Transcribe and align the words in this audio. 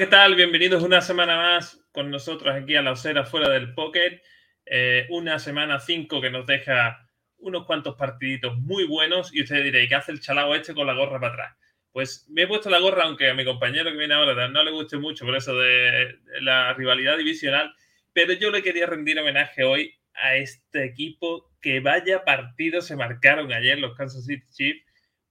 ¿qué 0.00 0.06
tal? 0.06 0.34
Bienvenidos 0.34 0.82
una 0.82 1.02
semana 1.02 1.36
más 1.36 1.78
con 1.92 2.10
nosotros 2.10 2.54
aquí 2.54 2.74
a 2.74 2.80
la 2.80 2.92
osera 2.92 3.26
fuera 3.26 3.50
del 3.50 3.74
Pocket. 3.74 4.22
Eh, 4.64 5.06
una 5.10 5.38
semana 5.38 5.78
5 5.78 6.22
que 6.22 6.30
nos 6.30 6.46
deja 6.46 7.06
unos 7.36 7.66
cuantos 7.66 7.96
partiditos 7.96 8.56
muy 8.60 8.84
buenos 8.86 9.30
y 9.34 9.42
ustedes 9.42 9.62
diréis, 9.62 9.90
¿qué 9.90 9.96
hace 9.96 10.12
el 10.12 10.20
chalao 10.20 10.54
este 10.54 10.72
con 10.72 10.86
la 10.86 10.94
gorra 10.94 11.20
para 11.20 11.32
atrás? 11.34 11.56
Pues 11.92 12.26
me 12.30 12.44
he 12.44 12.46
puesto 12.46 12.70
la 12.70 12.78
gorra, 12.78 13.04
aunque 13.04 13.28
a 13.28 13.34
mi 13.34 13.44
compañero 13.44 13.90
que 13.90 13.98
viene 13.98 14.14
ahora 14.14 14.48
no 14.48 14.64
le 14.64 14.70
guste 14.70 14.96
mucho 14.96 15.26
por 15.26 15.36
eso 15.36 15.54
de 15.54 16.18
la 16.40 16.72
rivalidad 16.72 17.18
divisional, 17.18 17.70
pero 18.14 18.32
yo 18.32 18.50
le 18.50 18.62
quería 18.62 18.86
rendir 18.86 19.18
homenaje 19.18 19.64
hoy 19.64 19.94
a 20.14 20.34
este 20.34 20.82
equipo 20.82 21.52
que 21.60 21.80
vaya 21.80 22.24
partido 22.24 22.80
se 22.80 22.96
marcaron 22.96 23.52
ayer 23.52 23.78
los 23.78 23.94
Kansas 23.98 24.24
City 24.24 24.46
Chiefs. 24.50 24.82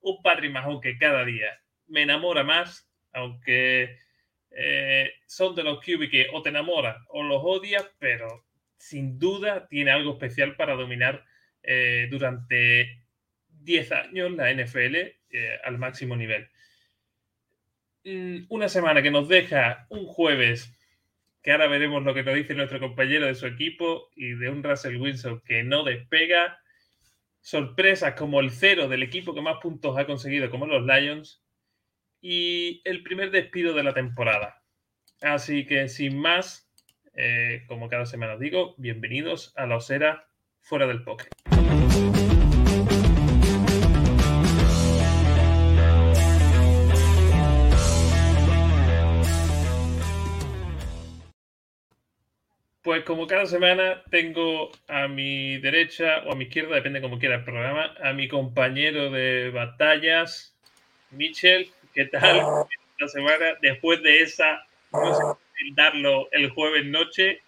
Un 0.02 0.22
Patrick 0.22 0.52
Mahomes 0.52 0.82
que 0.84 1.00
cada 1.00 1.26
día 1.26 1.60
me 1.88 2.04
enamora 2.04 2.44
más, 2.44 2.88
aunque 3.14 3.98
eh, 4.52 5.12
son 5.28 5.56
de 5.56 5.64
los 5.64 5.80
QB 5.80 6.10
que 6.10 6.28
o 6.34 6.42
te 6.42 6.50
enamora 6.50 7.06
o 7.10 7.24
los 7.24 7.42
odias, 7.44 7.90
pero 8.00 8.46
sin 8.78 9.20
duda 9.20 9.68
tiene 9.68 9.92
algo 9.92 10.14
especial 10.14 10.56
para 10.56 10.76
dominar 10.76 11.26
eh, 11.62 12.08
durante 12.10 13.04
10 13.62 13.92
años 13.92 14.32
la 14.32 14.54
NFL 14.54 14.96
eh, 14.96 15.60
al 15.64 15.78
máximo 15.78 16.16
nivel. 16.16 16.50
Mm, 18.04 18.46
una 18.50 18.70
semana 18.70 19.02
que 19.02 19.12
nos 19.12 19.28
deja 19.28 19.86
un 19.90 20.06
jueves, 20.06 20.74
que 21.44 21.52
ahora 21.52 21.68
veremos 21.68 22.04
lo 22.04 22.14
que 22.14 22.24
nos 22.24 22.36
dice 22.36 22.56
nuestro 22.56 22.80
compañero 22.80 23.26
de 23.26 23.36
su 23.36 23.46
equipo, 23.46 24.10
y 24.16 24.32
de 24.32 24.50
un 24.50 24.64
Russell 24.64 24.98
Wilson 24.98 25.42
que 25.46 25.64
no 25.64 25.84
despega. 25.84 26.60
Sorpresas 27.42 28.16
como 28.16 28.40
el 28.40 28.52
cero 28.52 28.88
del 28.88 29.04
equipo 29.04 29.34
que 29.34 29.42
más 29.42 29.58
puntos 29.62 29.98
ha 29.98 30.06
conseguido, 30.06 30.50
como 30.50 30.66
los 30.66 30.86
Lions, 30.86 31.44
y 32.22 32.82
el 32.86 33.04
primer 33.04 33.32
despido 33.32 33.74
de 33.74 33.84
la 33.84 33.94
temporada. 33.94 34.62
Así 35.22 35.66
que 35.66 35.88
sin 35.90 36.18
más, 36.18 36.70
eh, 37.14 37.64
como 37.68 37.90
cada 37.90 38.06
semana 38.06 38.34
os 38.36 38.40
digo, 38.40 38.76
bienvenidos 38.78 39.54
a 39.58 39.66
la 39.66 39.78
osera 39.78 40.28
fuera 40.62 40.88
del 40.88 41.04
poker. 41.04 41.28
Pues 52.82 53.04
como 53.04 53.28
cada 53.28 53.46
semana 53.46 54.02
tengo 54.10 54.72
a 54.88 55.08
mi 55.08 55.58
derecha 55.60 56.24
o 56.26 56.32
a 56.32 56.36
mi 56.36 56.46
izquierda, 56.46 56.76
depende 56.76 57.02
como 57.02 57.20
quiera 57.20 57.36
el 57.36 57.44
programa, 57.44 57.94
a 58.02 58.14
mi 58.14 58.28
compañero 58.28 59.12
de 59.12 59.52
batallas, 59.52 60.58
Michel. 61.12 61.70
¿Qué 61.94 62.06
tal 62.06 62.68
esta 62.92 63.08
semana? 63.08 63.58
Después 63.62 64.02
de 64.04 64.22
esa, 64.22 64.66
no 64.92 65.16
sé 65.16 65.24
darlo 65.76 66.30
el 66.32 66.50
jueves 66.52 66.86
noche. 66.86 67.42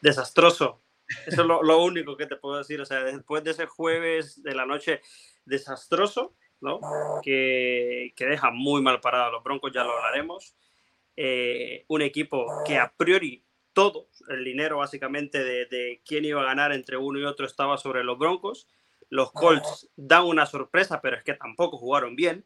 Desastroso. 0.00 0.80
Eso 1.26 1.42
es 1.42 1.46
lo, 1.46 1.82
único 1.82 2.16
que 2.16 2.26
te 2.26 2.36
puedo 2.36 2.58
decir. 2.58 2.80
O 2.80 2.84
sea, 2.84 3.02
después 3.04 3.44
de 3.44 3.52
ese 3.52 3.66
jueves 3.66 4.42
de 4.42 4.54
la 4.54 4.66
noche 4.66 5.00
desastroso, 5.44 6.34
¿no? 6.60 6.80
Que, 7.22 8.12
que 8.16 8.26
deja 8.26 8.50
muy 8.50 8.82
mal 8.82 9.00
parado 9.00 9.24
a 9.26 9.30
los 9.30 9.44
Broncos, 9.44 9.72
ya 9.72 9.84
lo 9.84 9.92
hablaremos. 9.92 10.56
Eh, 11.16 11.84
un 11.88 12.02
equipo 12.02 12.62
que 12.66 12.76
a 12.76 12.92
priori 12.94 13.42
todo, 13.72 14.08
el 14.28 14.44
dinero 14.44 14.78
básicamente 14.78 15.42
de, 15.42 15.66
de, 15.66 16.02
quién 16.04 16.24
iba 16.24 16.42
a 16.42 16.46
ganar 16.46 16.72
entre 16.72 16.96
uno 16.96 17.18
y 17.18 17.24
otro 17.24 17.46
estaba 17.46 17.76
sobre 17.78 18.04
los 18.04 18.18
Broncos. 18.18 18.68
Los 19.08 19.32
Colts 19.32 19.88
dan 19.96 20.24
una 20.24 20.46
sorpresa, 20.46 21.00
pero 21.00 21.16
es 21.16 21.22
que 21.22 21.34
tampoco 21.34 21.78
jugaron 21.78 22.16
bien. 22.16 22.44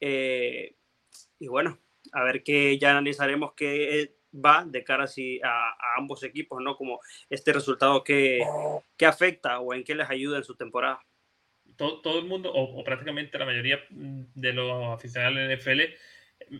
Eh, 0.00 0.74
y 1.38 1.48
bueno, 1.48 1.78
a 2.12 2.24
ver 2.24 2.42
que 2.42 2.78
ya 2.78 2.90
analizaremos 2.90 3.52
qué 3.54 4.14
va 4.32 4.64
de 4.66 4.84
cara 4.84 5.04
a, 5.04 5.48
a, 5.48 5.98
ambos 5.98 6.22
equipos, 6.22 6.62
¿no? 6.62 6.76
Como 6.76 7.00
este 7.28 7.52
resultado 7.52 8.04
que, 8.04 8.40
que, 8.96 9.06
afecta 9.06 9.60
o 9.60 9.74
en 9.74 9.84
qué 9.84 9.94
les 9.94 10.08
ayuda 10.08 10.38
en 10.38 10.44
su 10.44 10.54
temporada. 10.54 11.00
Todo, 11.76 12.00
todo 12.00 12.18
el 12.18 12.26
mundo, 12.26 12.52
o, 12.52 12.82
prácticamente 12.84 13.38
la 13.38 13.46
mayoría 13.46 13.80
de 13.90 14.52
los 14.52 14.94
aficionados 14.94 15.36
del 15.36 15.58
NFL, 15.58 15.80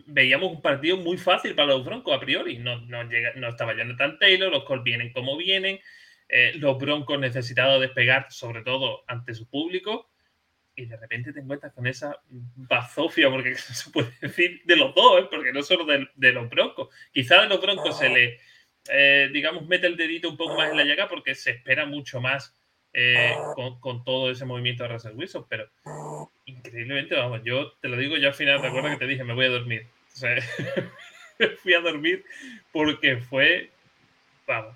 veíamos 0.07 0.51
un 0.51 0.61
partido 0.61 0.97
muy 0.97 1.17
fácil 1.17 1.55
para 1.55 1.69
los 1.69 1.85
Broncos 1.85 2.15
a 2.15 2.19
priori. 2.19 2.57
No, 2.57 2.79
no, 2.81 3.03
llega, 3.03 3.33
no 3.35 3.49
estaba 3.49 3.75
Jonathan 3.75 4.17
Taylor, 4.19 4.51
los 4.51 4.63
Colts 4.63 4.83
vienen 4.83 5.13
como 5.13 5.37
vienen, 5.37 5.79
eh, 6.27 6.53
los 6.55 6.77
Broncos 6.77 7.19
necesitados 7.19 7.81
despegar, 7.81 8.27
sobre 8.31 8.63
todo 8.63 9.03
ante 9.07 9.33
su 9.33 9.49
público 9.49 10.10
y 10.75 10.85
de 10.85 10.97
repente 10.97 11.33
te 11.33 11.39
encuentras 11.39 11.73
con 11.73 11.87
esa 11.87 12.17
bazofia, 12.29 13.29
porque 13.29 13.55
se 13.55 13.89
puede 13.91 14.11
decir 14.21 14.61
de 14.65 14.75
los 14.75 14.93
dos, 14.95 15.21
¿eh? 15.21 15.27
porque 15.29 15.53
no 15.53 15.61
solo 15.63 15.85
de, 15.85 16.07
de, 16.15 16.31
los 16.31 16.49
broncos. 16.49 16.89
Quizá 17.11 17.41
de 17.41 17.49
los 17.49 17.61
broncos 17.61 17.97
se 17.97 18.09
le, 18.09 18.39
eh, 18.89 19.29
digamos, 19.31 19.67
mete 19.67 19.87
el 19.87 19.97
dedito 19.97 20.29
un 20.29 20.37
poco 20.37 20.55
más 20.55 20.71
en 20.71 20.77
la 20.77 20.85
llaga 20.85 21.07
porque 21.07 21.35
se 21.35 21.51
espera 21.51 21.85
mucho 21.85 22.21
más 22.21 22.55
eh, 22.93 23.35
con, 23.55 23.79
con, 23.79 24.03
todo 24.03 24.31
ese 24.31 24.45
movimiento 24.45 24.83
de 24.83 24.89
Russell 24.89 25.15
Wilson, 25.15 25.45
pero 25.49 25.69
increíblemente, 26.45 27.15
vamos, 27.15 27.41
yo 27.43 27.71
te 27.81 27.87
lo 27.87 27.97
digo 27.97 28.17
ya 28.17 28.29
al 28.29 28.33
final, 28.33 28.61
recuerda 28.61 28.91
que 28.91 28.97
te 28.97 29.07
dije, 29.07 29.23
me 29.23 29.33
voy 29.33 29.45
a 29.45 29.49
dormir. 29.49 29.87
O 30.13 30.17
sea, 30.17 30.35
fui 31.63 31.73
a 31.73 31.79
dormir 31.79 32.23
porque 32.71 33.17
fue, 33.17 33.71
vamos, 34.45 34.75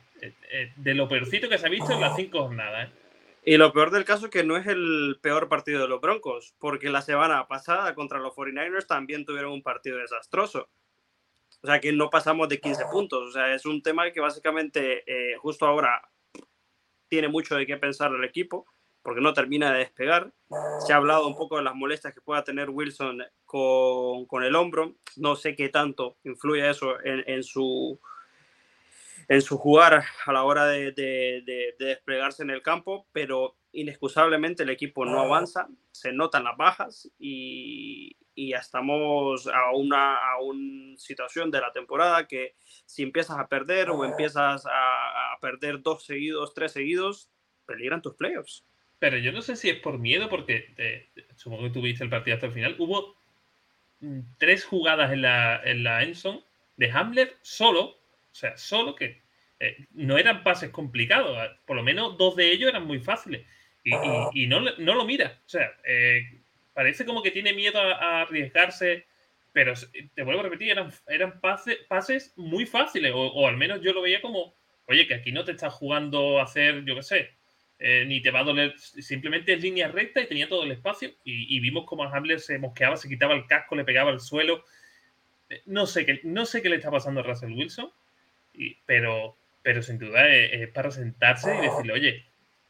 de 0.76 0.94
lo 0.94 1.08
peorcito 1.08 1.50
que 1.50 1.58
se 1.58 1.68
ha 1.68 1.70
visto 1.70 1.94
en 1.94 2.02
las 2.02 2.16
cinco 2.16 2.44
jornadas. 2.44 2.90
Y 3.48 3.58
lo 3.58 3.72
peor 3.72 3.92
del 3.92 4.06
caso 4.06 4.26
es 4.26 4.32
que 4.32 4.44
no 4.44 4.58
es 4.58 4.66
el 4.66 5.20
peor 5.22 5.48
partido 5.48 5.80
de 5.80 5.88
los 5.88 6.02
Broncos, 6.02 6.56
porque 6.58 6.90
la 6.90 7.04
semana 7.04 7.48
pasada 7.48 7.94
contra 7.94 8.18
los 8.18 8.34
49ers 8.34 8.88
también 8.88 9.24
tuvieron 9.24 9.52
un 9.52 9.62
partido 9.62 10.00
desastroso. 10.00 10.68
O 11.62 11.68
sea 11.68 11.80
que 11.80 11.94
no 11.94 12.10
pasamos 12.10 12.50
de 12.50 12.60
15 12.60 12.86
puntos. 12.92 13.28
O 13.28 13.32
sea, 13.32 13.54
es 13.54 13.68
un 13.68 13.84
tema 13.84 14.10
que 14.12 14.20
básicamente 14.20 15.04
eh, 15.06 15.38
justo 15.38 15.68
ahora 15.68 16.10
tiene 17.08 17.28
mucho 17.28 17.56
de 17.56 17.68
qué 17.68 17.78
pensar 17.78 18.12
el 18.12 18.24
equipo, 18.24 18.66
porque 19.04 19.22
no 19.22 19.32
termina 19.34 19.72
de 19.72 19.80
despegar. 19.80 20.34
Se 20.80 20.94
ha 20.94 20.96
hablado 20.96 21.28
un 21.28 21.36
poco 21.36 21.58
de 21.58 21.64
las 21.64 21.76
molestias 21.76 22.16
que 22.16 22.22
pueda 22.22 22.44
tener 22.44 22.72
Wilson 22.72 23.24
con, 23.46 24.26
con 24.26 24.44
el 24.44 24.56
hombro. 24.56 24.96
No 25.18 25.36
sé 25.36 25.56
qué 25.56 25.70
tanto 25.70 26.18
influye 26.24 26.68
eso 26.68 27.00
en, 27.04 27.24
en 27.28 27.44
su 27.44 28.00
en 29.28 29.42
su 29.42 29.58
jugar 29.58 30.04
a 30.26 30.34
la 30.34 30.44
hora 30.44 30.66
de, 30.68 30.92
de, 30.92 31.76
desplegarse 31.80 32.44
en 32.44 32.50
el 32.50 32.62
campo, 32.62 33.08
pero 33.12 33.56
inexcusablemente 33.72 34.64
el 34.64 34.70
equipo 34.70 35.06
no 35.06 35.20
avanza, 35.20 35.68
se 35.92 36.12
notan 36.12 36.44
las 36.44 36.58
bajas 36.58 37.12
y, 37.20 38.16
y 38.36 38.50
ya 38.50 38.58
estamos 38.58 39.48
a 39.48 39.72
una, 39.72 40.16
a 40.16 40.42
una 40.42 40.98
situación 40.98 41.52
de 41.52 41.62
la 41.62 41.72
temporada 41.72 42.28
que 42.28 42.56
si 42.86 43.04
empiezas 43.04 43.38
a 43.38 43.48
perder 43.48 43.90
o 43.90 44.06
empiezas 44.06 44.66
a, 44.66 45.34
a 45.34 45.40
perder 45.40 45.82
dos 45.82 46.06
seguidos, 46.06 46.54
tres 46.54 46.72
seguidos, 46.72 47.30
peligran 47.66 48.02
tus 48.02 48.16
playoffs. 48.16 48.66
Pero 49.00 49.18
yo 49.18 49.32
no 49.32 49.42
sé 49.42 49.56
si 49.56 49.70
es 49.70 49.80
por 49.80 50.00
miedo, 50.00 50.30
porque 50.30 50.74
eh, 50.78 51.10
supongo 51.36 51.64
que 51.64 51.70
tuviste 51.72 52.04
el 52.04 52.10
partido 52.10 52.36
hasta 52.36 52.48
el 52.48 52.54
final. 52.54 52.76
Hubo 52.80 53.16
mm, 54.00 54.20
tres 54.38 54.64
jugadas 54.64 55.12
en 55.12 55.22
la, 55.22 55.62
en 55.64 55.84
la 55.84 56.04
Enson 56.04 56.44
de 56.78 56.92
Hamler 56.92 57.38
solo 57.42 57.98
o 58.36 58.38
sea, 58.38 58.58
solo 58.58 58.96
que 58.96 59.22
eh, 59.62 59.78
no 59.92 60.18
eran 60.18 60.44
pases 60.44 60.70
complicados, 60.70 61.38
por 61.66 61.78
lo 61.78 61.84
menos 61.84 62.18
dos 62.18 62.36
de 62.36 62.52
ellos 62.52 62.68
eran 62.68 62.86
muy 62.86 63.00
fáciles. 63.00 63.48
Y, 63.82 64.48
no, 64.48 64.60
no, 64.60 64.96
lo 64.96 65.06
mira. 65.06 65.40
O 65.46 65.50
sea, 65.50 65.72
eh, 65.86 66.42
parece 66.74 67.06
como 67.06 67.24
que 67.24 67.32
tiene 67.32 67.54
miedo 67.54 67.80
a, 67.80 68.24
arriesgarse, 68.24 69.06
pero 69.54 69.74
te 70.14 70.24
vuelvo 70.24 70.42
a 70.42 70.44
repetir, 70.44 70.72
eran, 70.72 70.92
eran 71.08 71.40
pases, 71.40 71.78
pases 71.88 72.34
muy 72.36 72.66
fáciles, 72.66 73.14
o, 73.16 73.48
al 73.48 73.56
menos 73.56 73.80
yo 73.82 73.94
lo 73.94 74.02
veía 74.02 74.20
como, 74.20 74.54
oye, 74.88 75.08
que 75.08 75.14
aquí 75.14 75.32
no 75.32 75.46
te 75.46 75.54
estás 75.54 75.74
jugando 75.74 76.40
a 76.40 76.44
hacer, 76.44 76.84
yo 76.84 76.94
qué 76.96 77.04
sé, 77.04 77.30
eh, 77.80 78.04
ni 78.06 78.22
te 78.22 78.32
va 78.32 78.42
a 78.42 78.44
doler, 78.44 78.78
simplemente 78.78 79.54
es 79.54 79.62
línea 79.62 79.88
recta 79.88 80.20
y 80.20 80.28
tenía 80.28 80.50
todo 80.50 80.64
el 80.64 80.72
espacio. 80.74 81.14
Y, 81.24 81.58
vimos 81.62 81.86
como 81.86 82.04
Hamler 82.04 82.42
se 82.42 82.60
mosqueaba, 82.60 82.98
se 82.98 83.08
quitaba 83.08 83.34
el 83.34 83.48
casco, 83.48 83.78
le 83.78 83.86
pegaba 83.86 84.12
al 84.12 84.20
suelo. 84.20 84.66
No 85.68 85.86
sé, 85.86 86.06
qué, 86.06 86.20
no 86.24 86.46
sé 86.46 86.62
qué 86.62 86.68
le 86.68 86.76
está 86.76 86.92
pasando 86.92 87.22
a 87.22 87.24
Russell 87.24 87.54
Wilson 87.54 87.90
pero, 88.86 89.36
pero 89.62 89.82
sin 89.82 89.98
duda 89.98 90.28
es, 90.28 90.70
para 90.70 90.92
sentarse 90.92 91.56
y 91.56 91.62
decirle, 91.62 91.94
oye, 91.94 92.26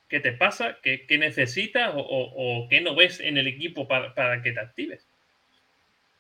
¿qué 0.08 0.20
te 0.20 0.32
pasa? 0.32 0.78
¿Qué, 0.82 1.06
qué 1.06 1.18
necesitas? 1.18 1.94
O, 1.96 2.00
o, 2.00 2.68
qué 2.70 2.82
no 2.82 2.96
ves 2.96 3.20
en 3.20 3.38
el 3.38 3.48
equipo 3.48 3.88
para, 3.88 4.14
para, 4.14 4.42
que 4.42 4.52
te 4.52 4.60
actives? 4.60 5.08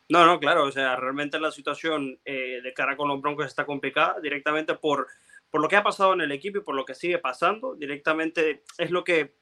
No, 0.10 0.26
no, 0.26 0.40
claro, 0.40 0.66
o 0.66 0.72
sea, 0.72 0.96
realmente 0.96 1.40
la 1.40 1.52
situación 1.52 2.20
eh, 2.26 2.62
de 2.64 2.74
cara 2.74 2.96
con 2.96 3.08
los 3.08 3.22
Broncos 3.22 3.48
está 3.48 3.66
complicada 3.66 4.20
directamente 4.20 4.76
por, 4.76 5.08
por 5.50 5.62
lo 5.62 5.68
que 5.68 5.78
ha 5.78 5.84
pasado 5.84 6.14
en 6.14 6.22
el 6.22 6.32
equipo 6.32 6.60
y 6.60 6.62
por 6.62 6.76
lo 6.76 6.86
que 6.86 6.94
sigue 6.94 7.18
pasando. 7.18 7.76
Directamente 7.76 8.64
es 8.78 8.92
lo 8.92 9.04
que 9.04 9.36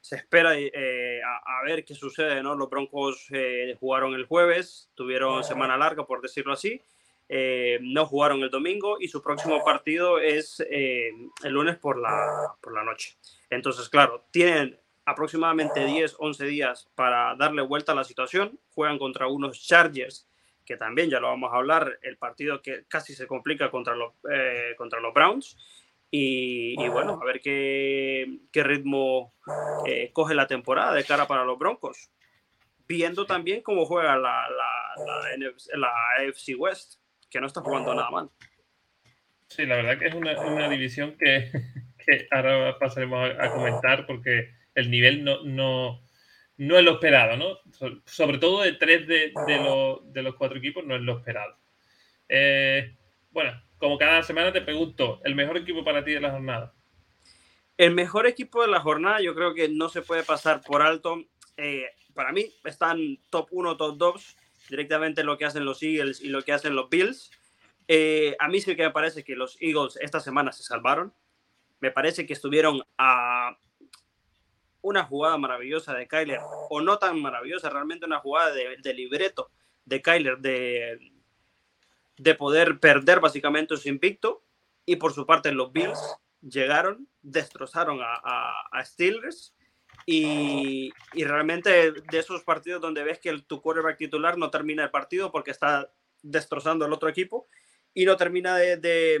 se 0.00 0.16
espera 0.16 0.56
eh, 0.56 1.20
a, 1.22 1.58
a, 1.58 1.64
ver 1.64 1.84
qué 1.84 1.94
sucede, 1.94 2.42
¿no? 2.42 2.54
Los 2.54 2.70
Broncos 2.70 3.26
eh, 3.30 3.76
jugaron 3.80 4.14
el 4.14 4.26
jueves, 4.26 4.88
tuvieron 4.94 5.42
semana 5.42 5.76
larga, 5.76 6.06
por 6.06 6.22
decirlo 6.22 6.52
así, 6.52 6.80
eh, 7.30 7.78
no 7.82 8.06
jugaron 8.06 8.42
el 8.42 8.50
domingo 8.50 8.96
y 9.00 9.08
su 9.08 9.22
próximo 9.22 9.62
partido 9.62 10.18
es 10.18 10.64
eh, 10.70 11.10
el 11.44 11.52
lunes 11.52 11.76
por 11.76 11.98
la, 11.98 12.54
por 12.60 12.72
la 12.72 12.82
noche. 12.82 13.16
Entonces, 13.50 13.88
claro, 13.88 14.24
tienen 14.30 14.78
aproximadamente 15.04 15.84
10, 15.84 16.16
11 16.18 16.46
días 16.46 16.88
para 16.94 17.34
darle 17.36 17.62
vuelta 17.62 17.92
a 17.92 17.94
la 17.94 18.04
situación. 18.04 18.58
Juegan 18.74 18.98
contra 18.98 19.26
unos 19.26 19.60
Chargers 19.60 20.26
que 20.64 20.76
también 20.76 21.08
ya 21.08 21.18
lo 21.18 21.28
vamos 21.28 21.50
a 21.50 21.56
hablar, 21.56 21.98
el 22.02 22.18
partido 22.18 22.60
que 22.60 22.84
casi 22.88 23.14
se 23.14 23.26
complica 23.26 23.70
contra 23.70 23.96
los, 23.96 24.12
eh, 24.30 24.74
contra 24.76 25.00
los 25.00 25.14
Browns. 25.14 25.56
Y, 26.10 26.76
bueno, 26.88 27.18
a 27.20 27.24
ver 27.24 27.40
qué, 27.40 28.40
qué 28.50 28.62
ritmo 28.62 29.34
coge 30.12 30.34
la 30.34 30.46
temporada 30.46 30.92
de 30.92 31.04
cara 31.04 31.26
para 31.26 31.44
los 31.44 31.58
Broncos. 31.58 32.10
Viendo 32.86 33.24
también 33.24 33.62
cómo 33.62 33.86
juega 33.86 34.16
la, 34.16 34.46
la, 34.50 35.58
la, 35.74 35.92
AFC 36.18 36.54
West, 36.58 36.97
que 37.30 37.40
no 37.40 37.46
está 37.46 37.60
jugando 37.60 37.94
nada 37.94 38.10
mal. 38.10 38.30
Sí, 39.48 39.64
la 39.64 39.76
verdad 39.76 39.98
que 39.98 40.06
es 40.06 40.14
una, 40.14 40.38
una 40.40 40.68
división 40.68 41.16
que, 41.18 41.50
que, 42.06 42.28
ahora 42.30 42.78
pasaremos 42.78 43.30
a, 43.38 43.50
comentar 43.50 44.06
porque 44.06 44.50
el 44.74 44.90
nivel 44.90 45.24
no, 45.24 45.42
no, 45.44 46.02
no, 46.58 46.78
es 46.78 46.84
lo 46.84 46.92
esperado, 46.92 47.36
¿no? 47.36 47.58
Sobre 48.04 48.38
todo 48.38 48.62
de 48.62 48.72
tres 48.72 49.06
de, 49.06 49.32
de, 49.46 49.56
los, 49.58 50.12
de 50.12 50.22
los 50.22 50.34
cuatro 50.34 50.58
equipos 50.58 50.84
no 50.84 50.96
es 50.96 51.02
lo 51.02 51.18
esperado. 51.18 51.56
Eh, 52.28 52.94
bueno, 53.30 53.52
como 53.78 53.96
cada 53.96 54.22
semana 54.22 54.52
te 54.52 54.60
pregunto, 54.60 55.20
¿el 55.24 55.34
mejor 55.34 55.56
equipo 55.56 55.84
para 55.84 56.04
ti 56.04 56.12
de 56.12 56.20
la 56.20 56.30
jornada? 56.30 56.74
El 57.76 57.94
mejor 57.94 58.26
equipo 58.26 58.60
de 58.60 58.68
la 58.68 58.80
jornada 58.80 59.20
yo 59.20 59.34
creo 59.34 59.54
que 59.54 59.68
no 59.68 59.88
se 59.88 60.02
puede 60.02 60.24
pasar 60.24 60.60
por 60.62 60.82
alto. 60.82 61.22
Eh, 61.56 61.86
para 62.12 62.32
mí 62.32 62.52
están 62.64 62.98
top 63.30 63.48
1, 63.52 63.76
top 63.76 63.96
2, 63.96 64.36
directamente 64.68 65.24
lo 65.24 65.38
que 65.38 65.44
hacen 65.44 65.64
los 65.64 65.82
Eagles 65.82 66.20
y 66.20 66.28
lo 66.28 66.42
que 66.42 66.52
hacen 66.52 66.74
los 66.74 66.88
Bills. 66.88 67.30
Eh, 67.86 68.36
a 68.38 68.48
mí 68.48 68.60
sí 68.60 68.76
que 68.76 68.82
me 68.82 68.90
parece 68.90 69.24
que 69.24 69.34
los 69.34 69.56
Eagles 69.60 69.98
esta 70.00 70.20
semana 70.20 70.52
se 70.52 70.62
salvaron. 70.62 71.12
Me 71.80 71.90
parece 71.90 72.26
que 72.26 72.34
estuvieron 72.34 72.82
a 72.98 73.56
una 74.82 75.04
jugada 75.04 75.36
maravillosa 75.38 75.94
de 75.94 76.06
Kyler, 76.06 76.40
o 76.70 76.80
no 76.80 76.98
tan 76.98 77.20
maravillosa, 77.20 77.70
realmente 77.70 78.06
una 78.06 78.20
jugada 78.20 78.52
de, 78.52 78.94
libreto 78.94 79.50
de 79.84 80.00
Kyler 80.02 80.38
de, 80.38 81.12
de 82.16 82.34
poder 82.34 82.78
perder 82.78 83.20
básicamente 83.20 83.76
su 83.76 83.88
invicto. 83.88 84.44
Y 84.84 84.96
por 84.96 85.12
su 85.12 85.26
parte, 85.26 85.52
los 85.52 85.72
Bills 85.72 85.98
llegaron, 86.40 87.08
destrozaron 87.22 88.00
a, 88.02 88.14
a, 88.72 88.84
Steelers. 88.84 89.54
Y, 90.10 90.90
y, 91.12 91.24
realmente 91.24 91.92
de 91.92 92.18
esos 92.18 92.42
partidos 92.42 92.80
donde 92.80 93.04
ves 93.04 93.18
que 93.18 93.28
el, 93.28 93.44
tu 93.44 93.60
quarterback 93.60 93.98
titular 93.98 94.38
no 94.38 94.48
termina 94.48 94.82
el 94.82 94.90
partido 94.90 95.30
porque 95.30 95.50
está 95.50 95.92
destrozando 96.22 96.86
al 96.86 96.94
otro 96.94 97.10
equipo 97.10 97.46
y 97.92 98.06
no 98.06 98.16
termina 98.16 98.56
de, 98.56 98.78
de, 98.78 99.20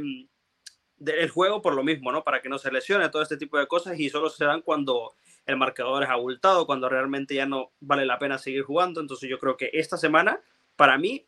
el 1.04 1.28
juego 1.28 1.60
por 1.60 1.74
lo 1.74 1.84
mismo, 1.84 2.10
¿no? 2.10 2.24
Para 2.24 2.40
que 2.40 2.48
no 2.48 2.58
se 2.58 2.72
lesione, 2.72 3.10
todo 3.10 3.20
este 3.20 3.36
tipo 3.36 3.58
de 3.58 3.66
cosas 3.66 4.00
y 4.00 4.08
solo 4.08 4.30
se 4.30 4.46
dan 4.46 4.62
cuando 4.62 5.14
el 5.44 5.56
marcador 5.56 6.04
es 6.04 6.08
abultado, 6.08 6.66
cuando 6.66 6.88
realmente 6.88 7.34
ya 7.34 7.44
no 7.44 7.72
vale 7.80 8.06
la 8.06 8.18
pena 8.18 8.38
seguir 8.38 8.62
jugando. 8.62 9.00
Entonces 9.00 9.28
yo 9.28 9.38
creo 9.38 9.56
que 9.56 9.70
esta 9.74 9.98
semana, 9.98 10.40
para 10.74 10.96
mí, 10.96 11.26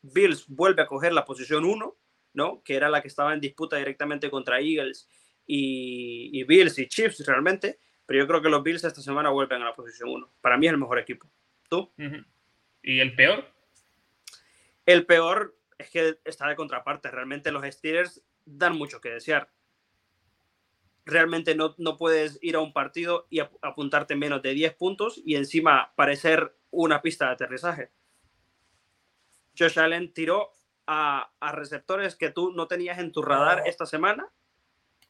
Bills 0.00 0.46
vuelve 0.48 0.82
a 0.82 0.86
coger 0.86 1.12
la 1.12 1.24
posición 1.24 1.64
1, 1.64 1.96
¿no? 2.34 2.62
Que 2.62 2.76
era 2.76 2.88
la 2.88 3.02
que 3.02 3.08
estaba 3.08 3.34
en 3.34 3.40
disputa 3.40 3.76
directamente 3.76 4.30
contra 4.30 4.60
Eagles 4.60 5.08
y, 5.46 6.44
Bills 6.44 6.78
y 6.78 6.88
Chiefs 6.88 7.24
realmente. 7.26 7.78
Pero 8.06 8.20
yo 8.20 8.26
creo 8.26 8.40
que 8.40 8.48
los 8.48 8.62
Bills 8.62 8.84
esta 8.84 9.02
semana 9.02 9.30
vuelven 9.30 9.62
a 9.62 9.66
la 9.66 9.74
posición 9.74 10.10
1. 10.10 10.30
Para 10.40 10.56
mí 10.56 10.66
es 10.66 10.72
el 10.72 10.78
mejor 10.78 10.98
equipo. 10.98 11.28
¿Tú? 11.68 11.92
¿Y 12.82 13.00
el 13.00 13.14
peor? 13.14 13.44
El 14.86 15.04
peor 15.04 15.56
es 15.78 15.90
que 15.90 16.18
está 16.24 16.48
de 16.48 16.56
contraparte. 16.56 17.10
Realmente 17.10 17.50
los 17.50 17.64
Steelers 17.64 18.22
dan 18.44 18.76
mucho 18.78 19.00
que 19.00 19.10
desear. 19.10 19.50
Realmente 21.04 21.54
no, 21.54 21.74
no 21.78 21.96
puedes 21.96 22.38
ir 22.42 22.56
a 22.56 22.60
un 22.60 22.72
partido 22.72 23.26
y 23.30 23.40
apuntarte 23.40 24.14
menos 24.14 24.42
de 24.42 24.54
10 24.54 24.74
puntos 24.74 25.20
y 25.24 25.34
encima 25.34 25.92
parecer 25.96 26.56
una 26.70 27.02
pista 27.02 27.26
de 27.26 27.32
aterrizaje. 27.32 27.90
Josh 29.58 29.78
Allen 29.78 30.12
tiró 30.12 30.52
a, 30.86 31.32
receptores 31.52 32.16
que 32.16 32.30
tú 32.30 32.52
no 32.52 32.66
tenías 32.66 32.98
en 32.98 33.12
tu 33.12 33.22
radar 33.22 33.62
esta 33.66 33.86
semana 33.86 34.28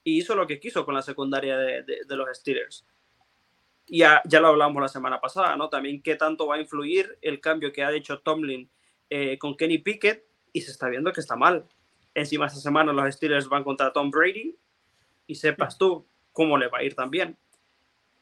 y 0.06 0.19
hizo 0.19 0.37
lo 0.37 0.47
que 0.47 0.61
quiso 0.61 0.85
con 0.85 0.94
la 0.94 1.03
secundaria 1.03 1.58
de, 1.58 1.85
los 2.11 2.29
Steelers. 2.38 2.87
Y 3.88 3.99
ya, 3.99 4.23
ya, 4.25 4.38
lo 4.38 4.47
hablamos 4.47 4.81
la 4.81 4.87
semana 4.87 5.20
pasada, 5.20 5.56
¿no? 5.56 5.69
También 5.69 6.00
qué 6.00 6.14
tanto 6.14 6.47
va 6.47 6.55
a 6.55 6.61
influir 6.61 7.19
el 7.23 7.41
cambio 7.41 7.73
que 7.73 7.82
ha 7.82 7.91
hecho 7.93 8.20
Tomlin 8.20 8.70
eh, 9.11 9.37
con 9.37 9.56
Kenny 9.56 9.79
Pickett 9.79 10.25
y 10.53 10.61
se 10.61 10.70
está 10.70 10.88
viendo 10.88 11.12
que 11.12 11.19
está 11.19 11.35
mal. 11.35 11.67
Encima 12.14 12.47
esta 12.47 12.61
semana 12.61 12.93
los 12.93 13.14
Steelers 13.17 13.49
van 13.49 13.64
contra 13.64 13.93
Tom 13.93 14.12
Brady 14.12 14.56
y 15.26 15.35
sepas 15.35 15.76
tú 15.76 16.06
cómo 16.31 16.56
le 16.56 16.69
va 16.69 16.79
a 16.79 16.85
ir 16.85 16.94
también. 16.94 17.37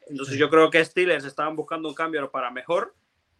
Entonces 0.07 0.39
yo 0.39 0.49
creo 0.49 0.71
que 0.71 0.83
Steelers 0.83 1.23
estaban 1.23 1.55
buscando 1.55 1.87
un 1.87 1.93
cambio 1.93 2.31
para 2.31 2.49
mejor 2.49 2.95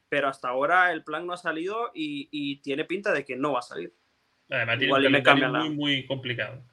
pero 0.07 0.27
hasta 0.27 0.49
ahora 0.49 0.91
el 0.91 1.03
plan 1.03 1.25
no 1.25 1.33
ha 1.33 1.37
salido 1.37 1.91
y, 1.93 2.57
tiene 2.61 2.85
pinta 2.85 3.11
de 3.11 3.25
que 3.25 3.35
no 3.35 3.53
va 3.53 3.59
a 3.59 3.63
salir. 3.63 3.91
Además, 4.49 4.77
tiene 4.77 5.47
muy, 5.49 5.69
muy 5.71 6.05
complicado. 6.05 6.63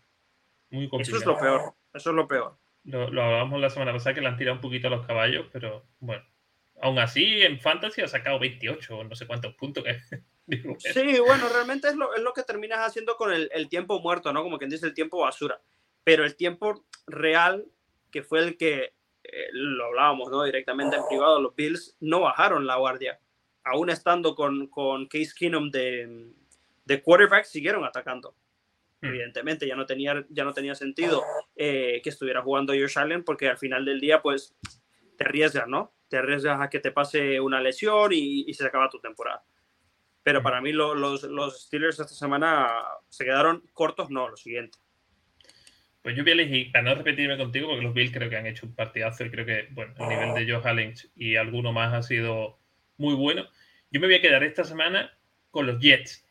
Muy 0.72 0.88
complicado. 0.88 1.18
Eso 1.18 1.18
es 1.18 1.26
lo 1.26 1.38
peor. 1.38 1.74
Eso 1.94 2.10
es 2.10 2.16
lo 2.16 2.28
peor. 2.28 2.58
Lo, 2.84 3.10
lo 3.10 3.22
hablamos 3.22 3.60
la 3.60 3.70
semana 3.70 3.92
pasada 3.92 4.14
que 4.14 4.20
le 4.20 4.26
han 4.26 4.36
tirado 4.36 4.56
un 4.56 4.60
poquito 4.60 4.88
a 4.88 4.90
los 4.90 5.06
caballos, 5.06 5.46
pero 5.52 5.86
bueno. 6.00 6.24
Aún 6.80 6.98
así, 6.98 7.42
en 7.42 7.60
Fantasy 7.60 8.00
ha 8.00 8.08
sacado 8.08 8.40
28 8.40 8.96
o 8.96 9.04
no 9.04 9.14
sé 9.14 9.26
cuántos 9.28 9.54
puntos. 9.54 9.84
sí, 10.78 11.20
bueno, 11.20 11.48
realmente 11.48 11.86
es 11.86 11.94
lo, 11.94 12.12
es 12.14 12.22
lo 12.22 12.32
que 12.32 12.42
terminas 12.42 12.80
haciendo 12.80 13.16
con 13.16 13.32
el, 13.32 13.48
el, 13.54 13.68
tiempo 13.68 14.00
muerto, 14.00 14.32
¿no? 14.32 14.42
Como 14.42 14.58
quien 14.58 14.70
dice 14.70 14.86
el 14.86 14.94
tiempo 14.94 15.20
basura. 15.20 15.60
Pero 16.02 16.24
el 16.24 16.34
tiempo 16.34 16.84
real, 17.06 17.66
que 18.10 18.24
fue 18.24 18.40
el 18.40 18.56
que 18.56 18.94
eh, 19.22 19.48
lo 19.52 19.84
hablábamos, 19.86 20.28
¿no? 20.30 20.42
Directamente 20.42 20.96
en 20.96 21.06
privado, 21.06 21.40
los 21.40 21.54
Bills 21.54 21.96
no 22.00 22.20
bajaron 22.22 22.66
la 22.66 22.76
guardia 22.76 23.20
aún 23.64 23.90
estando 23.90 24.34
con, 24.34 24.66
con 24.68 25.06
Case 25.06 25.32
Keenum 25.36 25.70
de, 25.70 26.32
de 26.84 27.02
quarterback, 27.02 27.44
siguieron 27.44 27.84
atacando. 27.84 28.34
Hmm. 29.02 29.08
Evidentemente, 29.08 29.66
ya 29.66 29.76
no 29.76 29.84
tenía, 29.84 30.24
ya 30.30 30.44
no 30.44 30.54
tenía 30.54 30.74
sentido 30.74 31.22
eh, 31.56 32.00
que 32.02 32.10
estuviera 32.10 32.40
jugando 32.40 32.72
Josh 32.72 32.98
Allen 32.98 33.24
porque 33.24 33.48
al 33.48 33.58
final 33.58 33.84
del 33.84 34.00
día, 34.00 34.22
pues, 34.22 34.56
te 35.18 35.24
arriesgas, 35.24 35.68
¿no? 35.68 35.92
Te 36.08 36.16
arriesgas 36.16 36.60
a 36.60 36.70
que 36.70 36.80
te 36.80 36.92
pase 36.92 37.40
una 37.40 37.60
lesión 37.60 38.12
y, 38.12 38.52
se 38.54 38.64
acaba 38.64 38.88
tu 38.88 39.00
temporada. 39.00 39.44
Pero 40.22 40.40
hmm. 40.40 40.44
para 40.44 40.60
mí 40.60 40.72
los, 40.72 41.24
los 41.24 41.62
Steelers 41.64 42.00
esta 42.00 42.14
semana 42.14 42.68
se 43.08 43.24
quedaron 43.24 43.62
cortos, 43.72 44.08
no, 44.08 44.28
lo 44.28 44.36
siguiente. 44.36 44.78
Pues 46.02 46.16
yo 46.16 46.24
voy 46.24 46.30
a 46.30 46.34
elegir, 46.34 46.72
para 46.72 46.82
no 46.82 46.94
repetirme 46.96 47.36
contigo, 47.36 47.68
porque 47.68 47.84
los 47.84 47.94
Bills 47.94 48.12
creo 48.12 48.28
que 48.28 48.36
han 48.36 48.46
hecho 48.46 48.66
un 48.66 48.74
partidazo 48.74 49.24
y 49.24 49.30
creo 49.30 49.46
que, 49.46 49.68
bueno, 49.70 49.94
el 49.98 50.08
nivel 50.08 50.34
de 50.34 50.52
Josh 50.52 50.66
Allen 50.66 50.94
y 51.14 51.36
alguno 51.36 51.72
más 51.72 51.94
ha 51.94 52.02
sido 52.02 52.58
muy 52.96 53.14
bueno. 53.14 53.46
Yo 53.90 54.00
me 54.00 54.08
voy 54.08 54.16
a 54.16 54.20
quedar 54.20 54.42
esta 54.42 54.64
semana 54.64 55.16
con 55.50 55.66
los 55.66 55.78
Jets. 55.80 56.26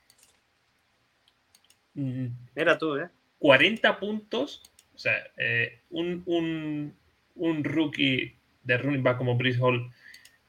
Era 2.56 2.78
tú, 2.78 2.96
¿eh? 2.96 3.10
40 3.40 4.00
puntos. 4.00 4.62
O 4.94 4.98
sea, 4.98 5.18
eh, 5.38 5.80
un, 5.90 6.22
un, 6.26 6.96
un, 7.36 7.64
rookie 7.64 8.36
de 8.64 8.78
running 8.78 9.04
back 9.04 9.18
como 9.18 9.36
Brice 9.36 9.60
Hall 9.60 9.92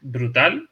brutal. 0.00 0.68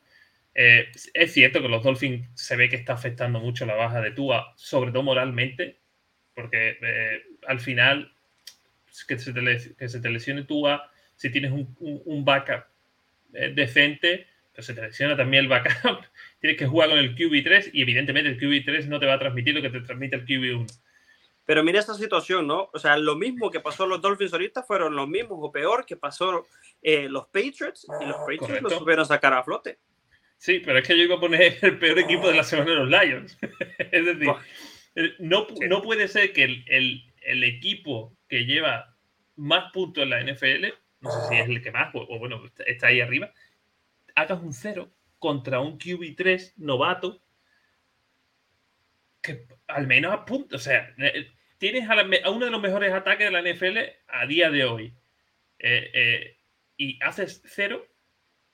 Eh, 0.54 0.88
es 1.14 1.32
cierto 1.32 1.62
que 1.62 1.68
los 1.68 1.82
Dolphins 1.82 2.28
se 2.34 2.56
ve 2.56 2.68
que 2.68 2.76
está 2.76 2.92
afectando 2.92 3.40
mucho 3.40 3.64
la 3.64 3.74
baja 3.74 4.00
de 4.00 4.10
Tua, 4.10 4.52
sobre 4.56 4.90
todo 4.90 5.02
moralmente, 5.02 5.78
porque 6.34 6.76
eh, 6.82 7.22
al 7.46 7.60
final 7.60 8.12
que 9.06 9.18
se, 9.18 9.32
te, 9.32 9.74
que 9.78 9.88
se 9.88 10.00
te 10.00 10.10
lesione 10.10 10.44
Tua, 10.44 10.90
si 11.16 11.30
tienes 11.30 11.52
un, 11.52 11.74
un, 11.80 12.02
un 12.04 12.24
backup 12.24 12.64
decente, 13.30 14.26
se 14.62 14.74
te 14.74 14.82
lesiona 14.82 15.16
también 15.16 15.44
el 15.44 15.48
backup, 15.48 16.04
tienes 16.40 16.58
que 16.58 16.66
jugar 16.66 16.90
con 16.90 16.98
el 16.98 17.14
QB3 17.14 17.70
y 17.72 17.82
evidentemente 17.82 18.30
el 18.30 18.38
QB3 18.38 18.86
no 18.86 19.00
te 19.00 19.06
va 19.06 19.14
a 19.14 19.18
transmitir 19.18 19.54
lo 19.54 19.62
que 19.62 19.70
te 19.70 19.80
transmite 19.80 20.16
el 20.16 20.26
QB1. 20.26 20.66
Pero 21.44 21.64
mira 21.64 21.80
esta 21.80 21.94
situación, 21.94 22.46
¿no? 22.46 22.70
O 22.72 22.78
sea, 22.78 22.96
lo 22.96 23.16
mismo 23.16 23.50
que 23.50 23.60
pasó 23.60 23.86
los 23.86 24.00
Dolphins 24.00 24.32
ahorita 24.32 24.62
fueron 24.62 24.94
los 24.94 25.08
mismos 25.08 25.38
o 25.40 25.50
peor 25.50 25.84
que 25.84 25.96
pasó 25.96 26.46
eh, 26.80 27.08
los 27.08 27.26
Patriots 27.26 27.86
y 28.00 28.06
los 28.06 28.18
Patriots 28.18 28.62
los 28.62 28.74
supieron 28.74 29.04
sacar 29.04 29.32
a 29.32 29.42
flote. 29.42 29.78
Sí, 30.36 30.62
pero 30.64 30.78
es 30.78 30.86
que 30.86 30.96
yo 30.96 31.02
iba 31.02 31.16
a 31.16 31.20
poner 31.20 31.58
el 31.62 31.78
peor 31.78 31.98
equipo 31.98 32.28
de 32.28 32.36
la 32.36 32.44
semana 32.44 32.70
de 32.70 32.76
los 32.76 32.88
Lions. 32.88 33.36
es 33.78 34.04
decir, 34.06 34.30
no, 35.18 35.46
no 35.68 35.82
puede 35.82 36.08
ser 36.08 36.32
que 36.32 36.44
el, 36.44 36.64
el, 36.68 37.02
el, 37.22 37.44
equipo 37.44 38.16
que 38.28 38.44
lleva 38.44 38.96
más 39.36 39.72
puntos 39.72 40.04
en 40.04 40.10
la 40.10 40.22
NFL, 40.22 40.66
no 41.00 41.10
sé 41.10 41.28
si 41.28 41.34
es 41.36 41.48
el 41.48 41.62
que 41.62 41.72
más, 41.72 41.94
o, 41.94 42.06
o 42.08 42.18
bueno, 42.18 42.42
está 42.64 42.86
ahí 42.86 43.00
arriba, 43.00 43.32
hagas 44.20 44.40
un 44.42 44.52
cero 44.52 44.90
contra 45.18 45.60
un 45.60 45.78
QB3 45.78 46.54
novato 46.56 47.22
que 49.22 49.46
al 49.66 49.86
menos 49.86 50.12
a 50.12 50.24
punto, 50.24 50.56
o 50.56 50.58
sea, 50.58 50.94
eh, 50.98 51.30
tienes 51.58 51.88
a, 51.88 52.30
uno 52.30 52.46
de 52.46 52.50
los 52.50 52.60
mejores 52.60 52.92
ataques 52.92 53.30
de 53.30 53.30
la 53.30 53.42
NFL 53.42 53.78
a 54.08 54.26
día 54.26 54.50
de 54.50 54.64
hoy. 54.64 54.94
Eh, 55.58 55.90
eh, 55.92 56.36
y 56.76 56.98
haces 57.02 57.42
cero, 57.44 57.86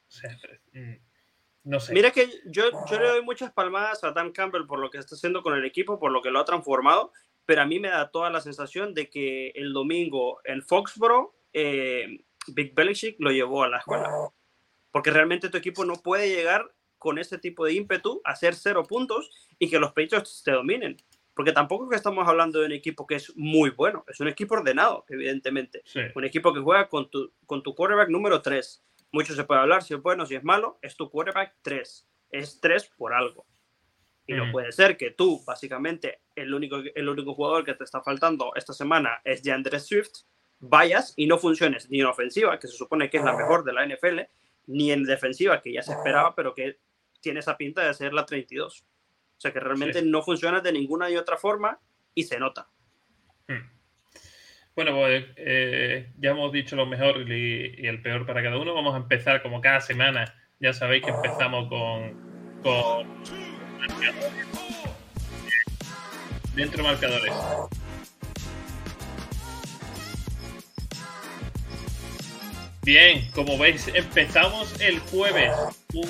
o 0.09 0.11
sea, 0.11 0.37
mm, 0.73 0.95
no 1.65 1.79
sé. 1.79 1.95
Mira 1.95 2.11
que 2.11 2.29
yo, 2.47 2.65
yo 2.91 2.99
le 2.99 3.09
doy 3.09 3.23
muchas 3.23 3.53
palmadas 3.53 4.03
a 4.03 4.11
Dan 4.11 4.33
Campbell 4.33 4.67
por 4.67 4.81
lo 4.81 4.91
que 4.91 4.99
está 4.99 5.15
haciendo 5.15 5.43
con 5.43 5.55
el 5.55 5.65
equipo, 5.65 6.01
por 6.01 6.11
lo 6.11 6.21
que 6.21 6.31
lo 6.31 6.41
ha 6.41 6.45
transformado, 6.45 7.13
pero 7.45 7.63
a 7.63 7.67
mí 7.67 7.79
me 7.79 7.89
da 7.89 8.11
toda 8.11 8.31
la 8.31 8.41
sensación 8.41 8.93
de 8.93 9.09
que 9.09 9.51
el 9.51 9.73
domingo 9.73 10.41
en 10.45 10.63
Foxborough, 10.63 11.33
Big 11.53 12.75
Belichick 12.75 13.17
lo 13.21 13.31
llevó 13.31 13.63
a 13.63 13.69
la 13.69 13.79
escuela 13.79 14.11
porque 14.91 15.11
realmente 15.11 15.49
tu 15.49 15.57
equipo 15.57 15.85
no 15.85 15.95
puede 15.95 16.29
llegar 16.29 16.75
con 16.99 17.19
ese 17.19 17.39
tipo 17.39 17.65
de 17.65 17.75
ímpetu, 17.75 18.21
hacer 18.25 18.55
cero 18.55 18.85
puntos 18.85 19.31
y 19.59 19.71
que 19.71 19.79
los 19.79 19.93
Patriots 19.93 20.43
te 20.45 20.53
dominen. 20.53 20.97
Porque 21.35 21.53
tampoco 21.53 21.85
es 21.85 21.91
que 21.91 21.97
estamos 21.97 22.27
hablando 22.27 22.61
de 22.61 22.67
un 22.67 22.73
equipo 22.73 23.07
que 23.07 23.17
es 23.17 23.37
muy 23.37 23.71
bueno, 23.71 24.05
es 24.09 24.21
un 24.21 24.29
equipo 24.29 24.55
ordenado, 24.55 25.05
evidentemente. 25.09 25.83
Un 26.15 26.25
equipo 26.25 26.55
que 26.55 26.61
juega 26.61 26.89
con 26.89 27.11
tu, 27.11 27.31
con 27.45 27.63
tu 27.63 27.75
quarterback 27.75 28.09
número 28.09 28.41
3. 28.41 28.83
Mucho 29.13 29.35
se 29.35 29.45
puede 29.45 29.61
hablar 29.61 29.83
si 29.83 29.93
es 29.93 30.01
bueno, 30.01 30.25
si 30.25 30.35
es 30.35 30.43
malo, 30.43 30.79
es 30.81 30.97
tu 30.97 31.11
quarterback 31.11 31.57
3. 31.61 32.09
Es 32.31 32.59
3 32.61 32.91
por 32.97 33.13
algo. 33.13 33.47
Y 34.27 34.33
no 34.33 34.51
puede 34.51 34.73
ser 34.73 34.97
que 34.97 35.11
tú, 35.11 35.45
básicamente, 35.47 36.23
el 36.35 36.53
único, 36.53 36.79
el 36.95 37.09
único 37.09 37.35
jugador 37.35 37.65
que 37.65 37.75
te 37.75 37.85
está 37.85 38.03
faltando 38.03 38.53
esta 38.57 38.73
semana 38.73 39.21
es 39.23 39.43
DeAndre 39.43 39.79
Swift, 39.79 40.25
vayas 40.59 41.13
y 41.17 41.27
no 41.27 41.39
funciones 41.39 41.89
ni 41.91 42.01
en 42.01 42.07
ofensiva, 42.07 42.59
que 42.59 42.67
se 42.67 42.77
supone 42.77 43.09
que 43.09 43.19
es 43.19 43.25
la 43.25 43.37
mejor 43.37 43.63
de 43.63 43.73
la 43.73 43.87
NFL, 43.87 44.21
ni 44.67 44.93
en 44.93 45.05
defensiva, 45.05 45.63
que 45.63 45.73
ya 45.73 45.83
se 45.83 45.93
esperaba, 45.93 46.35
pero 46.35 46.55
que 46.55 46.79
tiene 47.21 47.41
esa 47.41 47.57
pinta 47.57 47.87
de 47.87 47.95
ser 47.95 48.13
la 48.13 48.27
32. 48.27 48.83
O 48.83 49.41
sea 49.41 49.53
que 49.53 49.61
realmente 49.61 50.03
no 50.03 50.23
funciona 50.23 50.61
de 50.61 50.73
ninguna 50.73 51.11
y 51.11 51.17
otra 51.17 51.37
forma 51.37 51.79
y 52.15 52.25
se 52.25 52.39
nota. 52.39 52.69
Hmm. 53.49 53.69
Bueno, 54.75 54.93
pues 54.95 55.25
eh, 55.37 56.13
ya 56.19 56.31
hemos 56.31 56.53
dicho 56.53 56.77
lo 56.77 56.87
mejor 56.87 57.31
y, 57.31 57.87
el 57.87 58.03
peor 58.03 58.27
para 58.27 58.43
cada 58.43 58.59
uno. 58.59 58.75
Vamos 58.75 58.95
a 58.95 58.99
empezar 58.99 59.43
como 59.43 59.61
cada 59.61 59.81
semana. 59.81 60.35
Ya 60.61 60.73
sabéis 60.73 61.05
que 61.05 61.11
empezamos 61.11 61.69
con, 61.69 62.63
con 62.63 63.07
Dentro 66.55 66.83
marcadores. 66.83 67.33
Bien, 72.87 73.29
como 73.35 73.59
veis, 73.59 73.89
empezamos 73.95 74.81
el 74.81 75.01
jueves. 75.01 75.51
Un, 75.93 76.09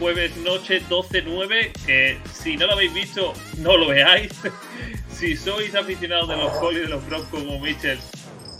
jueves 0.00 0.36
noche 0.38 0.82
12-9, 0.88 1.70
que 1.86 2.18
si 2.34 2.56
no 2.56 2.66
lo 2.66 2.72
habéis 2.72 2.92
visto, 2.92 3.32
no 3.58 3.76
lo 3.76 3.86
veáis. 3.86 4.32
si 5.16 5.36
sois 5.36 5.72
aficionados 5.76 6.28
de 6.28 6.38
los 6.38 6.52
Colts 6.54 6.78
y 6.78 6.80
de 6.80 6.88
los 6.88 7.06
Broncos 7.06 7.30
como 7.30 7.60
Mitchell, 7.60 8.00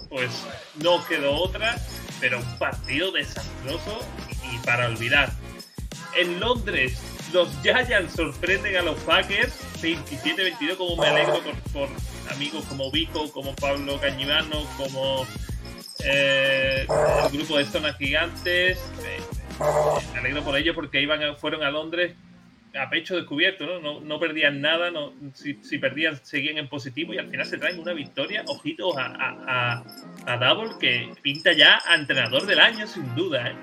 pues 0.09 0.31
no 0.85 1.05
quedó 1.07 1.33
otra, 1.35 1.77
pero 2.21 2.39
un 2.39 2.59
partido 2.59 3.11
desastroso 3.11 4.07
y 4.53 4.65
para 4.65 4.87
olvidar. 4.87 5.33
En 6.17 6.39
Londres, 6.39 7.03
los 7.33 7.49
Giants 7.65 8.15
sorprenden 8.15 8.77
a 8.77 8.83
los 8.83 9.01
Packers 9.01 9.53
27-22, 9.83 10.77
como 10.77 10.97
me 10.97 11.09
alegro 11.09 11.41
por, 11.73 11.89
amigos 12.31 12.65
como 12.67 12.89
Vico, 12.93 13.33
como 13.33 13.53
Pablo 13.57 14.01
Cañivano, 14.01 14.65
como 14.77 15.27
eh, 16.04 16.87
el 16.87 17.38
grupo 17.38 17.59
de 17.59 17.64
Zonas 17.64 17.97
Gigantes. 17.97 18.78
me 20.12 20.18
alegro 20.18 20.42
por 20.42 20.56
ello 20.56 20.75
porque 20.75 21.00
iban 21.00 21.37
fueron 21.37 21.62
a 21.62 21.71
Londres 21.71 22.14
a 22.75 22.88
pecho 22.88 23.16
descubierto, 23.16 23.66
¿no? 23.80 24.00
No, 24.00 24.18
perdían 24.18 24.61
nada, 24.61 24.90
no, 24.90 25.12
si, 25.35 25.54
perdían 25.78 26.18
seguían 26.25 26.59
en 26.59 26.68
positivo 26.68 27.12
y 27.12 27.18
al 27.18 27.28
final 27.28 27.47
se 27.47 27.59
traen 27.59 27.78
una 27.78 27.92
victoria. 27.92 28.44
Ojitos 28.47 28.97
a, 28.97 29.06
a, 29.06 29.85
a, 30.26 30.37
Double 30.38 30.73
que 30.80 31.12
pinta 31.21 31.52
ya 31.52 31.80
a 31.87 31.94
entrenador 31.94 32.47
del 32.47 32.61
año 32.61 32.87
sin 32.87 33.14
duda. 33.14 33.49
¿eh? 33.49 33.54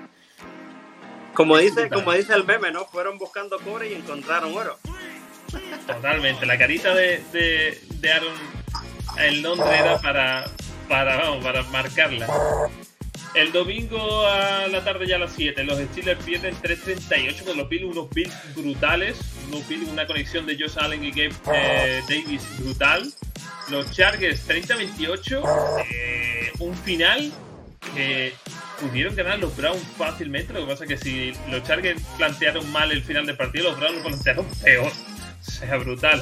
Como 1.34 1.58
dice, 1.58 1.88
como 1.88 2.12
dice 2.12 2.34
el 2.34 2.44
meme, 2.44 2.70
¿no? 2.70 2.84
Fueron 2.86 3.18
buscando 3.18 3.58
cobre 3.58 3.90
y 3.90 3.94
encontraron 3.94 4.56
oro. 4.56 4.78
Totalmente. 5.86 6.46
La 6.46 6.56
carita 6.56 6.94
de, 6.94 7.20
de, 7.32 8.12
Aaron 8.12 8.34
en 9.18 9.42
Londres 9.42 9.80
era 9.80 9.98
para, 9.98 10.44
para, 10.90 11.16
vamos, 11.16 11.44
para 11.44 11.62
marcarla. 11.64 12.26
El 13.34 13.52
domingo 13.52 14.26
a 14.26 14.66
la 14.66 14.82
tarde 14.82 15.06
ya 15.06 15.16
a 15.16 15.18
las 15.20 15.32
7, 15.34 15.62
los 15.62 15.78
Steelers 15.78 16.22
pierden 16.24 16.54
3.38 16.56 17.44
con 17.44 17.56
los 17.56 17.68
Bills, 17.68 17.84
unos 17.84 18.10
Bills 18.10 18.34
brutales, 18.56 19.16
unos 19.46 19.66
Bills, 19.68 19.88
una 19.88 20.04
conexión 20.04 20.46
de 20.46 20.58
Josh 20.58 20.76
Allen 20.78 21.04
y 21.04 21.10
Gabe 21.12 21.32
eh, 21.54 22.02
Davis 22.08 22.42
brutal. 22.58 23.08
Los 23.68 23.92
Chargers 23.92 24.48
30-28, 24.48 25.84
eh, 25.88 26.52
un 26.58 26.76
final 26.76 27.32
que 27.94 28.32
pudieron 28.80 29.14
ganar 29.14 29.38
los 29.38 29.56
Browns 29.56 29.82
fácilmente. 29.96 30.52
Lo 30.52 30.62
que 30.62 30.72
pasa 30.72 30.84
es 30.84 30.90
que 30.90 30.96
si 30.96 31.32
los 31.48 31.62
Chargers 31.62 32.02
plantearon 32.18 32.68
mal 32.72 32.90
el 32.90 33.02
final 33.02 33.26
del 33.26 33.36
partido, 33.36 33.70
los 33.70 33.78
Browns 33.78 33.96
lo 33.98 34.02
plantearon 34.02 34.46
peor. 34.64 34.90
Sea, 35.40 35.76
brutal. 35.76 36.20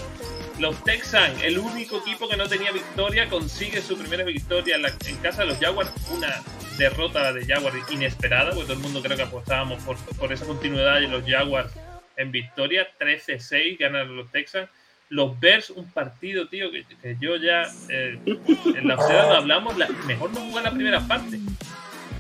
Los 0.59 0.83
Texans, 0.85 1.43
el 1.43 1.59
único 1.59 1.99
equipo 1.99 2.29
que 2.29 2.37
no 2.37 2.49
tenía 2.49 2.73
victoria, 2.73 3.29
consigue 3.29 3.81
su 3.81 3.97
primera 3.97 4.25
victoria 4.25 4.77
en, 4.77 5.17
casa 5.19 5.43
de 5.43 5.49
los 5.49 5.59
Jaguars. 5.59 5.93
Una 6.11 6.43
derrota 6.77 7.33
de 7.33 7.47
Jaguars 7.47 7.77
inesperada, 7.91 8.51
porque 8.51 8.65
todo 8.65 8.73
el 8.75 8.81
mundo 8.81 9.03
creo 9.03 9.17
que 9.17 9.23
apostábamos 9.23 9.83
por, 9.85 9.97
por 10.17 10.33
esa 10.33 10.47
continuidad 10.47 11.01
de 11.01 11.09
los 11.09 11.25
Jaguars 11.25 11.73
en 12.17 12.33
victoria. 12.33 12.89
13-6 12.99 13.79
ganan 13.79 14.17
los 14.17 14.31
Texans. 14.31 14.69
Los 15.11 15.41
Bears, 15.41 15.71
un 15.71 15.91
partido, 15.91 16.49
tío, 16.49 16.71
que, 16.71 17.17
yo 17.19 17.37
ya 17.37 17.63
eh, 17.89 18.19
en 18.27 18.89
la 18.89 18.97
observa 18.97 19.39
hablamos, 19.39 19.75
mejor 20.07 20.31
no 20.33 20.41
jugar 20.41 20.65
la 20.65 20.71
primera 20.71 21.01
parte 21.01 21.41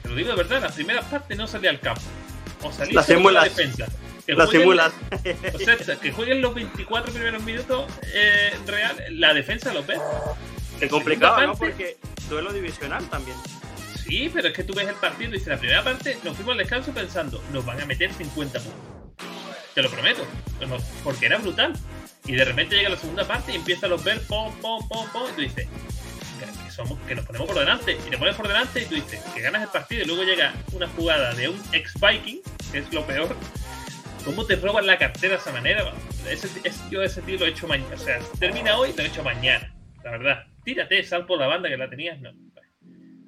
lo 0.09 0.14
digo 0.14 0.30
de 0.30 0.37
verdad, 0.37 0.62
la 0.62 0.71
primera 0.71 1.02
parte 1.02 1.35
no 1.35 1.47
salía 1.47 1.71
al 1.71 1.80
campo. 1.80 2.00
O 2.62 2.73
salía 2.73 3.02
la 3.30 3.45
defensa. 3.45 3.87
Que 4.28 4.35
las 4.35 4.50
simulas. 4.50 4.92
O 5.54 5.58
sea, 5.58 5.97
que 5.97 6.12
jueguen 6.12 6.42
los 6.42 6.54
24 6.54 7.14
primeros 7.14 7.42
minutos 7.42 7.90
eh, 8.12 8.52
real, 8.66 8.94
la 9.12 9.32
defensa 9.32 9.73
lo 9.73 9.82
ves. 9.82 9.99
Es 10.82 10.90
complicado, 10.90 11.47
¿no? 11.47 11.54
Porque 11.54 11.97
duelo 12.28 12.52
divisional 12.52 13.08
también. 13.08 13.38
Sí, 14.04 14.30
pero 14.32 14.49
es 14.49 14.54
que 14.54 14.64
tú 14.64 14.75
ves 14.75 14.87
el 14.87 14.97
partido 14.97 15.30
y 15.30 15.32
dices, 15.35 15.49
la 15.49 15.56
primera 15.56 15.82
parte 15.82 16.18
nos 16.25 16.37
fuimos 16.37 16.52
al 16.52 16.58
descanso 16.58 16.92
pensando, 16.92 17.42
nos 17.54 17.64
van 17.64 17.80
a 17.80 17.87
meter 17.87 18.12
50 18.12 18.61
puntos. 18.61 18.82
Te 19.75 19.80
lo 19.80 19.90
prometo. 19.90 20.26
Porque 21.02 21.25
era 21.25 21.38
brutal. 21.38 21.73
Y 22.26 22.32
de 22.32 22.44
repente 22.44 22.76
llega 22.76 22.90
la 22.90 22.99
segunda 22.99 23.26
parte 23.26 23.52
y 23.52 23.56
empieza 23.56 23.87
a 23.87 23.88
los 23.88 24.04
ver, 24.04 24.20
pom, 24.26 24.52
pom, 24.61 24.87
pom, 24.88 25.08
pom, 25.11 25.23
y 25.30 25.32
tú 25.32 25.40
dices, 25.40 25.66
que 27.06 27.14
nos 27.14 27.25
ponemos 27.25 27.49
por 27.49 27.58
delante 27.58 27.99
y 28.06 28.11
te 28.11 28.18
pones 28.18 28.37
por 28.37 28.47
delante 28.47 28.82
y 28.82 28.85
tú 28.85 28.94
dices 28.94 29.20
que 29.35 29.40
ganas 29.40 29.62
el 29.62 29.68
partido 29.68 30.02
y 30.02 30.06
luego 30.06 30.23
llega 30.23 30.52
una 30.73 30.87
jugada 30.88 31.32
de 31.32 31.49
un 31.49 31.61
ex 31.73 31.94
Viking, 31.94 32.40
que 32.70 32.78
es 32.78 32.92
lo 32.92 33.06
peor. 33.06 33.35
¿Cómo 34.25 34.44
te 34.44 34.56
roban 34.56 34.87
la 34.87 34.98
cartera 34.98 35.34
de 35.34 35.40
esa 35.40 35.52
manera? 35.52 35.92
Ese, 36.28 36.48
yo 36.90 37.02
ese 37.02 37.22
tío 37.22 37.38
lo 37.38 37.46
he 37.46 37.50
hecho 37.50 37.66
mañana. 37.66 37.94
O 37.94 37.98
sea, 37.98 38.18
termina 38.38 38.76
hoy, 38.76 38.92
lo 38.96 39.02
he 39.02 39.06
hecho 39.06 39.22
mañana. 39.22 39.72
La 40.04 40.10
verdad. 40.12 40.46
Tírate, 40.64 41.02
sal 41.02 41.26
por 41.26 41.38
la 41.38 41.46
banda 41.46 41.68
que 41.68 41.76
la 41.76 41.88
tenías. 41.88 42.20
No. 42.20 42.30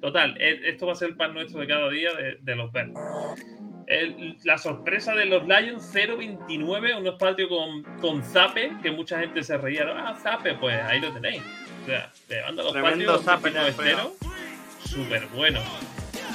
Total, 0.01 0.35
e, 0.39 0.69
esto 0.69 0.87
va 0.87 0.93
a 0.93 0.95
ser 0.95 1.09
el 1.09 1.15
pan 1.15 1.33
nuestro 1.33 1.59
de 1.59 1.67
cada 1.67 1.89
día 1.89 2.09
de, 2.41 2.55
los 2.55 2.71
verdes. 2.71 2.97
la 4.43 4.57
sorpresa 4.57 5.13
de 5.13 5.25
los 5.25 5.43
Lions 5.43 5.93
0-29, 5.93 6.97
unos 6.97 7.15
partidos 7.15 7.49
con, 7.49 7.83
con 7.99 8.23
Zape, 8.23 8.71
que 8.81 8.91
mucha 8.91 9.19
gente 9.19 9.43
se 9.43 9.57
reía. 9.57 9.85
Ah, 9.95 10.17
Zape, 10.21 10.55
pues 10.55 10.75
ahí 10.83 10.99
lo 10.99 11.11
tenéis. 11.13 11.43
O 11.83 11.85
sea, 11.85 12.11
llevando 12.27 12.63
los 12.63 12.73
partidos 12.73 13.27
estero, 13.67 14.13
súper 14.85 15.27
bueno. 15.27 15.61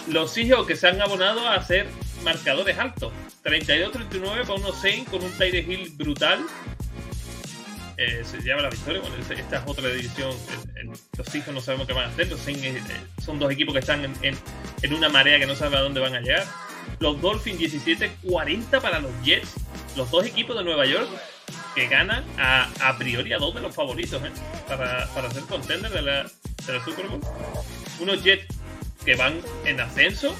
Los 0.08 0.32
Seahawks 0.32 0.68
que 0.68 0.76
se 0.76 0.88
han 0.88 1.02
abonado 1.02 1.46
a 1.48 1.60
ser 1.62 1.86
marcadores 2.22 2.78
altos. 2.78 3.12
32-39 3.46 4.40
para 4.42 4.54
unos 4.54 4.76
Saints 4.80 5.08
con 5.08 5.22
un 5.22 5.30
Tyre 5.32 5.60
Hill 5.60 5.92
brutal. 5.96 6.44
Eh, 7.96 8.22
se 8.24 8.38
lleva 8.38 8.60
la 8.60 8.70
victoria. 8.70 9.00
Bueno, 9.00 9.16
esta 9.16 9.34
es 9.34 9.62
otra 9.64 9.88
división. 9.88 10.34
los 11.16 11.26
Seahawks 11.28 11.54
no 11.54 11.60
sabemos 11.60 11.86
qué 11.86 11.92
van 11.92 12.06
a 12.06 12.08
hacer. 12.08 12.28
Los 12.28 12.40
Saints 12.40 12.62
eh, 12.64 12.82
son 13.24 13.38
dos 13.38 13.50
equipos 13.52 13.72
que 13.72 13.78
están 13.78 14.04
en, 14.22 14.92
una 14.92 15.08
marea 15.08 15.38
que 15.38 15.46
no 15.46 15.54
sabe 15.54 15.76
a 15.76 15.80
dónde 15.80 16.00
van 16.00 16.16
a 16.16 16.20
llegar. 16.20 16.44
Los 16.98 17.20
Dolphins 17.20 17.60
17-40 17.60 18.80
para 18.80 18.98
los 18.98 19.12
Jets. 19.22 19.54
Los 19.96 20.10
dos 20.10 20.26
equipos 20.26 20.56
de 20.56 20.64
Nueva 20.64 20.84
York 20.84 21.08
que 21.74 21.86
ganan 21.86 22.24
a, 22.38 22.68
a 22.80 22.98
priori 22.98 23.32
a 23.32 23.38
dos 23.38 23.54
de 23.54 23.60
los 23.60 23.74
favoritos 23.74 24.20
¿eh? 24.22 24.30
para, 24.66 25.06
para 25.14 25.30
ser 25.30 25.42
contender 25.44 25.90
de 25.92 26.02
la, 26.02 26.22
de 26.66 26.72
la 26.72 26.84
Super 26.84 27.06
Bowl. 27.06 27.20
Unos 28.00 28.24
Jets 28.24 28.46
que 29.04 29.14
van 29.14 29.40
en 29.64 29.80
ascenso. 29.80 30.34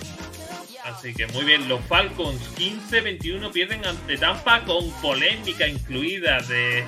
Así 0.86 1.12
que 1.12 1.26
muy 1.26 1.44
bien, 1.44 1.68
los 1.68 1.80
Falcons 1.86 2.40
15-21 2.56 3.50
pierden 3.52 3.84
ante 3.84 4.16
Tampa 4.16 4.64
con 4.64 4.88
polémica 5.02 5.66
incluida 5.66 6.40
de 6.42 6.84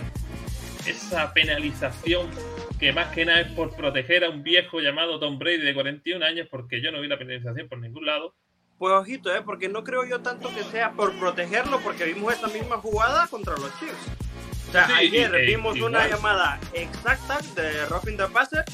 esa 0.86 1.34
penalización 1.34 2.30
que 2.78 2.92
más 2.92 3.08
que 3.08 3.24
nada 3.24 3.40
es 3.40 3.48
por 3.48 3.74
proteger 3.74 4.22
a 4.22 4.30
un 4.30 4.44
viejo 4.44 4.78
llamado 4.78 5.18
Tom 5.18 5.36
Brady 5.40 5.62
de 5.62 5.74
41 5.74 6.24
años, 6.24 6.46
porque 6.48 6.80
yo 6.80 6.92
no 6.92 7.00
vi 7.00 7.08
la 7.08 7.18
penalización 7.18 7.68
por 7.68 7.80
ningún 7.80 8.06
lado. 8.06 8.36
Pues 8.78 8.94
ojito, 8.94 9.34
¿eh? 9.34 9.42
porque 9.44 9.68
no 9.68 9.82
creo 9.82 10.04
yo 10.04 10.20
tanto 10.20 10.54
que 10.54 10.62
sea 10.62 10.92
por 10.92 11.18
protegerlo, 11.18 11.80
porque 11.80 12.04
vimos 12.04 12.32
esta 12.32 12.46
misma 12.46 12.76
jugada 12.76 13.26
contra 13.26 13.54
los 13.54 13.76
Chiefs. 13.80 14.68
O 14.68 14.72
sea, 14.72 14.86
ayer 14.96 15.32
vimos 15.44 15.80
una 15.80 16.06
llamada 16.06 16.60
exacta 16.72 17.40
de 17.56 17.84
Roughing 17.86 18.16
the 18.16 18.28
Passer 18.28 18.64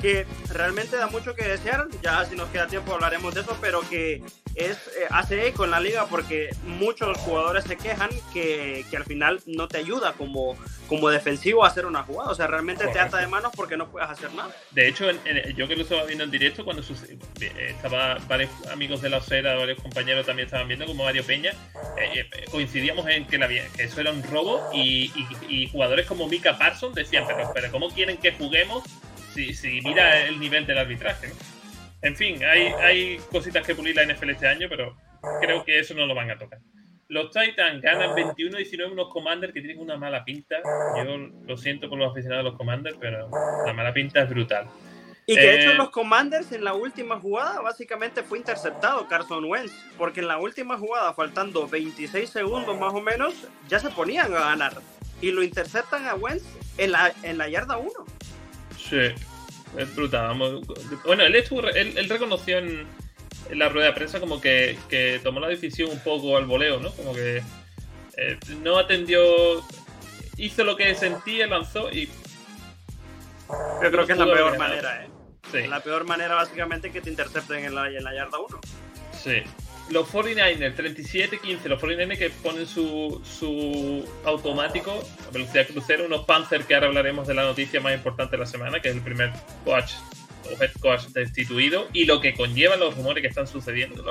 que 0.00 0.26
realmente 0.52 0.96
da 0.96 1.06
mucho 1.06 1.34
que 1.34 1.44
desear. 1.44 1.88
Ya 2.02 2.24
si 2.24 2.36
nos 2.36 2.48
queda 2.48 2.66
tiempo 2.66 2.94
hablaremos 2.94 3.34
de 3.34 3.42
eso, 3.42 3.56
pero 3.60 3.80
que 3.88 4.22
es 4.54 4.76
eh, 4.88 5.06
hace 5.10 5.46
eco 5.46 5.64
en 5.64 5.70
la 5.70 5.80
liga 5.80 6.06
porque 6.06 6.50
muchos 6.64 7.16
jugadores 7.18 7.64
se 7.64 7.76
quejan 7.76 8.10
que, 8.32 8.84
que, 8.90 8.96
al 8.96 9.04
final 9.04 9.40
no 9.46 9.68
te 9.68 9.78
ayuda 9.78 10.12
como, 10.14 10.56
como 10.88 11.08
defensivo 11.08 11.64
a 11.64 11.68
hacer 11.68 11.86
una 11.86 12.02
jugada. 12.02 12.30
O 12.30 12.34
sea, 12.34 12.46
realmente 12.46 12.86
te 12.88 12.98
ata 12.98 13.18
de 13.18 13.26
manos 13.26 13.52
porque 13.54 13.76
no 13.76 13.90
puedes 13.90 14.08
hacer 14.08 14.32
nada. 14.34 14.54
De 14.72 14.88
hecho, 14.88 15.06
yo 15.56 15.68
que 15.68 15.76
lo 15.76 15.82
estaba 15.82 16.04
viendo 16.04 16.24
en 16.24 16.30
directo, 16.30 16.64
cuando 16.64 16.82
eh, 16.82 17.48
estaba 17.68 18.18
varios 18.28 18.50
amigos 18.72 19.00
de 19.02 19.10
la 19.10 19.18
Osera, 19.18 19.56
varios 19.56 19.80
compañeros 19.80 20.26
también 20.26 20.46
estaban 20.46 20.68
viendo, 20.68 20.86
como 20.86 21.04
Mario 21.04 21.24
Peña, 21.24 21.52
eh, 21.98 22.28
coincidíamos 22.50 23.06
en 23.08 23.26
que, 23.26 23.38
la, 23.38 23.48
que, 23.48 23.68
eso 23.78 24.00
era 24.00 24.10
un 24.10 24.22
robo 24.22 24.70
y, 24.72 25.12
y, 25.48 25.68
jugadores 25.70 26.06
como 26.06 26.26
Mika 26.28 26.58
Parsons 26.58 26.94
decían, 26.94 27.24
pero, 27.26 27.50
pero 27.54 27.70
¿cómo 27.70 27.90
quieren 27.90 28.16
que 28.16 28.32
juguemos 28.32 28.82
si, 29.32 29.54
si 29.54 29.80
mira 29.82 30.26
el 30.26 30.38
nivel 30.38 30.66
del 30.66 30.78
arbitraje? 30.78 31.28
¿no? 31.28 31.34
En 32.02 32.16
fin, 32.16 32.42
hay, 32.44 32.68
hay 32.82 33.18
cositas 33.30 33.66
que 33.66 33.74
pulir 33.74 33.94
la 33.96 34.06
NFL 34.06 34.30
este 34.30 34.46
año, 34.48 34.68
pero 34.68 34.96
creo 35.40 35.64
que 35.64 35.78
eso 35.78 35.94
no 35.94 36.06
lo 36.06 36.14
van 36.14 36.30
a 36.30 36.38
tocar. 36.38 36.58
Los 37.08 37.30
Titans 37.32 37.82
ganan 37.82 38.10
21-19 38.10 38.92
unos 38.92 39.08
Commanders 39.12 39.52
que 39.52 39.60
tienen 39.60 39.80
una 39.80 39.96
mala 39.96 40.24
pinta. 40.24 40.56
Yo 40.96 41.04
lo 41.04 41.56
siento 41.56 41.88
por 41.88 41.98
los 41.98 42.12
aficionados 42.12 42.44
de 42.44 42.50
los 42.50 42.58
Commanders, 42.58 42.96
pero 43.00 43.28
la 43.66 43.72
mala 43.72 43.92
pinta 43.92 44.22
es 44.22 44.30
brutal. 44.30 44.66
Y 45.26 45.34
que 45.34 45.40
de 45.40 45.60
hecho 45.60 45.70
eh, 45.72 45.74
los 45.74 45.90
Commanders 45.90 46.52
en 46.52 46.64
la 46.64 46.74
última 46.74 47.20
jugada 47.20 47.60
básicamente 47.60 48.22
fue 48.22 48.38
interceptado 48.38 49.06
Carson 49.08 49.44
Wentz, 49.44 49.72
porque 49.98 50.20
en 50.20 50.28
la 50.28 50.38
última 50.38 50.78
jugada, 50.78 51.12
faltando 51.12 51.68
26 51.68 52.30
segundos 52.30 52.78
más 52.78 52.94
o 52.94 53.00
menos, 53.00 53.34
ya 53.68 53.78
se 53.78 53.90
ponían 53.90 54.32
a 54.32 54.40
ganar. 54.40 54.74
Y 55.20 55.32
lo 55.32 55.42
interceptan 55.42 56.06
a 56.06 56.14
Wentz 56.14 56.44
en 56.78 56.92
la, 56.92 57.12
en 57.22 57.38
la 57.38 57.48
yarda 57.48 57.76
1. 57.76 57.90
Sí, 58.90 58.96
es 59.78 59.94
brutal. 59.94 60.36
Bueno, 61.04 61.22
él, 61.22 61.34
él, 61.36 62.08
reconoció 62.08 62.58
en, 62.58 62.86
la 63.52 63.68
rueda 63.68 63.86
de 63.86 63.92
prensa 63.92 64.18
como 64.18 64.40
que, 64.40 65.20
tomó 65.22 65.38
la 65.38 65.48
decisión 65.48 65.90
un 65.90 66.00
poco 66.00 66.36
al 66.36 66.46
voleo, 66.46 66.80
¿no? 66.80 66.90
Como 66.92 67.14
que 67.14 67.42
eh, 68.16 68.38
no 68.62 68.78
atendió, 68.78 69.64
hizo 70.36 70.64
lo 70.64 70.76
que 70.76 70.94
sentía, 70.94 71.46
lanzó 71.46 71.90
y... 71.90 72.08
Yo 73.82 73.90
creo 73.90 74.06
que 74.06 74.12
es 74.12 74.18
la 74.18 74.26
peor 74.26 74.58
manera, 74.58 75.04
¿eh? 75.04 75.08
Sí. 75.50 75.66
La 75.66 75.80
peor 75.80 76.04
manera 76.04 76.34
básicamente 76.34 76.92
que 76.92 77.00
te 77.00 77.10
intercepten 77.10 77.64
en 77.64 77.74
la, 77.74 77.88
en 77.88 78.04
la 78.04 78.14
yarda 78.14 78.38
1. 78.38 78.60
Sí 79.12 79.42
los 79.90 80.08
49ers, 80.08 80.76
37-15, 80.76 81.64
los 81.64 81.82
49ers 81.82 82.18
que 82.18 82.30
ponen 82.30 82.66
su, 82.66 83.20
su 83.24 84.04
automático 84.24 85.02
a 85.28 85.30
velocidad 85.32 85.66
crucero, 85.66 86.06
unos 86.06 86.24
Panthers 86.24 86.64
que 86.64 86.74
ahora 86.74 86.86
hablaremos 86.86 87.26
de 87.26 87.34
la 87.34 87.42
noticia 87.42 87.80
más 87.80 87.94
importante 87.94 88.36
de 88.36 88.38
la 88.38 88.46
semana, 88.46 88.80
que 88.80 88.88
es 88.88 88.94
el 88.94 89.02
primer 89.02 89.32
coach 89.64 89.92
o 90.46 90.62
head 90.62 90.72
coach 90.80 91.06
destituido 91.08 91.88
y 91.92 92.04
lo 92.04 92.20
que 92.20 92.34
conlleva 92.34 92.76
los 92.76 92.96
rumores 92.96 93.22
que 93.22 93.28
están 93.28 93.46
sucediendo. 93.46 94.04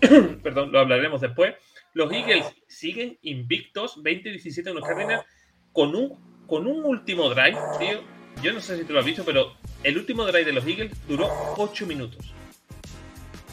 Perdón, 0.42 0.72
lo 0.72 0.80
hablaremos 0.80 1.20
después. 1.20 1.54
Los 1.92 2.12
Eagles 2.12 2.44
siguen 2.66 3.18
invictos, 3.22 4.02
20-17 4.02 4.68
en 4.68 4.74
los 4.74 4.84
Cardinals, 4.84 5.24
con 5.72 5.94
un, 5.94 6.46
con 6.48 6.66
un 6.66 6.84
último 6.84 7.30
drive, 7.30 7.56
tío. 7.78 8.02
Yo 8.42 8.52
no 8.52 8.60
sé 8.60 8.76
si 8.76 8.84
tú 8.84 8.92
lo 8.92 8.98
has 8.98 9.06
visto, 9.06 9.24
pero 9.24 9.54
el 9.84 9.96
último 9.96 10.24
drive 10.24 10.46
de 10.46 10.52
los 10.52 10.66
Eagles 10.66 10.90
duró 11.06 11.30
8 11.56 11.86
minutos. 11.86 12.34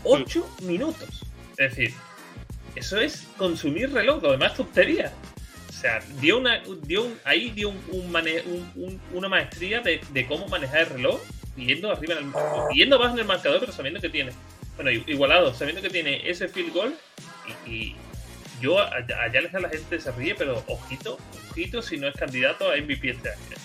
8 0.03 0.57
minutos. 0.63 1.23
Es 1.57 1.75
decir, 1.75 1.93
eso 2.75 2.99
es 2.99 3.27
consumir 3.37 3.91
reloj, 3.91 4.21
lo 4.23 4.31
demás 4.31 4.55
tontería. 4.55 5.11
O 5.69 5.73
sea, 5.73 5.99
dio 6.19 6.37
una, 6.37 6.61
dio 6.83 7.07
ahí 7.23 7.49
dio 7.51 7.69
un, 7.69 9.01
una 9.13 9.29
maestría 9.29 9.81
de, 9.81 10.25
cómo 10.27 10.47
manejar 10.47 10.81
el 10.81 10.87
reloj, 10.87 11.21
yendo 11.55 11.91
arriba 11.91 12.15
en 12.15 12.27
el, 12.27 12.33
yendo 12.75 12.95
abajo 12.97 13.13
en 13.13 13.19
el 13.19 13.25
marcador, 13.25 13.59
pero 13.59 13.71
sabiendo 13.71 13.99
que 13.99 14.09
tiene, 14.09 14.31
bueno, 14.75 14.91
igualado, 14.91 15.53
sabiendo 15.53 15.81
que 15.81 15.89
tiene 15.89 16.29
ese 16.29 16.47
field 16.47 16.73
goal 16.73 16.95
y 17.65 17.95
yo 18.61 18.79
allá 18.79 19.41
les 19.41 19.53
a 19.55 19.59
la 19.59 19.69
gente 19.69 19.99
se 19.99 20.11
ríe, 20.11 20.35
pero 20.35 20.63
ojito, 20.67 21.17
ojito 21.49 21.81
si 21.81 21.97
no 21.97 22.07
es 22.07 22.15
candidato 22.15 22.69
a 22.69 22.77
MVP 22.77 23.09
este 23.09 23.29
año. 23.29 23.60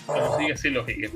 Sigue. 0.85 1.11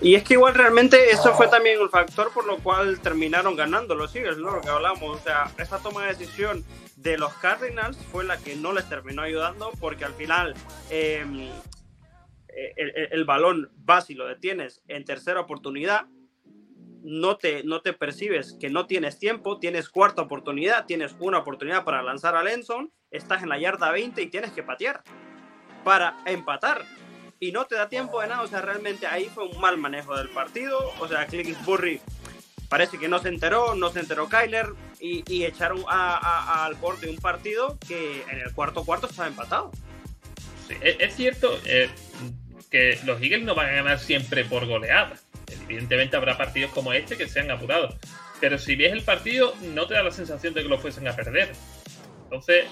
Y 0.00 0.14
es 0.14 0.24
que 0.24 0.34
igual 0.34 0.54
realmente 0.54 1.10
eso 1.10 1.34
fue 1.34 1.48
también 1.48 1.80
el 1.80 1.88
factor 1.88 2.32
por 2.32 2.46
lo 2.46 2.58
cual 2.58 3.00
terminaron 3.00 3.56
ganando 3.56 3.94
los 3.94 4.14
Eagles, 4.14 4.38
¿no? 4.38 4.50
Lo 4.52 4.60
que 4.60 4.68
hablamos. 4.68 5.18
O 5.18 5.22
sea, 5.22 5.50
esa 5.58 5.78
toma 5.78 6.02
de 6.02 6.14
decisión 6.14 6.64
de 6.96 7.18
los 7.18 7.32
Cardinals 7.34 7.98
fue 8.10 8.24
la 8.24 8.38
que 8.38 8.56
no 8.56 8.72
les 8.72 8.88
terminó 8.88 9.22
ayudando 9.22 9.70
porque 9.80 10.04
al 10.04 10.14
final 10.14 10.54
em, 10.90 11.48
el, 12.48 13.08
el, 13.10 13.24
balón 13.24 13.70
vas 13.76 14.10
y 14.10 14.14
lo 14.14 14.26
detienes 14.26 14.82
en 14.88 15.04
tercera 15.04 15.40
oportunidad 15.40 16.06
no 17.02 17.36
te, 17.36 17.64
no 17.64 17.80
te 17.80 17.92
percibes 17.92 18.56
que 18.60 18.70
no 18.70 18.86
tienes 18.86 19.18
tiempo, 19.18 19.58
tienes 19.58 19.88
cuarta 19.88 20.22
oportunidad, 20.22 20.86
tienes 20.86 21.16
una 21.18 21.38
oportunidad 21.38 21.84
para 21.84 22.02
lanzar 22.02 22.36
a 22.36 22.42
Lenson, 22.42 22.92
estás 23.10 23.42
en 23.42 23.48
la 23.48 23.58
yarda 23.58 23.90
20 23.90 24.20
y 24.22 24.26
tienes 24.26 24.52
que 24.52 24.62
patear 24.62 25.02
para 25.84 26.18
empatar. 26.26 26.84
Y 27.40 27.52
no 27.52 27.64
te 27.64 27.74
da 27.74 27.88
tiempo 27.88 28.20
de 28.20 28.28
nada, 28.28 28.42
o 28.42 28.46
sea, 28.46 28.60
realmente 28.60 29.06
ahí 29.06 29.30
fue 29.34 29.46
un 29.46 29.58
mal 29.58 29.78
manejo 29.78 30.14
del 30.16 30.28
partido, 30.28 30.92
o 31.00 31.08
sea, 31.08 31.26
Burry 31.64 32.00
parece 32.68 32.98
que 32.98 33.08
no 33.08 33.18
se 33.18 33.28
enteró, 33.28 33.74
no 33.74 33.90
se 33.90 34.00
enteró 34.00 34.28
Kyler 34.28 34.66
y, 35.00 35.44
echaron 35.44 35.82
al 35.88 36.74
borde 36.74 37.08
un 37.08 37.16
partido 37.16 37.78
que 37.88 38.22
en 38.30 38.38
el 38.38 38.52
cuarto 38.52 38.84
cuarto 38.84 39.08
estaba 39.08 39.26
empatado. 39.26 39.72
Sí, 40.68 40.74
es, 40.82 41.16
cierto 41.16 41.58
eh, 41.64 41.90
que 42.70 43.00
los 43.04 43.20
Eagles 43.20 43.42
no 43.42 43.54
van 43.54 43.70
a 43.70 43.72
ganar 43.72 43.98
siempre 43.98 44.44
por 44.44 44.66
goleada 44.66 45.16
Evidentemente 45.64 46.16
habrá 46.16 46.36
partidos 46.36 46.70
como 46.72 46.92
este 46.92 47.16
que 47.16 47.28
sean 47.28 47.50
apurados. 47.50 47.96
Pero 48.40 48.58
si 48.58 48.76
ves 48.76 48.92
el 48.92 49.02
partido, 49.02 49.54
no 49.74 49.86
te 49.86 49.94
da 49.94 50.02
la 50.02 50.10
sensación 50.10 50.54
de 50.54 50.62
que 50.62 50.68
lo 50.68 50.78
fuesen 50.78 51.08
a 51.08 51.16
perder. 51.16 51.52
Entonces, 52.24 52.66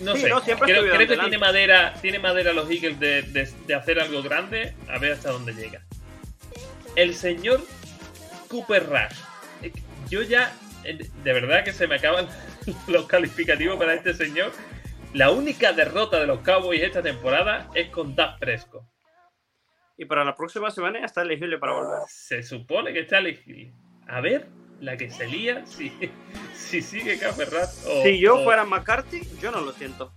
no 0.00 0.14
sé. 0.16 0.22
creo, 0.22 0.42
que 0.42 1.16
tiene 1.16 1.38
madera, 1.38 1.94
tiene 2.00 2.18
madera 2.18 2.52
los 2.52 2.70
Eagles 2.70 3.00
de, 3.00 3.74
hacer 3.74 4.00
algo 4.00 4.22
grande, 4.22 4.74
a 4.88 4.98
ver 4.98 5.12
hasta 5.12 5.30
dónde 5.30 5.52
llega. 5.54 5.82
El 6.94 7.14
señor 7.14 7.62
Cooper 8.48 8.86
Rush. 8.86 9.72
Yo 10.08 10.22
ya, 10.22 10.54
de 10.82 11.32
verdad 11.32 11.64
que 11.64 11.72
se 11.72 11.86
me 11.86 11.96
acaban 11.96 12.28
los 12.88 13.06
calificativos 13.06 13.76
para 13.76 13.94
este 13.94 14.14
señor. 14.14 14.52
La 15.12 15.30
única 15.30 15.72
derrota 15.72 16.20
de 16.20 16.26
los 16.26 16.40
Cowboys 16.40 16.82
esta 16.82 17.02
temporada 17.02 17.68
es 17.74 17.88
con 17.88 18.14
Dak 18.14 18.38
Prescott 18.38 18.84
y 19.98 20.04
para 20.04 20.24
la 20.24 20.36
próxima 20.36 20.70
semana 20.70 21.00
ya 21.00 21.06
está 21.06 21.22
elegible 21.22 21.58
para 21.58 21.72
volver. 21.72 22.00
Se 22.08 22.42
supone 22.42 22.92
que 22.92 23.00
está 23.00 23.18
elegible. 23.18 23.72
A 24.06 24.20
ver, 24.20 24.46
la 24.80 24.96
que 24.96 25.10
se 25.10 25.26
lía, 25.26 25.64
si, 25.66 25.92
si 26.54 26.82
sigue 26.82 27.18
Caferrat 27.18 27.70
o... 27.86 28.02
Si 28.02 28.18
yo 28.18 28.44
fuera 28.44 28.64
McCarthy, 28.64 29.22
yo 29.40 29.50
no 29.50 29.60
lo 29.60 29.72
siento. 29.72 30.12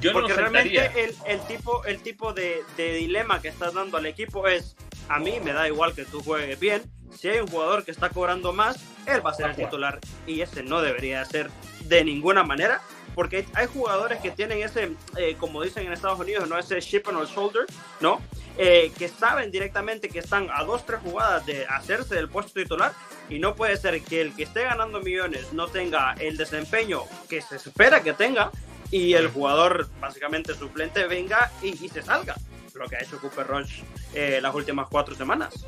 Yo 0.00 0.12
Porque 0.12 0.32
no 0.32 0.36
realmente 0.36 1.04
el, 1.04 1.14
el, 1.26 1.40
tipo, 1.46 1.84
el 1.84 2.00
tipo 2.00 2.32
de, 2.32 2.62
de, 2.76 2.94
dilema 2.94 3.40
que 3.40 3.48
estás 3.48 3.74
dando 3.74 3.96
al 3.96 4.06
equipo 4.06 4.46
es, 4.46 4.76
a 5.08 5.18
mí 5.18 5.40
me 5.42 5.52
da 5.52 5.66
igual 5.66 5.94
que 5.94 6.04
tú 6.04 6.20
juegues 6.22 6.60
bien, 6.60 6.82
si 7.16 7.28
hay 7.28 7.40
un 7.40 7.46
jugador 7.46 7.84
que 7.84 7.92
está 7.92 8.10
cobrando 8.10 8.52
más, 8.52 8.76
él 9.06 9.24
va 9.24 9.30
a 9.30 9.34
ser 9.34 9.50
el 9.50 9.56
titular 9.56 9.98
y 10.26 10.42
ese 10.42 10.62
no 10.62 10.82
debería 10.82 11.24
ser 11.24 11.50
de 11.84 12.04
ninguna 12.04 12.42
manera 12.42 12.82
porque 13.16 13.46
hay 13.54 13.66
jugadores 13.66 14.20
que 14.20 14.30
tienen 14.30 14.60
ese, 14.60 14.92
eh, 15.16 15.36
como 15.40 15.62
dicen 15.62 15.86
en 15.86 15.94
Estados 15.94 16.20
Unidos, 16.20 16.46
no 16.50 16.58
ese 16.58 16.78
chip 16.80 17.08
on 17.08 17.18
the 17.18 17.24
shoulder, 17.24 17.64
¿no? 18.00 18.20
Eh, 18.58 18.92
que 18.98 19.08
saben 19.08 19.50
directamente 19.50 20.10
que 20.10 20.18
están 20.18 20.48
a 20.52 20.62
dos, 20.64 20.84
tres 20.84 21.00
jugadas 21.00 21.46
de 21.46 21.64
hacerse 21.66 22.14
del 22.14 22.28
puesto 22.28 22.52
titular 22.52 22.92
y 23.28 23.38
no 23.38 23.54
puede 23.54 23.76
ser 23.76 24.00
que 24.02 24.20
el 24.20 24.34
que 24.34 24.44
esté 24.44 24.62
ganando 24.62 25.00
millones 25.00 25.52
no 25.52 25.68
tenga 25.68 26.14
el 26.20 26.36
desempeño 26.36 27.02
que 27.28 27.40
se 27.40 27.56
espera 27.56 28.02
que 28.02 28.12
tenga 28.12 28.50
y 28.90 29.14
el 29.14 29.28
jugador 29.28 29.88
básicamente 30.00 30.54
suplente 30.54 31.06
venga 31.06 31.50
y, 31.62 31.74
se 31.76 32.02
salga, 32.02 32.36
lo 32.74 32.86
que 32.86 32.96
ha 32.96 33.00
hecho 33.00 33.18
Cooper 33.20 33.46
Rush 33.46 33.82
eh, 34.14 34.38
las 34.40 34.54
últimas 34.54 34.88
cuatro 34.88 35.14
semanas. 35.14 35.66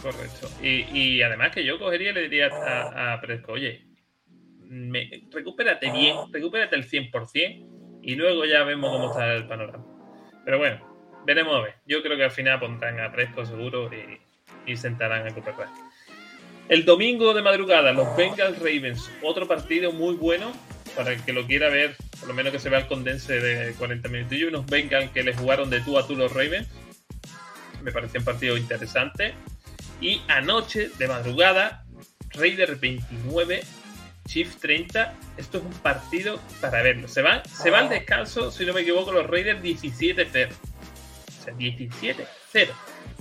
Correcto. 0.00 0.48
Y, 0.62 1.20
además 1.22 1.52
que 1.52 1.64
yo 1.64 1.78
cogería 1.78 2.10
y 2.10 2.14
le 2.14 2.22
diría 2.22 2.48
a, 2.48 3.14
a 3.14 3.20
Presco, 3.20 3.52
oye, 3.52 3.86
recupérate 5.32 5.90
bien, 5.90 6.16
recupérate 6.32 6.76
el 6.76 6.88
100% 6.88 8.00
y 8.02 8.14
luego 8.14 8.44
ya 8.44 8.62
vemos 8.62 8.90
cómo 8.90 9.10
está 9.10 9.34
el 9.34 9.46
panorama. 9.46 9.84
Pero 10.44 10.58
bueno, 10.58 11.22
veremos 11.26 11.56
a 11.56 11.60
ver. 11.60 11.74
Yo 11.86 12.02
creo 12.02 12.16
que 12.16 12.24
al 12.24 12.30
final 12.30 12.60
pondrán 12.60 13.00
a 13.00 13.10
Presco 13.10 13.44
seguro 13.44 13.90
y, 13.92 14.20
y 14.70 14.76
sentarán 14.76 15.22
a 15.22 15.24
recuperar. 15.30 15.68
El 16.68 16.84
domingo 16.84 17.32
de 17.32 17.42
madrugada, 17.42 17.92
los 17.92 18.16
Bengals 18.16 18.58
Ravens, 18.58 19.08
otro 19.22 19.46
partido 19.46 19.92
muy 19.92 20.16
bueno 20.16 20.52
para 20.96 21.12
el 21.12 21.22
que 21.22 21.32
lo 21.32 21.46
quiera 21.46 21.68
ver, 21.68 21.94
por 22.18 22.28
lo 22.28 22.34
menos 22.34 22.52
que 22.52 22.58
se 22.58 22.68
vea 22.68 22.80
el 22.80 22.88
condense 22.88 23.38
de 23.38 23.72
40 23.74 24.08
minutos. 24.08 24.36
Y 24.36 24.44
unos 24.44 24.66
Bengals 24.66 25.10
que 25.12 25.22
le 25.22 25.32
jugaron 25.32 25.70
de 25.70 25.80
tú 25.80 25.96
a 25.96 26.06
tú 26.06 26.16
los 26.16 26.32
Ravens. 26.32 26.66
Me 27.82 27.92
pareció 27.92 28.18
un 28.18 28.24
partido 28.24 28.56
interesante. 28.56 29.34
Y 30.00 30.22
anoche, 30.26 30.90
de 30.98 31.06
madrugada, 31.06 31.84
Raiders 32.30 32.80
29, 32.80 33.62
Chief 34.26 34.56
30, 34.56 35.14
esto 35.36 35.58
es 35.58 35.64
un 35.64 35.72
partido 35.74 36.40
para 36.60 36.82
verlo. 36.82 37.06
Se 37.06 37.22
va, 37.22 37.44
se 37.44 37.70
va 37.70 37.78
al 37.78 37.88
descanso, 37.88 38.50
si 38.50 38.66
no 38.66 38.72
me 38.72 38.80
equivoco, 38.80 39.12
los 39.12 39.26
Raiders 39.28 39.62
17-0. 39.62 40.48
O 40.50 41.44
sea, 41.44 41.54
17-0. 41.54 42.26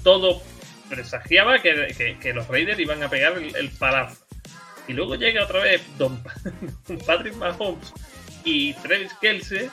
Todo 0.04 0.42
presagiaba 0.90 1.60
que, 1.60 2.18
que, 2.22 2.34
los 2.34 2.48
Raiders 2.48 2.80
iban 2.80 3.02
a 3.04 3.10
pegar 3.10 3.38
el, 3.38 3.70
palazo. 3.72 4.26
Y 4.88 4.94
luego 4.94 5.16
llega 5.16 5.44
otra 5.44 5.62
vez 5.62 5.82
Don, 5.98 6.22
Patrick 7.06 7.36
Mahomes 7.36 7.94
y 8.44 8.74
Travis 8.76 9.14
Kelsey 9.20 9.70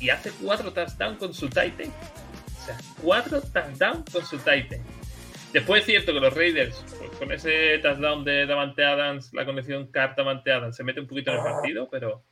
y 0.00 0.10
hace 0.10 0.30
cuatro 0.42 0.72
touchdowns 0.72 1.18
con 1.18 1.32
su 1.32 1.48
Titan. 1.48 1.92
O 2.60 2.66
sea, 2.66 2.76
cuatro 3.02 3.40
touchdowns 3.40 4.10
con 4.10 4.24
su 4.26 4.38
Titan. 4.38 4.82
Después 5.52 5.80
es 5.80 5.86
cierto 5.86 6.12
que 6.12 6.20
los 6.20 6.34
Raiders, 6.34 6.84
pues, 6.98 7.10
con 7.12 7.32
ese 7.32 7.78
touchdown 7.78 8.24
de 8.24 8.46
Davante 8.46 8.84
Adams, 8.84 9.32
la 9.32 9.44
conexión 9.44 9.86
carta-Davante 9.86 10.52
Adams, 10.52 10.76
se 10.76 10.84
mete 10.84 11.00
un 11.00 11.06
poquito 11.06 11.30
en 11.30 11.38
el 11.38 11.42
partido, 11.44 11.88
pero 11.90 12.24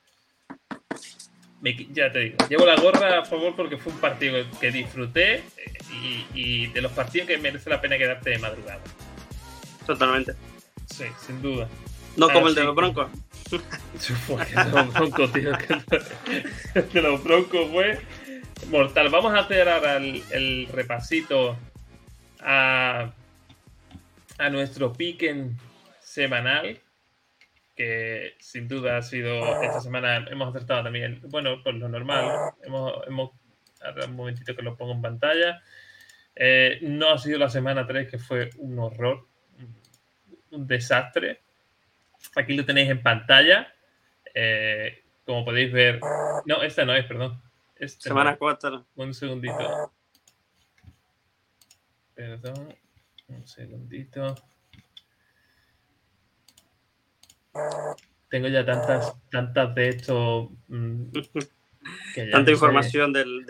ya 1.93 2.13
te 2.13 2.19
digo, 2.19 2.37
llevo 2.49 2.67
la 2.67 2.77
gorra 2.77 3.21
a 3.21 3.25
favor 3.25 3.55
porque 3.57 3.79
fue 3.79 3.93
un 3.93 3.99
partido 3.99 4.45
que 4.61 4.71
disfruté 4.71 5.43
y, 6.35 6.67
de 6.69 6.83
los 6.83 6.93
partidos 6.93 7.29
que 7.29 7.39
merece 7.39 7.71
la 7.71 7.81
pena 7.81 7.97
quedarte 7.97 8.31
de 8.31 8.39
madrugada. 8.39 8.81
Totalmente. 9.87 10.35
Sí, 10.87 11.05
sin 11.25 11.41
duda. 11.41 11.69
No 12.17 12.29
como 12.31 12.49
el 12.49 12.55
de 12.55 12.65
los 12.65 12.75
Broncos. 12.75 13.09
el 13.51 14.73
de 14.73 14.81
los 14.81 14.93
Broncos, 14.93 15.33
tío. 15.33 15.53
De 16.93 17.03
los 17.03 17.25
Broncos 17.25 17.71
fue 17.71 17.99
mortal. 18.71 19.09
Vamos 19.09 19.35
a 19.35 19.41
hacer 19.41 19.69
ahora 19.69 19.97
el, 19.97 20.69
repasito 20.73 21.57
a, 22.41 23.13
a 24.39 24.51
nuestro 24.51 24.93
piquen 24.93 25.57
semanal 26.01 26.79
que 27.75 28.37
sin 28.39 28.69
duda 28.69 28.99
ha 28.99 29.03
sido 29.03 29.63
esta 29.63 29.81
semana 29.81 30.27
hemos 30.31 30.49
acertado 30.49 30.85
también, 30.85 31.21
bueno, 31.29 31.63
por 31.63 31.75
lo 31.75 31.89
normal, 31.89 32.53
hemos, 32.63 33.07
hemos 33.07 33.31
ahora 33.81 34.07
un 34.07 34.17
momentito 34.17 34.55
que 34.55 34.63
lo 34.63 34.77
pongo 34.77 34.93
en 34.93 35.03
pantalla. 35.03 35.63
Eh, 36.37 36.79
no 36.83 37.11
ha 37.11 37.19
sido 37.19 37.39
la 37.39 37.49
semana 37.49 37.87
3 37.87 38.11
que 38.11 38.19
fue 38.19 38.51
un 38.59 38.79
horror, 38.79 39.27
un 40.51 40.67
desastre. 40.67 41.41
Aquí 42.37 42.55
lo 42.55 42.65
tenéis 42.65 42.91
en 42.91 43.03
pantalla. 43.03 43.73
Eh, 44.35 45.05
como 45.25 45.45
podéis 45.45 45.73
ver, 45.73 46.01
no, 46.47 46.63
esta 46.63 46.85
no 46.85 46.95
es, 46.95 47.05
perdón. 47.07 47.41
semana 47.87 48.37
4. 48.37 48.87
Un 48.97 49.15
segundito. 49.15 49.93
Perdón, 52.15 52.75
un 53.29 53.47
segundito. 53.47 54.35
Tengo 58.29 58.49
ya 58.49 58.65
tantas, 58.65 59.15
tantas 59.31 59.75
de 59.75 59.89
esto. 59.89 60.53
Mm, 60.69 61.13
Tanta 62.33 62.51
información 62.51 63.13
del, 63.13 63.45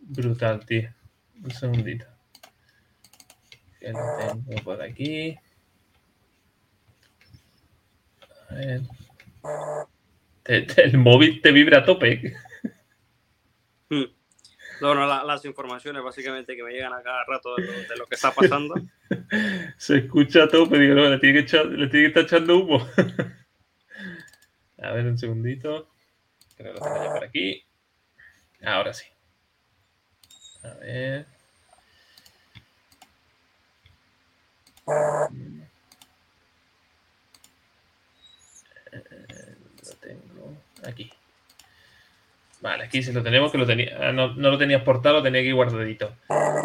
Brutal, 0.00 0.64
tío. 0.64 0.92
Un 1.42 1.50
segundito. 1.50 2.06
Que 3.78 3.92
lo 3.92 3.98
tengo 4.44 4.64
por 4.64 4.82
aquí. 4.82 5.36
A 8.48 8.54
ver. 8.54 8.82
el 10.44 10.98
móvil 10.98 11.40
te 11.40 11.52
vibra 11.52 11.78
a 11.78 11.84
tope. 11.84 12.34
Hmm. 13.88 14.04
No, 14.80 14.94
no, 14.94 15.06
las 15.06 15.44
informaciones 15.44 16.02
básicamente 16.02 16.56
que 16.56 16.62
me 16.62 16.72
llegan 16.72 16.92
a 16.92 17.02
cada 17.02 17.24
rato 17.24 17.54
de 17.56 17.96
lo, 17.96 18.06
que 18.06 18.14
está 18.14 18.32
pasando. 18.32 18.74
Se 19.76 19.98
escucha 19.98 20.48
todo, 20.48 20.68
pero 20.68 20.82
digo, 20.82 20.94
no, 20.94 21.08
le 21.08 21.18
tiene 21.18 21.44
que, 21.44 21.64
le 21.64 21.88
tiene 21.88 21.90
que 21.90 22.06
estar 22.06 22.22
echando 22.22 22.58
humo. 22.58 22.88
a 24.82 24.92
ver, 24.92 25.06
un 25.06 25.18
segundito. 25.18 25.90
Creo 26.56 26.74
que 26.74 26.80
lo 26.80 26.84
tengo 26.84 27.04
ya 27.04 27.12
por 27.12 27.24
aquí. 27.24 27.64
Ahora 28.62 28.94
sí. 28.94 29.06
A 30.62 30.74
ver. 30.74 31.26
Eh, 38.92 39.56
lo 39.86 39.94
tengo 40.00 40.56
aquí. 40.84 41.12
Vale, 42.60 42.84
aquí 42.84 43.02
sí 43.02 43.10
lo 43.12 43.22
tenemos, 43.22 43.50
que 43.50 43.56
lo 43.56 43.64
tenía, 43.64 43.96
ah, 43.98 44.12
no, 44.12 44.28
lo 44.28 44.58
tenía 44.58 44.76
exportado, 44.76 45.16
lo 45.16 45.22
tenía 45.22 45.40
aquí 45.40 45.50
guardadito. 45.50 46.12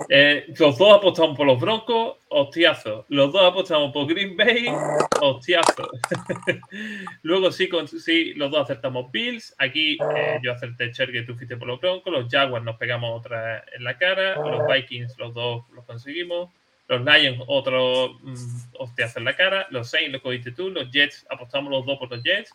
Eh, 0.10 0.46
los 0.60 0.78
dos 0.78 0.98
apostamos 0.98 1.38
por 1.38 1.48
los 1.48 1.58
Broncos, 1.58 2.18
hostiazo. 2.28 3.06
Los 3.08 3.32
dos 3.32 3.42
apostamos 3.50 3.94
por 3.94 4.06
Green 4.06 4.36
Bay, 4.36 4.68
hostiazo. 5.22 5.90
Luego 7.24 7.50
sí, 7.50 7.70
sí, 7.98 8.34
los 8.34 8.52
dos 8.52 8.64
acertamos 8.64 9.10
Bills. 9.10 9.56
Aquí 9.58 9.98
eh, 10.16 10.40
yo 10.44 10.52
acerté 10.52 10.92
que 10.92 11.22
tú 11.22 11.36
fuiste 11.36 11.56
por 11.56 11.70
los 11.70 11.80
Broncos. 11.80 12.12
Los 12.12 12.28
Jaguars 12.30 12.66
nos 12.66 12.76
pegamos 12.76 13.18
otra 13.18 13.64
en 13.74 13.86
la 13.86 13.98
cara. 13.98 14.36
Los 14.36 14.68
Vikings, 14.68 15.18
los 15.18 15.34
dos 15.34 15.64
los 15.74 15.86
conseguimos. 15.86 16.50
Los 16.90 17.04
Lions, 17.04 17.42
otro 17.48 18.20
mm, 18.22 18.36
hostiazo 18.80 19.20
en 19.20 19.26
la 19.26 19.36
cara. 19.36 19.66
Los 19.70 19.90
Saints 19.90 20.12
los 20.12 20.22
cogiste 20.22 20.52
tú. 20.52 20.70
Los 20.70 20.92
Jets, 20.92 21.26
apostamos 21.30 21.72
los 21.72 21.86
dos 21.86 21.98
por 21.98 22.12
los 22.12 22.22
Jets. 22.22 22.54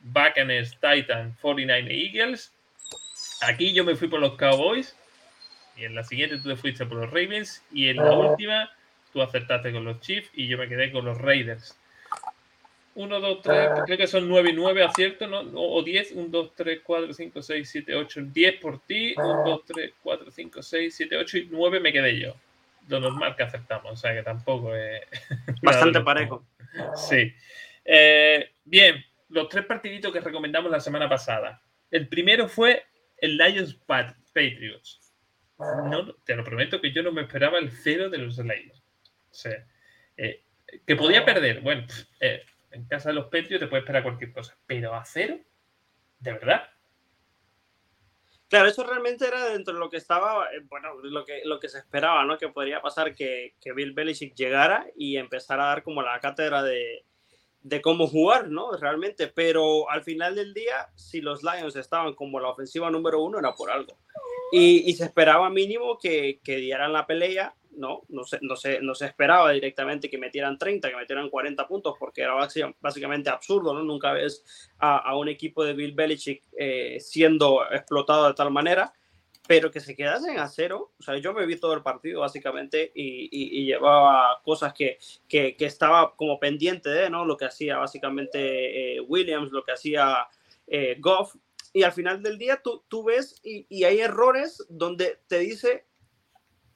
Buccaneers, 0.00 0.78
Titan, 0.80 1.36
49 1.40 1.88
Eagles. 1.90 2.52
Aquí 3.42 3.72
yo 3.72 3.84
me 3.84 3.96
fui 3.96 4.08
por 4.08 4.20
los 4.20 4.36
Cowboys. 4.36 4.96
Y 5.76 5.84
en 5.84 5.94
la 5.94 6.02
siguiente 6.02 6.38
tú 6.38 6.48
te 6.48 6.56
fuiste 6.56 6.86
por 6.86 6.98
los 6.98 7.10
Ravens. 7.10 7.62
Y 7.72 7.88
en 7.88 7.96
la 7.96 8.12
última 8.12 8.70
tú 9.12 9.22
acertaste 9.22 9.72
con 9.72 9.84
los 9.84 10.00
Chiefs 10.00 10.30
y 10.34 10.48
yo 10.48 10.58
me 10.58 10.68
quedé 10.68 10.92
con 10.92 11.04
los 11.04 11.18
Raiders. 11.18 11.78
1, 12.94 13.20
2, 13.20 13.42
3, 13.42 13.68
creo 13.86 13.96
que 13.96 14.08
son 14.08 14.28
9 14.28 14.50
y 14.50 14.52
9 14.54 14.82
aciertos, 14.82 15.30
¿no? 15.30 15.42
O 15.54 15.84
10, 15.84 16.12
1, 16.12 16.28
2, 16.30 16.52
3, 16.56 16.80
4, 16.82 17.12
5, 17.12 17.42
6, 17.42 17.70
7, 17.70 17.94
8, 17.94 18.20
10 18.32 18.54
por 18.60 18.80
ti, 18.80 19.14
1, 19.16 19.44
2, 19.44 19.60
3, 19.66 19.92
4, 20.02 20.30
5, 20.32 20.62
6, 20.62 20.94
7, 20.96 21.16
8 21.16 21.38
y 21.38 21.48
9 21.48 21.78
me 21.78 21.92
quedé 21.92 22.18
yo. 22.18 22.34
Lo 22.88 22.98
normal 22.98 23.36
que 23.36 23.44
acertamos, 23.44 23.92
o 23.92 23.96
sea 23.96 24.14
que 24.14 24.24
tampoco 24.24 24.74
es... 24.74 25.02
Bastante 25.62 26.00
parejo. 26.00 26.44
Sí. 26.96 27.32
Eh, 27.84 28.50
bien, 28.64 29.04
los 29.28 29.48
tres 29.48 29.64
partiditos 29.66 30.12
que 30.12 30.20
recomendamos 30.20 30.70
la 30.70 30.80
semana 30.80 31.08
pasada. 31.08 31.62
El 31.90 32.08
primero 32.08 32.48
fue 32.48 32.84
el 33.16 33.36
Lions 33.36 33.74
Patriots. 33.86 35.14
No, 35.58 36.14
te 36.24 36.36
lo 36.36 36.44
prometo 36.44 36.80
que 36.80 36.92
yo 36.92 37.02
no 37.02 37.12
me 37.12 37.22
esperaba 37.22 37.58
el 37.58 37.70
cero 37.70 38.08
de 38.08 38.18
los 38.18 38.38
Lions. 38.38 38.82
O 39.30 39.34
sea, 39.34 39.66
eh, 40.16 40.44
que 40.86 40.96
podía 40.96 41.24
perder. 41.24 41.60
Bueno, 41.60 41.86
eh, 42.20 42.44
en 42.70 42.86
casa 42.86 43.08
de 43.08 43.16
los 43.16 43.26
Patriots 43.26 43.60
te 43.60 43.66
puede 43.66 43.80
esperar 43.80 44.02
cualquier 44.02 44.32
cosa. 44.32 44.56
Pero 44.66 44.94
a 44.94 45.04
cero, 45.04 45.38
¿de 46.20 46.32
verdad? 46.32 46.68
Claro, 48.48 48.68
eso 48.68 48.82
realmente 48.82 49.26
era 49.26 49.50
dentro 49.50 49.74
de 49.74 49.80
lo 49.80 49.90
que 49.90 49.98
estaba, 49.98 50.46
eh, 50.54 50.60
bueno, 50.68 50.94
lo 51.02 51.24
que, 51.24 51.42
lo 51.44 51.60
que 51.60 51.68
se 51.68 51.78
esperaba, 51.78 52.24
¿no? 52.24 52.38
Que 52.38 52.48
podría 52.48 52.80
pasar 52.80 53.14
que, 53.14 53.54
que 53.60 53.72
Bill 53.72 53.92
Belichick 53.92 54.34
llegara 54.34 54.86
y 54.96 55.16
empezara 55.16 55.64
a 55.64 55.68
dar 55.68 55.82
como 55.82 56.00
la 56.02 56.18
cátedra 56.20 56.62
de, 56.62 57.04
de 57.62 57.80
cómo 57.80 58.06
jugar, 58.06 58.48
¿no? 58.48 58.72
Realmente, 58.72 59.28
pero 59.28 59.90
al 59.90 60.02
final 60.02 60.34
del 60.34 60.54
día, 60.54 60.90
si 60.94 61.20
los 61.20 61.42
Lions 61.42 61.76
estaban 61.76 62.14
como 62.14 62.40
la 62.40 62.48
ofensiva 62.48 62.90
número 62.90 63.22
uno, 63.22 63.38
era 63.38 63.54
por 63.54 63.70
algo. 63.70 63.96
Y, 64.50 64.92
se 64.94 65.04
esperaba 65.04 65.50
mínimo 65.50 65.98
que, 65.98 66.40
que, 66.42 66.56
dieran 66.56 66.92
la 66.92 67.06
pelea, 67.06 67.54
¿no? 67.72 68.02
No 68.08 68.24
se, 68.24 68.38
no, 68.40 68.56
se, 68.56 68.80
no 68.80 68.94
se 68.94 69.04
esperaba 69.04 69.52
directamente 69.52 70.08
que 70.08 70.16
metieran 70.16 70.56
30, 70.56 70.88
que 70.88 70.96
metieran 70.96 71.28
40 71.28 71.68
puntos, 71.68 71.96
porque 71.98 72.22
era 72.22 72.34
básicamente 72.80 73.28
absurdo, 73.28 73.74
¿no? 73.74 73.82
Nunca 73.82 74.12
ves 74.12 74.42
a, 74.78 75.14
un 75.16 75.28
equipo 75.28 75.64
de 75.64 75.74
Bill 75.74 75.92
Belichick 75.92 76.44
eh, 76.56 76.98
siendo 77.00 77.62
explotado 77.70 78.28
de 78.28 78.34
tal 78.34 78.50
manera 78.50 78.94
pero 79.48 79.70
que 79.70 79.80
se 79.80 79.96
quedasen 79.96 80.38
a 80.38 80.46
cero, 80.46 80.92
o 81.00 81.02
sea, 81.02 81.16
yo 81.16 81.32
me 81.32 81.46
vi 81.46 81.56
todo 81.56 81.72
el 81.72 81.82
partido 81.82 82.20
básicamente 82.20 82.92
y, 82.94 83.64
llevaba 83.64 84.42
cosas 84.44 84.74
que, 84.74 84.98
que, 85.26 85.56
estaba 85.60 86.14
como 86.16 86.38
pendiente 86.38 86.90
de, 86.90 87.08
¿no? 87.08 87.24
Lo 87.24 87.38
que 87.38 87.46
hacía 87.46 87.78
básicamente 87.78 88.96
eh, 88.96 89.00
Williams, 89.00 89.50
lo 89.50 89.64
que 89.64 89.72
hacía 89.72 90.28
eh, 90.66 90.96
Goff, 91.00 91.34
y 91.72 91.82
al 91.82 91.92
final 91.92 92.22
del 92.22 92.36
día 92.36 92.60
tú, 92.62 92.84
tú 92.88 93.04
ves 93.04 93.40
y, 93.42 93.64
y, 93.70 93.84
hay 93.84 94.00
errores 94.00 94.66
donde 94.68 95.18
te 95.28 95.38
dice, 95.38 95.86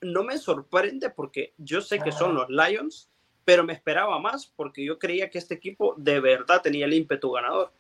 no 0.01 0.25
me 0.25 0.39
sorprende 0.39 1.11
porque 1.11 1.53
yo 1.59 1.83
sé 1.83 1.99
que 1.99 2.11
son 2.11 2.35
los 2.35 2.49
Lions, 2.49 3.11
pero 3.45 3.65
me 3.65 3.75
esperaba 3.75 4.19
más 4.19 4.47
porque 4.47 4.83
yo 4.83 4.99
creía 4.99 5.29
que 5.29 5.37
este 5.37 5.53
equipo 5.53 5.95
de 5.99 6.21
verdad 6.21 6.63
tenía 6.63 6.87
el 6.87 6.95
ímpetu 6.95 7.33
ganador. 7.33 7.71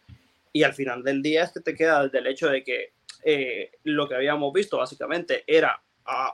Y 0.52 0.64
al 0.64 0.74
final 0.74 1.02
del 1.02 1.22
día 1.22 1.44
este 1.44 1.62
te 1.62 1.74
queda 1.74 2.08
del 2.08 2.26
hecho 2.26 2.50
de 2.50 2.62
que 2.62 2.92
eh, 3.24 3.72
lo 3.84 4.08
que 4.08 4.14
habíamos 4.14 4.52
visto 4.52 4.78
básicamente 4.78 5.44
era 5.46 5.80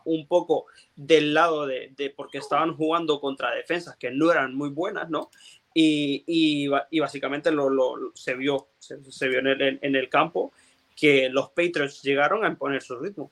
un 0.04 0.26
poco 0.26 0.66
del 0.96 1.34
lado 1.34 1.66
de, 1.66 2.12
porque 2.16 2.38
estaban 2.38 2.74
jugando 2.74 3.20
contra 3.20 3.54
defensas 3.54 3.96
que 3.96 4.10
no 4.10 4.32
eran 4.32 4.54
muy 4.54 4.70
buenas, 4.70 5.10
¿no? 5.10 5.30
Y, 5.74 6.66
básicamente 6.98 7.52
lo, 7.52 7.70
se 8.14 8.34
vio, 8.34 8.68
se, 8.78 9.28
vio 9.28 9.38
en 9.38 9.46
el, 9.46 9.78
en 9.80 9.94
el, 9.94 10.08
campo 10.08 10.52
que 10.96 11.28
los 11.28 11.50
Patriots 11.50 12.02
llegaron 12.02 12.44
a 12.44 12.48
imponer 12.48 12.82
su 12.82 12.98
ritmo. 12.98 13.30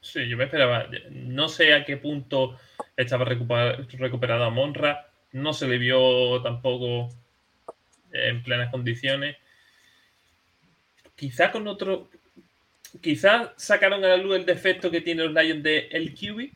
Sí, 0.00 0.28
yo 0.28 0.36
me 0.36 0.44
esperaba. 0.44 0.86
No 1.10 1.48
sé 1.48 1.72
a 1.72 1.84
qué 1.84 1.96
punto 1.96 2.56
estaba 2.96 3.24
recuperado 3.24 4.44
a 4.44 4.50
Monra. 4.50 5.10
No 5.32 5.52
se 5.52 5.66
le 5.66 5.78
vio 5.78 6.42
tampoco 6.42 7.08
en 8.12 8.42
plenas 8.42 8.70
condiciones. 8.70 9.36
Quizá 11.16 11.50
con 11.50 11.66
otro, 11.66 12.10
quizás 13.00 13.50
sacaron 13.56 14.04
a 14.04 14.08
la 14.08 14.16
luz 14.16 14.36
el 14.36 14.46
defecto 14.46 14.90
que 14.90 15.00
tiene 15.00 15.24
los 15.24 15.34
Lions 15.34 15.62
de 15.62 15.88
el 15.90 16.14
QB. 16.14 16.50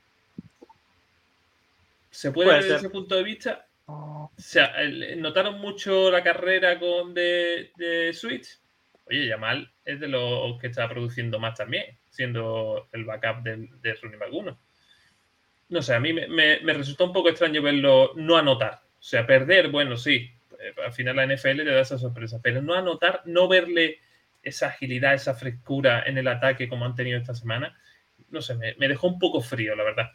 se 2.11 2.33
puede, 2.33 2.51
ver 2.51 2.63
desde 2.63 2.77
ese 2.77 2.91
punto 2.91 3.15
de 3.15 3.23
vista. 3.23 3.67
O 3.87 4.31
sea, 4.37 4.75
notaron 5.17 5.61
mucho 5.61 6.11
la 6.11 6.23
carrera 6.23 6.79
con 6.79 7.15
de, 7.15 7.73
de 7.77 8.13
Switch. 8.13 8.59
Oye, 9.07 9.27
Yamal 9.27 9.71
es 9.85 9.99
de 9.99 10.09
los 10.09 10.61
que 10.61 10.67
está 10.67 10.87
produciendo 10.89 11.39
más 11.39 11.57
también, 11.57 11.97
siendo 12.11 12.89
el 12.93 13.05
backup 13.05 13.43
de, 13.43 13.69
de 13.81 13.95
Rooney 13.95 14.19
No 15.71 15.81
sé, 15.81 15.95
a 15.95 16.01
mí 16.01 16.13
me, 16.13 16.29
me, 16.29 16.73
resultó 16.75 17.07
un 17.07 17.15
poco 17.15 17.31
extraño 17.31 17.63
verlo 17.63 18.13
no 18.17 18.37
anotar. 18.37 18.83
O 19.01 19.03
sea, 19.03 19.27
perder, 19.27 19.69
bueno, 19.69 19.97
sí, 19.97 20.31
eh, 20.61 20.75
al 20.85 20.93
final 20.93 21.17
la 21.17 21.27
NFL 21.27 21.65
le 21.65 21.73
da 21.73 21.81
esa 21.81 21.97
sorpresa, 21.97 22.41
pero 22.43 22.61
no 22.61 22.75
anotar, 22.75 23.23
no 23.25 23.49
verle 23.49 24.01
esa 24.43 24.69
agilidad, 24.69 25.15
esa 25.15 25.35
frescura 25.35 26.03
en 26.07 26.19
el 26.19 26.29
ataque 26.29 26.69
como 26.69 26.85
han 26.85 26.95
tenido 26.95 27.19
esta 27.19 27.35
semana, 27.35 27.77
no 28.31 28.41
sé, 28.41 28.55
me, 28.55 28.75
me 28.77 28.89
dejó 28.89 29.09
un 29.09 29.19
poco 29.19 29.41
frío, 29.41 29.75
la 29.75 29.85
verdad. 29.85 30.13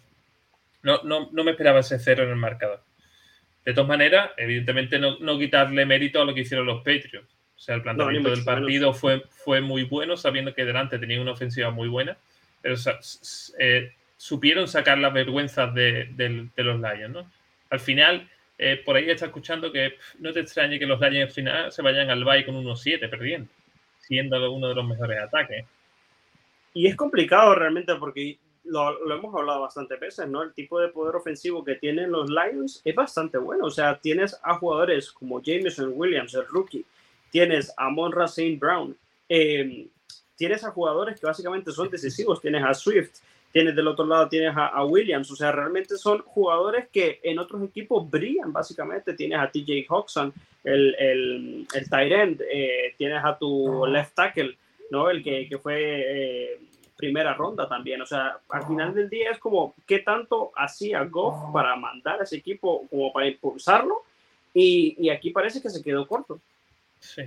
No, 0.81 1.01
no, 1.03 1.29
no, 1.31 1.43
me 1.43 1.51
esperaba 1.51 1.79
ese 1.79 1.97
cero 1.97 2.23
en 2.23 2.29
el 2.29 2.35
marcador. 2.35 2.83
De 3.63 3.73
todas 3.73 3.87
maneras, 3.87 4.31
evidentemente 4.37 4.99
no, 4.99 5.17
no 5.19 5.39
quitarle 5.39 5.85
mérito 5.85 6.21
a 6.21 6.25
lo 6.25 6.33
que 6.33 6.41
hicieron 6.41 6.65
los 6.65 6.79
Patriots. 6.79 7.33
O 7.55 7.59
sea, 7.59 7.75
el 7.75 7.81
planteamiento 7.81 8.29
del 8.29 8.43
partido 8.43 8.93
fue, 8.93 9.23
fue 9.29 9.61
muy 9.61 9.83
bueno, 9.83 10.17
sabiendo 10.17 10.53
que 10.53 10.65
delante 10.65 10.99
tenían 10.99 11.21
una 11.21 11.31
ofensiva 11.31 11.71
muy 11.71 11.87
buena, 11.87 12.17
pero 12.61 12.75
eh, 13.57 13.93
supieron 14.17 14.67
sacar 14.67 14.97
las 14.97 15.13
vergüenzas 15.13 15.73
de, 15.73 16.09
los 16.57 16.79
Lions, 16.79 17.09
¿no? 17.09 17.31
Al 17.69 17.79
final, 17.79 18.27
eh, 18.57 18.81
por 18.83 18.97
ahí 18.97 19.09
está 19.09 19.27
escuchando 19.27 19.71
que 19.71 19.95
no 20.19 20.33
te 20.33 20.41
extrañe 20.41 20.77
que 20.77 20.85
los 20.85 20.99
Lions 20.99 21.29
al 21.29 21.31
final 21.31 21.71
se 21.71 21.81
vayan 21.81 22.09
al 22.09 22.25
bye 22.25 22.45
con 22.45 22.55
unos 22.55 22.81
7 22.81 23.07
perdiendo, 23.07 23.49
siendo 24.03 24.51
uno 24.51 24.67
de 24.67 24.75
los 24.75 24.85
mejores 24.85 25.19
ataques. 25.21 25.65
Y 26.73 26.87
es 26.87 26.95
complicado 26.95 27.55
realmente 27.55 27.95
porque 27.95 28.37
lo, 28.65 29.13
hemos 29.13 29.33
hablado 29.35 29.61
bastante 29.61 29.95
veces, 29.95 30.27
¿no? 30.27 30.41
El 30.43 30.53
tipo 30.53 30.79
de 30.79 30.89
poder 30.89 31.15
ofensivo 31.15 31.63
que 31.63 31.75
tienen 31.75 32.11
los 32.11 32.29
Lions 32.29 32.81
es 32.83 32.95
bastante 32.95 33.37
bueno. 33.37 33.65
O 33.65 33.71
sea, 33.71 33.99
tienes 33.99 34.39
a 34.43 34.55
jugadores 34.55 35.11
como 35.11 35.41
Jameson 35.41 35.93
Williams, 35.95 36.33
el 36.33 36.47
rookie, 36.47 36.85
tienes 37.31 37.73
a 37.77 37.89
Monra 37.89 38.25
St. 38.25 38.57
Brown, 38.57 38.95
em, 39.29 39.87
tienes 40.35 40.63
a 40.63 40.71
jugadores 40.71 41.19
que 41.19 41.25
básicamente 41.25 41.71
son 41.71 41.89
decisivos, 41.89 42.41
tienes 42.41 42.63
a 42.63 42.73
Swift, 42.73 43.19
tienes 43.53 43.75
del 43.75 43.87
otro 43.87 44.05
lado 44.05 44.27
tienes 44.27 44.51
a, 44.57 44.83
Williams, 44.83 45.31
o 45.31 45.35
sea, 45.35 45.51
realmente 45.51 45.95
son 45.95 46.23
jugadores 46.23 46.87
que 46.91 47.19
en 47.23 47.37
otros 47.37 47.63
equipos 47.63 48.09
brillan, 48.09 48.51
básicamente, 48.51 49.13
tienes 49.13 49.39
a 49.39 49.49
TJ 49.49 49.85
Hawkson, 49.87 50.33
el, 50.63 50.95
el, 50.97 51.67
el 51.73 51.89
tight 51.89 52.11
end, 52.11 52.41
eh, 52.51 52.95
tienes 52.97 53.23
a 53.23 53.37
tu 53.37 53.85
left 53.85 54.15
tackle, 54.15 54.57
¿no? 54.89 55.09
El 55.09 55.23
que, 55.23 55.47
que 55.47 55.57
fue... 55.57 55.77
Eh, 55.79 56.59
primera 56.95 57.33
ronda 57.33 57.67
también. 57.67 58.01
O 58.01 58.05
sea, 58.05 58.37
al 58.47 58.65
final 58.65 58.93
del 58.93 59.09
día 59.09 59.31
es 59.31 59.39
como 59.39 59.75
qué 59.85 59.99
tanto 59.99 60.53
hacía 60.55 61.03
Goff 61.03 61.51
para 61.51 61.75
mandar 61.75 62.21
a 62.21 62.23
ese 62.23 62.37
equipo 62.37 62.87
como 62.87 63.11
para 63.11 63.27
impulsarlo 63.27 64.03
y, 64.53 64.95
y, 64.97 65.09
aquí 65.09 65.31
parece 65.31 65.61
que 65.61 65.69
se 65.69 65.83
quedó 65.83 66.07
corto. 66.07 66.39
Sí. 66.99 67.23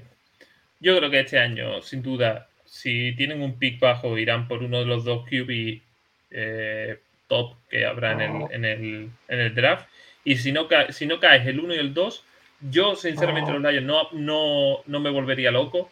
Yo 0.80 0.96
creo 0.96 1.10
que 1.10 1.20
este 1.20 1.38
año, 1.38 1.82
sin 1.82 2.00
duda, 2.00 2.48
si 2.64 3.14
tienen 3.16 3.42
un 3.42 3.58
pick 3.58 3.80
bajo, 3.80 4.16
irán 4.16 4.48
por 4.48 4.62
uno 4.62 4.78
de 4.78 4.86
los 4.86 5.04
dos 5.04 5.26
QB 5.28 5.82
eh, 6.30 6.98
top 7.28 7.56
que 7.68 7.84
habrá 7.84 8.12
en 8.12 8.20
el, 8.20 8.42
en 8.50 8.64
el, 8.64 9.10
en 9.28 9.40
el 9.40 9.54
draft. 9.54 9.88
Y 10.24 10.36
si 10.36 10.52
no, 10.52 10.68
si 10.90 11.06
no 11.06 11.20
caes 11.20 11.46
el 11.46 11.60
1 11.60 11.74
y 11.74 11.78
el 11.78 11.94
2, 11.94 12.24
yo 12.70 12.96
sinceramente 12.96 13.52
los 13.52 13.60
Lions 13.60 13.86
no, 13.86 14.08
no, 14.12 14.82
no 14.86 15.00
me 15.00 15.10
volvería 15.10 15.50
loco 15.50 15.90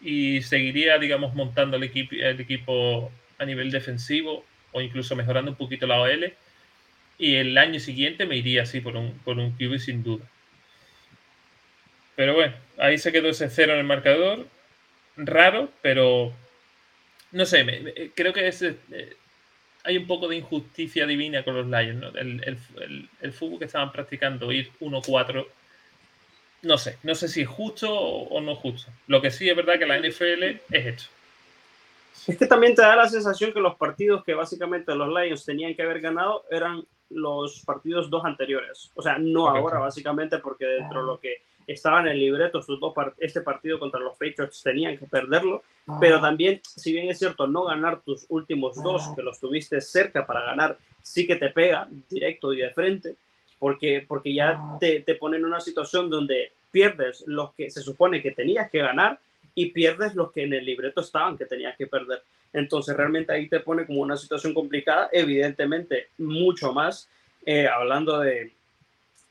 y 0.00 0.42
seguiría, 0.42 0.98
digamos, 0.98 1.34
montando 1.34 1.76
el, 1.76 1.82
equipo 1.82 2.14
el 2.14 2.38
equipo 2.40 3.10
a 3.38 3.44
nivel 3.44 3.70
defensivo 3.70 4.44
o 4.72 4.80
incluso 4.80 5.16
mejorando 5.16 5.50
un 5.50 5.56
poquito 5.56 5.86
la 5.86 6.00
OL. 6.00 6.32
Y 7.18 7.36
el 7.36 7.56
año 7.56 7.80
siguiente 7.80 8.26
me 8.26 8.36
iría 8.36 8.62
así 8.62 8.80
por 8.80 8.94
un, 8.96 9.18
por 9.24 9.38
un 9.38 9.52
QB 9.52 9.78
sin 9.78 10.02
duda. 10.02 10.24
Pero 12.14 12.34
bueno, 12.34 12.54
ahí 12.78 12.98
se 12.98 13.12
quedó 13.12 13.28
ese 13.28 13.48
cero 13.48 13.72
en 13.72 13.78
el 13.78 13.84
marcador. 13.84 14.46
Raro, 15.16 15.70
pero 15.80 16.34
no 17.32 17.46
sé, 17.46 18.12
creo 18.14 18.34
que 18.34 18.48
ese, 18.48 18.76
eh, 18.92 19.16
hay 19.86 19.96
un 19.96 20.06
poco 20.06 20.28
de 20.28 20.36
injusticia 20.36 21.06
divina 21.06 21.44
con 21.44 21.54
los 21.54 21.66
Lions. 21.66 22.14
El, 22.16 22.42
el, 22.44 23.08
el, 23.20 23.32
fútbol 23.32 23.60
que 23.60 23.64
estaban 23.66 23.92
practicando, 23.92 24.52
ir 24.52 24.70
1-4 24.80 25.46
no 26.62 26.78
sé, 26.78 26.98
no 27.02 27.14
sé 27.14 27.28
si 27.28 27.42
es 27.42 27.48
justo 27.48 27.92
o, 27.92 28.40
no 28.40 28.54
justo. 28.56 28.90
Lo 29.06 29.20
que 29.20 29.30
sí 29.30 29.48
es 29.48 29.56
verdad 29.56 29.78
que 29.78 29.86
la 29.86 29.98
NFL 29.98 30.42
es 30.42 30.86
hecho. 30.86 31.08
Es 32.26 32.36
que 32.36 32.46
también 32.46 32.74
te 32.74 32.82
da 32.82 32.96
la 32.96 33.08
sensación 33.08 33.52
que 33.52 33.60
los 33.60 33.76
partidos 33.76 34.24
que 34.24 34.34
básicamente 34.34 34.94
los 34.94 35.08
Lions 35.08 35.44
tenían 35.44 35.74
que 35.74 35.82
haber 35.82 36.00
ganado 36.00 36.44
eran 36.50 36.84
los 37.10 37.62
partidos 37.64 38.10
dos 38.10 38.24
anteriores. 38.24 38.90
O 38.94 39.02
sea, 39.02 39.16
no 39.18 39.48
ahora 39.48 39.78
básicamente 39.78 40.38
porque 40.38 40.64
dentro 40.64 41.02
de 41.02 41.06
lo 41.06 41.20
que 41.20 41.42
estaba 41.66 42.00
en 42.00 42.08
el 42.08 42.18
libreto, 42.18 42.62
sus 42.62 42.78
dos 42.78 42.94
este 43.18 43.40
partido 43.40 43.78
contra 43.78 44.00
los 44.00 44.16
Patriots 44.16 44.62
tenían 44.62 44.96
que 44.96 45.06
perderlo, 45.06 45.62
pero 46.00 46.20
también, 46.20 46.60
si 46.62 46.92
bien 46.92 47.08
es 47.10 47.18
cierto, 47.18 47.46
no 47.46 47.64
ganar 47.64 48.00
tus 48.02 48.26
últimos 48.28 48.82
dos, 48.82 49.02
que 49.14 49.22
los 49.22 49.40
tuviste 49.40 49.80
cerca 49.80 50.26
para 50.26 50.42
ganar, 50.42 50.78
sí 51.02 51.26
que 51.26 51.36
te 51.36 51.50
pega 51.50 51.88
directo 52.08 52.52
y 52.52 52.58
de 52.58 52.70
frente 52.70 53.16
porque, 53.58 54.04
porque 54.06 54.34
ya 54.34 54.60
te, 54.80 55.00
te 55.00 55.14
ponen 55.14 55.40
en 55.40 55.46
una 55.46 55.60
situación 55.60 56.10
donde 56.10 56.52
pierdes 56.70 57.24
los 57.26 57.54
que 57.54 57.70
se 57.70 57.80
supone 57.80 58.22
que 58.22 58.32
tenías 58.32 58.70
que 58.70 58.78
ganar 58.78 59.18
y 59.54 59.70
pierdes 59.70 60.14
los 60.14 60.32
que 60.32 60.44
en 60.44 60.52
el 60.52 60.64
libreto 60.64 61.00
estaban 61.00 61.38
que 61.38 61.46
tenías 61.46 61.76
que 61.76 61.86
perder. 61.86 62.22
Entonces 62.52 62.96
realmente 62.96 63.32
ahí 63.32 63.48
te 63.48 63.60
pone 63.60 63.86
como 63.86 64.02
una 64.02 64.16
situación 64.16 64.54
complicada, 64.54 65.08
evidentemente 65.12 66.08
mucho 66.18 66.72
más 66.72 67.08
eh, 67.44 67.66
hablando 67.66 68.20
de 68.20 68.52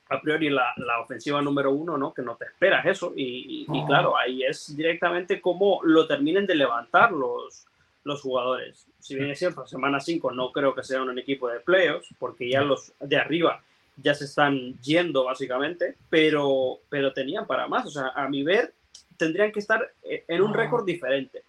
a 0.10 0.22
priori 0.22 0.50
la, 0.50 0.74
la, 0.78 1.00
ofensiva 1.00 1.42
número 1.42 1.72
uno, 1.72 1.98
¿no? 1.98 2.14
Que 2.14 2.22
no 2.22 2.36
te 2.36 2.46
esperas 2.46 2.86
eso 2.86 3.14
y, 3.16 3.66
y, 3.68 3.86
claro, 3.86 4.18
ahí 4.18 4.44
es 4.44 4.76
directamente 4.76 5.42
cómo 5.42 5.80
lo 5.84 6.08
terminen 6.08 6.46
de 6.46 6.56
levantar 6.56 7.12
los, 7.12 7.66
los 8.04 8.22
jugadores. 8.22 8.88
Si 9.00 9.16
bien 9.16 9.32
es 9.32 9.40
cierto, 9.40 9.66
semana 9.68 10.00
5 10.00 10.32
no 10.32 10.52
creo 10.52 10.76
que 10.76 10.84
sea 10.84 11.02
un 11.02 11.18
equipo 11.18 11.50
de 11.50 11.60
playoffs, 11.60 12.10
porque 12.20 12.50
ya 12.50 12.62
los 12.62 12.94
de 13.00 13.18
arriba 13.18 13.62
ya 13.98 14.14
se 14.14 14.26
están 14.26 14.80
yendo 14.82 15.24
básicamente, 15.24 15.96
pero, 16.10 16.80
pero 16.90 17.14
tenían 17.14 17.48
para 17.48 17.68
más. 17.68 17.86
O 17.86 17.90
sea, 17.90 18.10
a 18.10 18.28
mi 18.30 18.44
ver, 18.44 18.74
tendrían 19.18 19.52
que 19.52 19.60
estar 19.60 19.92
en 20.04 20.42
un 20.42 20.54
récord 20.54 20.86
diferente. 20.86 21.44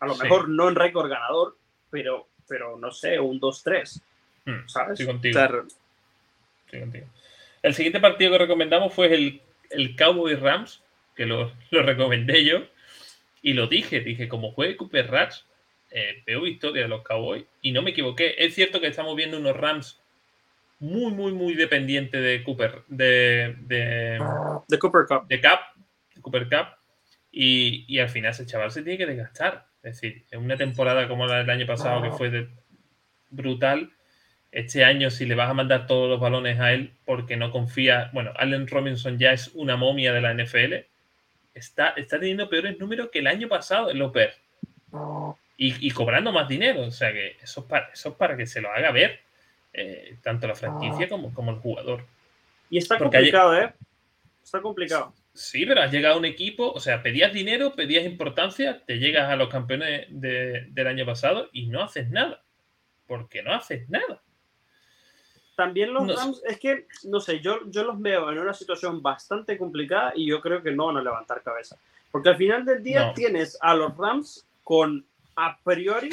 A 0.00 0.06
lo 0.06 0.16
mejor 0.16 0.48
no 0.48 0.68
en 0.68 0.74
récord 0.74 1.08
ganador, 1.08 1.56
pero, 1.90 2.28
pero 2.46 2.76
no 2.78 2.90
sé, 2.90 3.18
un 3.18 3.40
2-3. 3.40 4.02
Hmm, 4.44 4.68
¿Sabes? 4.68 4.98
Sí, 4.98 5.06
contigo. 5.06 5.40
contigo. 6.70 7.06
El 7.66 7.74
siguiente 7.74 7.98
partido 7.98 8.30
que 8.30 8.38
recomendamos 8.38 8.94
fue 8.94 9.12
el, 9.12 9.42
el 9.70 9.96
Cowboy 9.96 10.36
Rams, 10.36 10.84
que 11.16 11.26
lo, 11.26 11.52
lo, 11.72 11.82
recomendé 11.82 12.44
yo. 12.44 12.64
Y 13.42 13.54
lo 13.54 13.66
dije, 13.66 13.98
dije, 13.98 14.28
como 14.28 14.52
juegue 14.52 14.76
Cooper 14.76 15.10
Rats, 15.10 15.44
eh, 15.90 16.22
veo 16.24 16.42
victoria 16.42 16.82
de 16.82 16.88
los 16.88 17.02
Cowboys. 17.02 17.44
Y 17.62 17.72
no 17.72 17.82
me 17.82 17.90
equivoqué. 17.90 18.36
Es 18.38 18.54
cierto 18.54 18.80
que 18.80 18.86
estamos 18.86 19.16
viendo 19.16 19.36
unos 19.38 19.56
Rams 19.56 20.00
muy, 20.78 21.10
muy, 21.10 21.32
muy 21.32 21.54
dependiente 21.56 22.20
de 22.20 22.44
Cooper, 22.44 22.84
de, 22.86 23.56
de, 23.62 24.24
de 24.68 24.78
Cooper 24.78 25.06
Cup. 25.08 25.26
De 25.26 25.40
Cup, 25.40 26.22
Cooper 26.22 26.48
Cup. 26.48 26.68
Y, 27.32 27.84
y, 27.88 27.98
al 27.98 28.10
final 28.10 28.30
ese 28.30 28.46
chaval 28.46 28.70
se 28.70 28.82
tiene 28.82 28.96
que 28.96 29.06
desgastar. 29.06 29.66
Es 29.82 30.00
decir, 30.00 30.24
en 30.30 30.44
una 30.44 30.56
temporada 30.56 31.08
como 31.08 31.26
la 31.26 31.38
del 31.38 31.50
año 31.50 31.66
pasado, 31.66 32.00
que 32.00 32.12
fue 32.12 32.48
brutal, 33.28 33.90
este 34.56 34.84
año 34.84 35.10
si 35.10 35.26
le 35.26 35.34
vas 35.34 35.50
a 35.50 35.54
mandar 35.54 35.86
todos 35.86 36.08
los 36.08 36.18
balones 36.18 36.58
a 36.60 36.72
él 36.72 36.90
porque 37.04 37.36
no 37.36 37.52
confía, 37.52 38.08
bueno, 38.14 38.32
Allen 38.36 38.66
Robinson 38.66 39.18
ya 39.18 39.32
es 39.32 39.48
una 39.48 39.76
momia 39.76 40.14
de 40.14 40.22
la 40.22 40.32
NFL, 40.32 40.86
está, 41.52 41.90
está 41.90 42.18
teniendo 42.18 42.48
peores 42.48 42.78
números 42.78 43.10
que 43.12 43.18
el 43.18 43.26
año 43.26 43.48
pasado 43.48 43.90
en 43.90 43.98
los 43.98 44.14
Bears. 44.14 44.34
Y, 45.58 45.86
y, 45.86 45.90
cobrando 45.90 46.32
más 46.32 46.48
dinero. 46.48 46.82
O 46.82 46.90
sea 46.90 47.12
que 47.12 47.36
eso 47.42 47.60
es, 47.60 47.66
para, 47.66 47.88
eso 47.92 48.08
es 48.08 48.14
para 48.14 48.34
que 48.34 48.46
se 48.46 48.62
lo 48.62 48.70
haga 48.70 48.90
ver 48.92 49.20
eh, 49.74 50.16
tanto 50.22 50.46
la 50.46 50.54
franquicia 50.54 51.04
ah. 51.04 51.08
como, 51.10 51.34
como 51.34 51.50
el 51.50 51.58
jugador. 51.58 52.06
Y 52.70 52.78
está 52.78 52.96
complicado, 52.96 53.60
¿eh? 53.60 53.74
Está 54.42 54.62
complicado. 54.62 55.12
Sí, 55.34 55.66
pero 55.66 55.82
has 55.82 55.92
llegado 55.92 56.14
a 56.14 56.18
un 56.18 56.24
equipo, 56.24 56.72
o 56.72 56.80
sea, 56.80 57.02
pedías 57.02 57.30
dinero, 57.30 57.74
pedías 57.74 58.06
importancia, 58.06 58.82
te 58.86 58.98
llegas 58.98 59.28
a 59.28 59.36
los 59.36 59.50
campeones 59.50 60.06
del 60.08 60.86
año 60.86 61.04
pasado 61.04 61.50
y 61.52 61.66
no 61.66 61.82
haces 61.82 62.08
nada. 62.08 62.42
Porque 63.06 63.42
no 63.42 63.52
haces 63.52 63.86
nada. 63.90 64.22
También 65.56 65.94
los 65.94 66.14
Rams, 66.14 66.42
es 66.44 66.60
que, 66.60 66.86
no 67.04 67.18
sé, 67.18 67.40
yo, 67.40 67.60
yo 67.70 67.82
los 67.82 67.98
veo 67.98 68.30
en 68.30 68.38
una 68.38 68.52
situación 68.52 69.00
bastante 69.02 69.56
complicada 69.56 70.12
y 70.14 70.26
yo 70.26 70.42
creo 70.42 70.62
que 70.62 70.70
no 70.70 70.86
van 70.86 70.98
a 70.98 71.02
levantar 71.02 71.42
cabeza. 71.42 71.78
Porque 72.10 72.28
al 72.28 72.36
final 72.36 72.64
del 72.66 72.82
día 72.82 73.14
tienes 73.14 73.56
a 73.62 73.74
los 73.74 73.96
Rams 73.96 74.46
con, 74.62 75.06
a 75.34 75.58
priori, 75.64 76.10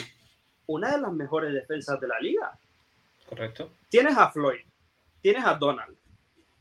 una 0.67 0.91
de 0.95 1.01
las 1.01 1.11
mejores 1.11 1.53
defensas 1.53 1.99
de 1.99 2.07
la 2.07 2.19
liga. 2.21 2.57
Correcto. 3.27 3.69
Tienes 3.89 4.17
a 4.17 4.31
Floyd, 4.31 4.61
tienes 5.21 5.43
a 5.43 5.55
Donald, 5.55 5.97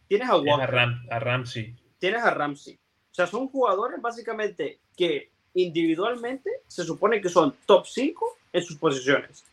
tienes 0.09 0.29
a 0.29 0.37
Walker, 0.39 0.79
a, 1.11 1.19
Ramsey. 1.21 1.77
Tienes 1.99 2.25
a 2.25 2.31
Ramsey. 2.31 2.75
O 2.75 3.15
sea, 3.15 3.29
son 3.29 3.47
jugadores 3.49 4.03
básicamente 4.03 4.81
que 4.97 5.31
individualmente 5.55 6.51
se 6.67 6.83
supone 6.83 7.21
que 7.21 7.29
son 7.29 7.55
top 7.65 7.87
5 7.87 8.39
en 8.55 8.63
sus 8.65 8.77
posiciones. 8.77 9.45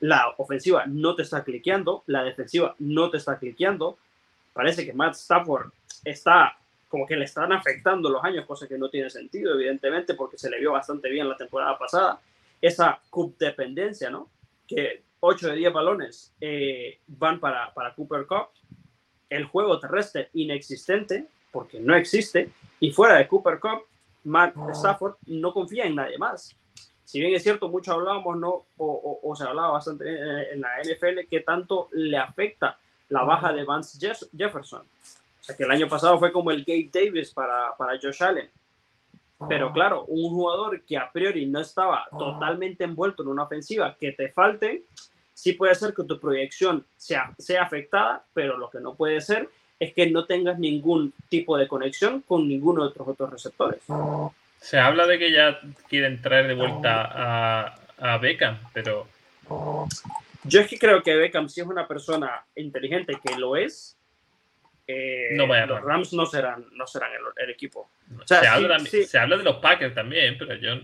La 0.00 0.34
ofensiva 0.38 0.84
no 0.86 1.14
te 1.14 1.22
está 1.22 1.42
cliqueando, 1.42 2.04
la 2.06 2.22
defensiva 2.22 2.74
no 2.78 3.10
te 3.10 3.16
está 3.16 3.38
cliqueando. 3.38 3.98
Parece 4.52 4.84
que 4.84 4.92
Matt 4.92 5.14
Stafford 5.14 5.70
está 6.04 6.56
como 6.88 7.06
que 7.06 7.16
le 7.16 7.24
están 7.24 7.52
afectando 7.52 8.08
los 8.08 8.24
años, 8.24 8.46
cosa 8.46 8.66
que 8.66 8.78
no 8.78 8.88
tiene 8.88 9.10
sentido, 9.10 9.54
evidentemente, 9.54 10.14
porque 10.14 10.38
se 10.38 10.48
le 10.48 10.58
vio 10.58 10.72
bastante 10.72 11.10
bien 11.10 11.28
la 11.28 11.36
temporada 11.36 11.76
pasada. 11.78 12.20
Esa 12.60 12.98
cup 13.10 13.36
dependencia, 13.36 14.08
¿no? 14.08 14.28
Que 14.66 15.02
8 15.20 15.48
de 15.48 15.56
10 15.56 15.72
balones 15.72 16.32
eh, 16.40 16.98
van 17.06 17.40
para, 17.40 17.72
para 17.74 17.94
Cooper 17.94 18.26
Cup. 18.26 18.48
El 19.28 19.44
juego 19.44 19.78
terrestre 19.78 20.30
inexistente, 20.32 21.26
porque 21.52 21.78
no 21.78 21.94
existe. 21.94 22.50
Y 22.80 22.90
fuera 22.90 23.16
de 23.16 23.28
Cooper 23.28 23.60
Cup, 23.60 23.82
Matt 24.24 24.54
Stafford 24.72 25.16
no 25.26 25.52
confía 25.52 25.84
en 25.84 25.96
nadie 25.96 26.16
más 26.16 26.56
si 27.08 27.20
bien 27.20 27.34
es 27.34 27.42
cierto, 27.42 27.70
mucho 27.70 27.94
hablábamos, 27.94 28.36
¿no? 28.36 28.66
O, 28.76 29.34
se 29.34 29.42
hablaba 29.42 29.70
bastante 29.70 30.04
en, 30.52 30.60
la 30.60 30.78
NFL, 30.82 31.26
que 31.30 31.40
tanto 31.40 31.88
le 31.92 32.18
afecta 32.18 32.78
la 33.08 33.22
baja 33.22 33.50
de 33.50 33.64
Vance 33.64 33.98
Jefferson. 34.36 34.82
O 34.82 35.42
sea, 35.42 35.56
que 35.56 35.62
el 35.62 35.70
año 35.70 35.88
pasado 35.88 36.18
fue 36.18 36.30
como 36.30 36.50
el 36.50 36.66
Gabe 36.66 36.90
Davis 36.92 37.32
para, 37.32 37.74
para 37.78 37.98
Josh 37.98 38.22
Allen. 38.22 38.50
Pero 39.48 39.72
claro, 39.72 40.04
un 40.04 40.28
jugador 40.34 40.82
que 40.82 40.98
a 40.98 41.10
priori 41.10 41.46
no 41.46 41.60
estaba 41.60 42.06
totalmente 42.10 42.84
envuelto 42.84 43.22
en 43.22 43.30
una 43.30 43.44
ofensiva, 43.44 43.96
que 43.98 44.12
te 44.12 44.28
falte, 44.28 44.82
sí 45.32 45.54
puede 45.54 45.74
ser 45.76 45.94
que 45.94 46.04
tu 46.04 46.20
proyección 46.20 46.84
sea, 46.98 47.34
sea 47.38 47.62
afectada, 47.62 48.26
pero 48.34 48.58
lo 48.58 48.68
que 48.68 48.80
no 48.80 48.94
puede 48.94 49.22
ser 49.22 49.48
es 49.80 49.94
que 49.94 50.10
no 50.10 50.26
tengas 50.26 50.58
ningún 50.58 51.14
tipo 51.30 51.56
de 51.56 51.68
conexión 51.68 52.20
con 52.20 52.46
ninguno 52.46 52.82
de 52.82 52.88
otros 52.88 53.08
otros 53.08 53.30
receptores. 53.30 53.80
Se 54.60 54.78
habla 54.78 55.06
de 55.06 55.18
que 55.18 55.32
ya 55.32 55.60
quieren 55.88 56.20
traer 56.20 56.48
de 56.48 56.54
vuelta 56.54 57.04
a, 57.04 57.78
a 57.98 58.18
Beckham, 58.18 58.58
pero. 58.72 59.08
Yo 60.44 60.60
es 60.60 60.68
que 60.68 60.78
creo 60.78 61.02
que 61.02 61.16
Beckham, 61.16 61.48
si 61.48 61.60
es 61.60 61.66
una 61.66 61.86
persona 61.86 62.44
inteligente, 62.54 63.18
que 63.22 63.36
lo 63.36 63.56
es, 63.56 63.98
eh, 64.90 65.28
no 65.32 65.46
vaya 65.46 65.66
los 65.66 65.82
Rams 65.82 66.14
no 66.14 66.24
serán, 66.24 66.66
no 66.72 66.86
serán 66.86 67.10
el, 67.36 67.50
equipo. 67.50 67.90
se, 68.24 68.34
habla, 68.36 68.78
se, 68.78 69.18
habla, 69.18 69.36
de 69.36 69.44
los 69.44 69.56
Packers 69.56 69.94
también, 69.94 70.36
pero 70.38 70.54
yo. 70.54 70.80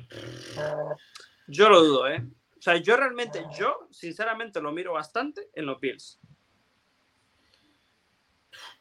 Yo 1.46 1.70
lo 1.70 1.82
dudo, 1.82 2.08
¿eh? 2.08 2.22
O 2.58 2.62
sea, 2.62 2.76
yo 2.76 2.96
realmente, 2.96 3.44
yo 3.58 3.88
sinceramente 3.90 4.60
lo 4.60 4.72
miro 4.72 4.92
bastante 4.92 5.48
en 5.54 5.66
los 5.66 5.80
Bills. 5.80 6.20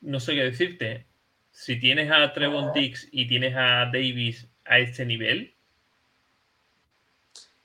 No 0.02 0.20
sé 0.20 0.36
qué 0.36 0.44
decirte. 0.44 1.08
Si 1.52 1.80
tienes 1.80 2.12
a 2.12 2.34
Trevon 2.34 2.74
Dix 2.74 3.08
y 3.12 3.28
tienes 3.28 3.56
a 3.56 3.86
Davis 3.86 4.50
a 4.66 4.80
este 4.80 5.06
nivel. 5.06 5.56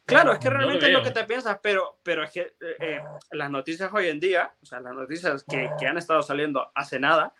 Claro, 0.08 0.32
es 0.32 0.38
que 0.38 0.48
realmente 0.48 0.86
es 0.86 0.92
lo 0.92 1.02
que 1.02 1.10
te 1.10 1.24
piensas, 1.24 1.58
pero, 1.62 1.98
pero 2.02 2.24
es 2.24 2.30
que 2.30 2.40
eh, 2.40 2.76
eh, 2.80 3.00
las 3.32 3.50
noticias 3.50 3.90
hoy 3.92 4.08
en 4.08 4.18
día, 4.18 4.54
o 4.62 4.64
sea, 4.64 4.80
las 4.80 4.94
noticias 4.94 5.44
que, 5.44 5.70
que, 5.78 5.86
han 5.86 5.98
estado 5.98 6.22
saliendo 6.22 6.72
hace 6.74 6.98
nada, 6.98 7.34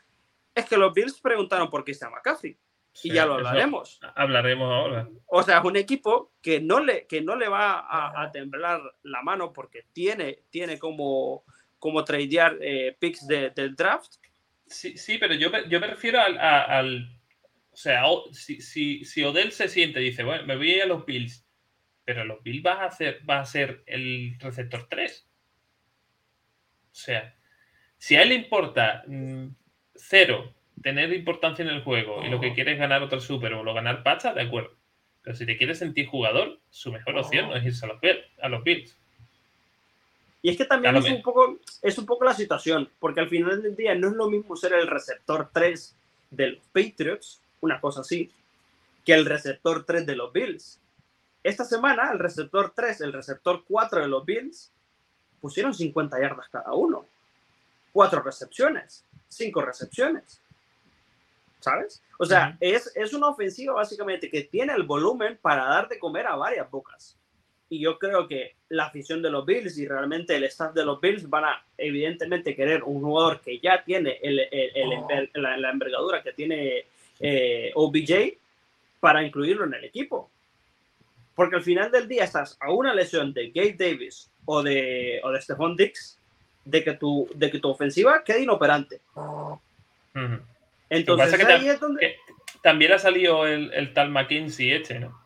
es 0.55 0.67
que 0.67 0.77
los 0.77 0.93
Bills 0.93 1.19
preguntaron 1.19 1.71
por 1.71 1.83
qué 1.83 1.93
está 1.93 2.11
McCaffrey. 2.11 2.59
y 3.03 3.13
ya 3.13 3.25
lo 3.25 3.35
hablaremos. 3.35 3.99
Hablaremos 4.15 4.71
ahora. 4.71 5.09
O 5.27 5.43
sea, 5.43 5.59
es 5.59 5.65
un 5.65 5.77
equipo 5.77 6.35
que 6.43 6.61
no 6.61 6.81
le, 6.81 7.07
que 7.07 7.23
no 7.23 7.37
le 7.37 7.49
va 7.49 7.87
a, 7.89 8.31
temblar 8.33 8.83
la 9.03 9.23
mano 9.23 9.51
porque 9.51 9.87
tiene, 9.95 10.43
tiene 10.51 10.79
como, 10.79 11.45
como 11.79 12.05
tradear 12.05 12.59
eh, 12.61 12.95
picks 12.99 13.27
del 13.27 13.75
draft. 13.75 14.17
Sí, 14.67 14.99
sí, 14.99 15.17
pero 15.17 15.33
yo, 15.33 15.51
yo 15.69 15.81
me 15.81 15.87
refiero 15.87 16.21
al 16.21 17.18
sea, 17.81 18.03
si, 18.33 18.61
si, 18.61 19.05
si, 19.05 19.23
Odell 19.23 19.53
se 19.53 19.69
siente 19.69 20.01
y 20.01 20.07
dice, 20.07 20.25
bueno, 20.25 20.45
me 20.47 20.57
voy 20.57 20.73
a, 20.73 20.77
ir 20.77 20.83
a 20.83 20.87
los 20.87 21.07
Bills, 21.07 21.47
pero 22.05 22.25
los 22.25 22.43
Bills 22.43 22.67
va 22.67 22.83
a, 22.83 22.87
hacer, 22.87 23.21
va 23.29 23.39
a 23.39 23.45
ser 23.45 23.85
el 23.87 24.37
receptor 24.41 24.89
3. 24.89 25.29
O 26.91 26.95
sea, 26.95 27.37
si 27.97 28.17
a 28.17 28.23
él 28.23 28.31
le 28.31 28.35
importa 28.35 29.05
mm, 29.07 29.47
cero 29.95 30.53
tener 30.83 31.13
importancia 31.13 31.65
en 31.65 31.71
el 31.71 31.85
juego 31.85 32.25
y 32.25 32.29
lo 32.29 32.41
que 32.41 32.53
quiere 32.53 32.73
es 32.73 32.79
ganar 32.81 33.01
otro 33.01 33.21
Super 33.21 33.55
o 33.55 33.63
ganar 33.73 34.03
Pacha, 34.03 34.35
de 34.35 34.43
acuerdo. 34.43 34.75
Pero 35.23 35.37
si 35.37 35.47
te 35.47 35.57
quieres 35.57 35.79
sentir 35.79 36.09
jugador, 36.09 36.59
su 36.71 36.91
mejor 36.91 37.17
opción 37.17 37.57
es 37.57 37.65
irse 37.65 37.87
a 37.87 37.91
los, 37.91 38.01
a 38.43 38.49
los 38.49 38.65
Bills. 38.65 38.99
Y 40.43 40.51
es 40.51 40.57
que 40.57 40.65
también 40.65 40.97
es 40.97 41.05
un, 41.05 41.23
poco, 41.23 41.61
es 41.81 41.97
un 41.97 42.07
poco 42.07 42.25
la 42.25 42.35
situación, 42.35 42.91
porque 42.99 43.21
al 43.21 43.29
final 43.29 43.63
del 43.63 43.77
día 43.77 43.95
no 43.95 44.09
es 44.09 44.15
lo 44.15 44.29
mismo 44.29 44.57
ser 44.57 44.73
el 44.73 44.89
receptor 44.89 45.51
3 45.53 45.97
de 46.31 46.49
los 46.49 46.67
Patriots 46.73 47.41
una 47.61 47.81
cosa 47.81 48.01
así, 48.01 48.31
que 49.05 49.15
el 49.15 49.27
receptor 49.27 49.85
3 49.85 50.07
de 50.07 50.17
los 50.17 50.33
Bills. 50.33 50.81
Esta 51.43 51.65
semana, 51.65 52.11
el 52.13 52.19
receptor 52.19 52.73
3, 52.75 53.01
el 53.03 53.13
receptor 53.13 53.65
4 53.67 54.03
de 54.03 54.09
los 54.09 54.25
Bills, 54.25 54.73
pusieron 55.41 55.75
50 55.75 56.21
yardas 56.21 56.49
cada 56.49 56.73
uno. 56.73 57.07
Cuatro 57.93 58.23
recepciones, 58.23 59.05
cinco 59.29 59.63
recepciones. 59.63 60.41
¿Sabes? 61.61 62.03
O 62.19 62.25
sea, 62.25 62.57
es, 62.61 62.93
es 62.95 63.13
una 63.13 63.29
ofensiva 63.29 63.75
básicamente 63.75 64.31
que 64.31 64.45
tiene 64.45 64.73
el 64.75 64.85
volumen 64.85 65.39
para 65.41 65.65
dar 65.65 65.89
de 65.89 65.99
comer 65.99 66.27
a 66.27 66.37
varias 66.37 66.71
bocas. 66.71 67.17
Y 67.71 67.81
yo 67.81 67.99
creo 67.99 68.27
que 68.27 68.57
la 68.71 68.87
afición 68.87 69.21
de 69.21 69.31
los 69.31 69.45
Bills 69.45 69.77
y 69.79 69.87
realmente 69.87 70.37
el 70.37 70.45
staff 70.45 70.73
de 70.73 70.85
los 70.85 71.01
Bills 71.01 71.29
van 71.29 71.45
a 71.45 71.65
evidentemente 71.77 72.55
querer 72.55 72.83
un 72.83 73.03
jugador 73.03 73.41
que 73.41 73.59
ya 73.59 73.85
tiene 73.85 74.19
el, 74.23 74.37
la, 75.35 75.71
envergadura 75.71 76.23
que 76.23 76.33
tiene 76.33 76.87
eh, 77.21 77.73
OBJ 77.75 78.39
para 79.01 79.23
incluirlo 79.23 79.65
en 79.65 79.75
el 79.75 79.85
equipo. 79.85 80.31
Porque 81.35 81.57
al 81.57 81.63
final 81.63 81.91
del 81.91 82.09
día 82.09 82.25
estás 82.25 82.57
a 82.61 82.73
una 82.73 82.95
lesión 82.95 83.33
de 83.33 83.51
Gabe 83.51 83.77
Davis 83.79 84.31
o 84.45 84.63
de, 84.63 85.21
o 85.23 85.31
de 85.31 85.41
Stephon 85.41 85.77
Dix 85.77 86.19
de 86.65 86.85
que, 86.85 86.95
tu, 86.95 87.29
de 87.35 87.51
que 87.51 87.61
tu 87.61 87.69
ofensiva 87.69 88.23
quede 88.25 88.43
inoperante. 88.43 89.01
Entonces 90.91 91.45
ahí 91.47 91.69
es 91.69 91.81
donde... 91.81 92.17
también 92.63 92.93
ha 92.93 92.99
salido 92.99 93.47
el, 93.47 93.93
tal 93.95 94.11
McKenzie 94.11 94.77
este, 94.77 94.99
¿no? 94.99 95.19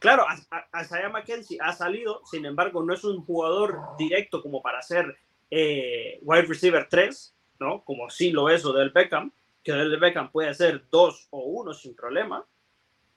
Claro, 0.00 0.26
Isaiah 0.80 1.08
McKenzie 1.08 1.58
ha 1.60 1.72
salido, 1.72 2.22
sin 2.30 2.46
embargo, 2.46 2.84
no 2.84 2.94
es 2.94 3.02
un 3.02 3.24
jugador 3.24 3.80
directo 3.98 4.42
como 4.42 4.62
para 4.62 4.80
ser 4.80 5.16
eh, 5.50 6.20
wide 6.22 6.42
receiver 6.42 6.86
3, 6.88 7.34
¿no? 7.58 7.82
Como 7.82 8.08
sí 8.08 8.30
lo 8.30 8.48
es 8.48 8.64
o 8.64 8.72
del 8.72 8.90
Beckham 8.90 9.32
que 9.68 9.82
el 9.82 9.98
Beckham 9.98 10.30
puede 10.30 10.54
ser 10.54 10.82
dos 10.90 11.26
o 11.28 11.40
uno 11.40 11.74
sin 11.74 11.94
problema, 11.94 12.42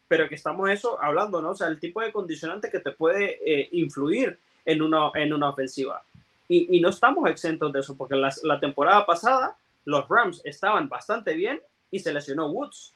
pero 0.09 0.27
que 0.27 0.35
estamos 0.35 0.69
eso 0.69 1.01
hablando, 1.01 1.41
¿no? 1.41 1.51
O 1.51 1.55
sea, 1.55 1.69
el 1.69 1.79
tipo 1.79 2.01
de 2.01 2.11
condicionante 2.11 2.69
que 2.69 2.81
te 2.81 2.91
puede 2.91 3.39
eh, 3.45 3.69
influir 3.71 4.37
en 4.65 4.81
una, 4.81 5.11
en 5.15 5.31
una 5.31 5.49
ofensiva. 5.49 6.03
Y, 6.49 6.81
no 6.81 6.89
estamos 6.89 7.29
exentos 7.29 7.71
de 7.71 7.79
eso, 7.79 7.95
porque 7.95 8.15
la, 8.17 8.59
temporada 8.59 9.05
pasada 9.05 9.55
los 9.85 10.09
Rams 10.09 10.41
estaban 10.43 10.89
bastante 10.89 11.35
bien 11.35 11.61
y 11.89 11.99
se 11.99 12.11
lesionó 12.11 12.47
Woods. 12.47 12.91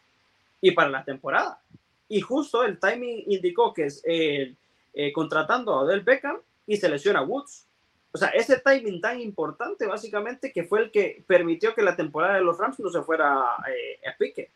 Y 0.59 0.71
para 0.71 0.89
la 0.89 1.05
temporada. 1.05 1.57
Y 2.09 2.19
justo 2.19 2.65
el 2.65 2.77
timing 2.77 3.23
indicó 3.27 3.73
que 3.73 3.85
es 3.85 4.01
eh, 4.05 4.53
eh, 4.93 5.13
contratando 5.13 5.71
a 5.71 5.83
Odell 5.83 6.01
Beckham 6.01 6.39
y 6.67 6.75
se 6.75 6.89
Woods. 6.89 7.65
O 8.15 8.17
sea, 8.17 8.29
ese 8.29 8.61
timing 8.61 9.01
tan 9.01 9.19
importante, 9.19 9.85
básicamente, 9.85 10.53
que 10.53 10.63
fue 10.63 10.83
el 10.83 10.89
que 10.89 11.21
permitió 11.27 11.75
que 11.75 11.81
la 11.81 11.97
temporada 11.97 12.35
de 12.35 12.45
los 12.45 12.57
Rams 12.57 12.79
no 12.79 12.89
se 12.89 13.01
fuera 13.01 13.43
eh, 13.67 13.99
a 14.07 14.15
pique. 14.17 14.49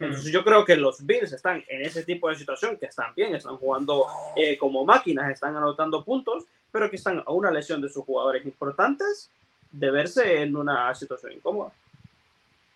Entonces, 0.00 0.32
yo 0.32 0.42
creo 0.42 0.64
que 0.64 0.74
los 0.74 1.06
Bills 1.06 1.32
están 1.32 1.62
en 1.68 1.82
ese 1.82 2.02
tipo 2.02 2.28
de 2.28 2.34
situación, 2.34 2.76
que 2.78 2.86
están 2.86 3.14
bien, 3.14 3.32
están 3.32 3.58
jugando 3.58 4.06
eh, 4.34 4.58
como 4.58 4.84
máquinas, 4.84 5.30
están 5.30 5.56
anotando 5.56 6.04
puntos, 6.04 6.46
pero 6.72 6.90
que 6.90 6.96
están 6.96 7.22
a 7.24 7.30
una 7.30 7.52
lesión 7.52 7.80
de 7.80 7.88
sus 7.88 8.04
jugadores 8.04 8.44
importantes 8.44 9.30
de 9.70 9.90
verse 9.92 10.42
en 10.42 10.56
una 10.56 10.92
situación 10.96 11.34
incómoda. 11.34 11.70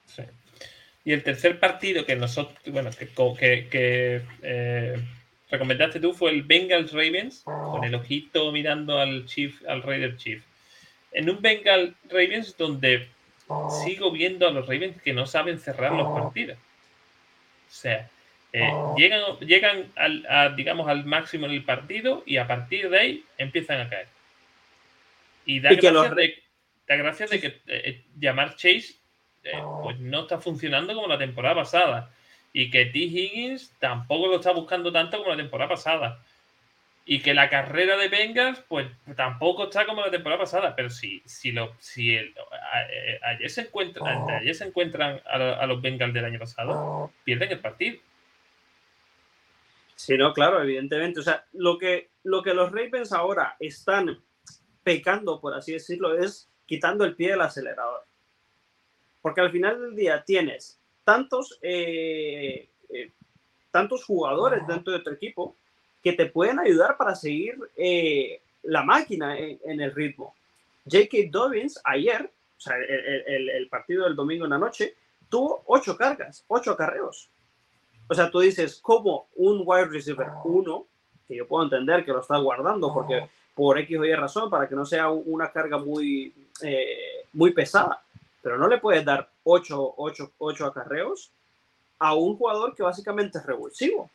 Sí. 0.07 0.23
Y 1.05 1.13
el 1.13 1.25
tercer 1.25 1.59
partido 1.59 2.07
que 2.07 2.15
nosotros, 2.15 2.57
bueno, 2.67 2.91
que, 2.97 3.69
que, 3.69 4.23
eh, 4.43 5.05
recomendaste 5.55 6.01
tú 6.01 6.13
fue 6.13 6.31
el 6.31 6.43
Bengals 6.43 6.93
Ravens, 6.93 7.43
con 7.45 7.85
el 7.85 7.95
ojito 7.95 8.53
mirando 8.53 8.99
al 8.99 9.27
Chief, 9.27 9.63
al 9.69 9.83
Raider 9.83 10.17
Chief. 10.17 10.43
En 11.13 11.31
un 11.31 11.41
Bengal 11.41 11.95
Ravens 12.09 12.57
donde 12.57 13.09
sigo 13.85 14.11
viendo 14.11 14.49
a 14.49 14.51
los 14.51 14.67
Ravens 14.67 15.01
que 15.01 15.13
no 15.13 15.27
saben 15.27 15.59
cerrar 15.59 15.93
los 15.93 16.13
partidos. 16.19 16.59
O 16.59 17.73
sea, 17.73 18.09
eh, 18.53 18.73
llegan, 18.97 19.23
llegan 19.41 19.93
al, 19.97 20.57
digamos, 20.57 20.89
al 20.89 21.05
máximo 21.05 21.47
en 21.47 21.53
el 21.53 21.65
partido 21.65 22.23
y 22.27 22.37
a 22.37 22.47
partir 22.47 22.91
de 22.91 22.99
ahí 22.99 23.25
empiezan 23.39 23.81
a 23.81 23.89
caer. 23.89 24.09
Y 25.47 25.61
da, 25.61 25.71
gracias, 25.71 26.15
de, 26.15 26.43
da 26.89 26.97
gracias 26.97 27.31
de 27.31 27.41
que 27.41 27.61
eh, 27.67 28.03
llamar 28.19 28.57
Chase 28.57 28.95
eh, 29.43 29.53
pues 29.83 29.99
no 30.01 30.23
está 30.23 30.39
funcionando 30.41 30.95
como 30.95 31.07
la 31.07 31.19
temporada 31.19 31.57
pasada 31.57 32.11
y 32.57 32.71
que 32.71 32.87
T. 32.87 32.99
Higgins 33.01 33.75
tampoco 33.81 34.29
lo 34.29 34.37
está 34.37 34.53
buscando 34.53 34.93
tanto 34.93 35.19
como 35.19 35.31
la 35.31 35.37
temporada 35.37 35.69
pasada. 35.69 36.23
Y 37.05 37.21
que 37.21 37.35
la 37.35 37.51
carrera 37.51 37.99
de 37.99 38.09
Bengals, 38.09 38.61
pues 38.69 38.87
tampoco 39.17 39.65
está 39.65 39.85
como 39.85 40.01
la 40.01 40.11
temporada 40.11 40.41
pasada. 40.41 40.75
Pero 40.77 40.89
si, 40.89 41.21
si, 41.27 41.51
lo, 41.51 41.75
si 41.81 42.15
el, 42.15 42.33
ayer, 43.23 43.51
se 43.51 43.63
encuentran, 43.63 44.31
ayer 44.31 44.55
se 44.55 44.65
encuentran 44.65 45.21
a, 45.27 45.67
los 45.67 45.83
Bengals 45.83 46.15
del 46.15 46.25
año 46.25 46.39
pasado, 46.39 47.11
pierden 47.25 47.51
el 47.51 47.59
partido. 47.59 47.99
Sí, 49.97 50.17
no, 50.17 50.33
claro, 50.33 50.63
evidentemente. 50.63 51.21
O 51.21 51.25
sea, 51.25 51.45
lo 51.53 51.77
que, 51.77 52.09
lo 52.23 52.43
que 52.45 52.55
los 52.55 52.71
Ravens 52.71 53.13
ahora 53.13 53.57
están 53.59 54.23
pecando, 54.85 55.41
por 55.41 55.55
así 55.55 55.73
decirlo, 55.73 56.17
es 56.17 56.49
quitando 56.67 57.05
el 57.05 57.17
pie 57.17 57.33
del 57.33 57.41
acelerador. 57.41 58.07
Porque 59.21 59.41
al 59.41 59.51
final 59.51 59.81
del 59.81 59.97
día 59.97 60.23
tienes 60.25 60.81
tantos, 61.05 61.59
eh, 61.63 62.69
eh, 62.89 63.13
tantos 63.71 64.05
jugadores 64.05 64.67
dentro 64.67 64.93
de 64.93 65.01
tu 65.01 65.11
equipo 65.11 65.57
que 66.03 66.13
te 66.15 66.27
pueden 66.27 66.59
ayudar 66.59 66.97
para 66.97 67.15
seguir 67.15 67.59
eh, 67.77 68.41
la 68.63 68.83
máquina 68.83 69.39
en, 69.39 69.81
el 69.81 69.95
ritmo. 69.95 70.35
J.K. 70.85 71.17
Dobbins 71.31 71.81
ayer, 71.85 72.31
o 72.57 72.61
sea, 72.61 72.77
el, 72.77 73.49
el, 73.51 73.69
partido 73.69 74.05
del 74.05 74.17
domingo 74.17 74.45
en 74.45 74.51
la 74.51 74.59
noche, 74.59 74.95
tuvo 75.29 75.63
ocho 75.67 75.97
cargas, 75.97 76.45
ocho 76.49 76.73
acarreos. 76.73 77.31
O 78.09 78.15
sea, 78.15 78.31
tú 78.31 78.41
dices, 78.41 78.81
como 78.81 79.29
un 79.37 79.63
wide 79.65 79.87
receiver 79.87 80.29
uno, 80.45 80.87
que 81.27 81.37
yo 81.37 81.49
puedo 81.49 81.65
entender 81.65 82.05
que 82.05 82.13
lo 82.13 82.21
está 82.21 82.37
guardando 82.37 82.93
porque 82.93 83.29
por 83.55 83.79
X 83.79 83.99
o 83.99 84.05
Y 84.05 84.15
razón, 84.15 84.51
para 84.51 84.69
que 84.69 84.75
no 84.75 84.85
sea 84.85 85.09
una 85.09 85.51
carga 85.51 85.79
muy, 85.79 86.35
muy 87.33 87.53
pesada 87.53 88.04
pero 88.45 88.59
no 88.59 88.69
le 88.69 88.77
puedes 88.77 89.03
dar 89.07 89.31
8, 89.43 89.95
8, 89.97 90.33
8 90.37 90.67
acarreos 90.67 91.33
a 91.99 92.15
un 92.15 92.37
jugador 92.37 92.75
que 92.75 92.83
básicamente 92.83 93.39
es 93.39 93.47
revulsivo. 93.47 94.11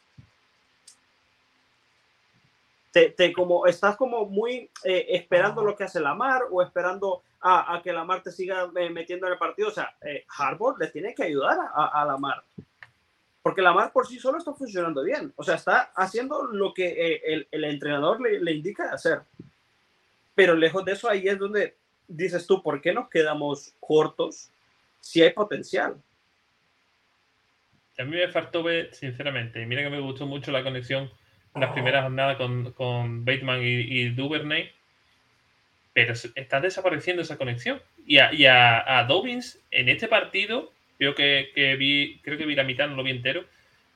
Te, 2.92 3.34
como, 3.34 3.66
estás 3.66 3.98
como 3.98 4.26
muy 4.26 4.70
eh, 4.84 5.06
esperando 5.10 5.64
lo 5.64 5.76
que 5.76 5.86
hace 5.86 6.00
Lamar 6.00 6.44
o 6.52 6.62
esperando 6.62 7.24
a, 7.40 7.76
a 7.76 7.82
que 7.82 7.92
Lamar 7.92 8.22
te 8.22 8.32
siga 8.32 8.70
eh, 8.76 8.90
metiendo 8.92 9.26
en 9.26 9.34
el 9.34 9.40
partido. 9.40 9.70
O 9.70 9.72
sea, 9.72 9.96
eh, 10.02 10.26
Harvard 10.38 10.78
le 10.78 10.88
tiene 10.88 11.16
que 11.16 11.24
ayudar 11.24 11.58
a, 11.74 12.02
a 12.02 12.06
Lamar. 12.06 12.44
Porque 13.42 13.62
Lamar 13.64 13.92
por 13.92 14.06
sí 14.06 14.20
solo 14.20 14.38
está 14.38 14.54
funcionando 14.54 15.02
bien. 15.02 15.34
O 15.38 15.44
sea, 15.44 15.56
está 15.56 15.92
haciendo 15.96 16.44
lo 16.44 16.72
que 16.72 16.88
eh, 16.88 17.22
el, 17.26 17.48
el, 17.50 17.64
entrenador 17.64 18.22
le, 18.22 18.40
le 18.40 18.52
indica 18.52 18.92
hacer. 18.92 19.22
Pero 20.36 20.56
lejos 20.56 20.86
de 20.86 20.92
eso, 20.92 21.10
ahí 21.10 21.28
es 21.28 21.40
donde 21.40 21.79
dices 22.10 22.46
tú, 22.46 22.62
¿por 22.62 22.82
qué 22.82 22.92
nos 22.92 23.10
quedamos 23.10 23.74
cortos 23.80 24.52
si 25.00 25.22
hay 25.22 25.32
potencial? 25.32 25.96
A 27.98 28.04
mí 28.04 28.16
me 28.16 28.28
faltó 28.28 28.64
ver, 28.64 28.94
sinceramente, 28.94 29.62
y 29.62 29.66
mira 29.66 29.84
que 29.84 29.90
me 29.90 30.00
gustó 30.00 30.26
mucho 30.26 30.52
la 30.52 30.64
conexión 30.64 31.10
en 31.56 31.62
las 31.62 31.72
primeras 31.72 32.04
jornadas 32.04 32.38
con, 32.38 32.72
con 32.74 33.26
Bateman 33.26 33.62
y, 33.62 34.10
Duvernay, 34.10 34.72
pero 35.94 36.14
está 36.14 36.62
desapareciendo 36.62 37.22
esa 37.22 37.38
conexión. 37.38 37.82
Y 38.06 38.20
a, 38.20 38.34
y 38.34 38.46
a, 38.46 39.06
Dobbins 39.08 39.62
en 39.72 39.90
este 39.90 40.08
partido, 40.08 40.72
creo 40.98 41.16
que, 41.16 41.52
que, 41.54 41.76
vi, 41.76 42.20
creo 42.24 42.38
que 42.38 42.46
vi 42.46 42.56
la 42.56 42.64
mitad, 42.64 42.88
no 42.88 42.96
lo 42.96 43.04
vi 43.04 43.12
entero, 43.12 43.46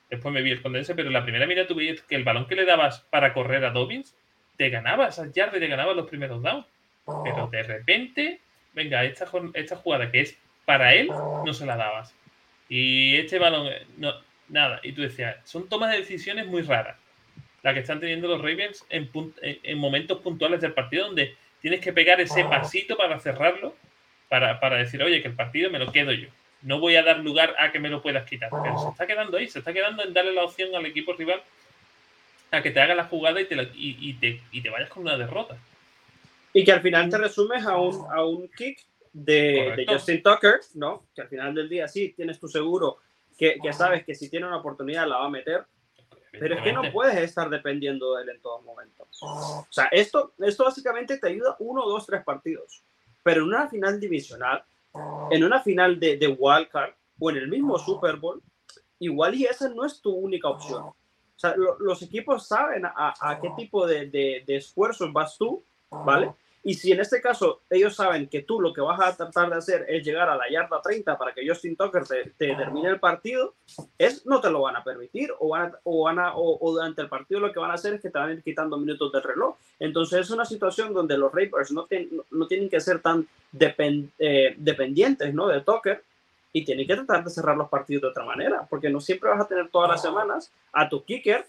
después 0.10 0.34
me 0.34 0.42
vi 0.42 0.52
el 0.52 0.62
condense, 0.62 0.96
pero 0.96 1.10
la 1.10 1.24
primera 1.24 1.48
mitad 1.48 1.66
tuve 1.66 1.96
que 2.08 2.16
el 2.16 2.24
balón 2.24 2.48
que 2.48 2.56
le 2.56 2.66
dabas 2.66 3.02
para 3.10 3.34
correr 3.34 3.64
a 3.64 3.72
Dobbins, 3.72 4.16
te 4.58 4.70
ganaba 4.70 5.08
esas 5.08 5.32
yardas, 5.34 5.60
te 5.60 5.68
ganaba 5.68 5.94
los 5.94 6.08
primeros 6.08 6.42
downs. 6.42 6.66
Pero 7.06 7.48
de 7.48 7.64
repente, 7.64 8.40
venga, 8.74 9.04
esta, 9.04 9.28
esta 9.54 9.76
jugada 9.76 10.12
que 10.12 10.22
es 10.22 10.38
para 10.66 10.94
él, 10.94 11.08
no 11.08 11.54
se 11.54 11.66
la 11.66 11.76
dabas. 11.76 12.14
Y 12.70 13.18
este 13.18 13.40
balón, 13.40 13.70
no, 13.98 14.14
nada. 14.50 14.80
Y 14.84 14.94
tú 14.94 15.02
decías, 15.02 15.38
son 15.44 15.68
tomas 15.68 15.92
de 15.92 15.98
decisiones 15.98 16.48
muy 16.48 16.62
raras. 16.62 16.98
La 17.62 17.74
que 17.74 17.82
están 17.82 18.00
teniendo 18.00 18.28
los 18.28 18.40
Ravens 18.40 18.86
en, 18.90 19.10
en 19.42 19.78
momentos 19.78 20.20
puntuales 20.20 20.62
del 20.62 20.74
partido 20.74 21.08
donde 21.08 21.36
tienes 21.62 21.80
que 21.80 21.94
pegar 21.94 22.20
ese 22.20 22.44
pasito 22.44 22.98
para 22.98 23.20
cerrarlo, 23.20 23.76
para, 24.28 24.60
para, 24.60 24.78
decir, 24.78 25.02
oye, 25.02 25.22
que 25.22 25.30
el 25.30 25.36
partido 25.36 25.70
me 25.70 25.80
lo 25.80 25.92
quedo 25.92 26.12
yo. 26.12 26.28
No 26.62 26.80
voy 26.80 26.96
a 26.96 27.04
dar 27.04 27.20
lugar 27.20 27.56
a 27.60 27.72
que 27.72 27.80
me 27.80 27.90
lo 27.90 28.02
puedas 28.02 28.28
quitar. 28.28 28.50
Pero 28.64 28.80
se 28.80 28.90
está 28.90 29.08
quedando 29.08 29.38
ahí, 29.38 29.48
se 29.48 29.60
está 29.60 29.74
quedando 29.74 30.04
en 30.04 30.14
darle 30.14 30.34
la 30.34 30.44
opción 30.44 30.76
al 30.76 30.86
equipo 30.86 31.14
rival 31.14 31.42
a 32.52 32.62
que 32.62 32.72
te 32.72 32.82
haga 32.82 32.96
la 32.96 33.06
jugada 33.06 33.42
y 33.42 33.46
te, 33.46 33.70
y 33.76 34.14
te, 34.14 34.42
y 34.52 34.62
te 34.62 34.70
vayas 34.70 34.90
con 34.90 35.04
una 35.04 35.18
derrota. 35.18 35.58
Y 36.54 36.64
que 36.64 36.72
al 36.72 36.82
final 36.82 37.10
te 37.10 37.18
resumes 37.18 37.66
a 37.66 37.78
un, 37.78 38.06
a 38.12 38.24
un 38.24 38.48
kick 38.50 38.80
de, 39.12 39.74
de, 39.76 39.86
Justin 39.88 40.22
Tucker, 40.22 40.60
¿no? 40.76 41.06
Que 41.16 41.22
al 41.22 41.28
final 41.28 41.54
del 41.54 41.70
día 41.70 41.88
sí 41.88 42.14
tienes 42.16 42.40
tu 42.40 42.48
seguro, 42.48 42.98
que, 43.38 43.58
que, 43.62 43.74
sabes 43.74 44.04
que 44.04 44.16
si 44.16 44.30
tiene 44.30 44.48
una 44.48 44.58
oportunidad 44.58 45.08
la 45.08 45.18
va 45.18 45.26
a 45.26 45.30
meter, 45.30 45.66
pero 46.32 46.56
es 46.56 46.64
que 46.64 46.74
no 46.74 46.82
puedes 46.92 47.16
estar 47.18 47.50
dependiendo 47.50 48.16
de 48.16 48.24
él 48.24 48.30
en 48.30 48.42
todos 48.42 48.64
momentos. 48.64 49.08
O 49.22 49.68
sea, 49.70 49.86
esto, 49.92 50.34
esto 50.40 50.64
básicamente 50.64 51.18
te 51.18 51.28
ayuda 51.28 51.56
uno, 51.60 51.86
dos, 51.88 52.06
tres 52.06 52.24
partidos, 52.24 52.84
pero 53.22 53.42
en 53.42 53.48
una 53.48 53.68
final 53.68 54.00
divisional, 54.00 54.64
en 55.32 55.44
una 55.44 55.62
final 55.62 56.00
de, 56.00 56.18
de 56.18 56.28
wildcard 56.28 56.94
o 57.20 57.30
en 57.30 57.38
el 57.38 57.48
mismo 57.48 57.78
Super 57.78 58.16
Bowl, 58.16 58.42
igual 59.00 59.36
y 59.36 59.46
esa 59.46 59.70
no 59.70 59.86
es 59.86 60.02
tu 60.02 60.12
única 60.12 60.50
opción. 60.50 60.84
O 60.84 60.96
sea, 61.36 61.56
los 61.80 62.02
equipos 62.02 62.48
saben 62.48 62.86
a, 62.86 63.14
a 63.20 63.40
qué 63.40 63.52
tipo 63.56 63.86
de, 63.86 64.08
de, 64.08 64.44
de 64.46 64.56
esfuerzos 64.56 65.12
vas 65.12 65.38
tú, 65.38 65.64
¿vale? 65.90 66.32
Y 66.66 66.76
si 66.76 66.94
en 66.94 67.02
este 67.02 67.22
caso 67.22 67.62
ellos 67.70 67.94
saben 67.94 68.30
que 68.30 68.42
tú 68.42 68.62
lo 68.62 68.74
que 68.74 68.80
vas 68.80 69.00
a 69.02 69.16
tratar 69.16 69.50
de 69.50 69.58
hacer 69.58 69.86
es 69.90 70.04
llegar 70.06 70.30
a 70.30 70.38
la 70.38 70.50
yarda 70.50 70.82
30 70.82 71.18
para 71.18 71.34
que 71.34 71.46
Justin 71.46 71.76
Tucker 71.76 72.04
te, 72.06 72.34
termine 72.38 72.88
el 72.88 73.02
partido, 73.02 73.56
es, 73.98 74.26
no 74.26 74.40
te 74.40 74.50
lo 74.50 74.62
van 74.62 74.78
a 74.78 74.84
permitir 74.84 75.30
o, 75.40 75.50
van 75.50 75.76
o, 75.84 76.06
van 76.06 76.20
a, 76.20 76.36
o, 76.36 76.72
durante 76.72 77.02
el 77.02 77.10
partido 77.10 77.42
lo 77.42 77.52
que 77.52 77.60
van 77.60 77.72
a 77.72 77.74
hacer 77.74 77.96
es 77.96 78.02
que 78.02 78.10
te 78.10 78.18
van 78.18 78.30
a 78.30 78.34
ir 78.34 78.44
quitando 78.44 78.78
minutos 78.78 79.12
del 79.12 79.24
reloj. 79.24 79.58
Entonces 79.78 80.22
es 80.22 80.32
una 80.32 80.46
situación 80.46 80.94
donde 80.94 81.18
los 81.18 81.34
Rapers 81.34 81.72
no, 81.72 81.86
no 82.32 82.48
tienen 82.48 82.70
que 82.70 82.80
ser 82.80 83.02
tan 83.02 83.28
eh, 83.60 84.56
dependientes 84.58 85.34
¿no? 85.34 85.48
de 85.48 85.60
Tucker 85.62 86.02
y 86.54 86.64
tienen 86.64 86.88
que 86.88 86.96
tratar 86.96 87.26
de 87.26 87.30
cerrar 87.30 87.58
los 87.58 87.68
partidos 87.68 88.04
de 88.04 88.08
otra 88.10 88.24
manera, 88.24 88.66
porque 88.70 88.90
no 88.90 89.02
siempre 89.02 89.30
vas 89.30 89.42
a 89.42 89.48
tener 89.48 89.70
todas 89.70 89.90
las 89.90 90.02
semanas 90.02 90.50
a 90.72 90.88
tu 90.88 91.04
kicker 91.04 91.46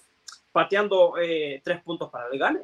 pateando 0.50 1.14
eh, 1.20 1.60
tres 1.62 1.82
puntos 1.82 2.10
para 2.10 2.28
el 2.32 2.38
gane 2.38 2.60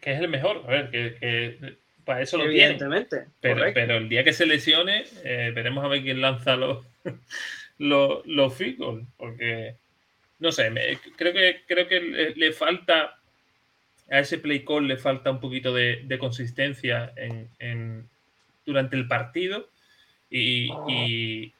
que 0.00 0.12
es 0.12 0.20
el 0.20 0.28
mejor. 0.28 0.62
A 0.66 0.70
ver, 0.70 0.90
que, 0.90 1.76
para 2.04 2.22
eso 2.22 2.36
lo 2.36 2.44
Evidentemente, 2.44 3.16
tiene. 3.16 3.32
Pero, 3.40 3.64
pero, 3.74 3.96
el 3.96 4.08
día 4.08 4.24
que 4.24 4.32
se 4.32 4.46
lesione, 4.46 5.04
eh, 5.24 5.52
veremos 5.54 5.84
a 5.84 5.88
ver 5.88 6.02
quién 6.02 6.20
lanza 6.20 6.56
los, 6.56 6.84
los, 7.78 8.26
los 8.26 8.54
Porque, 9.16 9.76
no 10.38 10.52
sé, 10.52 10.72
creo 11.16 11.32
que, 11.32 11.62
creo 11.66 11.86
que 11.88 12.00
le, 12.34 12.52
falta 12.52 13.18
a 14.10 14.18
ese 14.18 14.38
play 14.38 14.64
call 14.64 14.88
le 14.88 14.96
falta 14.96 15.30
un 15.30 15.40
poquito 15.40 15.72
de, 15.72 16.16
consistencia 16.18 17.12
en, 17.16 18.08
durante 18.66 18.96
el 18.96 19.06
partido. 19.06 19.68
Y, 20.28 20.72
y, 20.88 21.52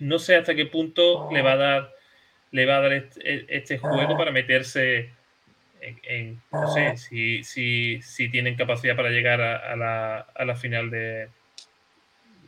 no 0.00 0.18
sé 0.18 0.34
hasta 0.34 0.56
qué 0.56 0.66
punto 0.66 1.28
le 1.32 1.40
va 1.40 1.52
a 1.52 1.56
dar 1.56 1.98
le 2.50 2.66
va 2.66 2.78
a 2.78 2.80
dar 2.80 2.92
este, 2.94 3.56
este 3.56 3.78
juego 3.78 4.16
para 4.16 4.30
meterse 4.30 5.10
no 6.52 6.72
sé 6.72 6.96
si, 6.96 7.44
si, 7.44 8.02
si, 8.02 8.28
tienen 8.30 8.56
capacidad 8.56 8.96
para 8.96 9.10
llegar 9.10 9.40
a, 9.40 9.76
la, 9.76 10.18
a 10.18 10.44
la, 10.44 10.56
final 10.56 10.90
de, 10.90 11.28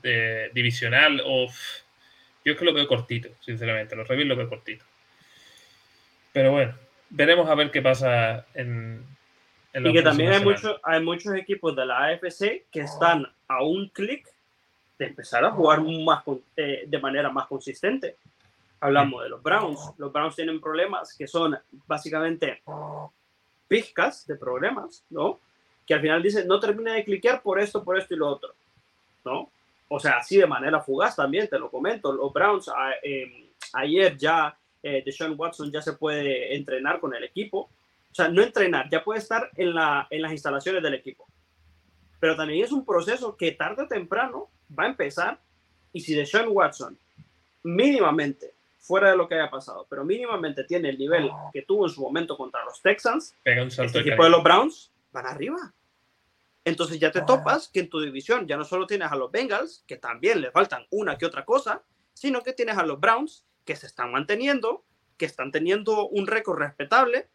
de, 0.02 0.50
divisional 0.52 1.22
o 1.24 1.46
yo 2.44 2.52
es 2.52 2.58
que 2.58 2.64
lo 2.64 2.72
veo 2.72 2.88
cortito, 2.88 3.28
sinceramente, 3.40 3.94
los 3.96 4.08
Ravens 4.08 4.28
lo 4.28 4.36
veo 4.36 4.48
cortito. 4.48 4.84
Pero 6.32 6.52
bueno, 6.52 6.74
veremos 7.10 7.48
a 7.48 7.54
ver 7.54 7.70
qué 7.70 7.82
pasa 7.82 8.46
en, 8.54 9.04
en 9.72 9.86
Y 9.86 9.92
que 9.92 10.02
también 10.02 10.32
hay, 10.32 10.44
mucho, 10.44 10.78
hay 10.82 11.02
muchos 11.02 11.34
equipos 11.34 11.76
de 11.76 11.86
la 11.86 12.06
AFC 12.06 12.64
que 12.70 12.80
están 12.80 13.26
a 13.48 13.62
un 13.62 13.88
clic 13.88 14.26
de 14.98 15.06
empezar 15.06 15.44
a 15.44 15.50
jugar 15.50 15.80
más, 15.82 16.22
eh, 16.56 16.84
de 16.86 16.98
manera 16.98 17.30
más 17.30 17.46
consistente. 17.46 18.16
Hablamos 18.80 19.22
de 19.22 19.28
los 19.28 19.42
Browns. 19.42 19.92
Los 19.98 20.12
Browns 20.12 20.36
tienen 20.36 20.60
problemas 20.60 21.14
que 21.16 21.26
son 21.26 21.58
básicamente 21.86 22.62
pizcas 23.70 24.26
de 24.26 24.34
problemas, 24.34 25.04
¿no? 25.10 25.38
Que 25.86 25.94
al 25.94 26.00
final 26.00 26.20
dice, 26.20 26.44
no 26.44 26.58
termina 26.58 26.94
de 26.94 27.04
cliquear 27.04 27.40
por 27.40 27.60
esto, 27.60 27.84
por 27.84 27.96
esto 27.96 28.14
y 28.14 28.16
lo 28.16 28.26
otro, 28.26 28.52
¿no? 29.24 29.48
O 29.86 30.00
sea, 30.00 30.18
así 30.18 30.36
de 30.38 30.46
manera 30.46 30.80
fugaz 30.80 31.14
también, 31.14 31.48
te 31.48 31.56
lo 31.56 31.70
comento. 31.70 32.12
Los 32.12 32.32
Browns, 32.32 32.68
eh, 33.04 33.52
ayer 33.74 34.16
ya 34.16 34.56
eh, 34.82 35.02
Deshaun 35.06 35.36
Watson 35.38 35.70
ya 35.70 35.80
se 35.80 35.92
puede 35.92 36.56
entrenar 36.56 36.98
con 36.98 37.14
el 37.14 37.22
equipo. 37.22 37.70
O 38.10 38.14
sea, 38.14 38.28
no 38.28 38.42
entrenar, 38.42 38.90
ya 38.90 39.04
puede 39.04 39.20
estar 39.20 39.48
en, 39.56 39.72
la, 39.72 40.08
en 40.10 40.22
las 40.22 40.32
instalaciones 40.32 40.82
del 40.82 40.94
equipo. 40.94 41.28
Pero 42.18 42.34
también 42.34 42.64
es 42.64 42.72
un 42.72 42.84
proceso 42.84 43.36
que 43.36 43.52
tarde 43.52 43.84
o 43.84 43.88
temprano 43.88 44.48
va 44.76 44.84
a 44.84 44.88
empezar. 44.88 45.38
Y 45.92 46.00
si 46.00 46.14
Deshaun 46.14 46.48
Watson 46.50 46.98
mínimamente 47.62 48.52
fuera 48.80 49.10
de 49.10 49.16
lo 49.16 49.28
que 49.28 49.34
haya 49.34 49.50
pasado, 49.50 49.86
pero 49.88 50.04
mínimamente 50.04 50.64
tiene 50.64 50.88
el 50.88 50.98
nivel 50.98 51.30
que 51.52 51.62
tuvo 51.62 51.86
en 51.86 51.92
su 51.92 52.00
momento 52.00 52.36
contra 52.36 52.64
los 52.64 52.80
Texans, 52.82 53.36
Pega 53.42 53.62
un 53.62 53.70
salto 53.70 53.98
este 53.98 54.08
equipo 54.08 54.24
de 54.24 54.30
los 54.30 54.42
Browns 54.42 54.92
van 55.12 55.26
arriba. 55.26 55.74
Entonces 56.64 56.98
ya 56.98 57.10
te 57.10 57.22
topas 57.22 57.68
que 57.68 57.80
en 57.80 57.88
tu 57.88 58.00
división 58.00 58.46
ya 58.46 58.56
no 58.56 58.64
solo 58.64 58.86
tienes 58.86 59.10
a 59.10 59.16
los 59.16 59.30
Bengals, 59.30 59.84
que 59.86 59.96
también 59.96 60.40
le 60.40 60.50
faltan 60.50 60.86
una 60.90 61.16
que 61.16 61.26
otra 61.26 61.44
cosa, 61.44 61.82
sino 62.12 62.42
que 62.42 62.52
tienes 62.52 62.76
a 62.76 62.84
los 62.84 63.00
Browns, 63.00 63.46
que 63.64 63.76
se 63.76 63.86
están 63.86 64.12
manteniendo, 64.12 64.84
que 65.16 65.24
están 65.24 65.50
teniendo 65.50 66.08
un 66.08 66.26
récord 66.26 66.58
respetable 66.58 67.28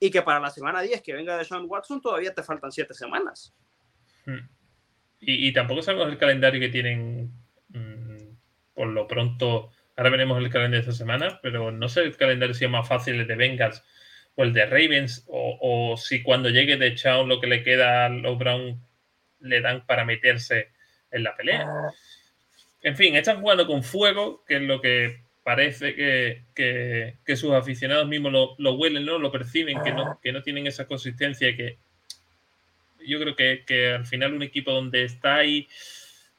y 0.00 0.10
que 0.10 0.22
para 0.22 0.40
la 0.40 0.50
semana 0.50 0.80
10 0.80 1.02
que 1.02 1.12
venga 1.12 1.36
de 1.36 1.44
Sean 1.44 1.66
Watson 1.66 2.00
todavía 2.00 2.34
te 2.34 2.42
faltan 2.42 2.72
7 2.72 2.94
semanas. 2.94 3.54
Hmm. 4.26 4.48
Y, 5.26 5.52
tampoco 5.54 5.80
sabemos 5.80 6.08
el 6.08 6.18
calendario 6.18 6.60
que 6.60 6.68
tienen 6.68 7.32
mm, 7.68 8.36
por 8.74 8.88
lo 8.88 9.06
pronto 9.06 9.70
Ahora 9.96 10.10
veremos 10.10 10.38
el 10.38 10.50
calendario 10.50 10.84
de 10.84 10.90
esta 10.90 11.04
semana, 11.04 11.38
pero 11.42 11.70
no 11.70 11.88
sé 11.88 12.02
el 12.02 12.16
calendario 12.16 12.54
si 12.54 12.64
es 12.64 12.70
más 12.70 12.88
fácil 12.88 13.20
el 13.20 13.26
de 13.26 13.36
Bengals 13.36 13.82
o 14.36 14.42
el 14.42 14.52
de 14.52 14.66
Ravens, 14.66 15.24
o, 15.28 15.96
si 15.96 16.22
cuando 16.22 16.48
llegue 16.50 16.76
de 16.76 16.94
Chow 16.94 17.24
lo 17.26 17.40
que 17.40 17.46
le 17.46 17.62
queda 17.62 18.06
a 18.06 18.08
los 18.08 18.36
Browns 18.36 18.76
le 19.40 19.60
dan 19.60 19.86
para 19.86 20.04
meterse 20.04 20.70
en 21.10 21.22
la 21.22 21.36
pelea. 21.36 21.66
En 22.82 22.96
fin, 22.96 23.14
están 23.14 23.40
jugando 23.40 23.66
con 23.66 23.84
fuego, 23.84 24.44
que 24.46 24.56
es 24.56 24.62
lo 24.62 24.80
que 24.80 25.20
parece 25.44 25.94
que, 25.94 27.36
sus 27.36 27.52
aficionados 27.52 28.08
mismos 28.08 28.56
lo, 28.58 28.72
huelen, 28.74 29.04
¿no? 29.04 29.18
Lo 29.18 29.30
perciben, 29.30 29.80
que 29.82 29.92
no, 29.92 30.18
que 30.20 30.32
no 30.32 30.42
tienen 30.42 30.66
esa 30.66 30.86
consistencia 30.86 31.54
que 31.56 31.78
yo 33.06 33.20
creo 33.20 33.36
que, 33.36 33.92
al 33.92 34.06
final 34.06 34.34
un 34.34 34.42
equipo 34.42 34.72
donde 34.72 35.04
está 35.04 35.36
ahí 35.36 35.68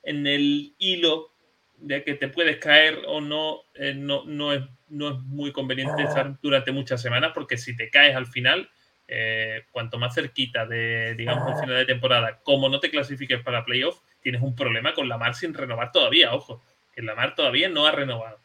en 0.03 0.27
el 0.27 0.73
hilo 0.77 1.31
de 1.77 2.03
que 2.03 2.15
te 2.15 2.27
puedes 2.27 2.57
caer 2.57 3.01
o 3.07 3.21
no, 3.21 3.61
eh, 3.75 3.93
no, 3.93 4.23
no, 4.25 4.53
es, 4.53 4.61
no 4.89 5.09
es 5.09 5.19
muy 5.19 5.51
conveniente 5.51 6.03
estar 6.03 6.39
durante 6.41 6.71
muchas 6.71 7.01
semanas 7.01 7.31
porque 7.33 7.57
si 7.57 7.75
te 7.75 7.89
caes 7.89 8.15
al 8.15 8.27
final, 8.27 8.69
eh, 9.07 9.65
cuanto 9.71 9.99
más 9.99 10.15
cerquita 10.15 10.65
de, 10.65 11.15
digamos, 11.15 11.51
el 11.51 11.59
final 11.59 11.77
de 11.77 11.85
temporada, 11.85 12.39
como 12.43 12.69
no 12.69 12.79
te 12.79 12.89
clasifiques 12.89 13.41
para 13.41 13.65
playoff, 13.65 13.99
tienes 14.21 14.41
un 14.41 14.55
problema 14.55 14.93
con 14.93 15.07
la 15.07 15.17
Mar 15.17 15.35
sin 15.35 15.53
renovar 15.53 15.91
todavía, 15.91 16.33
ojo, 16.33 16.63
que 16.93 17.01
la 17.01 17.15
Mar 17.15 17.35
todavía 17.35 17.69
no 17.69 17.85
ha 17.85 17.91
renovado. 17.91 18.39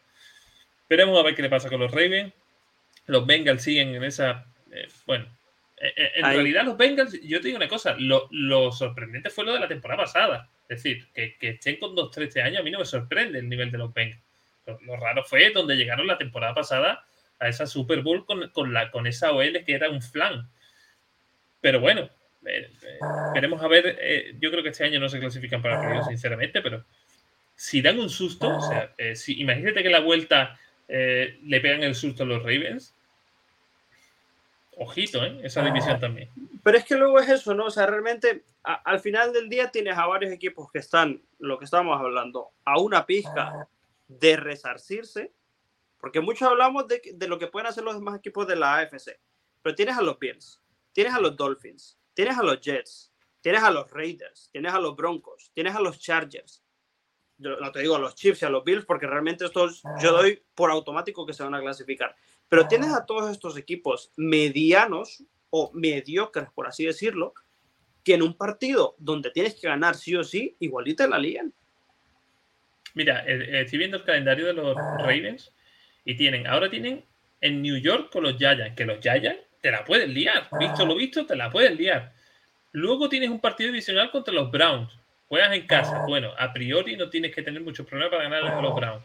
Veremos 0.88 1.18
a 1.18 1.22
ver 1.22 1.34
qué 1.34 1.42
le 1.42 1.48
pasa 1.48 1.68
con 1.68 1.80
los 1.80 1.92
Ravens. 1.92 2.34
Los 3.06 3.24
Bengals 3.24 3.62
siguen 3.62 3.94
en 3.94 4.04
esa. 4.04 4.46
Eh, 4.72 4.88
bueno, 5.06 5.26
en 5.80 6.24
realidad 6.24 6.64
los 6.64 6.76
Bengals, 6.76 7.18
yo 7.22 7.40
te 7.40 7.48
digo 7.48 7.56
una 7.56 7.68
cosa, 7.68 7.96
lo, 7.98 8.72
sorprendente 8.72 9.30
fue 9.30 9.44
lo 9.44 9.54
de 9.54 9.60
la 9.60 9.68
temporada 9.68 10.02
pasada. 10.02 10.50
Es 10.70 10.84
decir, 10.84 11.08
que, 11.12 11.36
estén 11.40 11.78
con 11.78 11.96
2-3 11.96 12.22
este 12.22 12.42
años, 12.42 12.60
a 12.60 12.62
mí 12.62 12.70
no 12.70 12.78
me 12.78 12.84
sorprende 12.84 13.40
el 13.40 13.48
nivel 13.48 13.72
de 13.72 13.78
los 13.78 13.92
Bengals. 13.92 14.22
Lo, 14.86 14.96
raro 14.96 15.24
fue 15.24 15.50
donde 15.50 15.74
llegaron 15.74 16.06
la 16.06 16.16
temporada 16.16 16.54
pasada 16.54 17.04
a 17.40 17.48
esa 17.48 17.66
Super 17.66 18.02
Bowl 18.02 18.24
con, 18.24 18.72
la, 18.72 18.90
con 18.92 19.08
esa 19.08 19.32
OL 19.32 19.64
que 19.64 19.74
era 19.74 19.90
un 19.90 20.00
flan. 20.00 20.48
Pero 21.60 21.80
bueno, 21.80 22.08
veremos 23.34 23.60
a 23.62 23.66
ver. 23.66 23.98
yo 24.38 24.50
creo 24.52 24.62
que 24.62 24.68
este 24.68 24.84
año 24.84 25.00
no 25.00 25.08
se 25.08 25.18
clasifican 25.18 25.60
para 25.60 25.74
el 25.74 25.88
playoff, 25.88 26.06
sinceramente, 26.06 26.62
pero 26.62 26.84
si 27.56 27.82
dan 27.82 27.98
un 27.98 28.08
susto, 28.08 28.56
o 28.56 28.60
sea, 28.60 28.94
si, 29.16 29.40
imagínate 29.40 29.82
que 29.82 29.90
la 29.90 30.00
vuelta 30.00 30.56
eh, 30.86 31.38
le 31.42 31.60
pegan 31.60 31.82
el 31.82 31.96
susto 31.96 32.22
a 32.22 32.26
los 32.26 32.44
Ravens. 32.44 32.94
Ojito, 34.82 35.22
¿eh? 35.22 35.38
Esa 35.42 35.62
división 35.62 36.00
también. 36.00 36.30
Pero 36.62 36.78
es 36.78 36.84
que 36.86 36.96
luego 36.96 37.20
es 37.20 37.28
eso, 37.28 37.54
¿no? 37.54 37.66
O 37.66 37.70
sea, 37.70 37.84
realmente 37.84 38.44
al 38.62 38.98
final 38.98 39.30
del 39.30 39.50
día 39.50 39.70
tienes 39.70 39.98
a 39.98 40.06
varios 40.06 40.32
equipos 40.32 40.72
que 40.72 40.78
están, 40.78 41.22
lo 41.38 41.58
que 41.58 41.66
estábamos 41.66 42.00
hablando, 42.00 42.52
a 42.64 42.80
una 42.80 43.04
pizca 43.04 43.68
de 44.08 44.36
resarcirse, 44.38 45.34
porque 45.98 46.22
muchos 46.22 46.48
hablamos 46.48 46.88
de, 46.88 47.02
de 47.12 47.28
lo 47.28 47.38
que 47.38 47.48
pueden 47.48 47.66
hacer 47.66 47.84
los 47.84 47.94
demás 47.94 48.18
equipos 48.18 48.46
de 48.46 48.56
la 48.56 48.78
AFC, 48.78 49.20
pero 49.60 49.74
tienes 49.74 49.98
a 49.98 50.02
los 50.02 50.18
Bills, 50.18 50.62
tienes 50.92 51.12
a 51.12 51.20
los 51.20 51.36
Dolphins, 51.36 51.98
tienes 52.14 52.38
a 52.38 52.42
los 52.42 52.58
Jets, 52.58 53.12
tienes 53.42 53.62
a 53.62 53.70
los 53.70 53.90
Raiders, 53.90 54.48
tienes 54.50 54.72
a 54.72 54.80
los 54.80 54.96
Broncos, 54.96 55.50
tienes 55.52 55.74
a 55.74 55.80
los 55.80 56.00
Chargers, 56.00 56.64
no 57.36 57.70
te 57.70 57.80
digo 57.80 57.96
a 57.96 57.98
los 57.98 58.14
Chiefs 58.14 58.42
y 58.42 58.46
a 58.46 58.50
los 58.50 58.64
Bills, 58.64 58.86
porque 58.86 59.06
realmente 59.06 59.44
estos 59.44 59.82
yo 60.00 60.12
doy 60.12 60.42
por 60.54 60.70
automático 60.70 61.26
que 61.26 61.34
se 61.34 61.42
van 61.42 61.54
a 61.54 61.60
clasificar. 61.60 62.14
Pero 62.50 62.68
tienes 62.68 62.92
a 62.92 63.06
todos 63.06 63.30
estos 63.30 63.56
equipos 63.56 64.12
medianos 64.16 65.24
o 65.48 65.70
mediocres, 65.72 66.50
por 66.54 66.66
así 66.66 66.84
decirlo, 66.84 67.32
que 68.04 68.14
en 68.14 68.22
un 68.22 68.36
partido 68.36 68.94
donde 68.98 69.30
tienes 69.30 69.54
que 69.54 69.68
ganar 69.68 69.94
sí 69.94 70.14
o 70.14 70.22
sí, 70.22 70.56
igualita 70.60 71.06
la 71.06 71.18
ligan. 71.18 71.54
Mira, 72.92 73.24
eh, 73.26 73.38
eh, 73.40 73.60
estoy 73.62 73.78
viendo 73.78 73.96
el 73.96 74.04
calendario 74.04 74.46
de 74.46 74.52
los 74.52 74.76
Ravens 74.76 75.52
y 76.04 76.16
tienen, 76.16 76.46
ahora 76.46 76.68
tienen 76.68 77.02
en 77.40 77.62
New 77.62 77.78
York 77.78 78.10
con 78.12 78.24
los 78.24 78.36
Giants, 78.36 78.74
que 78.76 78.84
los 78.84 79.00
Giants 79.00 79.40
te 79.62 79.70
la 79.70 79.84
pueden 79.84 80.12
liar. 80.12 80.48
Visto 80.58 80.84
lo 80.84 80.94
visto, 80.96 81.24
te 81.24 81.36
la 81.36 81.50
pueden 81.50 81.76
liar. 81.76 82.12
Luego 82.72 83.08
tienes 83.08 83.30
un 83.30 83.40
partido 83.40 83.68
divisional 83.68 84.10
contra 84.10 84.34
los 84.34 84.50
Browns 84.50 84.92
Juegas 85.30 85.52
en 85.52 85.64
casa. 85.68 86.04
Bueno, 86.08 86.32
a 86.36 86.52
priori 86.52 86.96
no 86.96 87.08
tienes 87.08 87.32
que 87.32 87.42
tener 87.42 87.62
muchos 87.62 87.86
problemas 87.86 88.10
para 88.10 88.24
ganar 88.24 88.52
a 88.52 88.60
los 88.60 88.74
Browns. 88.74 89.04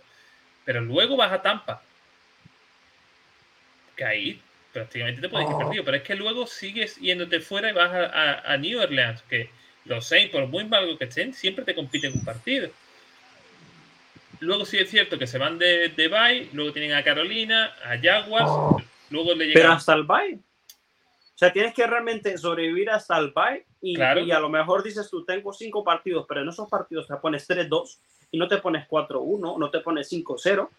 Pero 0.66 0.82
luego 0.82 1.16
vas 1.16 1.32
a 1.32 1.40
Tampa. 1.40 1.84
Que 3.96 4.06
ahí 4.06 4.42
prácticamente 4.74 5.22
te 5.22 5.30
puedes 5.30 5.50
ir 5.50 5.58
perdido. 5.58 5.86
Pero 5.86 5.98
es 5.98 6.04
que 6.04 6.16
luego 6.16 6.48
sigues 6.48 6.98
yéndote 6.98 7.40
fuera 7.40 7.70
y 7.70 7.74
vas 7.74 7.92
a, 7.94 8.58
New 8.58 8.82
Orleans. 8.82 9.22
Que 9.24 9.50
los 9.86 10.06
Saints, 10.06 10.32
por 10.32 10.48
muy 10.48 10.66
malo 10.66 10.98
que 10.98 11.06
estén, 11.06 11.34
siempre 11.34 11.66
te 11.66 11.76
compiten 11.76 12.14
un 12.14 12.26
partido. 12.26 12.70
Luego 14.40 14.66
sí 14.66 14.78
es 14.78 14.90
cierto 14.90 15.18
que 15.18 15.28
se 15.28 15.38
van 15.38 15.58
de, 15.58 15.90
de 15.90 16.08
bye. 16.08 16.50
Luego 16.54 16.74
tienen 16.74 16.94
a 16.94 17.04
Carolina, 17.04 17.74
a 17.84 17.98
Jaguars. 17.98 18.84
Luego 19.10 19.34
le 19.34 19.48
llegan... 19.48 19.62
Pero 19.62 19.74
hasta 19.74 19.94
el 19.94 20.04
bye. 20.04 20.40
O 21.36 21.38
sea, 21.38 21.52
tienes 21.52 21.74
que 21.74 21.86
realmente 21.86 22.38
sobrevivir 22.38 22.90
hasta 22.90 23.18
el 23.18 23.32
bye 23.32 23.66
y, 23.82 24.00
y, 24.00 24.32
a 24.32 24.40
lo 24.40 24.50
mejor 24.50 24.84
dices 24.84 25.10
tú, 25.10 25.26
tengo 25.26 25.52
cinco 25.52 25.84
partidos, 25.84 26.26
pero 26.30 26.42
en 26.42 26.48
esos 26.48 26.70
partidos 26.70 27.08
te 27.08 27.16
pones 27.18 27.48
3-2 27.50 27.98
y 28.32 28.38
no 28.38 28.48
te 28.48 28.58
pones 28.58 28.88
4-1, 28.88 29.60
no 29.60 29.70
te 29.70 29.82
pones 29.82 30.10
5-0 30.12 30.70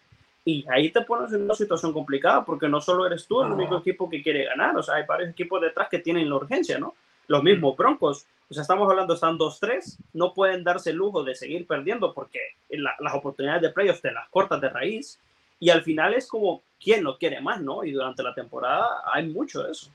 y 0.47 0.65
ahí 0.69 0.91
te 0.91 1.01
pones 1.01 1.33
en 1.33 1.41
una 1.41 1.55
situación 1.55 1.91
complicada 1.91 2.45
porque 2.45 2.69
no 2.69 2.79
solo 2.79 3.05
eres 3.05 3.27
tú 3.27 3.41
el 3.43 3.51
único 3.51 3.79
equipo 3.79 4.09
que 4.09 4.23
quiere 4.23 4.45
ganar, 4.45 4.77
o 4.77 4.81
sea, 4.81 4.95
hay 4.95 5.03
varios 5.05 5.31
equipos 5.31 5.61
detrás 5.61 5.89
que 5.89 5.99
tienen 5.99 6.29
la 6.29 6.37
urgencia, 6.37 6.79
¿no? 6.79 6.95
Los 7.27 7.43
mismos 7.43 7.75
Broncos, 7.75 8.25
o 8.49 8.53
sea, 8.53 8.61
estamos 8.61 8.89
hablando, 8.89 9.13
están 9.13 9.37
2-3, 9.37 9.97
no 10.13 10.33
pueden 10.33 10.63
darse 10.63 10.91
el 10.91 10.95
lujo 10.95 11.21
de 11.25 11.35
seguir 11.35 11.67
perdiendo 11.67 12.13
porque 12.13 12.39
las 12.69 13.13
oportunidades 13.13 13.61
de 13.61 13.71
playoffs 13.71 13.99
te 13.99 14.13
las 14.13 14.29
cortas 14.29 14.61
de 14.61 14.69
raíz 14.69 15.19
y 15.59 15.69
al 15.69 15.83
final 15.83 16.13
es 16.13 16.27
como, 16.27 16.63
¿quién 16.79 17.03
lo 17.03 17.17
quiere 17.17 17.41
más, 17.41 17.59
no? 17.59 17.83
Y 17.83 17.91
durante 17.91 18.23
la 18.23 18.33
temporada 18.33 19.01
hay 19.11 19.27
mucho 19.27 19.63
de 19.63 19.73
eso. 19.73 19.91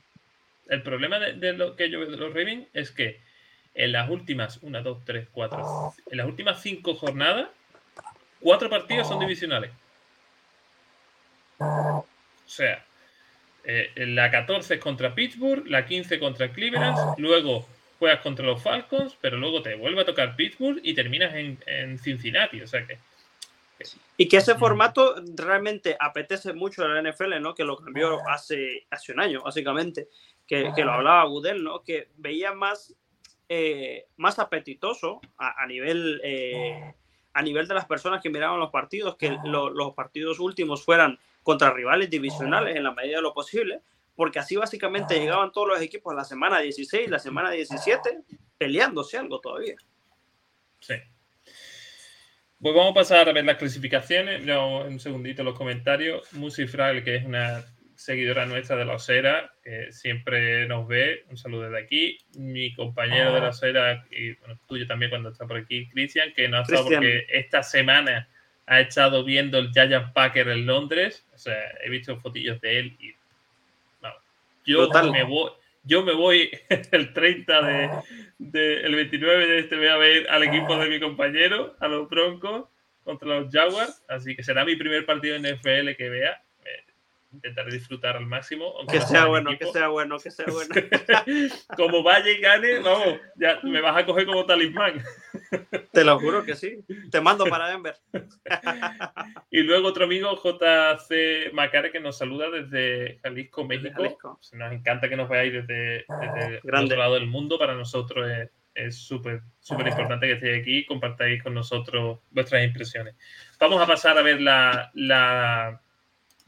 El 0.67 0.83
problema 0.83 1.17
de, 1.17 1.53
lo 1.53 1.75
que 1.75 1.89
yo 1.89 1.99
veo 1.99 2.11
de 2.11 2.17
los 2.17 2.31
Ravens 2.31 2.67
es 2.73 2.91
que 2.91 3.19
en 3.73 3.91
las 3.91 4.07
últimas, 4.07 4.59
una, 4.61 4.83
dos, 4.83 4.99
tres, 5.03 5.27
cuatro, 5.31 5.95
en 6.11 6.17
las 6.19 6.27
últimas 6.27 6.61
cinco 6.61 6.93
jornadas, 6.93 7.47
cuatro 8.39 8.69
partidos 8.69 9.07
son 9.07 9.19
divisionales. 9.19 9.71
O 11.59 12.05
sea, 12.45 12.83
eh, 13.63 13.91
la 13.95 14.29
14 14.29 14.75
es 14.75 14.79
contra 14.79 15.15
Pittsburgh, 15.15 15.65
la 15.67 15.85
15 15.85 16.19
contra 16.19 16.51
Cleveland, 16.51 17.17
luego 17.17 17.65
juegas 17.99 18.21
contra 18.21 18.45
los 18.45 18.61
Falcons, 18.61 19.17
pero 19.21 19.37
luego 19.37 19.61
te 19.61 19.75
vuelve 19.75 20.01
a 20.01 20.05
tocar 20.05 20.35
Pittsburgh 20.35 20.79
y 20.83 20.93
terminas 20.93 21.33
en, 21.33 21.99
Cincinnati. 21.99 22.61
O 22.61 22.67
sea 22.67 22.85
que. 22.85 22.97
Y 24.17 24.27
que 24.27 24.37
ese 24.37 24.55
formato 24.55 25.15
realmente 25.35 25.97
apetece 25.99 26.53
mucho 26.53 26.85
a 26.85 26.87
la 26.87 27.01
NFL, 27.01 27.41
¿no? 27.41 27.53
Que 27.53 27.63
lo 27.63 27.75
cambió 27.77 28.19
hace, 28.29 28.85
hace 28.89 29.11
un 29.11 29.19
año, 29.19 29.41
básicamente 29.41 30.07
que, 30.47 30.83
lo 30.83 30.91
hablaba 30.91 31.25
Gudel, 31.25 31.63
¿no? 31.63 31.83
Que 31.83 32.09
veía 32.17 32.53
más, 32.53 32.95
eh, 33.49 34.07
más 34.17 34.39
apetitoso 34.39 35.21
a, 35.37 35.65
nivel, 35.67 36.21
eh, 36.23 36.93
a 37.33 37.41
nivel 37.41 37.67
de 37.67 37.73
las 37.73 37.85
personas 37.85 38.21
que 38.21 38.29
miraban 38.29 38.59
los 38.59 38.71
partidos, 38.71 39.15
que 39.15 39.37
los 39.43 39.93
partidos 39.93 40.39
últimos 40.39 40.83
fueran 40.83 41.19
contra 41.43 41.71
rivales 41.71 42.09
divisionales 42.09 42.75
en 42.75 42.83
la 42.83 42.91
medida 42.91 43.17
de 43.17 43.21
lo 43.21 43.33
posible, 43.33 43.81
porque 44.15 44.39
así 44.39 44.55
básicamente 44.55 45.19
llegaban 45.19 45.51
todos 45.51 45.67
los 45.67 45.81
equipos 45.81 46.15
la 46.15 46.23
semana 46.23 46.59
16, 46.59 47.09
la 47.09 47.19
semana 47.19 47.51
17, 47.51 48.19
peleándose 48.57 49.17
algo 49.17 49.39
todavía. 49.39 49.75
Sí. 50.79 50.95
Pues 52.61 52.75
vamos 52.75 52.91
a 52.91 52.95
pasar 52.95 53.27
a 53.27 53.33
ver 53.33 53.43
las 53.43 53.57
clasificaciones. 53.57 54.45
Luego, 54.45 54.85
un 54.85 54.99
segundito 54.99 55.43
los 55.43 55.57
comentarios. 55.57 56.31
Musi 56.33 56.65
que 56.65 57.15
es 57.15 57.25
una 57.25 57.65
seguidora 57.95 58.45
nuestra 58.45 58.77
de 58.77 58.85
la 58.85 58.95
Osera, 58.95 59.53
que 59.63 59.91
siempre 59.91 60.65
nos 60.67 60.87
ve. 60.87 61.25
Un 61.29 61.37
saludo 61.37 61.63
desde 61.63 61.83
aquí. 61.83 62.17
Mi 62.37 62.73
compañero 62.73 63.33
de 63.33 63.41
la 63.41 63.49
Osera, 63.49 64.05
y 64.11 64.33
bueno, 64.35 64.57
tuyo 64.65 64.87
también 64.87 65.09
cuando 65.09 65.29
está 65.29 65.45
por 65.45 65.57
aquí, 65.57 65.89
Cristian, 65.89 66.31
que 66.33 66.47
no 66.47 66.57
ha 66.57 66.61
estado 66.61 66.85
porque 66.85 67.25
esta 67.29 67.63
semana 67.63 68.29
ha 68.65 68.79
estado 68.79 69.25
viendo 69.25 69.57
el 69.57 69.71
Giant 69.71 70.13
Packer 70.13 70.47
en 70.47 70.65
Londres. 70.65 71.25
O 71.33 71.37
sea, 71.37 71.71
he 71.83 71.89
visto 71.89 72.19
fotillos 72.19 72.59
de 72.61 72.79
él 72.79 72.97
y. 72.99 73.15
yo 74.65 74.89
me 75.11 75.23
voy. 75.23 75.51
Yo 75.85 76.01
me 76.01 76.13
voy 76.13 76.49
el 76.91 77.13
30 77.13 77.61
de, 78.37 78.81
el 78.81 78.95
29 78.95 79.47
de 79.47 79.59
este 79.59 79.75
voy 79.75 79.87
a 79.87 79.97
ver 79.97 80.29
al 80.29 80.43
equipo 80.43 80.77
de 80.77 80.89
mi 80.89 80.99
compañero, 80.99 81.75
a 81.79 81.87
los 81.89 82.09
Broncos 82.09 82.69
contra 83.03 83.27
los 83.27 83.51
Jaguars, 83.51 84.01
así 84.07 84.33
que 84.33 84.43
será 84.43 84.63
mi 84.63 84.77
primer 84.77 85.05
partido 85.05 85.35
en 85.35 85.41
NFL 85.41 85.95
que 85.97 86.09
vea 86.09 86.41
intentar 87.33 87.69
disfrutar 87.69 88.17
al 88.17 88.25
máximo. 88.25 88.73
Que 88.89 89.01
sea 89.01 89.25
bueno, 89.25 89.57
que 89.57 89.65
sea 89.65 89.87
bueno, 89.87 90.17
que 90.19 90.31
sea 90.31 90.45
bueno. 90.49 90.73
como 91.75 92.03
vaya 92.03 92.31
y 92.31 92.39
gane, 92.39 92.79
vamos, 92.79 93.19
ya 93.35 93.59
me 93.63 93.81
vas 93.81 93.97
a 93.97 94.05
coger 94.05 94.25
como 94.25 94.45
talismán. 94.45 95.03
Te 95.91 96.03
lo 96.03 96.19
juro 96.19 96.43
que 96.43 96.55
sí. 96.55 96.79
Te 97.11 97.21
mando 97.21 97.45
para 97.45 97.69
Denver. 97.69 97.95
y 99.51 99.61
luego 99.63 99.89
otro 99.89 100.05
amigo, 100.05 100.35
JC 100.35 101.51
Macare, 101.53 101.91
que 101.91 101.99
nos 101.99 102.17
saluda 102.17 102.49
desde 102.49 103.19
Jalisco, 103.23 103.65
México. 103.65 104.03
Nos 104.53 104.71
encanta 104.71 105.09
que 105.09 105.17
nos 105.17 105.29
veáis 105.29 105.53
desde, 105.53 106.05
desde 106.21 106.61
el 106.63 106.75
otro 106.75 106.97
lado 106.97 107.13
del 107.15 107.27
mundo. 107.27 107.57
Para 107.57 107.75
nosotros 107.75 108.29
es 108.73 108.97
súper, 108.97 109.41
súper 109.59 109.87
importante 109.87 110.27
que 110.27 110.33
estéis 110.33 110.61
aquí 110.61 110.77
y 110.79 110.85
compartáis 110.85 111.41
con 111.43 111.53
nosotros 111.53 112.19
vuestras 112.31 112.63
impresiones. 112.63 113.15
Vamos 113.59 113.81
a 113.81 113.85
pasar 113.85 114.17
a 114.17 114.21
ver 114.21 114.41
la, 114.41 114.91
la 114.93 115.81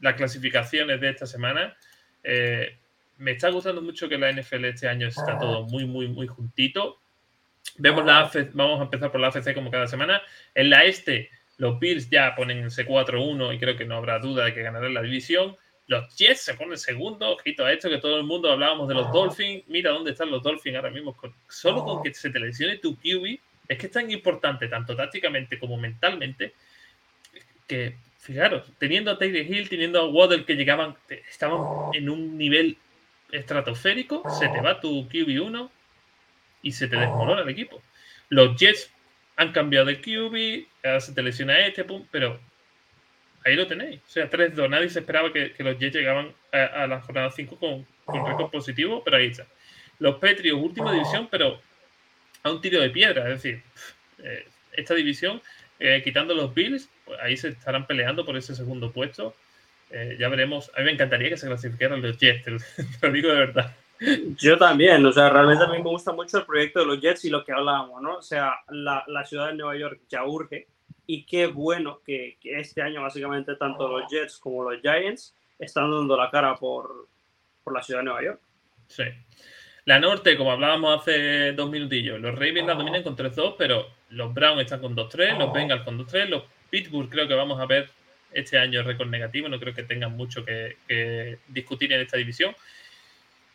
las 0.00 0.14
clasificaciones 0.14 1.00
de 1.00 1.10
esta 1.10 1.26
semana. 1.26 1.76
Eh, 2.22 2.76
me 3.18 3.32
está 3.32 3.50
gustando 3.50 3.80
mucho 3.80 4.08
que 4.08 4.18
la 4.18 4.30
NFL 4.32 4.64
este 4.66 4.88
año 4.88 5.06
está 5.06 5.38
todo 5.38 5.64
muy, 5.64 5.86
muy, 5.86 6.08
muy 6.08 6.26
juntito. 6.26 6.98
Vemos 7.78 8.04
la 8.04 8.30
vamos 8.52 8.80
a 8.80 8.84
empezar 8.84 9.10
por 9.10 9.20
la 9.20 9.28
AFC 9.28 9.54
como 9.54 9.70
cada 9.70 9.86
semana. 9.86 10.22
En 10.54 10.70
la 10.70 10.84
este, 10.84 11.30
los 11.58 11.78
Bills 11.78 12.10
ya 12.10 12.34
ponen 12.34 12.64
ese 12.64 12.86
4-1 12.86 13.54
y 13.54 13.58
creo 13.58 13.76
que 13.76 13.84
no 13.84 13.96
habrá 13.96 14.18
duda 14.18 14.44
de 14.44 14.54
que 14.54 14.62
ganarán 14.62 14.94
la 14.94 15.02
división. 15.02 15.56
Los 15.86 16.16
Jets 16.16 16.40
se 16.40 16.54
ponen 16.54 16.76
segundo, 16.76 17.30
ojito 17.30 17.64
a 17.64 17.72
esto 17.72 17.88
que 17.88 17.98
todo 17.98 18.18
el 18.18 18.24
mundo 18.24 18.50
hablábamos 18.50 18.88
de 18.88 18.94
los 18.94 19.10
Dolphins. 19.12 19.64
Mira 19.68 19.92
dónde 19.92 20.10
están 20.10 20.30
los 20.30 20.42
Dolphins 20.42 20.76
ahora 20.76 20.90
mismo. 20.90 21.16
solo 21.48 21.84
con 21.84 22.02
que 22.02 22.12
se 22.12 22.30
te 22.30 22.40
lesione 22.40 22.78
tu 22.78 22.96
QB, 22.96 23.38
es 23.68 23.78
que 23.78 23.86
es 23.86 23.92
tan 23.92 24.10
importante, 24.10 24.68
tanto 24.68 24.96
tácticamente 24.96 25.58
como 25.58 25.76
mentalmente, 25.76 26.54
que, 27.66 27.96
fijaros, 28.26 28.70
teniendo 28.78 29.10
a 29.10 29.18
Taylor 29.18 29.42
Hill, 29.42 29.68
teniendo 29.68 30.00
a 30.00 30.08
Waddle 30.08 30.44
que 30.44 30.56
llegaban, 30.56 30.96
estaban 31.30 31.60
en 31.94 32.10
un 32.10 32.36
nivel 32.36 32.76
estratosférico, 33.32 34.28
se 34.38 34.48
te 34.48 34.60
va 34.60 34.80
tu 34.80 35.08
QB1 35.08 35.70
y 36.62 36.72
se 36.72 36.88
te 36.88 36.96
desmorona 36.96 37.42
el 37.42 37.48
equipo. 37.48 37.80
Los 38.28 38.56
Jets 38.58 38.90
han 39.36 39.52
cambiado 39.52 39.86
de 39.86 40.00
QB, 40.00 40.66
ahora 40.84 41.00
se 41.00 41.12
te 41.12 41.22
lesiona 41.22 41.58
este, 41.66 41.86
pero 42.10 42.40
ahí 43.44 43.54
lo 43.54 43.66
tenéis. 43.66 44.00
O 44.06 44.10
sea, 44.10 44.28
3-2. 44.28 44.68
Nadie 44.68 44.90
se 44.90 45.00
esperaba 45.00 45.32
que, 45.32 45.54
los 45.58 45.78
Jets 45.78 45.96
llegaban 45.96 46.34
a, 46.52 46.86
la 46.86 47.00
jornada 47.00 47.30
5 47.30 47.58
con, 47.58 47.86
con 48.04 48.26
récord 48.26 48.50
positivo, 48.50 49.02
pero 49.04 49.18
ahí 49.18 49.28
está. 49.28 49.46
Los 49.98 50.16
Patriots, 50.16 50.62
última 50.62 50.92
división, 50.92 51.28
pero 51.30 51.60
a 52.42 52.50
un 52.50 52.60
tiro 52.60 52.80
de 52.80 52.90
piedra. 52.90 53.22
Es 53.30 53.42
decir, 53.42 53.62
eh, 54.18 54.46
esta 54.72 54.94
división, 54.94 55.40
eh, 55.78 56.00
quitando 56.02 56.34
los 56.34 56.54
Bills, 56.54 56.88
pues 57.04 57.18
ahí 57.20 57.36
se 57.36 57.48
estarán 57.48 57.86
peleando 57.86 58.24
por 58.24 58.36
ese 58.36 58.54
segundo 58.54 58.92
puesto. 58.92 59.34
Eh, 59.90 60.16
ya 60.18 60.28
veremos. 60.28 60.70
A 60.74 60.80
mí 60.80 60.86
me 60.86 60.92
encantaría 60.92 61.28
que 61.28 61.36
se 61.36 61.46
clasificaran 61.46 62.02
los 62.02 62.18
Jets, 62.18 62.44
te 63.00 63.06
lo, 63.06 63.12
digo 63.12 63.28
de 63.30 63.36
verdad. 63.36 63.76
Yo 64.38 64.58
también, 64.58 65.04
o 65.06 65.12
sea, 65.12 65.30
realmente 65.30 65.64
a 65.64 65.68
mí 65.68 65.78
me 65.78 65.84
gusta 65.84 66.12
mucho 66.12 66.38
el 66.38 66.44
proyecto 66.44 66.80
de 66.80 66.86
los 66.86 67.00
Jets 67.00 67.24
y 67.24 67.30
lo 67.30 67.44
que 67.44 67.52
hablábamos, 67.52 68.02
¿no? 68.02 68.16
O 68.16 68.22
sea, 68.22 68.54
la, 68.68 69.04
la 69.06 69.24
ciudad 69.24 69.48
de 69.48 69.54
Nueva 69.54 69.76
York 69.76 70.00
ya 70.08 70.24
urge 70.24 70.66
y 71.06 71.24
qué 71.24 71.46
bueno 71.46 72.00
que, 72.04 72.36
que, 72.40 72.58
este 72.58 72.82
año 72.82 73.02
básicamente 73.02 73.54
tanto 73.56 73.88
los 73.88 74.10
Jets 74.10 74.38
como 74.38 74.70
los 74.70 74.82
Giants 74.82 75.34
están 75.58 75.90
dando 75.90 76.16
la 76.16 76.30
cara 76.30 76.56
por, 76.56 77.08
por 77.64 77.72
la 77.72 77.82
ciudad 77.82 78.00
de 78.00 78.04
Nueva 78.04 78.22
York. 78.22 78.40
Sí. 78.88 79.04
La 79.84 80.00
norte, 80.00 80.36
como 80.36 80.50
hablábamos 80.50 81.00
hace 81.00 81.52
dos 81.52 81.70
minutillos, 81.70 82.20
los 82.20 82.34
Ravens 82.34 82.66
la 82.66 82.74
dominan 82.74 83.04
con 83.04 83.16
3-2, 83.16 83.54
pero 83.56 83.86
los 84.10 84.32
Browns 84.32 84.62
están 84.62 84.80
con 84.80 84.96
2-3, 84.96 85.38
los 85.38 85.52
Bengals 85.52 85.82
con 85.82 85.98
2-3, 85.98 86.28
los 86.28 86.44
Pittsburgh 86.70 87.08
creo 87.08 87.28
que 87.28 87.34
vamos 87.34 87.60
a 87.60 87.66
ver 87.66 87.90
este 88.32 88.58
año 88.58 88.82
récord 88.82 89.08
negativo, 89.08 89.48
no 89.48 89.58
creo 89.58 89.74
que 89.74 89.82
tengan 89.82 90.16
mucho 90.16 90.44
que, 90.44 91.38
discutir 91.48 91.92
en 91.92 92.00
esta 92.00 92.16
división. 92.16 92.54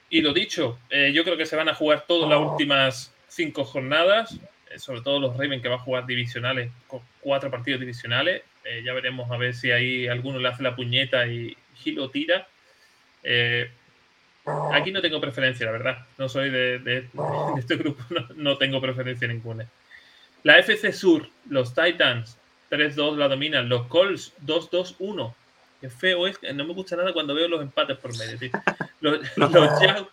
Y 0.10 0.22
lo 0.22 0.34
dicho, 0.34 0.80
eh, 0.90 1.12
yo 1.14 1.24
creo 1.24 1.38
que 1.38 1.46
se 1.46 1.56
van 1.56 1.70
a 1.70 1.74
jugar 1.74 2.06
todas 2.06 2.30
las 2.30 2.40
últimas 2.40 3.16
cinco 3.28 3.64
jornadas, 3.64 4.38
eh, 4.70 4.78
sobre 4.78 5.02
todo 5.02 5.20
los 5.20 5.38
Ravens 5.38 5.62
que 5.62 5.70
van 5.70 5.80
a 5.80 5.84
jugar 5.84 6.06
divisionales, 6.06 6.70
con 6.88 7.02
cuatro 7.22 7.50
partidos 7.50 7.80
divisionales. 7.80 8.44
Eh, 8.66 8.84
ya 8.86 8.94
veremos 8.94 9.32
a 9.32 9.38
ver 9.38 9.54
si 9.54 9.72
ahí 9.72 10.08
alguno 10.08 10.40
le 10.40 10.50
hace 10.50 10.64
la 10.64 10.76
puñeta 10.76 11.28
y, 11.28 11.56
Gilo 11.76 12.10
tira. 12.10 12.48
Aquí 14.74 14.92
no 14.92 15.02
tengo 15.02 15.22
preferencia, 15.22 15.66
la 15.66 15.72
verdad. 15.72 16.06
No 16.18 16.28
soy 16.28 16.50
de, 16.50 17.08
este 17.58 17.76
grupo, 17.78 18.04
no, 18.36 18.58
tengo 18.58 18.82
preferencia 18.82 19.28
ninguna. 19.28 19.68
La 20.44 20.58
FC 20.58 20.92
Sur, 20.92 21.28
los 21.50 21.74
Titans 21.74 22.38
3-2 22.72 23.18
la 23.18 23.28
dominan, 23.28 23.70
los 23.70 23.88
Colts 23.88 24.34
2-2-1. 24.46 25.34
Qué 25.82 25.90
feo 25.90 26.28
es, 26.28 26.40
no 26.54 26.64
me 26.64 26.74
gusta 26.74 26.96
nada 26.96 27.12
cuando 27.12 27.34
veo 27.34 27.48
los 27.48 27.62
empates 27.62 27.98
por 27.98 28.16
medio. 28.18 28.38
Los, 29.02 29.28
Jaguars, 29.36 30.12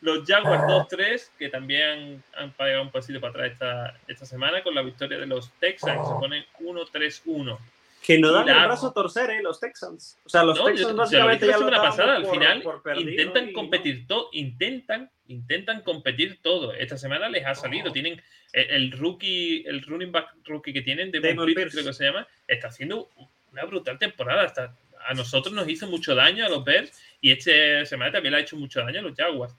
los 0.00 0.26
Jaguars 0.26 0.64
2-3, 0.64 1.30
que 1.38 1.48
también 1.50 2.20
han 2.36 2.50
pagado 2.50 2.82
un 2.82 2.90
pasito 2.90 3.20
para 3.20 3.30
atrás 3.30 3.52
esta, 3.52 4.00
esta 4.08 4.26
semana 4.26 4.60
con 4.64 4.74
la 4.74 4.82
victoria 4.82 5.18
de 5.18 5.26
los 5.26 5.52
Texans, 5.60 6.08
se 6.08 6.14
ponen 6.14 6.44
1-3-1 6.58 7.58
que 8.04 8.18
no 8.18 8.32
dan 8.32 8.48
el 8.48 8.54
brazo 8.54 8.88
a 8.88 8.92
torcer, 8.92 9.30
¿eh? 9.30 9.42
Los 9.42 9.60
Texans. 9.60 10.18
O 10.24 10.28
sea, 10.28 10.42
los 10.42 10.62
Texans 10.62 10.96
básicamente 10.96 11.46
ya 11.46 11.58
la 11.58 11.82
pasada, 11.82 12.16
al 12.16 12.26
final 12.26 12.62
intentan 12.98 13.52
competir 13.52 14.06
todo, 14.08 14.28
intentan, 14.32 15.10
intentan 15.28 15.82
competir 15.82 16.40
todo. 16.42 16.72
Esta 16.74 16.98
semana 16.98 17.28
les 17.28 17.46
ha 17.46 17.54
salido. 17.54 17.92
Tienen 17.92 18.20
el, 18.52 18.90
rookie, 18.92 19.64
el 19.66 19.82
running 19.82 20.10
back 20.10 20.34
rookie 20.44 20.72
que 20.72 20.82
tienen, 20.82 21.12
de 21.12 21.20
Pierce, 21.20 21.70
creo 21.70 21.84
que 21.84 21.92
se 21.92 22.04
llama, 22.04 22.26
está 22.48 22.68
haciendo 22.68 23.08
una 23.52 23.64
brutal 23.64 23.98
temporada. 23.98 24.42
Hasta 24.42 24.76
a 25.06 25.14
nosotros 25.14 25.54
nos 25.54 25.68
hizo 25.68 25.86
mucho 25.86 26.14
daño 26.14 26.44
a 26.44 26.48
los 26.48 26.64
Bears 26.64 26.92
y 27.20 27.30
esta 27.30 27.86
semana 27.86 28.12
también 28.12 28.32
le 28.32 28.38
ha 28.38 28.42
hecho 28.42 28.56
mucho 28.56 28.80
daño 28.80 28.98
a 28.98 29.02
los 29.02 29.16
Jaguars. 29.16 29.54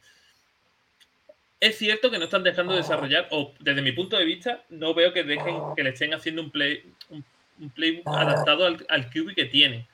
Es 1.60 1.78
cierto 1.78 2.12
que 2.12 2.18
no 2.18 2.26
están 2.26 2.44
dejando 2.44 2.74
de 2.74 2.80
desarrollar, 2.80 3.30
o 3.32 3.54
desde 3.62 3.82
mi 3.82 3.94
punto 3.94 4.18
de 4.18 4.26
vista, 4.26 4.66
no 4.68 4.94
veo 4.94 5.14
que 5.14 5.24
dejen 5.24 5.56
que 5.78 5.84
le 5.84 5.91
estén 5.91 6.14
haciendo 6.14 6.41
un 6.41 6.52
play, 6.52 6.84
un 7.10 7.24
un 7.60 7.70
playbook 7.70 8.08
adaptado 8.08 8.66
al, 8.66 8.86
al 8.89 9.10
QB 9.10 9.36
que 9.36 9.45
tiene. 9.45 9.88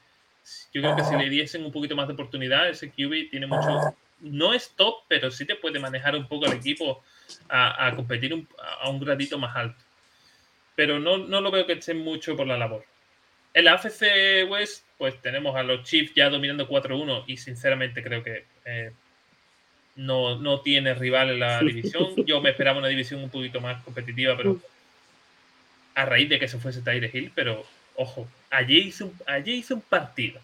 Yo 0.73 0.81
creo 0.81 0.95
que 0.95 1.03
si 1.03 1.15
le 1.15 1.29
diesen 1.29 1.65
un 1.65 1.71
poquito 1.71 1.95
más 1.95 2.07
de 2.07 2.13
oportunidad, 2.13 2.69
ese 2.69 2.89
QB 2.89 3.29
tiene 3.29 3.47
mucho. 3.47 3.95
No 4.21 4.53
es 4.53 4.71
top, 4.75 5.03
pero 5.07 5.31
sí 5.31 5.45
te 5.45 5.55
puede 5.55 5.79
manejar 5.79 6.15
un 6.15 6.27
poco 6.27 6.45
el 6.45 6.53
equipo 6.53 7.03
a, 7.49 7.91
competir 7.95 8.47
a 8.81 8.89
un 8.89 8.99
gradito 8.99 9.37
más 9.37 9.55
alto. 9.55 9.83
Pero 10.75 10.99
no, 10.99 11.17
no 11.17 11.41
lo 11.41 11.51
veo 11.51 11.65
que 11.65 11.73
estén 11.73 11.99
mucho 11.99 12.35
por 12.35 12.47
la 12.47 12.57
labor. 12.57 12.85
En 13.53 13.65
la 13.65 13.73
AFC 13.73 14.49
West, 14.49 14.85
pues 14.97 15.19
tenemos 15.21 15.55
a 15.55 15.63
los 15.63 15.83
Chiefs 15.83 16.13
ya 16.15 16.29
dominando 16.29 16.67
4-1 16.67 17.23
y 17.27 17.37
sinceramente 17.37 18.03
creo 18.03 18.23
que 18.23 18.45
eh, 18.65 18.91
no, 19.95 20.37
no 20.37 20.61
tiene 20.61 20.93
rival 20.93 21.31
en 21.31 21.39
la 21.39 21.59
división. 21.63 22.25
Yo 22.25 22.41
me 22.41 22.51
esperaba 22.51 22.79
una 22.79 22.87
división 22.87 23.23
un 23.23 23.29
poquito 23.29 23.59
más 23.59 23.83
competitiva, 23.83 24.35
pero 24.37 24.59
a 26.01 26.05
raíz 26.05 26.29
de 26.29 26.39
que 26.39 26.47
se 26.47 26.57
fuese 26.57 26.81
Tyre 26.81 27.11
Hill, 27.13 27.31
pero 27.35 27.65
ojo, 27.95 28.27
allí 28.49 28.79
hizo, 28.79 29.05
un, 29.07 29.17
allí 29.25 29.53
hizo 29.53 29.75
un 29.75 29.81
partido. 29.81 30.39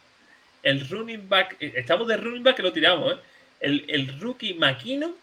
El 0.62 0.88
running 0.90 1.30
back, 1.30 1.56
eh, 1.60 1.74
estamos 1.76 2.08
de 2.08 2.18
running 2.18 2.44
back 2.44 2.58
que 2.58 2.64
lo 2.64 2.74
tiramos, 2.74 3.14
¿eh? 3.14 3.18
el, 3.62 3.86
el, 3.88 4.20
rookie 4.20 4.56
Maquino, 4.56 5.14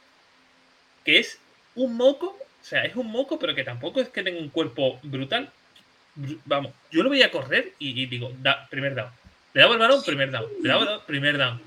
que 1.05 1.19
es 1.19 1.39
un 1.75 1.97
moco, 1.97 2.39
o 2.39 2.65
sea, 2.65 2.85
es 2.85 2.97
un 2.97 3.11
moco, 3.11 3.39
pero 3.39 3.55
que 3.55 3.65
tampoco 3.65 4.01
es 4.01 4.09
que 4.09 4.23
tenga 4.23 4.41
un 4.41 4.49
cuerpo 4.49 4.99
brutal. 5.03 5.51
Vamos, 6.45 6.73
yo 6.91 7.03
lo 7.03 7.11
veía 7.11 7.31
correr 7.31 7.73
y, 7.79 8.07
digo, 8.07 8.33
da, 8.41 8.67
primer 8.69 8.95
down. 8.95 9.11
Le 9.55 9.61
daba 9.61 9.75
el 9.75 9.81
balón, 9.81 10.03
primer 10.03 10.31
down. 10.31 10.47
Le 10.63 10.69
daba 10.69 10.83
el 10.83 10.87
balón, 10.87 11.03
primer 11.07 11.39
down. 11.39 11.61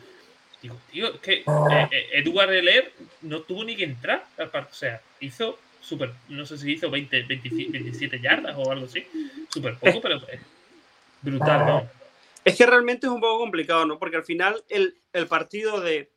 Digo, 0.62 0.80
tío, 0.92 1.14
es 1.14 1.20
que 1.20 1.34
eh, 1.34 1.88
eh 1.92 2.10
Edward 2.14 2.54
Heller 2.54 2.92
no 3.22 3.42
tuvo 3.42 3.64
ni 3.64 3.76
que 3.76 3.84
entrar. 3.84 4.26
O 4.38 4.74
sea, 4.74 5.02
hizo 5.20 5.60
súper, 5.86 6.14
no 6.30 6.46
sé 6.46 6.58
si 6.58 6.74
hizo 6.74 6.90
20, 6.90 7.24
27 7.24 8.20
yardas 8.20 8.56
o 8.58 8.72
algo 8.72 8.86
así, 8.86 9.06
súper 9.50 9.78
poco, 9.78 10.02
pero 10.02 10.20
brutal, 11.22 11.66
¿no? 11.66 11.90
Es 12.44 12.58
que 12.58 12.66
realmente 12.66 13.08
es 13.08 13.14
un 13.14 13.22
poco 13.22 13.40
complicado, 13.40 13.86
¿no? 13.86 14.00
Porque 14.00 14.18
al 14.18 14.24
final 14.24 14.64
el, 14.70 14.98
el 15.14 15.28
partido 15.28 15.80
de, 15.80 16.12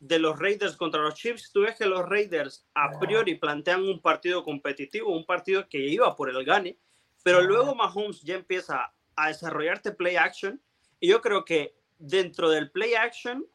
de 0.00 0.18
los 0.18 0.38
Raiders 0.38 0.76
contra 0.76 1.02
los 1.02 1.14
Chiefs, 1.14 1.50
tú 1.52 1.62
ves 1.62 1.76
que 1.76 1.86
los 1.86 2.06
Raiders 2.06 2.66
a 2.74 2.98
priori 2.98 3.34
plantean 3.34 3.82
un 3.82 4.00
partido 4.00 4.44
competitivo, 4.44 5.14
un 5.14 5.24
partido 5.24 5.68
que 5.68 5.78
iba 5.78 6.14
por 6.14 6.30
el 6.30 6.44
gane, 6.44 6.78
pero 7.22 7.42
luego 7.42 7.74
Mahomes 7.74 8.22
ya 8.22 8.36
empieza 8.36 8.92
a 9.16 9.28
desarrollarte 9.28 9.92
play 9.92 10.16
action 10.16 10.60
y 11.00 11.08
yo 11.08 11.20
creo 11.20 11.44
que 11.44 11.74
dentro 11.98 12.50
del 12.50 12.70
play 12.70 12.94
action 12.94 13.46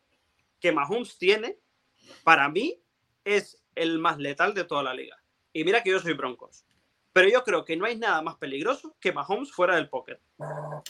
que 0.60 0.72
Mahomes 0.72 1.18
tiene, 1.18 1.58
para 2.24 2.50
mí 2.50 2.80
es 3.24 3.64
el 3.76 4.00
más 4.00 4.18
letal 4.18 4.54
de 4.54 4.64
toda 4.64 4.84
la 4.84 4.94
liga. 4.94 5.21
Y 5.54 5.64
mira 5.64 5.82
que 5.84 5.92
yo 5.92 6.00
soy 6.00 6.14
Broncos. 6.14 6.66
Pero 7.14 7.30
yo 7.30 7.44
creo 7.44 7.66
que 7.66 7.76
no 7.76 7.86
hay 7.86 7.98
nada 7.98 8.22
más 8.22 8.36
peligroso 8.36 8.96
que 9.00 9.12
Mahomes 9.12 9.52
fuera 9.52 9.76
del 9.76 9.90
pocket. 9.90 10.18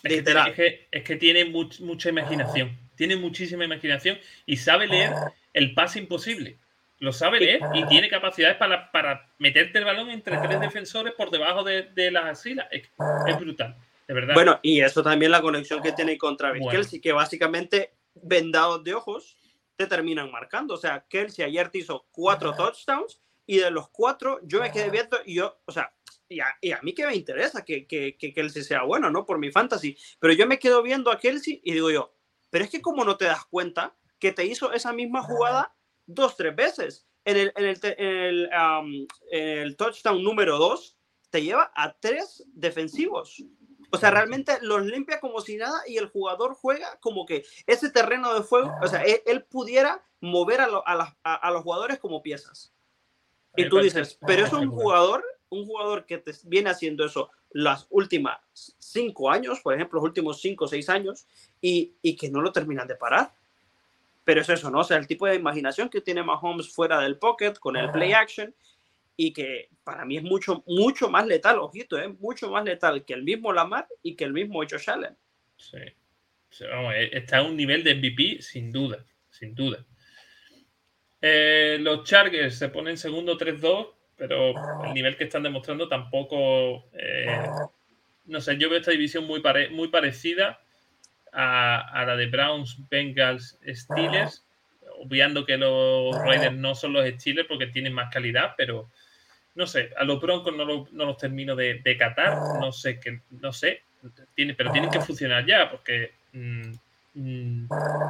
Es 0.03 0.23
que, 0.55 0.87
es 0.91 1.03
que, 1.03 1.15
tiene 1.15 1.45
mucha 1.45 2.09
imaginación. 2.09 2.77
Tiene 2.95 3.15
muchísima 3.15 3.65
imaginación 3.65 4.19
y 4.45 4.57
sabe 4.57 4.87
leer 4.87 5.13
el 5.53 5.73
pase 5.73 5.99
imposible. 5.99 6.59
Lo 6.99 7.11
sabe 7.11 7.39
leer 7.39 7.61
y 7.73 7.83
tiene 7.87 8.07
capacidades 8.07 8.57
para, 8.57 8.91
para 8.91 9.27
meterte 9.39 9.79
el 9.79 9.85
balón 9.85 10.11
entre 10.11 10.37
tres 10.37 10.59
defensores 10.59 11.15
por 11.15 11.31
debajo 11.31 11.63
de, 11.63 11.89
de 11.95 12.11
las 12.11 12.25
asilas. 12.25 12.67
Es, 12.71 13.39
brutal, 13.39 13.75
de 14.07 14.13
verdad. 14.13 14.35
Bueno, 14.35 14.59
y 14.61 14.81
eso 14.81 15.01
también 15.01 15.31
la 15.31 15.41
conexión 15.41 15.81
que 15.81 15.93
tiene 15.93 16.15
contra 16.19 16.51
Travis 16.51 16.67
Kelsey, 16.69 17.01
que 17.01 17.11
básicamente 17.11 17.95
vendados 18.13 18.83
de 18.83 18.93
ojos 18.93 19.35
te 19.75 19.87
terminan 19.87 20.29
marcando. 20.29 20.75
O 20.75 20.77
sea, 20.77 21.03
Kelsey 21.09 21.43
ayer 21.43 21.69
te 21.69 21.79
hizo 21.79 22.05
cuatro 22.11 22.53
touchdowns 22.53 23.19
y 23.51 23.57
de 23.57 23.69
los 23.69 23.89
cuatro 23.89 24.39
yo 24.43 24.61
me 24.61 24.71
quedé 24.71 24.89
viendo 24.89 25.17
y 25.25 25.35
yo, 25.35 25.59
o 25.65 25.73
sea, 25.73 25.93
y 26.29 26.39
a, 26.39 26.45
y 26.61 26.71
a 26.71 26.79
mí 26.83 26.93
que 26.93 27.05
me 27.05 27.13
interesa 27.13 27.65
que, 27.65 27.85
que, 27.85 28.15
que, 28.17 28.33
Kelsey 28.33 28.63
sea 28.63 28.83
bueno, 28.83 29.11
¿no? 29.11 29.25
Por 29.25 29.39
mi 29.39 29.51
fantasy, 29.51 29.97
pero 30.19 30.31
yo 30.31 30.47
me 30.47 30.57
quedo 30.57 30.81
viendo 30.81 31.11
a 31.11 31.19
Kelsey 31.19 31.59
y 31.61 31.73
digo 31.73 31.91
yo, 31.91 32.15
pero 32.49 32.63
es 32.63 32.71
que 32.71 32.81
como 32.81 33.03
no 33.03 33.17
te 33.17 33.25
das 33.25 33.43
cuenta 33.43 33.93
que 34.19 34.31
te 34.31 34.45
hizo 34.45 34.71
esa 34.71 34.93
misma 34.93 35.21
jugada 35.21 35.75
dos, 36.05 36.37
tres 36.37 36.55
veces. 36.55 37.05
En 37.25 37.35
el, 37.35 37.53
en 37.57 37.65
el, 37.65 38.49
en 38.49 39.07
el, 39.31 39.75
touchdown 39.75 40.23
número 40.23 40.57
dos, 40.57 40.95
te 41.29 41.43
lleva 41.43 41.73
a 41.75 41.93
tres 41.99 42.45
defensivos. 42.53 43.43
O 43.91 43.97
sea, 43.97 44.11
realmente 44.11 44.59
los 44.61 44.85
limpia 44.85 45.19
como 45.19 45.41
si 45.41 45.57
nada 45.57 45.81
y 45.85 45.97
el 45.97 46.07
jugador 46.07 46.53
juega 46.53 46.97
como 47.01 47.25
que 47.25 47.43
ese 47.67 47.89
terreno 47.89 48.33
de 48.33 48.43
fuego, 48.43 48.73
o 48.81 48.87
sea, 48.87 49.03
él, 49.03 49.43
pudiera 49.43 50.05
mover 50.21 50.61
a, 50.61 50.67
a, 51.23 51.51
los 51.51 51.63
jugadores 51.63 51.99
como 51.99 52.23
piezas. 52.23 52.70
Y 53.55 53.67
tú 53.67 53.79
dices, 53.79 54.17
pero 54.25 54.45
es 54.45 54.53
un 54.53 54.69
jugador, 54.69 55.23
un 55.49 55.65
jugador 55.65 56.05
que 56.05 56.17
te 56.17 56.31
viene 56.43 56.69
haciendo 56.69 57.05
eso 57.05 57.29
las 57.51 57.85
últimas 57.89 58.39
cinco 58.53 59.29
años, 59.29 59.59
por 59.59 59.73
ejemplo, 59.73 59.97
los 59.99 60.07
últimos 60.07 60.39
cinco 60.39 60.65
o 60.65 60.67
seis 60.67 60.87
años, 60.89 61.25
y, 61.59 61.93
y 62.01 62.15
que 62.15 62.29
no 62.29 62.41
lo 62.41 62.51
terminan 62.51 62.87
de 62.87 62.95
parar. 62.95 63.33
Pero 64.23 64.41
es 64.41 64.49
eso, 64.49 64.69
¿no? 64.69 64.79
O 64.79 64.83
sea, 64.83 64.97
el 64.97 65.07
tipo 65.07 65.25
de 65.25 65.35
imaginación 65.35 65.89
que 65.89 66.01
tiene 66.01 66.23
Mahomes 66.23 66.73
fuera 66.73 66.99
del 66.99 67.17
pocket 67.17 67.53
con 67.53 67.75
el 67.75 67.91
play 67.91 68.13
action 68.13 68.53
y 69.17 69.33
que 69.33 69.69
para 69.83 70.05
mí 70.05 70.17
es 70.17 70.23
mucho, 70.23 70.63
mucho 70.67 71.09
más 71.09 71.27
letal, 71.27 71.59
ojito, 71.59 71.97
es 71.97 72.19
mucho 72.19 72.49
más 72.49 72.63
letal 72.63 73.03
que 73.03 73.13
el 73.13 73.23
mismo 73.23 73.51
Lamar 73.51 73.87
y 74.01 74.15
que 74.15 74.23
el 74.23 74.33
mismo 74.33 74.59
Josh 74.59 74.89
Allen. 74.89 75.17
Sí. 75.57 75.77
E, 75.77 77.17
está 77.17 77.39
a 77.39 77.43
un 77.43 77.55
nivel 77.55 77.83
de 77.83 77.95
MVP 77.95 78.41
sin 78.41 78.71
duda, 78.71 79.05
sin 79.29 79.55
duda. 79.55 79.85
Eh, 81.21 81.77
los 81.79 82.03
Chargers 82.03 82.57
se 82.57 82.69
ponen 82.69 82.97
segundo 82.97 83.37
3-2, 83.37 83.89
pero 84.17 84.53
el 84.85 84.93
nivel 84.93 85.15
que 85.17 85.25
están 85.25 85.43
demostrando 85.43 85.87
tampoco. 85.87 86.85
Eh, 86.93 87.47
no 88.25 88.41
sé, 88.41 88.57
yo 88.57 88.69
veo 88.69 88.79
esta 88.79 88.91
división 88.91 89.25
muy, 89.25 89.41
muy 89.71 89.87
parecida 89.89 90.59
a, 91.31 92.03
la 92.05 92.15
de 92.15 92.27
Browns, 92.27 92.77
Bengals, 92.89 93.57
Steelers, 93.67 94.43
obviando 94.99 95.45
que 95.45 95.57
los 95.57 96.15
Raiders 96.23 96.55
no 96.55 96.75
son 96.75 96.93
los 96.93 97.07
Steelers 97.07 97.47
porque 97.47 97.67
tienen 97.67 97.93
más 97.93 98.11
calidad, 98.11 98.53
pero 98.57 98.89
no 99.55 99.67
sé, 99.67 99.91
a 99.97 100.03
los 100.03 100.21
Broncos 100.21 100.55
no, 100.55 100.65
no 100.65 101.05
los 101.05 101.17
termino 101.17 101.55
de, 101.55 101.81
de, 101.83 101.97
catar, 101.97 102.37
no 102.59 102.71
sé, 102.71 102.99
que, 102.99 103.21
no 103.31 103.51
sé, 103.51 103.81
tiene, 104.35 104.53
pero 104.53 104.71
tienen 104.71 104.89
que 104.89 105.01
funcionar 105.01 105.45
ya, 105.45 105.69
porque 105.69 106.13
mm, 106.33 106.71
mm, 107.15 107.67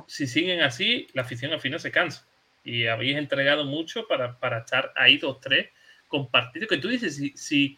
si 0.07 0.27
siguen 0.27 0.61
así, 0.61 1.07
la 1.13 1.23
afición 1.23 1.53
al 1.53 1.59
final 1.59 1.79
se 1.79 1.91
cansa. 1.91 2.25
Y 2.63 2.87
habéis 2.87 3.17
entregado 3.17 3.65
mucho 3.65 4.07
para, 4.07 4.37
para 4.39 4.59
estar 4.59 4.93
ahí 4.95 5.17
dos, 5.17 5.39
tres, 5.39 5.69
con 6.07 6.29
partidos 6.29 6.69
que 6.69 6.77
tú 6.77 6.87
dices, 6.87 7.15
si, 7.15 7.35
si, 7.35 7.77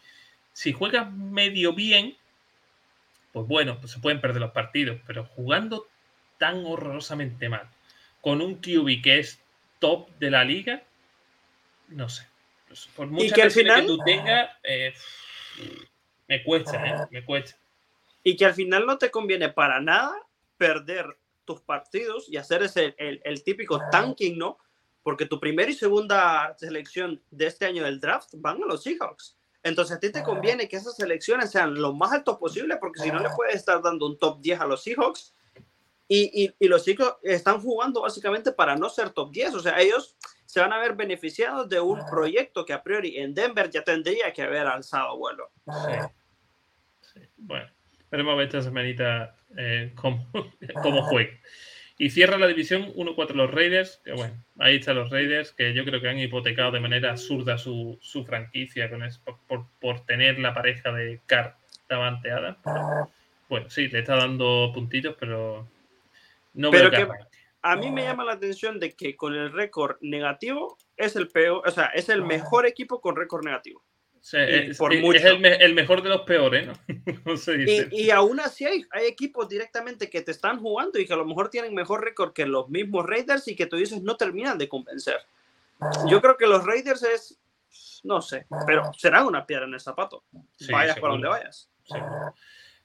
si 0.52 0.72
juegas 0.72 1.10
medio 1.12 1.72
bien, 1.72 2.16
pues 3.32 3.46
bueno, 3.46 3.78
pues 3.80 3.92
se 3.92 4.00
pueden 4.00 4.20
perder 4.20 4.40
los 4.40 4.52
partidos, 4.52 5.00
pero 5.06 5.24
jugando 5.24 5.86
tan 6.38 6.64
horrorosamente 6.66 7.48
mal, 7.48 7.68
con 8.20 8.40
un 8.40 8.56
QB 8.56 9.02
que 9.02 9.18
es 9.18 9.40
top 9.78 10.10
de 10.18 10.30
la 10.30 10.44
liga, 10.44 10.82
no 11.88 12.08
sé. 12.08 12.26
Pues, 12.68 12.88
por 12.94 13.06
mucha 13.06 13.34
que, 13.34 13.48
que 13.48 13.82
tú 13.86 13.98
tengas, 14.04 14.50
eh, 14.62 14.92
me 16.26 16.42
cuesta, 16.42 16.86
¿eh? 16.86 17.06
Me 17.10 17.24
cuesta. 17.24 17.56
Y 18.22 18.36
que 18.36 18.46
al 18.46 18.54
final 18.54 18.86
no 18.86 18.98
te 18.98 19.10
conviene 19.10 19.50
para 19.50 19.80
nada 19.80 20.12
perder 20.56 21.16
tus 21.44 21.60
partidos 21.60 22.28
y 22.28 22.36
hacer 22.36 22.62
ese, 22.62 22.94
el, 22.98 23.44
típico 23.44 23.80
tanking, 23.90 24.38
¿no? 24.38 24.58
Porque 25.04 25.26
tu 25.26 25.38
primera 25.38 25.70
y 25.70 25.74
segunda 25.74 26.56
selección 26.58 27.22
de 27.30 27.46
este 27.46 27.66
año 27.66 27.84
del 27.84 28.00
draft 28.00 28.30
van 28.38 28.60
a 28.60 28.66
los 28.66 28.82
Seahawks. 28.82 29.36
Entonces 29.62 29.96
a 29.96 30.00
ti 30.00 30.10
te 30.10 30.24
conviene 30.24 30.68
que 30.68 30.76
esas 30.76 30.96
selecciones 30.96 31.52
sean 31.52 31.80
lo 31.80 31.92
más 31.92 32.12
altos 32.12 32.38
posible, 32.38 32.76
porque 32.78 33.00
si 33.00 33.12
no 33.12 33.20
le 33.20 33.30
puedes 33.30 33.54
estar 33.54 33.80
dando 33.80 34.06
un 34.06 34.18
top 34.18 34.40
10 34.40 34.60
a 34.60 34.66
los 34.66 34.82
Seahawks. 34.82 35.34
Y, 36.08 36.44
y, 36.44 36.54
y 36.58 36.68
los 36.68 36.82
Seahawks 36.82 37.18
están 37.22 37.60
jugando 37.60 38.02
básicamente 38.02 38.50
para 38.50 38.74
no 38.74 38.88
ser 38.88 39.10
top 39.10 39.30
10. 39.30 39.54
O 39.54 39.60
sea, 39.60 39.80
ellos 39.80 40.16
se 40.44 40.60
van 40.60 40.72
a 40.72 40.78
ver 40.78 40.94
beneficiados 40.94 41.68
de 41.68 41.80
un 41.80 42.04
proyecto 42.06 42.64
que 42.64 42.72
a 42.72 42.82
priori 42.82 43.16
en 43.18 43.34
Denver 43.34 43.70
ya 43.70 43.82
tendría 43.82 44.32
que 44.32 44.42
haber 44.42 44.66
alzado 44.66 45.16
vuelo. 45.16 45.50
Sí. 45.66 47.20
Bueno, 47.36 47.70
veremos 48.10 48.32
a 48.32 48.36
ver 48.36 48.46
esta 48.46 48.62
semanita 48.62 49.36
eh, 49.56 49.92
cómo, 49.96 50.26
cómo 50.82 51.02
juega. 51.02 51.32
Y 51.96 52.10
cierra 52.10 52.38
la 52.38 52.48
división 52.48 52.92
1-4 52.94 53.34
los 53.34 53.50
Raiders, 53.50 54.00
que 54.04 54.12
bueno, 54.12 54.34
ahí 54.58 54.76
están 54.76 54.96
los 54.96 55.10
Raiders, 55.10 55.52
que 55.52 55.74
yo 55.74 55.84
creo 55.84 56.00
que 56.00 56.08
han 56.08 56.18
hipotecado 56.18 56.72
de 56.72 56.80
manera 56.80 57.10
absurda 57.10 57.56
su, 57.56 57.98
su 58.00 58.24
franquicia 58.24 58.90
con 58.90 59.02
por, 59.46 59.66
por, 59.80 60.00
tener 60.04 60.40
la 60.40 60.52
pareja 60.52 60.90
de 60.92 61.20
Carr 61.26 61.56
Davanteada. 61.88 62.58
Bueno, 63.48 63.70
sí, 63.70 63.88
le 63.88 64.00
está 64.00 64.16
dando 64.16 64.72
puntitos, 64.74 65.16
pero 65.20 65.68
no 66.54 66.70
pero 66.72 66.90
veo 66.90 67.06
que, 67.06 67.12
a 67.66 67.76
mí 67.76 67.90
me 67.90 68.02
llama 68.02 68.24
la 68.24 68.32
atención 68.32 68.78
de 68.78 68.92
que 68.92 69.16
con 69.16 69.34
el 69.34 69.50
récord 69.50 69.96
negativo 70.02 70.76
es 70.98 71.16
el 71.16 71.28
peor, 71.28 71.66
o 71.66 71.70
sea, 71.70 71.86
es 71.86 72.10
el 72.10 72.22
mejor 72.22 72.66
equipo 72.66 73.00
con 73.00 73.16
récord 73.16 73.42
negativo. 73.42 73.82
Es, 74.32 74.78
por 74.78 74.96
mucho. 75.00 75.18
el, 75.26 75.74
mejor 75.74 76.02
de 76.02 76.08
los 76.08 76.22
peores, 76.22 76.66
¿no? 76.66 76.72
y, 77.92 78.10
aún 78.10 78.40
así 78.40 78.64
hay, 78.64 78.84
hay, 78.90 79.06
equipos 79.06 79.48
directamente 79.48 80.08
que 80.08 80.22
te 80.22 80.30
están 80.30 80.60
jugando 80.60 80.98
y 80.98 81.06
que 81.06 81.12
a 81.12 81.16
lo 81.16 81.26
mejor 81.26 81.50
tienen 81.50 81.74
mejor 81.74 82.02
récord 82.02 82.32
que 82.32 82.46
los 82.46 82.68
mismos 82.68 83.06
Raiders 83.06 83.46
y 83.48 83.56
que 83.56 83.66
tú 83.66 83.76
dices 83.76 84.02
no 84.02 84.16
terminan 84.16 84.58
de 84.58 84.68
convencer. 84.68 85.18
Yo 86.08 86.20
creo 86.20 86.36
que 86.36 86.46
los 86.46 86.64
Raiders 86.64 87.02
es, 87.02 87.40
no 88.02 88.22
sé, 88.22 88.46
pero 88.66 88.92
será 88.96 89.24
una 89.24 89.46
piedra 89.46 89.66
en 89.66 89.74
el 89.74 89.80
zapato. 89.80 90.24
vayas 90.70 90.98
para 90.98 91.12
donde 91.12 91.28
vayas. 91.28 91.68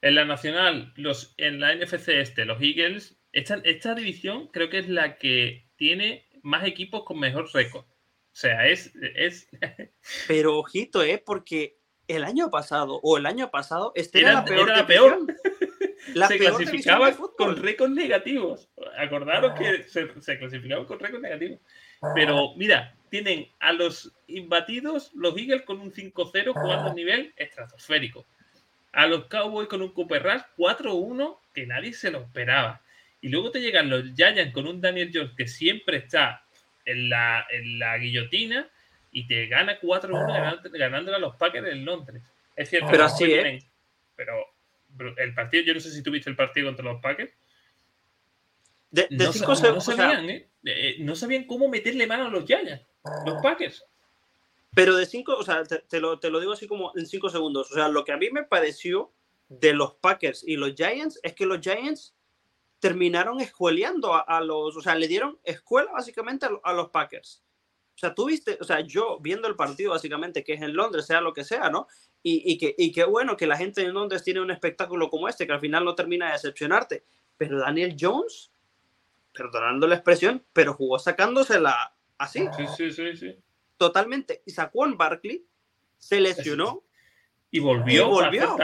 En 0.02 0.14
la 0.14 0.24
nacional, 0.24 0.92
los, 0.96 1.34
en 1.36 1.60
la 1.60 1.74
NFC 1.74 2.08
este, 2.08 2.44
los 2.44 2.60
Eagles 2.60 3.20
esta, 3.32 3.94
división 3.94 4.48
creo 4.48 4.70
que 4.70 4.78
es 4.78 4.88
la 4.88 5.16
que 5.16 5.68
tiene 5.76 6.26
más 6.42 6.66
equipos 6.66 7.04
con 7.04 7.18
mejor 7.18 7.48
récord. 7.52 7.84
O 8.32 8.36
sea, 8.40 8.66
es, 8.66 8.92
es... 9.16 9.48
Pero 10.28 10.58
ojito, 10.58 11.02
¿eh? 11.02 11.22
Porque 11.24 11.76
el 12.06 12.24
año 12.24 12.50
pasado 12.50 13.00
o 13.02 13.16
el 13.16 13.26
año 13.26 13.50
pasado 13.50 13.92
este 13.94 14.20
era, 14.20 14.34
la 14.34 14.44
peor. 14.44 14.68
Era 14.68 14.76
la 14.76 14.86
peor. 14.86 15.26
se 16.28 16.38
clasificaba 16.38 17.12
con 17.36 17.56
récords 17.56 17.92
negativos. 17.92 18.68
Acordaros 18.98 19.58
que 19.58 19.84
se, 19.84 20.20
se 20.20 20.38
clasificaba 20.38 20.86
con 20.86 20.98
récords 20.98 21.22
negativos. 21.22 21.60
Pero 22.14 22.54
mira, 22.56 22.94
tienen 23.10 23.48
a 23.58 23.72
los 23.72 24.12
imbatidos, 24.26 25.12
los 25.14 25.36
Eagles 25.36 25.62
con 25.62 25.80
un 25.80 25.92
5-0 25.92 26.52
jugando 26.54 26.90
a 26.90 26.94
nivel 26.94 27.34
estratosférico. 27.36 28.26
A 28.92 29.06
los 29.06 29.26
Cowboys 29.26 29.68
con 29.68 29.82
un 29.82 29.92
Cooper 29.92 30.22
Rush 30.22 30.42
4-1 30.56 31.38
que 31.52 31.66
nadie 31.66 31.92
se 31.92 32.10
lo 32.10 32.20
esperaba. 32.20 32.82
Y 33.20 33.28
luego 33.28 33.50
te 33.50 33.60
llegan 33.60 33.90
los 33.90 34.14
Giants 34.14 34.52
con 34.54 34.66
un 34.66 34.80
Daniel 34.80 35.10
Jones 35.12 35.32
que 35.36 35.46
siempre 35.46 35.98
está 35.98 36.44
en 36.84 37.08
la, 37.08 37.46
en 37.50 37.78
la 37.78 37.98
guillotina 37.98 38.68
y 39.12 39.26
te 39.26 39.46
gana 39.46 39.80
4-1 39.80 40.70
ganándole 40.72 41.16
a 41.16 41.20
los 41.20 41.36
Packers 41.36 41.68
en 41.68 41.84
Londres. 41.84 42.22
Es 42.56 42.68
cierto, 42.70 42.88
pero 42.90 43.04
así, 43.04 43.24
¿eh? 43.24 43.58
Pero 44.16 44.34
el 45.16 45.34
partido, 45.34 45.64
yo 45.64 45.74
no 45.74 45.80
sé 45.80 45.90
si 45.90 46.02
tuviste 46.02 46.30
el 46.30 46.36
partido 46.36 46.68
contra 46.68 46.84
los 46.84 47.00
Packers. 47.00 47.32
De, 48.90 49.06
no, 49.10 49.32
sabían, 49.80 50.28
¿eh? 50.28 50.48
¿eh? 50.64 50.96
No 50.98 51.14
sabían 51.14 51.44
cómo 51.44 51.68
meterle 51.68 52.06
mano 52.06 52.26
a 52.26 52.28
los 52.28 52.44
Giants, 52.44 52.84
los 53.24 53.40
Packers. 53.40 53.84
Pero 54.74 54.96
de 54.96 55.06
cinco, 55.06 55.36
o 55.36 55.42
sea, 55.42 55.62
te, 55.64 56.00
lo, 56.00 56.18
te 56.18 56.30
lo 56.30 56.40
digo 56.40 56.52
así 56.52 56.66
como 56.66 56.92
en 56.96 57.06
cinco 57.06 57.28
segundos. 57.28 57.70
O 57.70 57.74
sea, 57.74 57.88
lo 57.88 58.04
que 58.04 58.12
a 58.12 58.16
mí 58.16 58.30
me 58.30 58.44
pareció 58.44 59.12
de 59.48 59.74
los 59.74 59.94
Packers 59.94 60.44
y 60.46 60.56
los 60.56 60.74
Giants 60.74 61.18
es 61.22 61.34
que 61.34 61.46
los 61.46 61.60
Giants 61.60 62.14
terminaron 62.80 63.40
escueleando 63.40 64.14
a, 64.26 64.40
los, 64.40 64.76
o 64.76 64.80
sea, 64.80 64.94
le 64.94 65.06
dieron 65.06 65.38
escuela 65.44 65.92
básicamente 65.92 66.46
a, 66.62 66.72
los 66.72 66.88
Packers. 66.88 67.44
O 67.94 67.98
sea, 68.00 68.14
tú 68.14 68.26
viste, 68.26 68.56
o 68.60 68.64
sea, 68.64 68.80
yo 68.80 69.18
viendo 69.20 69.46
el 69.46 69.54
partido 69.54 69.92
básicamente 69.92 70.42
que 70.42 70.54
es 70.54 70.62
en 70.62 70.74
Londres, 70.74 71.06
sea 71.06 71.20
lo 71.20 71.34
que 71.34 71.44
sea, 71.44 71.68
¿no? 71.68 71.86
Y, 72.22 72.42
y, 72.50 72.56
que, 72.56 72.74
y 72.76 72.90
qué 72.90 73.04
bueno 73.04 73.36
que 73.36 73.46
la 73.46 73.58
gente 73.58 73.82
en 73.82 73.92
Londres 73.92 74.24
tiene 74.24 74.40
un 74.40 74.50
espectáculo 74.50 75.10
como 75.10 75.28
este, 75.28 75.46
que 75.46 75.52
al 75.52 75.60
final 75.60 75.84
no 75.84 75.94
termina 75.94 76.26
de 76.26 76.32
decepcionarte. 76.32 77.04
Pero 77.36 77.58
Daniel 77.58 77.96
Jones, 77.98 78.50
perdonando 79.32 79.86
la 79.86 79.96
expresión, 79.96 80.44
pero 80.52 80.72
jugó 80.72 80.98
sacándosela 80.98 81.94
así. 82.16 82.48
Sí, 82.56 82.64
sí, 82.76 82.90
sí, 82.92 83.16
sí. 83.16 83.36
Totalmente. 83.76 84.42
Y 84.46 84.50
sacó 84.52 84.86
en 84.86 84.96
Barkley, 84.96 85.46
se 85.98 86.20
lesionó. 86.20 86.82
Y 87.50 87.60
volvió. 87.60 88.06
Y 88.06 88.10
volvió 88.10 88.56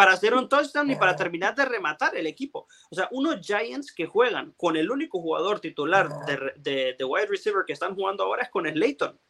para 0.00 0.12
hacer 0.12 0.32
un 0.32 0.48
touchdown 0.48 0.90
y 0.90 0.96
para 0.96 1.14
terminar 1.14 1.54
de 1.54 1.62
rematar 1.62 2.16
el 2.16 2.26
equipo. 2.26 2.66
O 2.90 2.94
sea, 2.94 3.06
unos 3.10 3.46
Giants 3.46 3.92
que 3.92 4.06
juegan 4.06 4.54
con 4.56 4.78
el 4.78 4.90
único 4.90 5.20
jugador 5.20 5.60
titular 5.60 6.08
de, 6.56 6.94
de, 6.96 7.04
wide 7.04 7.26
receiver 7.26 7.64
que 7.66 7.74
están 7.74 7.94
jugando 7.94 8.24
ahora 8.24 8.44
es 8.44 8.48
con 8.48 8.66
Slayton. 8.66 9.20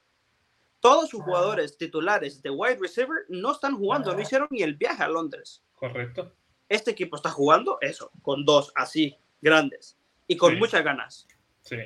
Todos 0.78 1.10
sus 1.10 1.22
jugadores 1.24 1.76
titulares 1.76 2.40
de 2.40 2.50
wide 2.50 2.78
receiver 2.80 3.24
no 3.30 3.50
están 3.50 3.78
jugando, 3.78 4.14
no 4.14 4.20
hicieron 4.20 4.46
ni 4.52 4.62
el 4.62 4.76
viaje 4.76 5.02
a 5.02 5.08
Londres. 5.08 5.64
Correcto. 5.74 6.36
Este 6.68 6.92
equipo 6.92 7.16
está 7.16 7.30
jugando 7.30 7.78
eso, 7.80 8.12
con 8.22 8.44
dos 8.44 8.70
así 8.76 9.16
grandes 9.40 9.98
y 10.28 10.36
con 10.36 10.56
muchas 10.56 10.84
ganas. 10.84 11.26
Sí. 11.62 11.78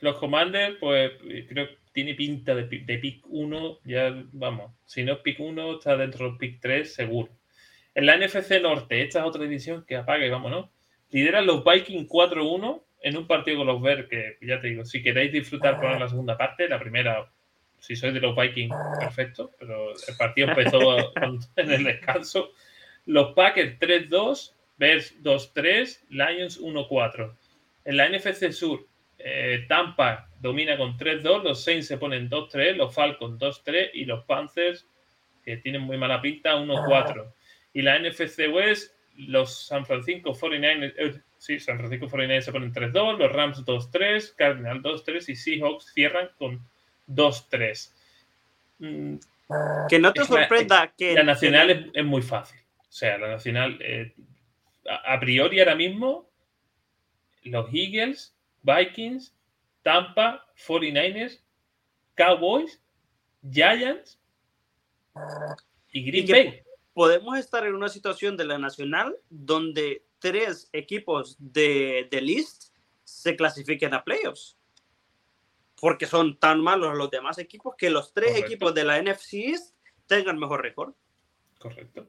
Los 0.00 0.16
Commanders, 0.16 0.78
pues 0.80 1.12
creo 1.50 1.68
que 1.68 1.78
tiene 1.92 2.14
pinta 2.14 2.54
de, 2.54 2.64
de 2.64 2.98
pick 2.98 3.26
1, 3.28 3.80
ya 3.84 4.24
vamos, 4.32 4.72
si 4.86 5.02
no 5.02 5.12
es 5.12 5.18
pick 5.18 5.38
1, 5.38 5.74
está 5.74 5.98
dentro 5.98 6.30
del 6.30 6.38
pick 6.38 6.60
3 6.62 6.94
seguro. 6.94 7.28
En 7.94 8.06
la 8.06 8.16
NFC 8.16 8.60
Norte, 8.60 9.02
esta 9.02 9.20
es 9.20 9.24
otra 9.24 9.42
división 9.42 9.84
que 9.86 9.96
apaga 9.96 10.26
y 10.26 10.30
vámonos. 10.30 10.68
Lideran 11.10 11.46
los 11.46 11.64
Vikings 11.64 12.08
4-1 12.08 12.82
en 13.02 13.16
un 13.16 13.26
partido 13.26 13.58
con 13.58 13.66
los 13.68 13.80
Bears 13.80 14.08
que, 14.08 14.38
ya 14.40 14.60
te 14.60 14.68
digo, 14.68 14.84
si 14.84 15.02
queréis 15.02 15.30
disfrutar 15.30 15.78
con 15.78 16.00
la 16.00 16.08
segunda 16.08 16.36
parte, 16.36 16.68
la 16.68 16.80
primera, 16.80 17.30
si 17.78 17.94
sois 17.94 18.12
de 18.12 18.20
los 18.20 18.34
Vikings, 18.34 18.74
perfecto, 18.98 19.52
pero 19.58 19.90
el 19.90 20.16
partido 20.16 20.48
empezó 20.48 21.12
en 21.56 21.70
el 21.70 21.84
descanso. 21.84 22.50
Los 23.06 23.34
Packers 23.34 23.78
3-2, 23.78 24.54
Bears 24.78 25.22
2-3, 25.22 26.00
Lions 26.08 26.60
1-4. 26.60 27.32
En 27.84 27.96
la 27.96 28.08
NFC 28.08 28.50
Sur, 28.50 28.86
eh, 29.18 29.66
Tampa 29.68 30.30
domina 30.40 30.76
con 30.76 30.96
3-2, 30.96 31.42
los 31.44 31.62
Saints 31.62 31.86
se 31.86 31.98
ponen 31.98 32.28
2-3, 32.28 32.74
los 32.74 32.92
Falcons 32.92 33.38
2-3 33.38 33.90
y 33.92 34.04
los 34.06 34.24
Panthers, 34.24 34.88
que 35.44 35.58
tienen 35.58 35.82
muy 35.82 35.98
mala 35.98 36.20
pinta, 36.20 36.56
1-4. 36.56 37.32
Y 37.74 37.82
la 37.82 37.98
NFC 37.98 38.48
West, 38.50 38.94
los 39.16 39.66
San 39.66 39.84
Francisco 39.84 40.32
49ers, 40.32 40.94
eh, 40.96 41.20
sí, 41.38 41.60
San 41.60 41.78
Francisco 41.78 42.08
49ers 42.08 42.42
se 42.42 42.52
ponen 42.52 42.72
3-2, 42.72 43.18
los 43.18 43.32
Rams 43.32 43.64
2-3, 43.64 44.34
Cardinal 44.36 44.82
2-3 44.82 45.28
y 45.28 45.36
Seahawks 45.36 45.92
cierran 45.92 46.30
con 46.38 46.66
2-3. 47.08 47.92
Mm, 48.78 49.16
que 49.88 49.98
no 49.98 50.12
te 50.12 50.24
sorprenda 50.24 50.92
que... 50.96 51.14
La 51.14 51.22
nacional 51.22 51.90
es, 51.92 52.04
muy 52.04 52.22
fácil. 52.22 52.58
O 52.80 52.92
sea, 52.92 53.18
la 53.18 53.28
nacional, 53.28 53.78
eh, 53.82 54.14
a, 55.04 55.18
priori 55.20 55.60
ahora 55.60 55.74
mismo, 55.74 56.28
los 57.42 57.68
Eagles, 57.72 58.34
Vikings, 58.62 59.34
Tampa, 59.82 60.46
49ers, 60.66 61.40
Cowboys, 62.14 62.80
Giants 63.50 64.18
y 65.92 66.04
Green 66.04 66.26
Bay. 66.26 66.63
Podemos 66.94 67.38
estar 67.38 67.66
en 67.66 67.74
una 67.74 67.88
situación 67.88 68.36
de 68.36 68.46
la 68.46 68.58
nacional 68.58 69.16
donde 69.28 70.06
tres 70.18 70.70
equipos 70.72 71.36
de, 71.38 72.08
de 72.10 72.20
list 72.22 72.74
se 73.02 73.36
clasifiquen 73.36 73.92
a 73.92 74.04
playoffs 74.04 74.56
porque 75.84 76.06
son 76.06 76.38
tan 76.38 76.62
malos 76.62 76.96
los 76.96 77.10
demás 77.10 77.36
equipos 77.36 77.74
que 77.76 77.90
los 77.90 78.14
tres 78.14 78.38
equipos 78.38 78.74
de 78.74 78.84
la 78.84 79.02
NFC 79.02 79.34
East 79.34 79.76
tengan 80.06 80.38
mejor 80.38 80.62
récord. 80.62 80.94
Correcto. 81.58 82.06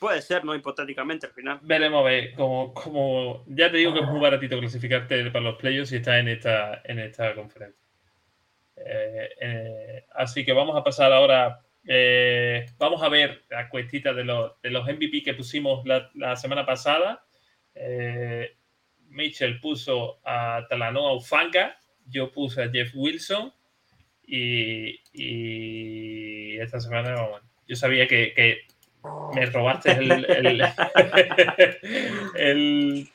Puede 0.00 0.22
ser, 0.22 0.42
¿no? 0.42 0.54
Hipotéticamente 0.54 1.26
al 1.26 1.32
final. 1.32 1.60
Veremos 1.62 2.00
a 2.00 2.04
ver, 2.04 2.34
como, 2.34 2.72
como 2.72 3.44
ya 3.46 3.70
te 3.70 3.76
digo 3.76 3.92
que 3.92 4.00
es 4.00 4.06
muy 4.06 4.20
baratito 4.20 4.58
clasificarte 4.58 5.30
para 5.30 5.44
los 5.44 5.56
playoffs 5.56 5.92
y 5.92 5.96
está 5.96 6.18
en 6.18 6.28
esta, 6.28 6.80
en 6.84 6.98
esta 6.98 7.34
conferencia. 7.34 7.86
Eh, 8.76 9.28
eh, 9.38 10.06
así 10.14 10.42
que 10.42 10.54
vamos 10.54 10.74
a 10.74 10.82
pasar 10.82 11.12
ahora. 11.12 11.60
Eh, 11.86 12.66
vamos 12.78 13.02
a 13.02 13.08
ver 13.08 13.42
la 13.50 13.68
cuestita 13.68 14.12
de 14.12 14.24
los, 14.24 14.60
de 14.62 14.70
los 14.70 14.86
MVP 14.86 15.22
que 15.22 15.34
pusimos 15.34 15.84
la, 15.86 16.10
la 16.14 16.36
semana 16.36 16.64
pasada. 16.64 17.24
Mitchell 19.14 19.60
puso 19.60 20.18
a 20.24 20.66
Talanoa 20.68 21.14
Ufanga, 21.14 21.78
yo 22.06 22.32
puse 22.32 22.62
a 22.62 22.70
Jeff 22.70 22.90
Wilson 22.94 23.52
y, 24.26 24.98
esta 26.58 26.80
semana, 26.80 27.14
yo 27.68 27.76
sabía 27.76 28.06
que, 28.06 28.62
me 29.34 29.44
robaste 29.46 29.92
el, 32.34 33.08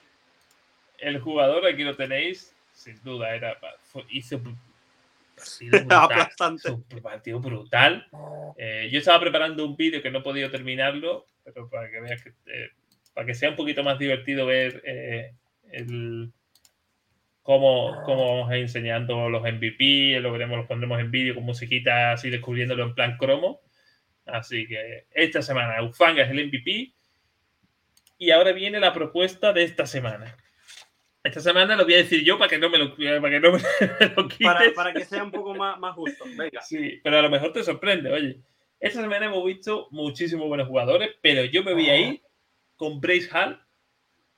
el, 0.99 1.19
jugador, 1.19 1.65
aquí 1.65 1.83
lo 1.83 1.95
tenéis, 1.95 2.55
sin 2.73 3.01
duda, 3.03 3.33
era, 3.35 3.57
hizo 4.09 4.39
un 6.93 7.01
partido 7.01 7.39
brutal. 7.41 8.07
Eh, 8.57 8.89
yo 8.91 8.99
estaba 8.99 9.19
preparando 9.19 9.65
un 9.65 9.75
vídeo 9.75 10.01
que 10.01 10.11
no 10.11 10.19
he 10.19 10.23
podido 10.23 10.49
terminarlo, 10.49 11.25
pero 11.43 11.69
para 11.69 11.89
que 11.89 11.99
veas 12.01 12.23
que, 12.23 12.29
eh, 12.29 12.69
para 13.13 13.25
que 13.25 13.33
sea 13.33 13.49
un 13.49 13.55
poquito 13.55 13.83
más 13.83 13.97
divertido 13.99 14.45
ver 14.45 14.81
eh, 14.85 15.33
el, 15.71 16.31
cómo, 17.41 18.01
cómo 18.05 18.35
vamos 18.35 18.51
a 18.51 18.57
ir 18.57 18.63
enseñando 18.63 19.29
los 19.29 19.41
MVP, 19.41 20.19
lo 20.19 20.31
veremos, 20.31 20.57
los 20.57 20.67
pondremos 20.67 20.99
en 20.99 21.11
vídeo 21.11 21.35
con 21.35 21.43
musiquita 21.43 22.13
así 22.13 22.29
descubriéndolo 22.29 22.83
en 22.83 22.95
plan 22.95 23.17
cromo. 23.17 23.61
Así 24.25 24.67
que 24.67 25.07
esta 25.11 25.41
semana 25.41 25.81
Ufanga 25.81 26.23
es 26.23 26.29
el 26.29 26.47
MVP 26.47 26.93
y 28.19 28.31
ahora 28.31 28.51
viene 28.51 28.79
la 28.79 28.93
propuesta 28.93 29.53
de 29.53 29.63
esta 29.63 29.85
semana. 29.85 30.37
Esta 31.23 31.41
semana 31.41 31.75
lo 31.75 31.83
voy 31.83 31.95
a 31.95 31.97
decir 31.97 32.23
yo 32.23 32.37
para 32.37 32.49
que 32.49 32.57
no 32.57 32.69
me 32.69 32.77
lo, 32.77 32.95
para 32.95 33.29
que 33.29 33.39
no 33.39 33.51
me 33.51 33.59
lo 34.15 34.27
quites. 34.27 34.73
Para, 34.73 34.93
que 34.93 35.05
sea 35.05 35.23
un 35.23 35.31
poco 35.31 35.53
más, 35.53 35.77
más 35.79 35.93
justo. 35.95 36.25
Venga. 36.37 36.61
Sí, 36.61 36.99
pero 37.03 37.19
a 37.19 37.21
lo 37.21 37.29
mejor 37.29 37.51
te 37.51 37.63
sorprende. 37.63 38.11
Oye, 38.11 38.41
esta 38.79 39.01
semana 39.01 39.25
hemos 39.25 39.45
visto 39.45 39.89
muchísimos 39.91 40.47
buenos 40.47 40.67
jugadores, 40.67 41.11
pero 41.21 41.43
yo 41.43 41.63
me 41.63 41.73
voy 41.73 41.89
a 41.89 41.99
ir 41.99 42.21
con 42.77 43.01
Brace 43.01 43.29
Hall 43.31 43.61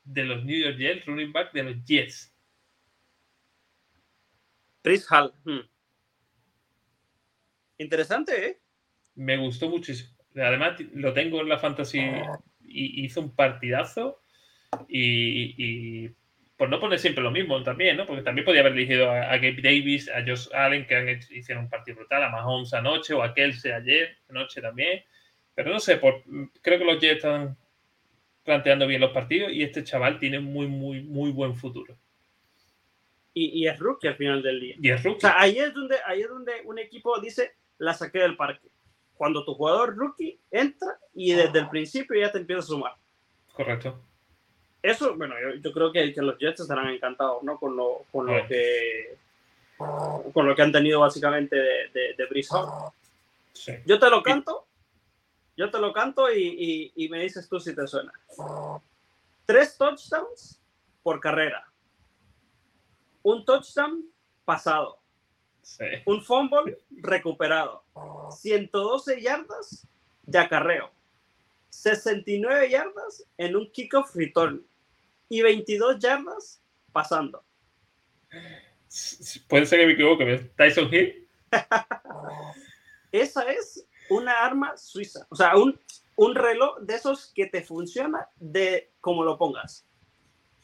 de 0.04 0.24
los 0.24 0.44
New 0.44 0.60
York 0.60 0.78
Jets, 0.78 1.06
running 1.06 1.32
back 1.32 1.52
de 1.54 1.64
los 1.64 1.86
Jets. 1.86 2.32
Chris 4.82 5.06
Hall. 5.12 5.34
Hmm. 5.46 5.60
Interesante, 7.78 8.48
¿eh? 8.48 8.62
Me 9.16 9.38
gustó 9.38 9.70
muchísimo. 9.70 10.12
Además, 10.36 10.80
lo 10.94 11.14
tengo 11.14 11.42
en 11.42 11.50
la 11.50 11.60
fantasy 11.60 12.00
y 12.64 13.06
hizo 13.06 13.22
un 13.22 13.36
partidazo. 13.36 14.22
Y, 14.88 16.10
por 16.62 16.70
no 16.70 16.80
poner 16.80 17.00
siempre 17.00 17.24
lo 17.24 17.32
mismo 17.32 17.64
también, 17.64 17.98
¿no? 17.98 18.06
Porque 18.06 18.22
también 18.22 18.46
podía 18.46 18.60
haber 18.62 18.74
elegido 18.74 19.10
a, 19.10 19.36
Gabe 19.38 19.64
Davis, 19.64 20.08
a 20.08 20.22
Josh 20.24 20.48
Allen, 20.54 20.86
que 20.86 20.96
han 20.96 21.10
hecho, 21.10 21.34
hicieron 21.34 21.64
un 21.64 21.72
partido 21.72 21.98
brutal, 21.98 22.22
a 22.22 22.30
Mahomes 22.30 22.72
anoche 22.76 23.16
o 23.16 23.24
a 23.24 23.34
Kelsey 23.34 23.72
ayer, 23.72 24.16
anoche 24.30 24.62
también. 24.62 25.04
Pero 25.56 25.72
no 25.72 25.80
sé, 25.80 25.98
por, 25.98 26.22
creo 26.62 26.78
que 26.78 26.86
los 26.86 27.00
Jets 27.00 27.16
están 27.16 27.58
planteando 28.44 28.86
bien 28.86 29.02
los 29.02 29.10
partidos 29.10 29.52
y 29.52 29.64
este 29.64 29.84
chaval 29.84 30.20
tiene 30.20 30.40
muy, 30.40 30.68
muy, 30.68 31.02
muy 31.02 31.32
buen 31.32 31.56
futuro 31.56 31.98
y, 33.34 33.66
es 33.66 33.80
rookie 33.80 34.08
al 34.08 34.16
final 34.18 34.44
del 34.44 34.60
día. 34.60 34.76
Y 34.80 34.92
es 34.92 35.04
rookie. 35.04 35.18
O 35.18 35.22
sea, 35.22 35.42
ahí 35.42 35.58
es, 35.58 35.74
donde, 35.74 35.96
ahí 36.06 36.22
es 36.22 36.30
donde 36.30 36.62
un 36.66 36.78
equipo 36.78 37.20
dice, 37.20 37.56
la 37.80 37.96
saqué 37.96 38.20
del 38.20 38.36
parque. 38.36 38.68
Cuando 39.16 39.44
tu 39.44 39.56
jugador 39.56 39.96
rookie 39.96 40.40
entra 40.52 41.00
y 41.16 41.34
desde 41.34 41.58
el 41.58 41.70
principio 41.70 42.20
ya 42.20 42.32
te 42.32 42.38
empieza 42.38 42.60
a 42.60 42.66
sumar. 42.66 42.94
Correcto. 43.54 44.00
Eso, 44.82 45.16
bueno, 45.16 45.36
yo, 45.62 45.72
creo 45.72 45.92
que, 45.92 46.14
que, 46.14 46.22
los 46.22 46.38
Jets 46.40 46.62
estarán 46.62 46.90
encantados, 46.90 47.44
¿no? 47.44 47.60
Con 47.60 47.76
lo, 47.76 48.06
con 48.12 48.26
lo 48.26 48.48
que 48.48 49.18
con 50.34 50.48
lo 50.48 50.56
que 50.56 50.62
han 50.62 50.72
tenido 50.72 51.00
básicamente 51.00 51.56
de, 51.56 51.90
de, 51.94 52.16
de 52.16 52.44
sí. 53.54 53.74
Yo 53.86 54.00
te 54.00 54.10
lo 54.10 54.22
canto, 54.22 54.66
yo 55.58 55.72
te 55.72 55.80
lo 55.80 55.92
canto 55.92 56.32
y, 56.32 56.92
y, 56.96 57.06
y 57.06 57.10
me 57.10 57.20
dices 57.20 57.50
tú 57.50 57.60
si 57.60 57.76
te 57.76 57.88
suena. 57.88 58.12
Tres 59.46 59.78
touchdowns 59.78 60.60
por 61.04 61.20
carrera. 61.20 61.68
Un 63.24 63.44
touchdown 63.46 64.06
pasado, 64.46 65.00
un 66.06 66.24
fumble 66.24 66.78
recuperado, 66.90 67.84
112 68.32 69.22
yardas 69.22 69.88
de 70.24 70.40
acarreo, 70.40 70.92
69 71.70 72.70
yardas 72.70 73.26
en 73.38 73.56
un 73.56 73.72
kickoff 73.72 74.16
return 74.16 74.66
y 75.32 75.42
22 75.42 75.98
yardas 75.98 76.62
pasando. 76.92 77.42
Puede 79.48 79.66
ser 79.66 79.80
que 79.80 79.86
me 79.86 79.94
equivoque, 79.94 80.52
Tyson 80.58 80.94
Hill. 80.94 81.26
Esa 83.14 83.44
es 83.44 83.88
una 84.10 84.46
arma 84.46 84.76
suiza, 84.76 85.26
o 85.30 85.36
sea, 85.38 85.56
un, 85.56 85.80
un 86.18 86.36
reloj 86.36 86.80
de 86.82 86.96
esos 86.96 87.32
que 87.34 87.46
te 87.46 87.62
funciona 87.62 88.28
de 88.36 88.92
como 89.00 89.24
lo 89.24 89.38
pongas. 89.38 89.86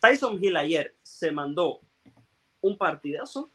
Tyson 0.01 0.43
Hill 0.43 0.57
ayer 0.57 0.93
se 1.01 1.31
mandó 1.31 1.79
un 2.59 2.77
partidazo 2.77 3.49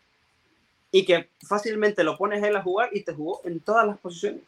y 0.90 1.04
que 1.04 1.28
fácilmente 1.46 2.04
lo 2.04 2.16
pones 2.16 2.42
él 2.42 2.56
a 2.56 2.62
jugar 2.62 2.88
y 2.92 3.02
te 3.02 3.12
jugó 3.12 3.42
en 3.44 3.60
todas 3.60 3.86
las 3.86 3.98
posiciones. 3.98 4.44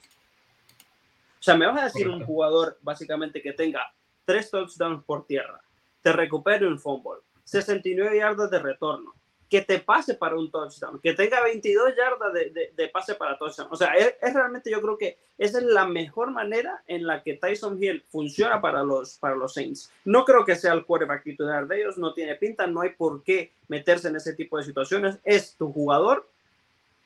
O 1.41 1.43
sea, 1.43 1.57
me 1.57 1.67
vas 1.67 1.79
a 1.79 1.85
decir 1.85 2.09
un 2.09 2.25
jugador 2.25 2.79
básicamente 2.81 3.43
que 3.43 3.53
tenga 3.53 3.93
tres 4.25 4.51
touchdowns 4.51 5.05
por 5.05 5.27
tierra, 5.27 5.61
te 6.05 6.13
recupere 6.13 6.67
un 6.67 6.79
fumble, 6.79 7.23
69 7.45 8.19
yardas 8.19 8.51
de 8.51 8.59
retorno, 8.59 9.15
que 9.49 9.63
te 9.63 9.79
pase 9.79 10.13
para 10.13 10.37
un 10.37 10.51
touchdown, 10.51 11.01
que 11.01 11.15
tenga 11.15 11.43
22 11.43 11.95
yardas 11.97 12.31
de, 12.77 12.89
pase 12.89 13.15
para 13.15 13.39
touchdown. 13.39 13.69
O 13.71 13.77
sea, 13.77 13.95
es, 13.95 14.35
realmente 14.35 14.71
yo 14.71 14.83
creo 14.83 14.99
que 14.99 15.17
esa 15.39 15.59
es 15.59 15.65
la 15.65 15.87
mejor 15.87 16.31
manera 16.31 16.83
en 16.87 17.07
la 17.07 17.23
que 17.23 17.39
Tyson 17.39 17.83
Hill 17.83 18.05
funciona 18.11 18.61
para 18.61 18.83
los, 18.83 19.17
para 19.17 19.35
los 19.35 19.55
Saints. 19.55 19.91
No 20.05 20.27
creo 20.27 20.45
que 20.45 20.57
sea 20.57 20.75
el 20.75 20.85
quarterback 20.85 21.23
titular 21.23 21.67
de 21.67 21.81
ellos, 21.81 21.97
no 21.97 22.13
tiene 22.13 22.35
pinta, 22.35 22.67
no 22.67 22.83
hay 22.83 22.91
por 22.91 23.23
qué 23.23 23.53
meterse 23.69 24.09
en 24.09 24.17
ese 24.17 24.35
tipo 24.35 24.59
de 24.59 24.65
situaciones. 24.65 25.17
Es 25.25 25.55
tu 25.57 25.73
jugador 25.73 26.29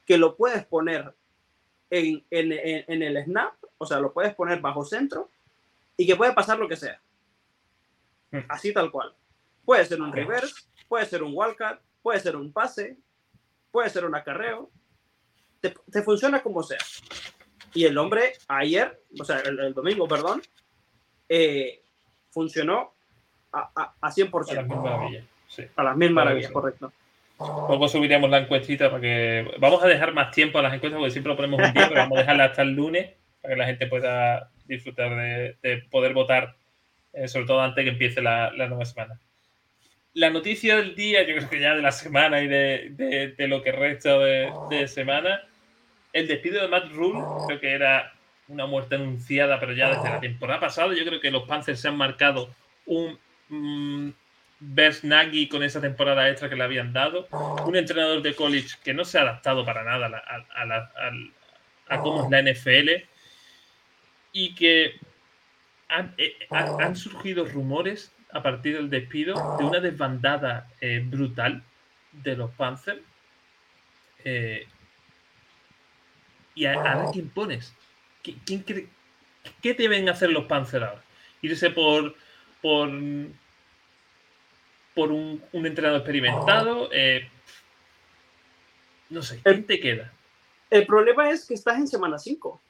que 0.07 0.19
lo 0.19 0.35
puedes 0.35 0.67
poner 0.67 1.15
en, 1.91 2.25
en 2.31 3.03
el 3.03 3.25
snap, 3.25 3.55
o 3.79 3.87
sea, 3.87 4.01
lo 4.01 4.13
puedes 4.13 4.35
poner 4.35 4.61
bajo 4.61 4.85
centro 4.85 5.31
y 5.97 6.05
que 6.05 6.17
puede 6.17 6.33
pasar 6.33 6.59
lo 6.59 6.67
que 6.67 6.75
sea. 6.75 7.01
Así 8.49 8.73
tal 8.73 8.91
cual. 8.91 9.15
Puede 9.65 9.85
ser 9.85 10.01
un 10.01 10.13
reverse, 10.13 10.63
puede 10.89 11.07
ser 11.07 11.23
un 11.23 11.33
wildcat, 11.35 11.81
puede 12.03 12.21
ser 12.21 12.37
un 12.37 12.53
pase, 12.53 12.97
puede 13.71 13.91
ser 13.91 14.05
un 14.05 14.15
acarreo, 14.15 14.71
te, 15.61 16.03
funciona 16.03 16.43
como 16.43 16.63
sea. 16.63 16.79
Y 17.75 17.85
el 17.85 17.99
hombre 17.99 18.33
ayer, 18.49 19.01
o 19.19 19.25
sea, 19.25 19.41
el, 19.41 19.75
domingo, 19.75 20.09
perdón, 20.09 20.43
eh, 21.29 21.83
funcionó 22.31 22.95
a, 23.53 23.71
a, 23.75 23.95
a, 24.01 24.11
100%. 24.11 24.51
A 24.51 24.55
las 24.55 24.67
mil 24.67 24.79
maravillas, 24.79 25.25
sí. 25.49 25.65
A 25.77 25.83
las 25.83 25.97
mil 25.97 26.13
maravillas, 26.13 26.51
correcto. 26.51 26.93
Luego 27.39 27.89
subiremos 27.89 28.29
la 28.31 28.39
encuestita 28.39 28.91
para 28.91 29.01
que. 29.01 29.55
Vamos 29.59 29.83
a 29.83 29.87
dejar 29.87 30.13
más 30.13 30.33
tiempo 30.33 30.59
a 30.59 30.63
las 30.63 30.75
encuestas 30.75 30.99
porque 30.99 31.13
siempre 31.13 31.31
lo 31.31 31.37
ponemos 31.37 31.61
un 31.61 31.73
día, 31.73 31.89
pero 31.89 32.01
vamos 32.01 32.19
a 32.19 32.23
dejarla 32.23 32.45
hasta 32.47 32.63
el 32.63 32.71
lunes 32.71 33.15
para 33.41 33.55
que 33.55 33.59
la 33.59 33.67
gente 33.67 33.87
pueda 33.87 34.51
disfrutar 34.65 35.11
de, 35.15 35.57
de 35.63 35.83
poder 35.91 36.15
votar 36.15 36.57
eh, 37.19 37.29
sobre 37.29 37.47
todo 37.47 37.61
antes 37.61 37.85
que 37.85 37.91
empiece 37.91 38.23
la, 38.23 38.51
nueva 38.51 38.85
semana. 38.85 39.19
La 40.15 40.31
noticia 40.31 40.77
del 40.77 40.95
día, 40.95 41.23
yo 41.27 41.35
creo 41.35 41.51
que 41.51 41.61
ya 41.61 41.75
de 41.75 41.83
la 41.83 41.93
semana 41.93 42.41
y 42.41 42.49
de, 42.49 43.35
lo 43.49 43.63
que 43.63 43.73
resta 43.73 44.19
de, 44.19 44.89
semana, 44.89 45.43
el 46.13 46.29
despido 46.29 46.63
de 46.63 46.69
Matt 46.69 46.91
Rule, 46.93 47.21
creo 47.47 47.61
que 47.61 47.73
era 47.73 48.13
una 48.49 48.67
muerte 48.67 48.95
anunciada, 48.95 49.61
pero 49.61 49.73
ya 49.73 49.89
desde 49.89 50.09
la 50.09 50.21
temporada 50.21 50.61
pasada, 50.61 50.95
yo 50.95 51.05
creo 51.05 51.21
que 51.21 51.31
los 51.31 51.43
Panthers 51.45 51.81
se 51.81 51.89
han 51.89 51.97
marcado 51.97 52.55
un 52.87 53.19
mmm, 53.49 54.11
Nagy 55.03 55.49
con 55.49 55.63
esa 55.63 55.81
temporada 55.81 56.29
extra 56.29 56.49
que 56.49 56.57
le 56.57 56.65
habían 56.65 56.93
dado, 56.93 57.29
un 57.67 57.77
entrenador 57.77 58.23
de 58.23 58.35
college 58.35 58.77
que 58.83 58.95
no 58.95 59.05
se 59.05 59.19
ha 59.19 59.23
adaptado 59.23 59.65
para 59.65 59.85
nada 59.85 60.23
a, 60.27 61.95
a 61.95 62.01
cómo 62.01 62.25
es 62.25 62.31
la 62.31 62.43
NFL 62.43 63.05
y 64.33 64.55
que 64.55 64.99
eh, 65.91 66.37
han, 66.51 66.97
surgido 66.97 67.47
rumores 67.47 68.13
a 68.33 68.43
partir 68.43 68.77
del 68.77 68.91
despido 68.91 69.57
de 69.59 69.65
una 69.65 69.81
desbandada 69.81 70.69
eh, 70.81 71.03
brutal 71.05 71.63
de 72.13 72.37
los 72.37 72.51
Panthers. 72.53 73.01
Eh, 74.25 74.67
y 76.55 76.67
a, 76.67 77.07
quién 77.13 77.31
pones. 77.31 77.75
¿Quién, 78.23 78.65
¿Qué 79.63 79.75
deben 79.75 80.09
hacer 80.09 80.31
los 80.31 80.45
Panthers 80.45 80.85
ahora? 80.85 81.05
¿Irse 81.41 81.71
por, 81.71 82.15
por, 82.61 82.91
por 84.95 85.13
un, 85.13 85.43
entrenador 85.53 86.01
experimentado? 86.01 86.91
no 89.09 89.23
sé, 89.23 89.41
¿quién 89.43 89.65
te 89.65 89.81
queda? 89.81 90.13
El 90.69 90.85
problema 90.85 91.31
es 91.31 91.47
que 91.47 91.55
estás 91.55 91.79
en 91.79 91.89
semana 91.89 92.19
5. 92.19 92.61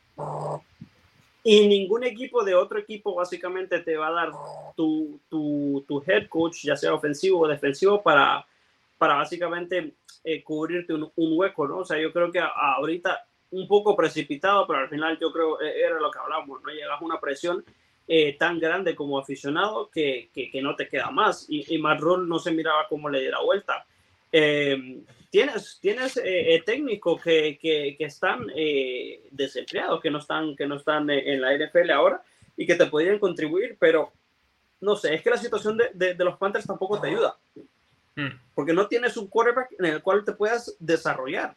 Y 1.50 1.66
ningún 1.66 2.04
equipo 2.04 2.44
de 2.44 2.54
otro 2.54 2.78
equipo 2.78 3.14
básicamente 3.14 3.78
te 3.78 3.96
va 3.96 4.08
a 4.08 4.12
dar 4.12 4.32
tu, 4.76 5.18
tu, 5.30 5.82
tu 5.88 6.04
head 6.06 6.28
coach, 6.28 6.64
ya 6.64 6.76
sea 6.76 6.92
ofensivo 6.92 7.40
o 7.40 7.48
defensivo, 7.48 8.02
para, 8.02 8.46
para 8.98 9.14
básicamente 9.14 9.94
eh, 10.24 10.42
cubrirte 10.42 10.92
un, 10.92 11.10
hueco, 11.16 11.66
¿no? 11.66 11.78
O 11.78 11.84
sea, 11.86 11.98
yo 11.98 12.12
creo 12.12 12.30
que 12.30 12.38
ahorita 12.38 13.24
un 13.52 13.66
poco 13.66 13.96
precipitado, 13.96 14.66
pero 14.66 14.80
al 14.80 14.90
final 14.90 15.18
yo 15.18 15.32
creo 15.32 15.58
eh, 15.62 15.72
era 15.86 15.98
lo 15.98 16.10
que 16.10 16.18
hablamos, 16.18 16.62
¿no? 16.62 16.68
Llegas 16.68 17.00
a 17.00 17.04
una 17.04 17.18
presión 17.18 17.64
eh, 18.06 18.36
tan 18.38 18.58
grande 18.58 18.94
como 18.94 19.18
aficionado 19.18 19.88
que, 19.88 20.28
que, 20.34 20.60
no 20.60 20.76
te 20.76 20.86
queda 20.86 21.10
más. 21.10 21.46
Y, 21.48 21.64
y 21.74 21.78
Matt 21.78 22.00
no 22.00 22.38
se 22.38 22.50
miraba 22.50 22.86
cómo 22.90 23.08
le 23.08 23.20
diera 23.20 23.40
vuelta. 23.40 23.86
Eh, 25.28 25.30
tienes, 25.30 25.78
tienes 25.80 26.16
eh, 26.16 26.54
eh, 26.54 26.62
técnicos 26.64 27.22
que, 27.22 27.58
que, 27.60 27.96
que, 27.98 28.04
están 28.04 28.46
eh, 28.54 29.28
desempleados, 29.30 30.00
que 30.00 30.10
no 30.10 30.18
están, 30.18 30.56
que 30.56 30.66
no 30.66 30.76
están 30.76 31.10
en 31.10 31.40
la 31.40 31.56
NFL 31.56 31.90
ahora 31.90 32.22
y 32.56 32.66
que 32.66 32.74
te 32.74 32.86
podrían 32.86 33.18
contribuir, 33.18 33.76
pero 33.78 34.12
no 34.80 34.96
sé, 34.96 35.14
es 35.14 35.22
que 35.22 35.30
la 35.30 35.36
situación 35.36 35.76
de, 35.76 36.14
de, 36.14 36.24
los 36.24 36.38
Panthers 36.38 36.66
tampoco 36.66 37.00
te 37.00 37.08
ayuda. 37.08 37.36
Hmm. 38.16 38.38
Porque 38.54 38.72
no 38.72 38.86
tienes 38.88 39.16
un 39.16 39.28
quarterback 39.28 39.72
en 39.78 39.86
el 39.86 40.02
cual 40.02 40.24
te 40.24 40.32
puedas 40.32 40.74
desarrollar. 40.78 41.54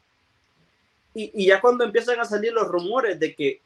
Y, 1.14 1.32
y, 1.34 1.48
ya 1.48 1.60
cuando 1.62 1.84
empiezan 1.84 2.20
a 2.20 2.26
salir 2.26 2.54
los 2.54 2.68
rumores 2.68 3.20
de 3.20 3.36
que 3.36 3.62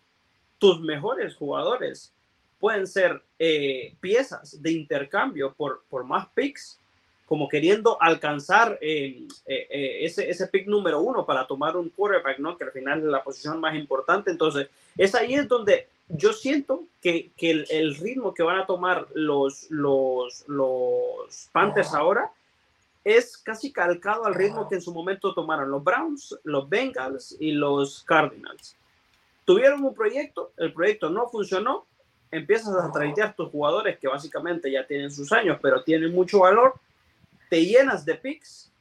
tus 0.58 0.80
mejores 0.82 1.36
jugadores 1.36 2.14
pueden 2.60 2.88
ser 2.88 3.22
piezas 4.00 4.62
de 4.62 4.72
intercambio 4.72 5.54
por, 5.54 5.84
por 5.90 6.04
más 6.04 6.28
picks, 6.30 6.80
como 7.26 7.50
queriendo 7.50 8.02
alcanzar 8.02 8.78
eh, 8.82 9.28
eh, 9.48 9.68
eh, 9.70 10.06
ese, 10.06 10.30
ese 10.30 10.48
pick 10.48 10.68
número 10.68 11.02
uno 11.02 11.26
para 11.26 11.48
tomar 11.48 11.76
un 11.76 11.90
quarterback, 11.90 12.38
¿no? 12.40 12.58
Que 12.58 12.66
al 12.66 12.72
final 12.72 13.00
es 13.00 13.06
la 13.06 13.24
posición 13.24 13.60
más 13.60 13.76
importante. 13.76 14.30
Entonces, 14.30 14.70
es 14.96 15.16
ahí 15.16 15.34
es 15.34 15.48
donde 15.48 15.88
yo 16.08 16.34
siento 16.34 16.84
que, 17.02 17.32
que 17.36 17.50
el, 17.50 17.68
el, 17.72 17.96
ritmo 17.96 18.34
que 18.34 18.44
van 18.44 18.60
a 18.60 18.68
tomar 18.68 19.08
los, 19.16 19.70
los, 19.72 20.48
los 20.48 21.50
Panthers 21.52 21.96
ahora 21.96 22.32
es 23.04 23.38
casi 23.38 23.72
calcado 23.72 24.26
al 24.26 24.36
ritmo 24.36 24.68
que 24.68 24.76
en 24.76 24.82
su 24.82 24.94
momento 24.94 25.34
tomaron 25.34 25.72
los 25.72 25.84
Browns, 25.84 26.38
los 26.44 26.70
Bengals 26.70 27.36
y 27.40 27.52
los 27.52 28.04
Cardinals. 28.04 28.76
Tuvieron 29.46 29.84
un 29.84 29.96
proyecto, 29.96 30.52
el 30.58 30.74
proyecto 30.74 31.10
no 31.10 31.28
funcionó, 31.28 31.86
empiezas 32.32 32.76
a 32.76 32.92
traitear 32.92 33.36
tus 33.36 33.50
jugadores 33.50 33.98
que 34.00 34.08
básicamente 34.08 34.72
ya 34.72 34.86
tienen 34.86 35.12
sus 35.12 35.32
años, 35.32 35.58
pero 35.62 35.84
tienen 35.84 36.14
mucho 36.14 36.40
valor 36.40 36.76
te 37.50 37.66
llenas 37.66 38.06
de 38.06 38.16
picks, 38.16 38.72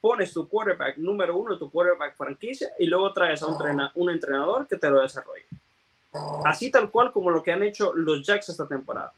pones 0.00 0.32
tu 0.32 0.48
quarterback 0.48 0.96
número 0.96 1.36
uno, 1.36 1.58
tu 1.58 1.70
quarterback 1.70 2.16
franquicia, 2.16 2.70
y 2.78 2.86
luego 2.86 3.12
traes 3.12 3.42
a 3.42 3.46
un, 3.46 3.90
un 3.94 4.10
entrenador 4.10 4.66
que 4.66 4.76
te 4.76 4.90
lo 4.90 5.00
desarrolle. 5.00 5.46
Así 6.44 6.70
tal 6.70 6.90
cual 6.90 7.12
como 7.12 7.30
lo 7.30 7.42
que 7.42 7.52
han 7.52 7.62
hecho 7.62 7.92
los 7.94 8.26
Jacks 8.26 8.48
esta 8.48 8.66
temporada. 8.66 9.12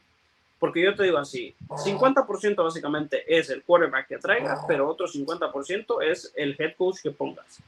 Porque 0.59 0.81
yo 0.81 0.95
te 0.95 1.03
digo 1.03 1.17
así, 1.17 1.53
50% 1.67 2.63
básicamente 2.63 3.23
es 3.27 3.49
el 3.49 3.63
quarterback 3.63 4.07
que 4.07 4.17
traigas, 4.17 4.61
pero 4.67 4.87
otro 4.87 5.05
50% 5.05 6.01
es 6.01 6.31
el 6.35 6.55
head 6.57 6.75
coach 6.77 7.01
que 7.03 7.11
pongas. 7.11 7.59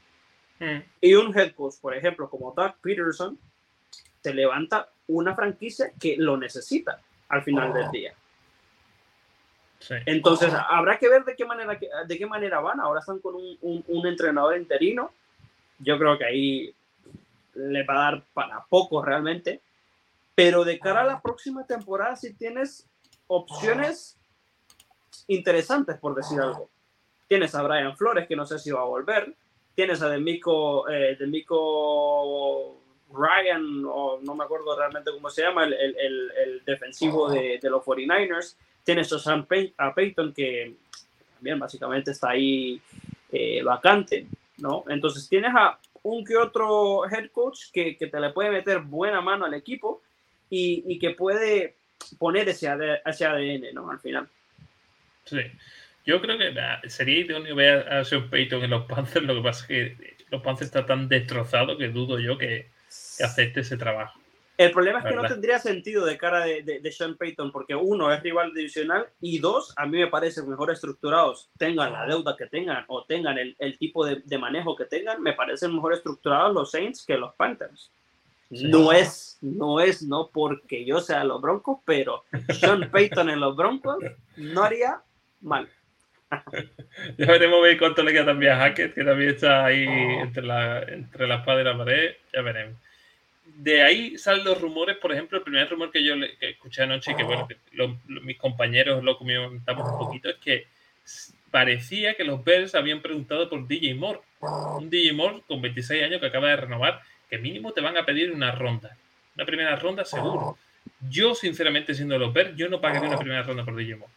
Hmm. 0.58 0.78
Y 1.00 1.14
un 1.14 1.36
head 1.36 1.54
coach, 1.54 1.74
por 1.80 1.94
ejemplo, 1.94 2.30
como 2.30 2.52
Doug 2.52 2.74
Peterson, 2.80 3.38
te 4.22 4.32
levanta 4.32 4.88
una 5.06 5.34
franquicia 5.34 5.92
que 6.00 6.16
lo 6.16 6.36
necesita 6.36 7.00
al 7.28 7.42
final 7.42 7.72
del 7.74 7.90
día. 7.90 8.14
Entonces, 10.06 10.52
habrá 10.68 10.98
que 10.98 11.08
ver 11.08 11.24
de 11.24 11.36
qué 11.36 11.44
manera, 11.44 11.78
de 12.06 12.18
qué 12.18 12.26
manera 12.26 12.60
van. 12.60 12.80
Ahora 12.80 13.00
están 13.00 13.20
con 13.20 13.34
un, 13.36 13.84
un, 13.86 14.06
entrenador 14.06 14.56
interino. 14.56 15.12
Yo 15.78 15.98
creo 15.98 16.18
que 16.18 16.24
ahí 16.24 16.74
le 17.54 17.84
va 17.84 17.94
a 17.94 18.10
dar 18.10 18.22
para 18.34 18.64
poco 18.68 19.02
realmente. 19.04 19.60
Pero 20.34 20.64
de 20.64 20.78
cara 20.78 21.02
a 21.02 21.04
la 21.04 21.20
próxima 21.20 21.66
temporada, 21.66 22.16
si 22.16 22.32
tienes 22.34 22.86
opciones 23.26 24.16
interesantes, 25.28 25.96
por 25.98 26.14
decir 26.14 26.40
algo. 26.40 26.68
Tienes 27.28 27.54
a 27.54 27.62
Brian 27.62 27.96
Flores, 27.96 28.26
que 28.26 28.36
no 28.36 28.46
sé 28.46 28.58
si 28.58 28.70
va 28.70 28.80
a 28.80 28.84
volver. 28.84 29.34
Tienes 29.74 30.02
a 30.02 30.08
Demico, 30.08 30.88
eh, 30.88 31.16
Demico 31.18 32.80
Ryan, 33.12 33.84
o 33.86 34.18
no 34.22 34.34
me 34.34 34.44
acuerdo 34.44 34.76
realmente 34.76 35.12
cómo 35.12 35.30
se 35.30 35.42
llama, 35.42 35.64
el, 35.64 35.74
el, 35.74 36.30
el 36.30 36.64
defensivo 36.64 37.30
de, 37.30 37.58
de, 37.62 37.70
los 37.70 37.84
49ers. 37.84 38.56
Tienes 38.88 39.12
a 39.76 39.94
Peyton, 39.94 40.32
que 40.32 40.74
también 41.34 41.58
básicamente 41.58 42.12
está 42.12 42.30
ahí 42.30 42.80
eh, 43.30 43.62
vacante, 43.62 44.26
¿no? 44.56 44.82
Entonces 44.88 45.28
tienes 45.28 45.50
a 45.54 45.78
un 46.04 46.24
que 46.24 46.38
otro 46.38 47.04
head 47.04 47.30
coach 47.30 47.70
que, 47.70 47.98
que 47.98 48.06
te 48.06 48.18
le 48.18 48.30
puede 48.30 48.50
meter 48.50 48.78
buena 48.78 49.20
mano 49.20 49.44
al 49.44 49.52
equipo 49.52 50.00
y, 50.48 50.84
y 50.86 50.98
que 50.98 51.10
puede 51.10 51.74
poner 52.18 52.48
ese, 52.48 52.74
ese 53.04 53.26
ADN, 53.26 53.74
¿no? 53.74 53.90
Al 53.90 54.00
final. 54.00 54.26
Sí. 55.26 55.42
Yo 56.06 56.22
creo 56.22 56.38
que 56.38 56.54
sería 56.88 57.18
idóneo 57.18 57.54
ver 57.54 57.92
a 57.92 58.06
Sean 58.06 58.30
Payton 58.30 58.64
en 58.64 58.70
los 58.70 58.86
Panthers. 58.86 59.26
Lo 59.26 59.34
que 59.34 59.42
pasa 59.42 59.60
es 59.60 59.68
que 59.68 60.16
los 60.30 60.40
Panthers 60.40 60.68
están 60.68 60.86
tan 60.86 61.08
destrozados 61.10 61.76
que 61.76 61.88
dudo 61.88 62.18
yo 62.18 62.38
que, 62.38 62.70
que 63.18 63.24
acepte 63.24 63.60
ese 63.60 63.76
trabajo. 63.76 64.17
El 64.58 64.72
problema 64.72 64.98
es 64.98 65.04
que 65.04 65.14
no 65.14 65.22
tendría 65.22 65.60
sentido 65.60 66.04
de 66.04 66.18
cara 66.18 66.40
de, 66.40 66.80
de, 66.82 66.92
Sean 66.92 67.16
Payton, 67.16 67.52
porque 67.52 67.76
uno 67.76 68.12
es 68.12 68.20
rival 68.24 68.52
divisional 68.52 69.06
y 69.20 69.38
dos, 69.38 69.72
a 69.76 69.86
mí 69.86 69.98
me 69.98 70.08
parecen 70.08 70.50
mejor 70.50 70.72
estructurados, 70.72 71.48
tengan 71.56 71.92
la 71.92 72.04
deuda 72.06 72.36
que 72.36 72.46
tengan 72.46 72.84
o 72.88 73.04
tengan 73.04 73.38
el, 73.38 73.54
el 73.60 73.78
tipo 73.78 74.04
de, 74.04 74.20
de, 74.24 74.36
manejo 74.36 74.74
que 74.74 74.86
tengan, 74.86 75.22
me 75.22 75.32
parecen 75.32 75.72
mejor 75.72 75.92
estructurados 75.92 76.52
los 76.52 76.72
Saints 76.72 77.06
que 77.06 77.16
los 77.16 77.32
Panthers. 77.36 77.92
No 78.50 78.90
es, 78.90 79.38
no 79.42 79.78
es, 79.78 80.02
no 80.02 80.28
porque 80.32 80.84
yo 80.84 80.98
sea 80.98 81.22
los 81.22 81.40
Broncos, 81.40 81.78
pero 81.84 82.24
Sean 82.58 82.90
Payton 82.90 83.30
en 83.30 83.38
los 83.38 83.54
Broncos 83.54 83.98
no 84.36 84.64
haría 84.64 85.00
mal. 85.40 85.68
ya 87.16 87.26
veremos 87.26 87.62
ver 87.62 87.78
cuánto 87.78 88.02
le 88.02 88.12
queda 88.12 88.26
también 88.26 88.52
a 88.52 88.56
Hackett, 88.56 88.92
que 88.92 89.04
también 89.04 89.30
está 89.30 89.66
ahí 89.66 89.84
entre 89.84 90.42
la, 90.42 90.82
entre 90.82 91.28
la 91.28 91.36
espada 91.36 91.60
y 91.60 91.64
la 91.64 91.78
pared. 91.78 92.16
Ya 92.32 92.42
veremos 92.42 92.87
de 93.56 93.82
ahí 93.82 94.18
salen 94.18 94.44
los 94.44 94.60
rumores, 94.60 94.96
por 94.96 95.12
ejemplo, 95.12 95.38
el 95.38 95.44
primer 95.44 95.68
rumor 95.68 95.90
que 95.90 96.04
yo 96.04 96.14
escuché 96.40 96.82
anoche 96.82 97.12
y 97.12 97.16
que, 97.16 97.22
bueno, 97.22 97.48
mis 98.06 98.38
compañeros 98.38 99.02
lo 99.02 99.18
comentamos 99.18 99.90
un 99.90 99.98
poquito, 99.98 100.28
es 100.28 100.36
que 100.36 100.66
parecía 101.50 102.14
que 102.14 102.24
los 102.24 102.44
Bears 102.44 102.74
habían 102.74 103.00
preguntado 103.00 103.48
por 103.48 103.66
DJ 103.66 103.94
Moore. 103.94 104.20
Un 104.40 104.90
DJ 104.90 105.12
Moore 105.12 105.42
con 105.46 105.60
26 105.60 106.04
años 106.04 106.20
que 106.20 106.26
acaba 106.26 106.48
de 106.48 106.56
renovar, 106.56 107.00
que 107.28 107.38
mínimo 107.38 107.72
te 107.72 107.80
van 107.80 107.96
a 107.96 108.04
pedir 108.04 108.32
una 108.32 108.52
ronda. 108.52 108.96
Una 109.36 109.46
primera 109.46 109.76
ronda 109.76 110.04
seguro. 110.04 110.58
Yo, 111.08 111.34
sinceramente, 111.34 111.94
siendo 111.94 112.18
los 112.18 112.32
Bears, 112.32 112.56
yo 112.56 112.68
no 112.68 112.80
pagaría 112.80 113.08
una 113.08 113.18
primera 113.18 113.42
ronda 113.42 113.64
por 113.64 113.76
DJ 113.76 113.96
Moore. 113.96 114.12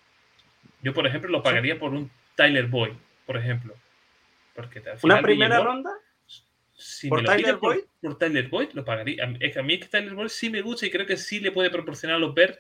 Yo, 0.82 0.94
por 0.94 1.06
ejemplo, 1.06 1.30
lo 1.30 1.44
pagaría 1.44 1.78
por 1.78 1.94
un 1.94 2.10
Tyler 2.36 2.66
Boyd, 2.66 2.94
por 3.26 3.38
ejemplo. 3.38 3.76
Porque 4.56 4.82
¿Una 5.04 5.22
primera 5.22 5.60
ronda? 5.62 5.92
¿Por 7.10 7.24
Tyler 7.24 7.58
Boyd? 7.58 7.80
Por, 8.02 8.18
Tyler 8.18 8.48
Boyd 8.48 8.70
lo 8.74 8.86
pagaría. 8.86 9.34
Es 9.40 9.54
que 9.54 9.60
a 9.60 9.64
mí 9.64 9.76
es 9.76 9.82
que 9.82 9.88
Tyler 9.88 10.14
Boyd 10.14 10.30
sí 10.30 10.50
me 10.50 10.62
gusta 10.62 10.86
y 10.86 10.92
creo 10.92 11.06
que 11.06 11.18
sí 11.18 11.40
le 11.40 11.52
puede 11.52 11.70
proporcionar 11.70 12.18
a 12.18 12.20
los 12.20 12.34
Bears 12.34 12.60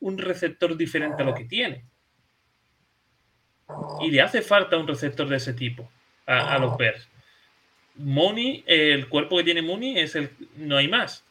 un 0.00 0.18
receptor 0.18 0.76
diferente 0.76 1.22
a 1.22 1.26
lo 1.26 1.34
que 1.34 1.44
tiene. 1.44 1.84
Y 4.00 4.10
le 4.10 4.20
hace 4.20 4.42
falta 4.42 4.76
un 4.76 4.86
receptor 4.86 5.28
de 5.28 5.36
ese 5.36 5.52
tipo 5.52 5.90
a, 6.26 6.58
los 6.58 6.76
Bears. 6.76 7.08
Money, 7.96 8.64
el 8.66 9.08
cuerpo 9.08 9.38
que 9.38 9.44
tiene 9.44 9.62
Money 9.62 9.98
es 9.98 10.14
el. 10.14 10.30
No 10.56 10.76
hay 10.76 10.88
más. 10.88 11.24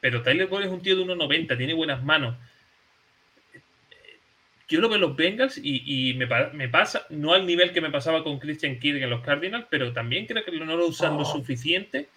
Pero 0.00 0.22
Tyler 0.22 0.46
Boyd 0.46 0.64
es 0.64 0.70
un 0.70 0.82
tío 0.82 0.96
de 0.96 1.04
1,90, 1.04 1.56
tiene 1.56 1.74
buenas 1.74 2.02
manos. 2.02 2.36
Yo 4.70 4.80
lo 4.80 4.88
veo 4.88 4.94
en 4.94 5.00
los 5.00 5.16
Bengals 5.16 5.60
y, 5.62 6.14
me, 6.14 6.26
me, 6.52 6.68
pasa, 6.68 7.04
no 7.10 7.34
al 7.34 7.44
nivel 7.44 7.72
que 7.72 7.80
me 7.80 7.90
pasaba 7.90 8.22
con 8.22 8.38
Christian 8.38 8.78
Kirk 8.78 9.02
en 9.02 9.10
los 9.10 9.20
Cardinals, 9.20 9.66
pero 9.68 9.92
también 9.92 10.26
creo 10.26 10.44
que 10.44 10.52
no 10.52 10.76
lo 10.76 10.86
usan 10.86 11.18
lo 11.18 11.24
suficiente 11.24 12.08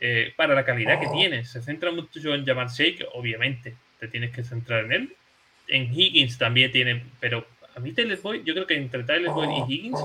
eh, 0.00 0.32
para 0.36 0.54
la 0.54 0.64
calidad 0.64 1.00
que 1.00 1.06
tiene. 1.06 1.44
Se 1.44 1.62
centra 1.62 1.92
mucho 1.92 2.34
en 2.34 2.44
Jamal 2.44 2.68
Shake, 2.68 3.06
obviamente, 3.14 3.76
te 4.00 4.08
tienes 4.08 4.32
que 4.32 4.42
centrar 4.42 4.84
en 4.86 4.92
él. 4.92 5.16
En 5.68 5.84
Higgins 5.84 6.36
también 6.36 6.72
tiene, 6.72 7.04
pero 7.20 7.46
a 7.76 7.78
mí 7.78 7.92
Tyler 7.92 8.18
Boyd, 8.20 8.42
yo 8.42 8.52
creo 8.54 8.66
que 8.66 8.76
entre 8.76 9.04
Tyler 9.04 9.30
Boyd 9.30 9.48
y 9.48 9.72
Higgins, 9.72 10.00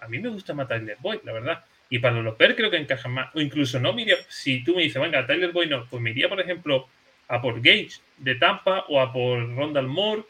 a 0.00 0.08
mí 0.08 0.18
me 0.18 0.30
gusta 0.30 0.54
más 0.54 0.66
Tyler 0.66 0.96
Boyd, 0.98 1.18
la 1.24 1.32
verdad. 1.32 1.64
Y 1.90 1.98
para 1.98 2.22
los 2.22 2.38
Bears 2.38 2.56
creo 2.56 2.70
que 2.70 2.78
encaja 2.78 3.08
más. 3.10 3.34
O 3.34 3.40
incluso 3.40 3.78
no, 3.78 3.92
mira, 3.92 4.16
si 4.28 4.64
tú 4.64 4.74
me 4.74 4.82
dices, 4.82 5.00
venga, 5.00 5.26
Tyler 5.26 5.52
Boyd 5.52 5.68
no, 5.68 5.84
pues 5.84 6.02
me 6.02 6.10
iría, 6.10 6.30
por 6.30 6.40
ejemplo, 6.40 6.88
a 7.28 7.42
por 7.42 7.60
Gage 7.60 8.00
de 8.16 8.34
Tampa 8.36 8.86
o 8.88 8.98
a 8.98 9.12
por 9.12 9.54
Rondal 9.54 9.88
Moore 9.88 10.22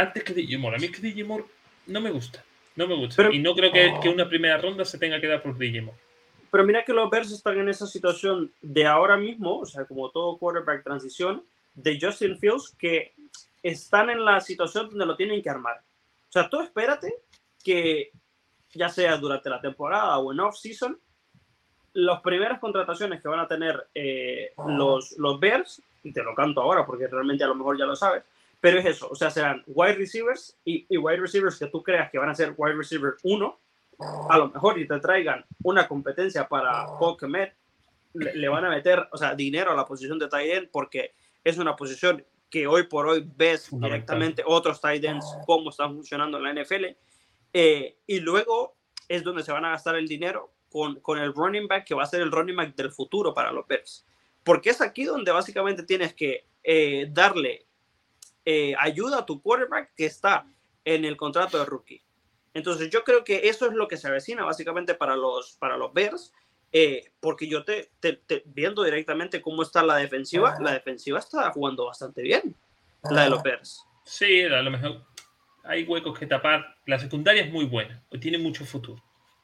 antes 0.00 0.24
que 0.24 0.58
Moore. 0.58 0.76
A 0.76 0.78
mí 0.78 0.86
es 0.86 0.98
que 0.98 1.24
Moore 1.24 1.44
no 1.86 2.00
me 2.00 2.10
gusta. 2.10 2.44
No 2.76 2.86
me 2.86 2.94
gusta. 2.94 3.30
y 3.32 3.38
no 3.38 3.54
creo 3.54 3.72
que, 3.72 3.92
que, 4.02 4.08
una 4.08 4.28
primera 4.28 4.56
ronda 4.56 4.84
se 4.84 4.98
tenga 4.98 5.20
que 5.20 5.26
dar 5.26 5.42
por 5.42 5.54
Moore. 5.54 5.98
Pero 6.50 6.64
mira 6.64 6.84
que 6.84 6.92
los 6.92 7.08
Bears 7.10 7.30
están 7.30 7.58
en 7.58 7.68
esa 7.68 7.86
situación 7.86 8.52
de 8.60 8.86
ahora 8.86 9.16
mismo, 9.16 9.58
o 9.58 9.66
sea, 9.66 9.84
como 9.84 10.10
todo 10.10 10.38
quarterback 10.38 10.82
transición, 10.82 11.44
de 11.74 11.98
Justin 12.00 12.38
Fields, 12.38 12.74
que 12.78 13.12
están 13.62 14.10
en 14.10 14.24
la 14.24 14.40
situación 14.40 14.88
donde 14.88 15.06
lo 15.06 15.16
tienen 15.16 15.42
que 15.42 15.50
armar. 15.50 15.76
O 16.28 16.32
sea, 16.32 16.48
tú 16.48 16.60
espérate 16.60 17.14
que, 17.62 18.10
ya 18.72 18.88
sea 18.88 19.16
durante 19.16 19.50
la 19.50 19.60
temporada 19.60 20.18
o 20.18 20.32
en 20.32 20.40
off-season, 20.40 20.98
las 21.92 22.20
primeras 22.20 22.60
contrataciones 22.60 23.20
que 23.20 23.28
van 23.28 23.40
a 23.40 23.48
tener 23.48 23.88
eh, 23.94 24.52
los, 24.66 25.12
los 25.18 25.38
Bears, 25.38 25.82
y 26.02 26.12
te 26.12 26.22
lo 26.22 26.34
canto 26.34 26.62
ahora 26.62 26.86
porque 26.86 27.08
realmente 27.08 27.44
a 27.44 27.48
lo 27.48 27.54
mejor 27.54 27.78
ya 27.78 27.84
lo 27.84 27.96
sabes, 27.96 28.22
pero 28.60 28.78
es 28.78 28.86
eso, 28.86 29.08
o 29.08 29.14
sea, 29.14 29.30
serán 29.30 29.62
wide 29.66 29.94
receivers 29.94 30.58
y, 30.64 30.86
y 30.88 30.98
wide 30.98 31.20
receivers 31.20 31.58
que 31.58 31.66
tú 31.66 31.82
creas 31.82 32.10
que 32.10 32.18
van 32.18 32.28
a 32.28 32.34
ser 32.34 32.54
wide 32.56 32.74
receiver 32.74 33.14
1 33.22 33.60
a 34.28 34.38
lo 34.38 34.48
mejor 34.48 34.78
y 34.78 34.86
te 34.86 34.98
traigan 34.98 35.44
una 35.62 35.86
competencia 35.86 36.48
para 36.48 36.86
Pokémon, 36.98 37.48
le, 38.14 38.48
van 38.48 38.64
a 38.64 38.70
meter, 38.70 39.06
o 39.12 39.16
sea, 39.16 39.34
dinero 39.34 39.72
a 39.72 39.74
la 39.74 39.84
posición 39.84 40.18
de 40.18 40.28
tight 40.28 40.50
end 40.50 40.68
porque 40.70 41.14
es 41.44 41.58
una 41.58 41.76
posición 41.76 42.24
que 42.48 42.66
hoy 42.66 42.84
por 42.84 43.06
hoy 43.06 43.24
ves 43.36 43.68
directamente 43.70 44.42
otros 44.44 44.80
tight 44.80 45.04
ends 45.04 45.26
cómo 45.46 45.70
están 45.70 45.94
funcionando 45.94 46.38
en 46.38 46.44
la 46.44 46.62
NFL. 46.62 46.86
Eh, 47.52 47.98
y 48.06 48.20
luego 48.20 48.76
es 49.08 49.22
donde 49.22 49.42
se 49.42 49.52
van 49.52 49.64
a 49.64 49.70
gastar 49.70 49.96
el 49.96 50.08
dinero 50.08 50.52
con, 50.68 51.00
con 51.00 51.18
el 51.18 51.32
running 51.32 51.68
back 51.68 51.84
que 51.84 51.94
va 51.94 52.02
a 52.02 52.06
ser 52.06 52.22
el 52.22 52.32
running 52.32 52.56
back 52.56 52.74
del 52.74 52.90
futuro 52.90 53.32
para 53.32 53.52
los 53.52 53.66
Bears. 53.66 54.04
Porque 54.42 54.70
es 54.70 54.80
aquí 54.80 55.04
donde 55.04 55.30
básicamente 55.30 55.84
tienes 55.84 56.14
que 56.14 56.46
eh, 56.64 57.06
darle 57.10 57.66
eh, 58.52 58.74
ayuda 58.80 59.18
a 59.18 59.26
tu 59.26 59.40
quarterback 59.40 59.94
que 59.94 60.06
está 60.06 60.44
en 60.84 61.04
el 61.04 61.16
contrato 61.16 61.56
de 61.56 61.66
rookie. 61.66 62.02
Entonces 62.52 62.90
yo 62.90 63.04
creo 63.04 63.22
que 63.22 63.48
eso 63.48 63.66
es 63.66 63.74
lo 63.74 63.86
que 63.86 63.96
se 63.96 64.08
avecina 64.08 64.44
básicamente 64.44 64.94
para 64.96 65.14
los, 65.14 65.52
para 65.52 65.76
los 65.76 65.92
Bears, 65.92 66.32
eh, 66.72 67.12
porque 67.20 67.46
yo 67.46 67.64
te, 67.64 67.92
viendo 68.46 68.82
directamente 68.82 69.40
cómo 69.40 69.62
está 69.62 69.84
la 69.84 69.98
defensiva, 69.98 70.56
la 70.60 70.72
defensiva 70.72 71.20
está 71.20 71.48
jugando 71.52 71.86
bastante 71.86 72.22
bien, 72.22 72.56
la 73.08 73.22
de 73.22 73.30
los 73.30 73.40
Bears. 73.44 73.84
Sí, 74.04 74.42
a 74.42 74.62
lo 74.62 74.70
mejor 74.72 75.04
hay 75.62 75.84
huecos 75.84 76.18
que 76.18 76.26
tapar. 76.26 76.76
La 76.86 76.98
secundaria 76.98 77.44
es 77.44 77.52
muy 77.52 77.66
buena, 77.66 78.02
tiene 78.20 78.38
mucho 78.38 78.64
futuro. 78.64 79.00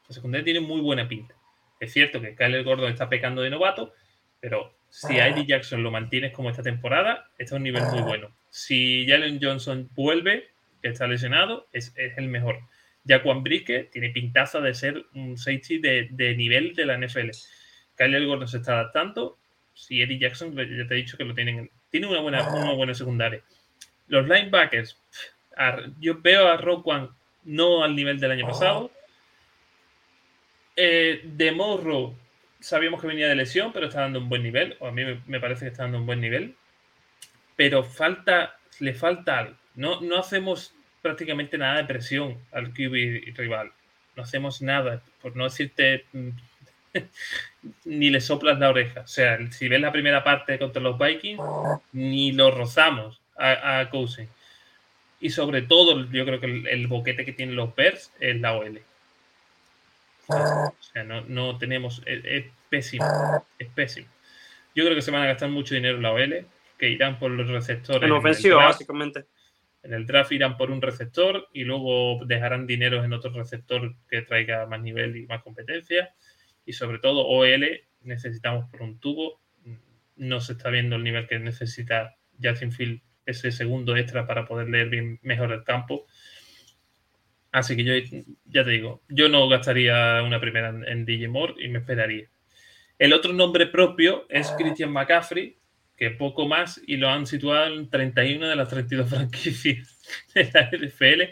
La 0.08 0.16
secundaria 0.16 0.42
tiene 0.42 0.60
muy 0.60 0.80
buena 0.80 1.06
pinta. 1.06 1.36
Es 1.78 1.92
cierto 1.92 2.20
que 2.20 2.34
Kyle 2.34 2.64
Gordon 2.64 2.90
está 2.90 3.08
pecando 3.08 3.40
de 3.42 3.50
novato, 3.50 3.92
pero 4.40 4.75
si 4.88 5.18
a 5.18 5.28
Eddie 5.28 5.46
Jackson 5.46 5.82
lo 5.82 5.90
mantienes 5.90 6.32
como 6.32 6.50
esta 6.50 6.62
temporada, 6.62 7.30
está 7.38 7.54
a 7.54 7.58
un 7.58 7.64
nivel 7.64 7.82
muy 7.92 8.02
bueno. 8.02 8.34
Si 8.50 9.06
Jalen 9.06 9.38
Johnson 9.42 9.88
vuelve, 9.94 10.48
que 10.82 10.88
está 10.88 11.06
lesionado, 11.06 11.68
es, 11.72 11.92
es 11.96 12.16
el 12.16 12.28
mejor. 12.28 12.60
Jaquan 13.06 13.42
Brique 13.42 13.88
tiene 13.92 14.10
pintaza 14.10 14.60
de 14.60 14.74
ser 14.74 15.04
un 15.14 15.36
safety 15.38 15.78
de, 15.78 16.08
de 16.10 16.34
nivel 16.34 16.74
de 16.74 16.86
la 16.86 16.98
NFL. 16.98 17.30
Kyle 17.96 18.26
Gordon 18.26 18.48
se 18.48 18.58
está 18.58 18.72
adaptando. 18.72 19.38
Si 19.74 20.02
Eddie 20.02 20.18
Jackson, 20.18 20.54
ya 20.56 20.88
te 20.88 20.94
he 20.94 20.96
dicho 20.96 21.16
que 21.16 21.24
lo 21.24 21.34
tienen, 21.34 21.70
tiene 21.90 22.06
una 22.06 22.20
buena, 22.20 22.48
una 22.48 22.72
buena 22.72 22.94
secundaria. 22.94 23.42
Los 24.08 24.26
linebackers, 24.26 24.98
yo 26.00 26.20
veo 26.20 26.48
a 26.48 26.56
Roquan 26.56 27.10
no 27.44 27.84
al 27.84 27.94
nivel 27.94 28.18
del 28.18 28.32
año 28.32 28.46
pasado. 28.46 28.90
Eh, 30.74 31.22
de 31.24 31.52
Morro, 31.52 32.14
sabíamos 32.66 33.00
que 33.00 33.06
venía 33.06 33.28
de 33.28 33.36
lesión, 33.36 33.72
pero 33.72 33.86
está 33.86 34.00
dando 34.00 34.18
un 34.18 34.28
buen 34.28 34.42
nivel. 34.42 34.76
O 34.80 34.88
a 34.88 34.92
mí 34.92 35.02
me, 35.26 35.40
parece 35.40 35.66
que 35.66 35.70
está 35.70 35.84
dando 35.84 35.98
un 35.98 36.06
buen 36.06 36.20
nivel. 36.20 36.56
Pero 37.54 37.84
falta, 37.84 38.56
le 38.80 38.92
falta 38.92 39.38
algo. 39.38 39.56
No, 39.74 40.00
no 40.00 40.18
hacemos 40.18 40.74
prácticamente 41.00 41.58
nada 41.58 41.76
de 41.76 41.84
presión 41.84 42.38
al 42.52 42.72
QB 42.72 43.36
rival. 43.36 43.72
No 44.16 44.22
hacemos 44.22 44.62
nada, 44.62 45.02
por 45.22 45.36
no 45.36 45.44
decirte 45.44 46.06
ni 47.84 48.10
le 48.10 48.20
soplas 48.20 48.58
la 48.58 48.70
oreja. 48.70 49.02
O 49.02 49.06
sea, 49.06 49.38
si 49.52 49.68
ves 49.68 49.80
la 49.80 49.92
primera 49.92 50.24
parte 50.24 50.58
contra 50.58 50.82
los 50.82 50.98
Vikings, 50.98 51.40
ni 51.92 52.32
lo 52.32 52.50
rozamos 52.50 53.20
a, 53.36 53.78
a 53.78 53.90
Cousin. 53.90 54.28
Y 55.20 55.30
sobre 55.30 55.62
todo, 55.62 56.04
yo 56.10 56.24
creo 56.24 56.40
que 56.40 56.46
el, 56.46 56.86
boquete 56.88 57.24
que 57.24 57.32
tienen 57.32 57.56
los 57.56 57.74
Bears 57.74 58.12
es 58.20 58.40
la 58.40 58.54
OL. 58.54 58.80
O 60.28 60.74
sea, 60.80 61.04
no, 61.04 61.22
no 61.22 61.56
tenemos. 61.58 62.02
Es, 62.06 62.46
pésimo. 62.68 63.06
Es 63.58 63.68
pésimo. 63.68 64.08
Yo 64.74 64.84
creo 64.84 64.94
que 64.94 65.02
se 65.02 65.10
van 65.10 65.22
a 65.22 65.26
gastar 65.26 65.48
mucho 65.48 65.74
dinero 65.74 65.96
en 65.96 66.02
la 66.02 66.12
OL, 66.12 66.46
que 66.78 66.90
irán 66.90 67.18
por 67.18 67.30
los 67.30 67.48
receptores. 67.48 68.02
En 68.02 68.12
ofensiva, 68.12 68.66
básicamente. 68.66 69.24
En 69.82 69.94
el 69.94 70.04
draft 70.04 70.32
irán 70.32 70.56
por 70.56 70.70
un 70.70 70.82
receptor 70.82 71.48
y 71.52 71.64
luego 71.64 72.24
dejarán 72.26 72.66
dinero 72.66 73.04
en 73.04 73.12
otro 73.12 73.30
receptor 73.30 73.94
que 74.10 74.22
traiga 74.22 74.66
más 74.66 74.80
nivel 74.80 75.16
y 75.16 75.26
más 75.26 75.42
competencia. 75.42 76.12
Y 76.64 76.72
sobre 76.72 76.98
todo 76.98 77.26
OL 77.26 77.64
necesitamos 78.02 78.68
por 78.70 78.82
un 78.82 78.98
tubo. 78.98 79.40
No 80.16 80.40
se 80.40 80.52
está 80.52 80.70
viendo 80.70 80.96
el 80.96 81.04
nivel 81.04 81.26
que 81.26 81.38
necesita 81.38 82.16
Field 82.70 83.00
ese 83.24 83.50
segundo 83.50 83.96
extra 83.96 84.26
para 84.26 84.44
poder 84.44 84.68
leer 84.68 84.88
bien 84.88 85.18
mejor 85.22 85.52
el 85.52 85.64
campo. 85.64 86.06
Así 87.52 87.76
que 87.76 87.84
yo 87.84 87.94
ya 88.44 88.64
te 88.64 88.70
digo, 88.70 89.02
yo 89.08 89.28
no 89.28 89.48
gastaría 89.48 90.22
una 90.22 90.40
primera 90.40 90.68
en, 90.68 90.86
en 90.86 91.04
DJ 91.06 91.28
Moore 91.28 91.54
y 91.58 91.68
me 91.68 91.78
esperaría. 91.78 92.28
El 92.98 93.12
otro 93.12 93.32
nombre 93.32 93.66
propio 93.66 94.26
es 94.28 94.50
Christian 94.56 94.90
McCaffrey, 94.90 95.58
que 95.96 96.10
poco 96.10 96.46
más 96.46 96.80
y 96.86 96.96
lo 96.96 97.08
han 97.08 97.26
situado 97.26 97.66
en 97.66 97.90
31 97.90 98.48
de 98.48 98.56
las 98.56 98.68
32 98.68 99.08
franquicias 99.10 100.00
de 100.34 100.50
la 100.52 100.70
NFL. 100.70 101.22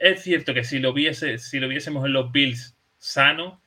Es 0.00 0.22
cierto 0.22 0.54
que 0.54 0.64
si 0.64 0.78
lo, 0.78 0.92
viese, 0.92 1.38
si 1.38 1.60
lo 1.60 1.68
viésemos 1.68 2.04
en 2.04 2.12
los 2.12 2.30
Bills 2.32 2.76
sano, 2.98 3.60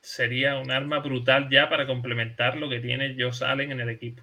sería 0.00 0.56
un 0.58 0.70
arma 0.70 0.98
brutal 0.98 1.48
ya 1.50 1.68
para 1.68 1.86
complementar 1.86 2.56
lo 2.56 2.68
que 2.68 2.80
tiene 2.80 3.16
Josh 3.18 3.42
Allen 3.42 3.72
en 3.72 3.80
el 3.80 3.88
equipo. 3.88 4.22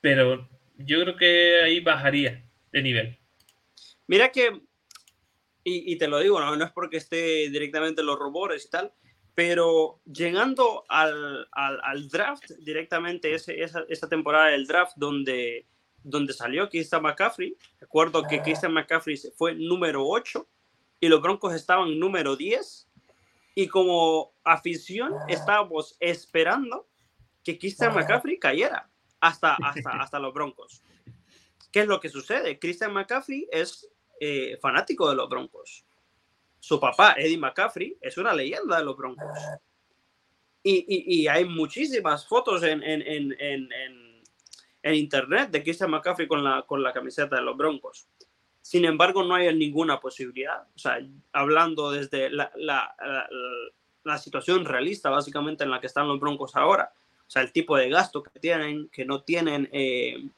Pero 0.00 0.48
yo 0.76 1.02
creo 1.02 1.16
que 1.16 1.60
ahí 1.62 1.80
bajaría 1.80 2.44
de 2.70 2.82
nivel. 2.82 3.18
Mira 4.06 4.30
que, 4.30 4.60
y, 5.64 5.96
te 5.96 6.08
lo 6.08 6.18
digo, 6.18 6.38
no, 6.40 6.54
no 6.54 6.64
es 6.64 6.72
porque 6.72 6.98
esté 6.98 7.48
directamente 7.48 8.02
en 8.02 8.06
los 8.06 8.18
rumores 8.18 8.66
y 8.66 8.70
tal, 8.70 8.92
pero 9.34 10.00
llegando 10.04 10.84
al, 10.88 11.48
al, 11.52 12.08
draft 12.08 12.50
directamente, 12.60 13.34
ese, 13.34 13.62
esa, 13.62 13.84
esa, 13.88 14.08
temporada 14.08 14.48
del 14.48 14.66
draft 14.66 14.92
donde, 14.96 15.66
donde 16.02 16.34
salió 16.34 16.68
Christian 16.68 17.02
McCaffrey, 17.02 17.56
recuerdo 17.80 18.22
que 18.22 18.42
Christian 18.42 18.74
McCaffrey 18.74 19.18
fue 19.36 19.54
número 19.54 20.06
8 20.06 20.46
y 21.00 21.08
los 21.08 21.20
Broncos 21.20 21.54
estaban 21.54 21.98
número 21.98 22.36
10 22.36 22.88
y 23.54 23.66
como 23.68 24.34
afición 24.44 25.14
estábamos 25.28 25.96
esperando 25.98 26.86
que 27.42 27.58
Christian 27.58 27.94
McCaffrey 27.94 28.38
cayera 28.38 28.88
hasta, 29.20 29.54
hasta, 29.54 29.90
hasta 30.00 30.18
los 30.18 30.32
Broncos. 30.32 30.82
¿Qué 31.72 31.80
es 31.80 31.86
lo 31.88 32.00
que 32.00 32.08
sucede? 32.08 32.58
Christian 32.60 32.92
McCaffrey 32.92 33.48
es 33.50 33.88
eh, 34.20 34.58
fanático 34.60 35.08
de 35.08 35.16
los 35.16 35.28
Broncos 35.28 35.84
su 36.64 36.80
papá, 36.80 37.14
Eddie 37.18 37.36
McCaffrey, 37.36 37.98
es 38.00 38.16
una 38.16 38.32
leyenda 38.32 38.78
de 38.78 38.84
los 38.84 38.96
Broncos. 38.96 39.26
Y, 40.62 41.26
hay 41.26 41.44
muchísimas 41.44 42.26
fotos 42.26 42.62
en, 42.62 42.80
internet 44.82 45.50
de 45.50 45.62
Christian 45.62 45.90
McCaffrey 45.90 46.26
con 46.26 46.42
la, 46.42 46.92
camiseta 46.94 47.36
de 47.36 47.42
los 47.42 47.54
Broncos. 47.54 48.08
Sin 48.62 48.86
embargo, 48.86 49.22
no 49.22 49.34
hay 49.34 49.54
ninguna 49.54 50.00
posibilidad. 50.00 50.62
O 50.74 50.78
sea, 50.78 51.06
hablando 51.34 51.90
desde 51.90 52.30
la, 52.30 52.48
situación 54.18 54.64
realista, 54.64 55.10
básicamente, 55.10 55.64
en 55.64 55.70
la 55.70 55.80
que 55.80 55.88
están 55.88 56.08
los 56.08 56.18
Broncos 56.18 56.56
ahora. 56.56 56.94
O 57.26 57.30
sea, 57.30 57.42
el 57.42 57.52
tipo 57.52 57.76
de 57.76 57.90
gasto 57.90 58.22
que 58.22 58.40
tienen, 58.40 58.88
que 58.88 59.04
no 59.04 59.22
tienen 59.22 59.68
eh, 59.70 60.30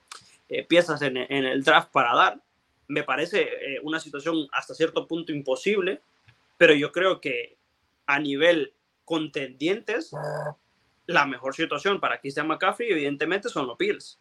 eh, 0.48 0.64
piezas 0.64 1.02
en, 1.02 1.16
el 1.16 1.62
draft 1.62 1.92
para 1.92 2.16
dar. 2.16 2.40
Me 2.88 3.02
parece 3.02 3.42
eh, 3.42 3.80
una 3.82 4.00
situación 4.00 4.48
hasta 4.52 4.74
cierto 4.74 5.06
punto 5.06 5.32
imposible 5.32 6.02
pero 6.56 6.74
yo 6.74 6.92
creo 6.92 7.20
que 7.20 7.56
a 8.06 8.18
nivel 8.18 8.72
contendientes, 9.04 10.12
la 11.06 11.26
mejor 11.26 11.54
situación 11.54 12.00
para 12.00 12.20
Christian 12.20 12.48
McCaffrey, 12.48 12.90
evidentemente, 12.90 13.48
son 13.48 13.66
los 13.66 13.78
Bills. 13.78 14.18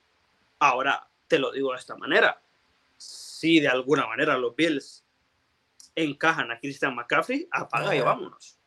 Ahora 0.59 1.07
te 1.27 1.39
lo 1.39 1.51
digo 1.51 1.71
de 1.71 1.79
esta 1.79 1.95
manera. 1.95 2.41
Si 2.97 3.59
de 3.59 3.67
alguna 3.67 4.05
manera 4.07 4.37
los 4.37 4.55
Bills 4.55 5.05
encajan 5.95 6.51
a 6.51 6.59
Christian 6.59 6.95
McCaffrey, 6.95 7.47
apaga 7.51 7.95
y 7.95 8.01
vámonos. 8.01 8.57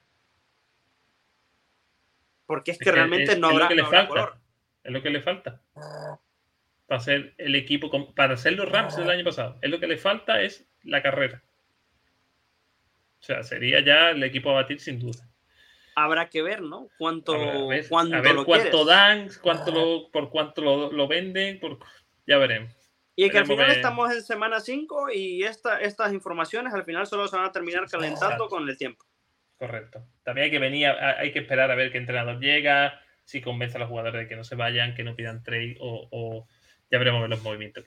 Porque 2.47 2.71
es 2.71 2.79
que 2.79 2.91
realmente 2.91 3.37
no 3.37 3.49
habrá, 3.49 4.09
color. 4.09 4.39
Es 4.83 4.93
lo 4.93 5.03
que 5.03 5.11
le 5.11 5.23
falta. 5.23 5.61
Para 6.89 7.01
ser 7.01 7.35
el 7.39 7.55
equipo, 7.55 8.13
para 8.15 8.37
ser 8.37 8.55
los 8.55 8.69
Rams 8.69 8.97
del 8.97 9.11
año 9.11 9.23
pasado. 9.23 9.59
Es 9.63 9.71
lo 9.71 9.79
que 9.79 9.87
le 9.87 9.97
falta 9.97 10.43
es 10.43 10.67
la 10.83 11.03
carrera. 11.03 11.45
O 13.21 13.23
sea, 13.23 13.45
sería 13.45 13.81
ya 13.81 14.11
el 14.11 14.23
equipo 14.25 14.51
a 14.51 14.55
batir 14.55 14.81
sin 14.81 14.99
duda. 14.99 15.29
Habrá 15.95 16.29
que 16.29 16.43
ver, 16.43 16.63
¿no? 16.63 16.89
Cuánto, 16.97 17.37
cuánto, 17.89 18.85
dan, 18.85 19.29
cuánto 19.43 20.11
por 20.11 20.31
cuánto 20.31 20.91
lo, 20.91 21.09
venden, 21.09 21.61
por, 21.61 21.79
ya 22.27 22.39
veremos. 22.39 22.75
Y 23.17 23.29
que 23.31 23.39
al 23.39 23.47
final 23.47 23.71
estamos 23.71 24.13
en 24.13 24.23
semana 24.23 24.61
5 24.61 25.11
y 25.13 25.43
esta, 25.43 25.81
estas 25.81 26.13
informaciones 26.13 26.73
al 26.73 26.85
final 26.85 27.07
solo 27.07 27.27
se 27.27 27.37
van 27.37 27.47
a 27.47 27.53
terminar 27.53 27.87
calentando 27.91 28.49
con 28.49 28.69
el 28.69 28.79
tiempo. 28.79 29.05
Correcto. 29.59 30.07
También 30.23 30.45
hay 30.45 30.51
que 30.53 30.61
venir, 30.61 30.87
hay 30.87 31.33
que 31.33 31.41
esperar 31.41 31.69
a 31.73 31.75
ver 31.75 31.91
qué 31.91 31.99
entrenador 31.99 32.39
llega, 32.39 33.01
si 33.25 33.41
convence 33.41 33.77
a 33.77 33.81
los 33.81 33.89
jugadores 33.89 34.23
de 34.23 34.29
que 34.29 34.37
no 34.37 34.45
se 34.45 34.55
vayan, 34.55 34.95
que 34.95 35.03
no 35.03 35.17
pidan 35.17 35.43
trade 35.43 35.77
o, 35.81 36.47
ya 36.91 36.99
veremos 36.99 37.29
los 37.29 37.43
movimientos. 37.43 37.85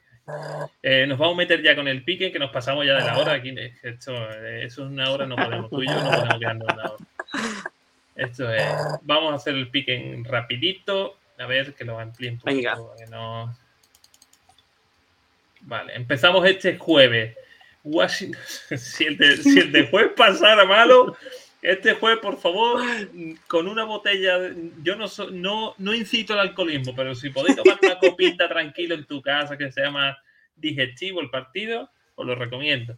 Eh, 0.84 1.06
nos 1.08 1.18
vamos 1.18 1.36
a 1.36 1.38
meter 1.38 1.62
ya 1.62 1.76
con 1.76 1.88
el 1.88 2.04
pique, 2.04 2.32
que 2.32 2.40
nos 2.40 2.52
pasamos 2.52 2.86
ya 2.86 2.96
de 2.96 3.06
la 3.06 3.18
hora. 3.18 3.34
Aquí, 3.34 3.54
esto, 3.84 4.30
eso 4.32 4.62
es 4.64 4.78
una 4.78 5.10
hora, 5.10 5.26
no 5.26 5.36
podemos, 5.36 5.70
tú 5.70 5.82
y 5.84 5.88
yo 5.88 5.96
no 5.96 6.12
podemos 6.12 6.40
quedarnos 6.40 6.68
una 6.74 6.84
hora. 6.84 7.06
Esto 8.16 8.54
es, 8.54 8.66
vamos 9.02 9.32
a 9.34 9.36
hacer 9.36 9.56
el 9.56 9.70
pique 9.70 10.22
rapidito, 10.26 11.18
a 11.40 11.46
ver 11.48 11.74
que 11.74 11.86
lo 11.86 12.00
amplíen 12.00 12.36
un 12.36 12.42
Venga. 12.44 12.78
no... 13.10 13.56
Vale, 15.62 15.96
empezamos 15.96 16.46
este 16.48 16.78
jueves. 16.78 17.36
Washington, 17.84 18.42
si 18.78 19.06
el 19.06 19.18
de, 19.18 19.38
si 19.38 19.60
el 19.60 19.72
de 19.72 19.88
jueves 19.88 20.12
pasara 20.16 20.66
malo, 20.66 21.18
este 21.62 21.94
jueves, 21.94 22.20
por 22.20 22.38
favor, 22.38 22.82
con 23.48 23.68
una 23.68 23.84
botella. 23.84 24.40
yo 24.82 24.96
no, 24.96 25.06
no, 25.32 25.76
no 25.78 25.94
incito 25.94 26.34
al 26.34 26.40
alcoholismo, 26.40 26.96
pero 26.96 27.14
si 27.14 27.30
podéis 27.30 27.56
tomar 27.56 27.80
una 27.82 28.00
copita 28.00 28.48
tranquilo 28.50 28.96
en 28.96 29.06
tu 29.06 29.22
casa 29.22 29.58
que 29.58 29.72
sea 29.72 29.92
más 29.92 30.18
digestivo 30.56 31.22
el 31.22 31.30
partido, 31.30 31.90
os 32.16 32.26
lo 32.26 32.36
recomiendo. 32.36 32.98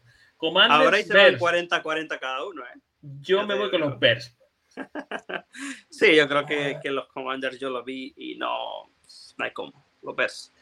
Ahora 0.52 0.98
hay 0.98 1.04
40-40 1.04 2.20
cada 2.20 2.46
uno, 2.46 2.64
¿eh? 2.64 2.80
Yo 3.22 3.46
me 3.46 3.56
voy 3.56 3.70
con 3.70 3.82
los 3.82 4.00
Bears. 4.00 4.36
sí, 5.90 6.16
yo 6.16 6.28
creo 6.28 6.46
que, 6.46 6.80
que, 6.82 6.90
los 6.90 7.08
Commanders 7.08 7.60
yo 7.60 7.70
los 7.70 7.86
vi 7.86 8.14
y 8.18 8.36
no, 8.36 8.90
no 9.38 9.46
hay 9.46 9.52
como. 9.52 9.86
Los 10.02 10.16
Bears. 10.16 10.54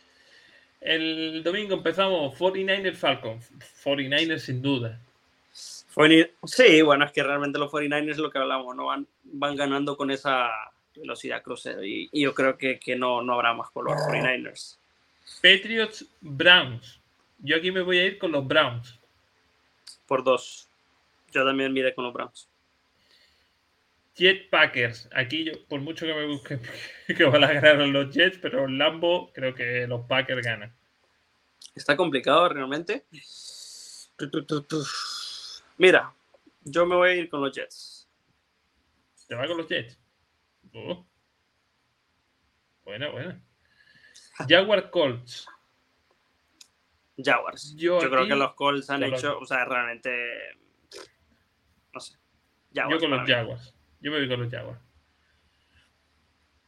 El 0.79 1.41
domingo 1.43 1.75
empezamos 1.75 2.37
49ers 2.37 2.95
Falcon. 2.95 3.39
49ers 3.83 4.39
sin 4.39 4.61
duda. 4.61 4.99
Sí, 6.43 6.81
bueno, 6.81 7.05
es 7.05 7.11
que 7.11 7.23
realmente 7.23 7.59
los 7.59 7.71
49ers 7.71 8.15
lo 8.17 8.29
que 8.29 8.37
hablamos, 8.37 8.75
¿no? 8.75 8.85
Van, 8.85 9.07
van 9.23 9.55
ganando 9.55 9.97
con 9.97 10.09
esa 10.11 10.49
velocidad 10.95 11.41
crucero 11.41 11.83
y, 11.83 12.09
yo 12.13 12.33
creo 12.33 12.57
que, 12.57 12.79
que, 12.79 12.95
no, 12.95 13.21
no 13.21 13.33
habrá 13.33 13.53
más 13.53 13.69
color 13.71 13.97
49ers. 13.97 14.77
Patriots 15.41 16.05
Browns. 16.21 16.99
Yo 17.39 17.57
aquí 17.57 17.71
me 17.71 17.81
voy 17.81 17.99
a 17.99 18.05
ir 18.05 18.17
con 18.17 18.31
los 18.31 18.47
Browns. 18.47 18.99
Por 20.07 20.23
dos. 20.23 20.67
Yo 21.31 21.45
también 21.45 21.73
miré 21.73 21.93
con 21.93 22.05
los 22.05 22.13
Browns. 22.13 22.47
Jet 24.15 24.49
Packers. 24.49 25.09
Aquí 25.13 25.45
yo, 25.45 25.53
por 25.67 25.81
mucho 25.81 26.05
que 26.05 26.13
me 26.13 26.27
busque 26.27 26.59
que 27.17 27.23
van 27.23 27.43
a 27.43 27.53
ganar 27.53 27.87
los 27.87 28.13
Jets, 28.13 28.37
pero 28.37 28.67
Lambo 28.67 29.31
creo 29.33 29.55
que 29.55 29.87
los 29.87 30.05
Packers 30.05 30.45
ganan. 30.45 30.73
Está 31.75 31.95
complicado 31.95 32.49
realmente. 32.49 33.05
Mira, 35.81 36.13
yo 36.59 36.85
me 36.85 36.95
voy 36.95 37.09
a 37.09 37.15
ir 37.15 37.27
con 37.27 37.41
los 37.41 37.57
Jets. 37.57 38.07
¿Te 39.27 39.33
va 39.33 39.47
con 39.47 39.57
los 39.57 39.67
Jets? 39.67 39.99
Oh. 40.75 41.07
Buena, 42.83 43.09
buena. 43.09 43.43
Jaguar 44.47 44.91
Colts. 44.91 45.47
Jaguars. 47.17 47.73
Yo, 47.75 47.97
creo 47.97 48.27
que 48.27 48.35
los 48.35 48.53
Colts 48.53 48.91
han 48.91 49.01
hecho, 49.01 49.39
o 49.39 49.45
sea, 49.47 49.65
realmente. 49.65 50.11
No 51.91 51.99
sé. 51.99 52.15
yo 52.69 52.99
con 52.99 53.09
los 53.09 53.27
Jaguars. 53.27 53.75
Yo 54.01 54.11
me 54.11 54.19
voy 54.19 54.29
con 54.29 54.43
los 54.43 54.51
Jaguars. 54.51 54.79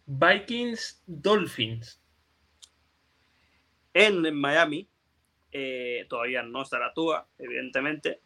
Vikings 0.08 1.04
Dolphins. 1.06 2.02
En 3.94 4.36
Miami. 4.36 4.90
Eh, 5.52 6.08
todavía 6.10 6.42
no 6.42 6.64
estará 6.64 6.92
Tua, 6.96 7.30
evidentemente. 7.38 8.24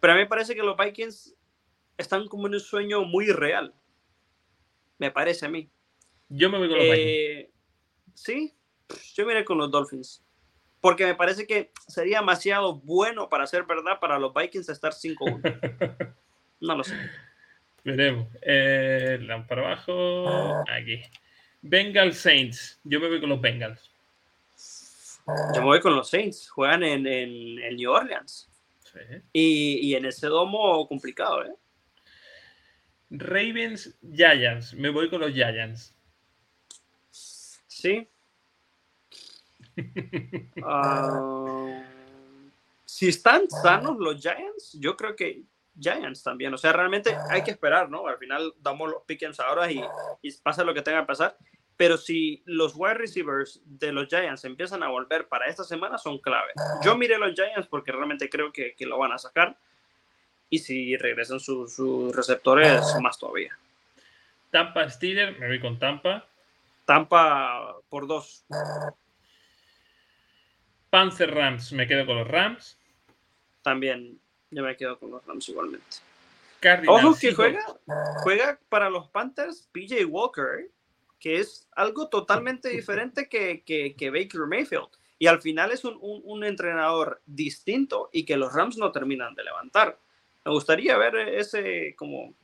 Pero 0.00 0.12
a 0.12 0.16
mí 0.16 0.22
me 0.22 0.28
parece 0.28 0.54
que 0.54 0.62
los 0.62 0.76
Vikings 0.76 1.34
están 1.96 2.28
como 2.28 2.46
en 2.46 2.54
un 2.54 2.60
sueño 2.60 3.02
muy 3.02 3.26
real. 3.26 3.74
Me 4.98 5.10
parece 5.10 5.46
a 5.46 5.48
mí. 5.48 5.68
Yo 6.28 6.50
me 6.50 6.58
voy 6.58 6.68
con 6.68 6.78
los 6.78 6.86
eh, 6.86 6.92
Vikings. 6.92 7.58
Sí, 8.14 8.54
yo 9.14 9.26
miré 9.26 9.44
con 9.44 9.58
los 9.58 9.70
Dolphins. 9.70 10.24
Porque 10.80 11.06
me 11.06 11.14
parece 11.14 11.46
que 11.46 11.72
sería 11.88 12.20
demasiado 12.20 12.76
bueno 12.76 13.28
para 13.28 13.46
ser 13.46 13.64
verdad 13.64 13.98
para 14.00 14.18
los 14.18 14.32
Vikings 14.32 14.68
estar 14.68 14.92
5-1. 14.92 16.14
no 16.60 16.76
lo 16.76 16.84
sé. 16.84 16.94
Veremos. 17.84 18.28
Eh, 18.42 19.18
para 19.48 19.62
abajo. 19.62 20.64
Aquí. 20.70 21.02
Bengals 21.62 22.18
Saints. 22.18 22.80
Yo 22.84 23.00
me 23.00 23.08
voy 23.08 23.20
con 23.20 23.30
los 23.30 23.40
Bengals. 23.40 23.90
Yo 25.54 25.60
me 25.60 25.66
voy 25.66 25.80
con 25.80 25.96
los 25.96 26.08
Saints. 26.08 26.48
Juegan 26.50 26.84
en, 26.84 27.06
en 27.06 27.76
New 27.76 27.90
Orleans. 27.90 28.47
Y, 29.32 29.94
en 29.94 30.06
ese 30.06 30.26
domo 30.26 30.86
complicado, 30.86 31.44
¿eh? 31.44 31.54
Ravens 33.10 33.98
Giants. 34.02 34.74
Me 34.74 34.90
voy 34.90 35.08
con 35.08 35.20
los 35.20 35.32
Giants. 35.32 35.94
Sí. 37.10 38.08
Ah, 40.64 41.84
si 42.84 43.08
están 43.08 43.48
sanos 43.48 43.96
los 43.98 44.20
Giants, 44.20 44.76
yo 44.80 44.96
creo 44.96 45.14
que 45.14 45.44
Giants 45.78 46.22
también. 46.24 46.52
O 46.52 46.58
sea, 46.58 46.72
realmente 46.72 47.16
hay 47.30 47.44
que 47.44 47.52
esperar, 47.52 47.88
¿no? 47.88 48.08
Al 48.08 48.18
final 48.18 48.52
damos 48.58 48.90
los 48.90 49.04
pickings 49.04 49.38
ahora 49.38 49.70
y, 49.70 49.80
y 50.20 50.32
pasa 50.42 50.64
lo 50.64 50.74
que 50.74 50.82
tenga 50.82 51.02
que 51.02 51.06
pasar. 51.06 51.38
Pero 51.78 51.96
si 51.96 52.42
los 52.44 52.74
wide 52.74 52.94
receivers 52.94 53.62
de 53.64 53.92
los 53.92 54.08
Giants 54.08 54.44
empiezan 54.44 54.82
a 54.82 54.88
volver 54.88 55.28
para 55.28 55.46
esta 55.46 55.62
semana, 55.62 55.96
son 55.96 56.18
clave. 56.18 56.52
Yo 56.82 56.96
miré 56.96 57.16
los 57.18 57.34
Giants 57.34 57.68
porque 57.68 57.92
realmente 57.92 58.28
creo 58.28 58.52
que, 58.52 58.74
que 58.74 58.84
lo 58.84 58.98
van 58.98 59.12
a 59.12 59.18
sacar. 59.18 59.56
Y 60.50 60.58
si 60.58 60.96
regresan 60.96 61.38
sus 61.38 62.14
receptores, 62.14 62.82
más 63.00 63.16
todavía. 63.16 63.56
Tampa 64.50 64.90
Steelers, 64.90 65.38
me 65.38 65.46
voy 65.46 65.60
con 65.60 65.78
Tampa. 65.78 66.26
Tampa 66.84 67.76
por 67.88 68.08
dos. 68.08 68.44
Panzer 70.90 71.32
Rams, 71.32 71.72
me 71.72 71.86
quedo 71.86 72.06
con 72.06 72.16
los 72.16 72.26
Rams. 72.26 72.76
También, 73.62 74.18
yo 74.50 74.64
me 74.64 74.76
quedo 74.76 74.98
con 74.98 75.12
los 75.12 75.24
Rams 75.24 75.48
igualmente. 75.48 75.86
Ojo 76.88 77.16
que 77.16 77.32
juega, 77.34 77.64
juega 78.22 78.58
para 78.68 78.90
los 78.90 79.08
Panthers 79.10 79.68
PJ 79.70 80.04
Walker. 80.06 80.60
¿eh? 80.60 80.70
Que 81.18 81.40
es 81.40 81.68
algo 81.72 82.08
totalmente 82.08 82.68
diferente 82.70 83.28
que, 83.28 83.62
que, 83.64 84.10
Baker 84.10 84.46
Mayfield. 84.46 84.88
Y 85.18 85.26
al 85.26 85.42
final 85.42 85.72
es 85.72 85.84
un, 85.84 85.98
un, 86.00 86.44
entrenador 86.44 87.20
distinto 87.26 88.08
y 88.12 88.24
que 88.24 88.36
los 88.36 88.52
Rams 88.52 88.78
no 88.78 88.92
terminan 88.92 89.34
de 89.34 89.42
levantar. 89.42 89.98
Me 90.44 90.52
gustaría 90.52 90.96
ver 90.96 91.16
ese, 91.16 91.96
como, 91.96 92.34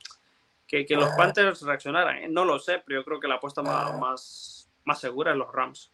que, 0.67 0.85
que 0.85 0.95
los 0.95 1.09
Panthers 1.11 1.61
reaccionaran. 1.61 2.17
¿eh? 2.17 2.27
No 2.27 2.43
lo 2.43 2.59
sé, 2.59 2.83
pero 2.85 2.99
yo 2.99 3.05
creo 3.05 3.19
que 3.19 3.29
la 3.29 3.35
apuesta 3.35 3.61
más, 3.61 3.97
más, 3.97 4.69
más 4.83 4.99
segura 4.99 5.31
es 5.31 5.37
los 5.37 5.51
Rams. 5.53 5.93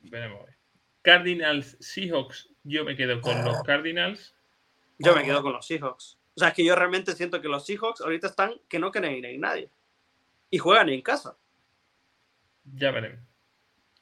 Veremos. 0.00 0.48
Cardinals, 1.02 1.76
Seahawks, 1.80 2.50
yo 2.62 2.84
me 2.84 2.96
quedo 2.96 3.20
con 3.20 3.44
los 3.44 3.62
Cardinals. 3.62 4.34
Yo 4.98 5.14
me 5.14 5.24
quedo 5.24 5.42
con 5.42 5.52
los 5.52 5.66
Seahawks. 5.66 6.18
O 6.36 6.40
sea, 6.40 6.48
es 6.48 6.54
que 6.54 6.64
yo 6.64 6.74
realmente 6.74 7.12
siento 7.12 7.40
que 7.40 7.48
los 7.48 7.66
Seahawks 7.66 8.00
ahorita 8.00 8.28
están 8.28 8.54
que 8.68 8.78
no 8.78 8.90
quieren 8.90 9.12
ir 9.12 9.26
a 9.26 9.38
nadie. 9.38 9.70
Y 10.50 10.58
juegan 10.58 10.88
en 10.88 11.02
casa. 11.02 11.36
Ya 12.64 12.90
veremos. 12.90 13.20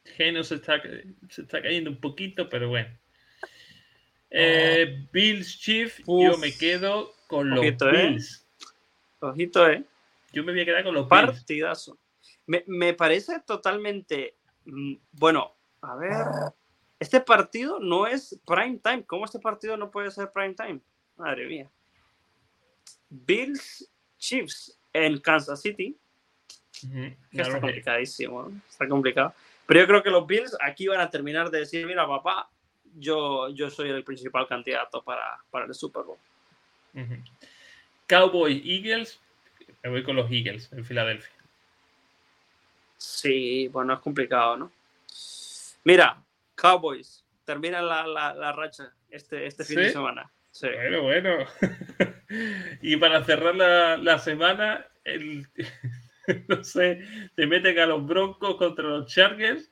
Geno 0.04 0.42
se 0.42 0.56
está, 0.56 0.80
se 1.28 1.42
está 1.42 1.62
cayendo 1.62 1.90
un 1.90 2.00
poquito, 2.00 2.48
pero 2.48 2.68
bueno. 2.68 2.88
Eh, 4.30 5.06
Bills 5.12 5.58
Chief, 5.58 5.98
yo 6.06 6.38
me 6.38 6.56
quedo 6.56 7.12
con 7.26 7.50
los 7.50 7.64
¿eh? 7.64 7.76
Bills. 7.92 8.46
Ojito, 9.20 9.68
eh. 9.68 9.84
Yo 10.32 10.42
me 10.42 10.52
voy 10.52 10.62
a 10.62 10.64
quedar 10.64 10.84
con 10.84 10.94
los 10.94 11.06
Partidazo. 11.06 11.98
Me, 12.46 12.64
me 12.66 12.94
parece 12.94 13.40
totalmente. 13.40 14.36
Mm, 14.64 14.94
bueno, 15.12 15.54
a 15.82 15.96
ver. 15.96 16.16
Este 16.98 17.20
partido 17.20 17.80
no 17.80 18.06
es 18.06 18.40
prime 18.46 18.78
time. 18.78 19.04
¿Cómo 19.04 19.24
este 19.24 19.40
partido 19.40 19.76
no 19.76 19.90
puede 19.90 20.10
ser 20.10 20.30
prime 20.32 20.54
time? 20.54 20.80
Madre 21.16 21.46
mía. 21.46 21.70
Bills 23.10 23.92
Chiefs 24.18 24.80
en 24.92 25.20
Kansas 25.20 25.60
City 25.60 25.98
está 27.30 27.60
complicadísimo, 27.60 28.50
está 28.68 28.88
complicado. 28.88 29.34
Pero 29.66 29.80
yo 29.80 29.86
creo 29.86 30.02
que 30.02 30.10
los 30.10 30.26
Bills 30.26 30.56
aquí 30.60 30.86
van 30.86 31.00
a 31.00 31.10
terminar 31.10 31.50
de 31.50 31.60
decir, 31.60 31.86
mira, 31.86 32.06
papá, 32.06 32.48
yo, 32.98 33.48
yo 33.50 33.70
soy 33.70 33.90
el 33.90 34.04
principal 34.04 34.46
candidato 34.46 35.02
para, 35.02 35.38
para 35.50 35.66
el 35.66 35.74
Super 35.74 36.02
Bowl. 36.04 36.18
Cowboys 38.06 38.62
Eagles, 38.64 39.20
me 39.82 39.90
voy 39.90 40.02
con 40.02 40.16
los 40.16 40.30
Eagles 40.30 40.70
en 40.72 40.84
Filadelfia. 40.84 41.32
Sí, 42.96 43.68
bueno, 43.68 43.94
es 43.94 44.00
complicado, 44.00 44.56
¿no? 44.56 44.72
Mira, 45.84 46.22
Cowboys, 46.54 47.24
termina 47.44 47.82
la, 47.82 48.06
la, 48.06 48.52
racha 48.52 48.92
este, 49.10 49.46
este 49.46 49.64
fin 49.64 49.76
de 49.76 49.90
semana. 49.90 50.30
Bueno, 50.60 51.02
bueno. 51.02 51.46
y 52.82 52.96
para 52.98 53.24
cerrar 53.24 53.56
la, 53.56 53.96
la 53.96 54.18
semana, 54.18 54.86
el, 55.04 55.48
no 56.48 56.62
sé, 56.64 57.00
te 57.34 57.46
meten 57.46 57.78
a 57.78 57.86
los 57.86 58.04
Broncos 58.04 58.56
contra 58.56 58.84
los 58.84 59.12
Chargers. 59.12 59.70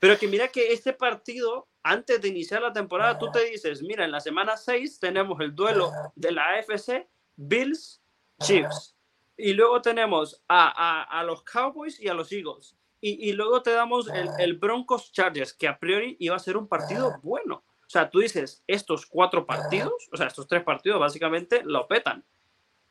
Pero 0.00 0.18
que 0.18 0.28
mira 0.28 0.48
que 0.48 0.72
este 0.72 0.92
partido, 0.92 1.68
antes 1.82 2.20
de 2.20 2.28
iniciar 2.28 2.60
la 2.62 2.72
temporada, 2.72 3.18
tú 3.18 3.30
te 3.30 3.44
dices, 3.46 3.82
mira, 3.82 4.04
en 4.04 4.10
la 4.10 4.20
semana 4.20 4.56
6 4.56 4.98
tenemos 5.00 5.40
el 5.40 5.54
duelo 5.54 5.90
de 6.14 6.32
la 6.32 6.56
AFC, 6.56 7.08
Bills, 7.36 8.02
Chiefs. 8.40 8.96
Y 9.36 9.54
luego 9.54 9.80
tenemos 9.80 10.42
a, 10.46 10.68
a, 10.68 11.20
a 11.20 11.24
los 11.24 11.42
Cowboys 11.42 11.98
y 12.00 12.08
a 12.08 12.14
los 12.14 12.30
Eagles. 12.30 12.76
Y, 13.00 13.30
y 13.30 13.32
luego 13.32 13.62
te 13.62 13.70
damos 13.72 14.08
el, 14.08 14.28
el, 14.38 14.54
Broncos 14.54 15.12
Chargers, 15.12 15.52
que 15.52 15.68
a 15.68 15.78
priori 15.78 16.16
iba 16.20 16.36
a 16.36 16.38
ser 16.38 16.56
un 16.56 16.68
partido 16.68 17.18
bueno. 17.22 17.64
O 17.80 17.88
sea, 17.88 18.08
tú 18.08 18.20
dices, 18.20 18.62
estos 18.66 19.06
cuatro 19.06 19.46
partidos, 19.46 20.08
o 20.12 20.16
sea, 20.16 20.26
estos 20.26 20.46
tres 20.46 20.62
partidos 20.62 21.00
básicamente 21.00 21.62
lo 21.64 21.86
petan. 21.86 22.24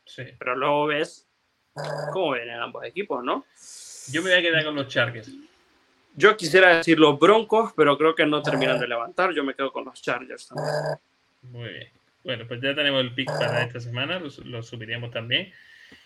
Sí. 0.04 0.22
Pero 0.38 0.56
luego 0.56 0.86
ves 0.86 1.28
cómo 2.12 2.32
vienen 2.32 2.60
ambos 2.60 2.84
equipos, 2.84 3.22
¿no? 3.24 3.44
Yo 4.10 4.22
me 4.22 4.30
voy 4.30 4.38
a 4.38 4.42
quedar 4.42 4.64
con 4.64 4.74
los 4.74 4.88
Chargers. 4.88 5.30
Yo 6.16 6.36
quisiera 6.36 6.76
decir 6.76 6.98
los 6.98 7.18
Broncos, 7.18 7.72
pero 7.76 7.98
creo 7.98 8.14
que 8.14 8.24
no 8.24 8.42
terminan 8.42 8.78
de 8.78 8.86
levantar. 8.86 9.32
Yo 9.32 9.42
me 9.42 9.54
quedo 9.54 9.72
con 9.72 9.84
los 9.84 10.00
Chargers 10.00 10.48
también. 10.48 10.98
Muy 11.42 11.68
bien. 11.68 11.90
Bueno, 12.22 12.44
pues 12.46 12.60
ya 12.62 12.74
tenemos 12.74 13.00
el 13.00 13.14
pick 13.14 13.28
para 13.28 13.64
esta 13.64 13.80
semana, 13.80 14.18
lo, 14.18 14.62
subiríamos 14.62 15.10
también. 15.10 15.52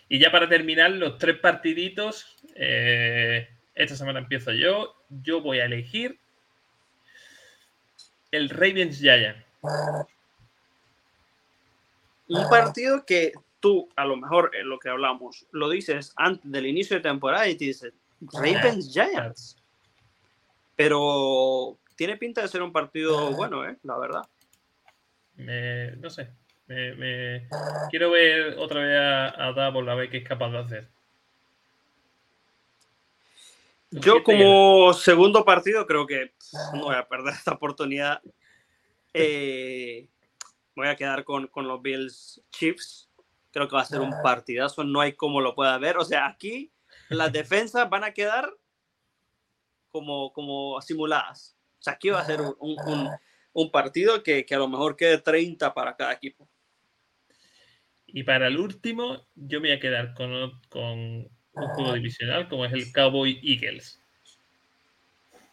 Y 0.09 0.19
ya 0.19 0.33
para 0.33 0.49
terminar, 0.49 0.91
los 0.93 1.19
tres 1.19 1.39
partiditos. 1.39 2.37
Eh, 2.55 3.49
esta 3.75 3.95
semana 3.95 4.19
empiezo 4.19 4.53
yo. 4.53 4.97
Yo 5.09 5.41
voy 5.43 5.61
a 5.61 5.67
elegir 5.67 6.19
el 8.31 8.49
Ravens 8.49 8.99
Giant. 8.99 9.39
Un 12.29 12.49
partido 12.49 13.05
que 13.07 13.33
tú, 13.61 13.89
a 13.97 14.05
lo 14.05 14.17
mejor 14.17 14.51
en 14.55 14.69
lo 14.69 14.79
que 14.79 14.89
hablamos, 14.89 15.47
lo 15.53 15.69
dices 15.69 16.13
antes 16.17 16.51
del 16.51 16.67
inicio 16.67 16.97
de 16.97 17.03
temporada 17.03 17.49
y 17.49 17.57
te 17.57 17.67
dices 17.67 17.93
Ravens 18.21 18.93
Giants. 18.93 19.57
Pero 20.77 21.79
tiene 21.97 22.17
pinta 22.17 22.43
de 22.43 22.49
ser 22.49 22.63
un 22.63 22.73
partido 22.73 23.33
bueno, 23.33 23.69
¿eh? 23.69 23.77
la 23.83 23.99
verdad. 23.99 24.29
no 25.37 26.11
sé. 26.11 26.31
Me, 26.69 27.49
quiero 27.91 28.11
ver 28.11 28.59
otra 28.59 28.81
vez 28.83 28.99
a, 28.99 29.49
a 29.49 29.53
Double 29.53 29.91
a 29.91 29.95
ver 29.95 30.11
qué 30.11 30.19
es 30.19 30.29
capaz 30.29 30.51
de 30.51 30.59
hacer. 30.59 30.89
Yo 33.91 34.23
como 34.23 34.93
segundo 34.93 35.45
partido 35.45 35.87
creo 35.87 36.07
que 36.07 36.33
no 36.75 36.85
voy 36.85 36.95
a 36.95 37.09
perder 37.09 37.35
esta 37.35 37.53
oportunidad. 37.53 38.21
Eh, 39.15 40.07
voy 40.77 40.89
a 40.89 40.97
quedar 40.97 41.25
con, 41.25 41.47
con, 41.47 41.67
los 41.67 41.81
Bills 41.81 42.43
Chiefs. 42.51 43.08
Creo 43.51 43.69
que 43.69 43.77
va 43.77 43.83
a 43.83 43.87
ser 43.87 44.01
un 44.01 44.13
partidazo, 44.23 44.85
no 44.85 45.01
hay 45.01 45.15
como 45.15 45.41
lo 45.41 45.55
pueda 45.55 45.77
ver. 45.79 45.97
O 45.97 46.05
sea, 46.05 46.27
aquí 46.27 46.73
las 47.09 47.33
defensas 47.33 47.89
van 47.89 48.05
a 48.05 48.13
quedar 48.13 48.53
como, 49.91 50.33
como 50.33 50.81
simuladas. 50.83 51.57
O 51.79 51.83
sea, 51.83 51.95
aquí 51.95 52.11
va 52.11 52.21
a 52.21 52.27
ser 52.27 52.41
un, 52.41 52.57
un, 52.61 53.11
un 53.53 53.71
partido 53.71 54.23
que, 54.23 54.45
que, 54.45 54.55
a 54.55 54.59
lo 54.59 54.69
mejor 54.69 54.97
quede 54.97 55.19
30 55.19 55.73
para 55.73 55.97
cada 55.97 56.13
equipo. 56.13 56.49
Y 58.07 58.23
para 58.23 58.47
el 58.47 58.59
último, 58.59 59.27
yo 59.35 59.61
me 59.61 59.69
voy 59.69 59.77
a 59.77 59.81
quedar 59.81 60.15
con, 60.15 60.61
con 60.69 61.29
un 61.53 61.69
juego 61.75 61.93
divisional 61.95 62.49
como 62.49 62.65
es 62.65 62.73
el 62.73 62.93
Cowboy 62.93 63.41
Eagles. 63.43 64.01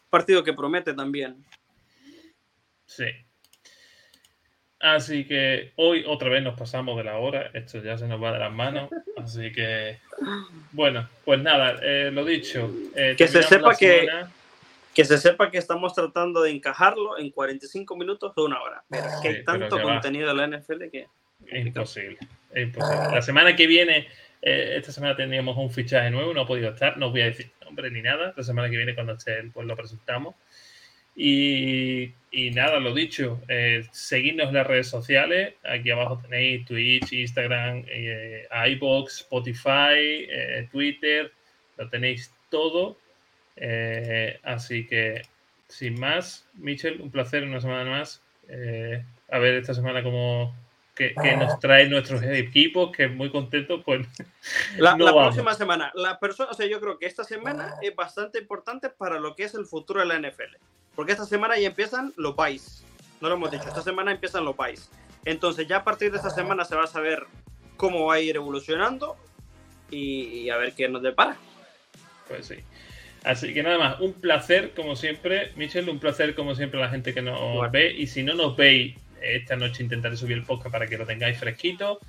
Partido 0.08 0.42
que 0.42 0.52
promete 0.52 0.94
también. 0.94 1.44
Sí. 2.86 3.06
Así 4.94 5.24
que 5.24 5.72
hoy 5.74 6.04
otra 6.06 6.28
vez 6.28 6.44
nos 6.44 6.56
pasamos 6.56 6.96
de 6.96 7.02
la 7.02 7.18
hora, 7.18 7.50
esto 7.54 7.82
ya 7.82 7.98
se 7.98 8.06
nos 8.06 8.22
va 8.22 8.32
de 8.32 8.38
las 8.38 8.52
manos, 8.52 8.88
así 9.16 9.50
que 9.50 9.98
bueno, 10.70 11.08
pues 11.24 11.40
nada, 11.40 11.76
eh, 11.82 12.10
lo 12.12 12.24
dicho. 12.24 12.70
Eh, 12.94 13.16
que 13.18 13.26
se 13.26 13.42
sepa 13.42 13.74
que 13.74 14.08
que 14.94 15.04
se 15.04 15.18
sepa 15.18 15.50
que 15.50 15.58
estamos 15.58 15.92
tratando 15.92 16.40
de 16.40 16.52
encajarlo 16.52 17.18
en 17.18 17.30
45 17.30 17.96
minutos 17.96 18.32
o 18.36 18.44
una 18.44 18.62
hora, 18.62 18.84
pero 18.88 19.06
que 19.20 19.28
hay 19.28 19.44
tanto 19.44 19.82
contenido 19.82 20.28
de 20.28 20.34
la 20.34 20.56
NFL 20.56 20.88
que 20.90 21.08
es 21.46 21.66
imposible, 21.66 22.18
es 22.52 22.62
imposible. 22.62 23.08
La 23.12 23.22
semana 23.22 23.56
que 23.56 23.66
viene 23.66 24.06
eh, 24.40 24.76
esta 24.76 24.92
semana 24.92 25.16
teníamos 25.16 25.56
un 25.56 25.70
fichaje 25.70 26.10
nuevo, 26.10 26.32
no 26.32 26.42
ha 26.42 26.46
podido 26.46 26.70
estar, 26.70 26.96
no 26.96 27.10
voy 27.10 27.22
a 27.22 27.26
decir 27.26 27.50
nombre 27.64 27.90
ni 27.90 28.02
nada. 28.02 28.32
La 28.36 28.42
semana 28.44 28.70
que 28.70 28.76
viene, 28.76 28.94
cuando 28.94 29.14
esté 29.14 29.42
pues 29.52 29.66
lo 29.66 29.74
presentamos. 29.76 30.36
Y, 31.16 32.12
nada, 32.52 32.78
lo 32.78 32.92
dicho, 32.92 33.40
eh, 33.48 33.86
seguidnos 33.90 34.48
en 34.48 34.54
las 34.54 34.66
redes 34.66 34.88
sociales. 34.88 35.54
Aquí 35.64 35.90
abajo 35.90 36.20
tenéis 36.22 36.66
Twitch, 36.66 37.12
Instagram, 37.12 37.84
eh, 37.88 38.46
iBox, 38.72 39.22
Spotify, 39.22 40.26
eh, 40.28 40.68
Twitter. 40.70 41.32
Lo 41.78 41.88
tenéis 41.88 42.32
todo. 42.50 42.98
así 44.42 44.86
que, 44.86 45.22
sin 45.68 45.98
más, 45.98 46.46
Michel, 46.54 47.00
un 47.00 47.10
placer 47.10 47.42
una 47.44 47.60
semana 47.60 47.90
más. 47.90 48.22
a 49.28 49.38
ver 49.38 49.54
esta 49.54 49.74
semana 49.74 50.02
cómo, 50.02 50.54
que, 50.96 51.36
nos 51.36 51.60
trae 51.60 51.88
nuestros 51.88 52.22
equipos, 52.22 52.90
que 52.90 53.06
muy 53.06 53.30
contentos, 53.30 53.82
pues. 53.84 54.06
La, 54.78 54.96
la 54.96 55.12
próxima 55.12 55.54
semana, 55.54 55.92
la 55.94 56.18
persona, 56.18 56.50
o 56.50 56.54
sea, 56.54 56.66
yo 56.66 56.80
creo 56.80 56.98
que 56.98 57.06
esta 57.06 57.24
semana 57.24 57.74
es 57.82 57.94
bastante 57.94 58.38
importante 58.38 58.88
para 58.88 59.20
lo 59.20 59.36
que 59.36 59.44
es 59.44 59.54
el 59.54 59.66
futuro 59.66 60.00
de 60.00 60.06
la 60.06 60.18
NFL. 60.18 60.56
Porque 60.94 61.12
esta 61.12 61.26
semana 61.26 61.58
ya 61.58 61.68
empiezan 61.68 62.12
los 62.16 62.34
buys. 62.34 62.82
No 63.20 63.28
lo 63.28 63.34
hemos 63.34 63.50
dicho, 63.50 63.68
esta 63.68 63.82
semana 63.82 64.12
empiezan 64.12 64.44
los 64.44 64.56
buys. 64.56 64.90
Entonces, 65.24 65.66
ya 65.66 65.78
a 65.78 65.84
partir 65.84 66.10
de 66.10 66.16
esta 66.16 66.30
semana 66.30 66.64
se 66.64 66.74
va 66.74 66.84
a 66.84 66.86
saber 66.88 67.26
cómo 67.76 68.06
va 68.06 68.14
a 68.14 68.20
ir 68.20 68.36
evolucionando 68.36 69.16
y, 69.90 70.48
a 70.48 70.56
ver 70.56 70.72
qué 70.72 70.88
nos 70.88 71.02
depara. 71.02 71.36
Pues 72.28 72.46
sí. 72.46 72.56
Así 73.24 73.52
que 73.52 73.62
nada 73.62 73.78
más, 73.78 74.00
un 74.00 74.14
placer 74.14 74.72
como 74.74 74.96
siempre, 74.96 75.52
Michelle, 75.56 75.90
un 75.90 75.98
placer 75.98 76.34
como 76.34 76.54
siempre 76.54 76.80
la 76.80 76.88
gente 76.88 77.12
que 77.12 77.22
nos 77.22 77.70
ve. 77.70 77.92
Y 77.92 78.06
si 78.06 78.22
no 78.22 78.34
nos 78.34 78.56
veis 78.56 78.96
esta 79.34 79.56
noche 79.56 79.82
intentaré 79.82 80.16
subir 80.16 80.36
el 80.36 80.44
podcast 80.44 80.72
para 80.72 80.86
que 80.86 80.98
lo 80.98 81.06
tengáis 81.06 81.38
fresquito. 81.38 82.00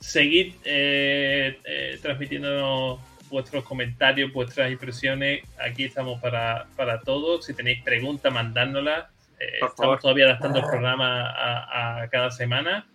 Seguid 0.00 0.54
eh, 0.64 1.58
eh, 1.64 1.98
transmitiendo 2.00 3.00
vuestros 3.30 3.64
comentarios, 3.64 4.32
vuestras 4.32 4.70
impresiones. 4.70 5.42
Aquí 5.58 5.84
estamos 5.84 6.20
para, 6.20 6.66
para 6.76 7.00
todos. 7.00 7.46
Si 7.46 7.54
tenéis 7.54 7.82
preguntas, 7.82 8.32
mandándolas. 8.32 9.06
Eh, 9.40 9.58
estamos 9.66 10.00
todavía 10.00 10.26
adaptando 10.26 10.60
el 10.60 10.64
programa 10.64 12.02
a, 12.02 12.08
cada 12.10 12.30
semana. 12.30 12.88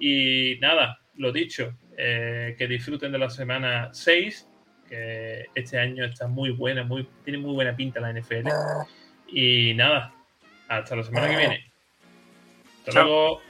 Y 0.00 0.58
nada, 0.60 1.00
lo 1.16 1.32
dicho, 1.32 1.74
que 1.96 2.66
disfruten 2.68 3.12
de 3.12 3.18
la 3.18 3.30
semana 3.30 3.90
6, 3.92 4.48
que 4.88 5.46
este 5.54 5.78
año 5.78 6.04
está 6.04 6.26
muy 6.26 6.50
buena, 6.50 6.82
muy, 6.84 7.08
tiene 7.24 7.38
muy 7.38 7.54
buena 7.54 7.74
pinta 7.74 8.00
la 8.00 8.12
NFL. 8.12 8.48
Y 9.28 9.74
nada, 9.74 10.12
hasta 10.68 10.96
la 10.96 11.04
semana 11.04 11.28
que 11.28 11.36
viene. 11.36 11.73
Hasta 12.86 13.02
luego. 13.02 13.40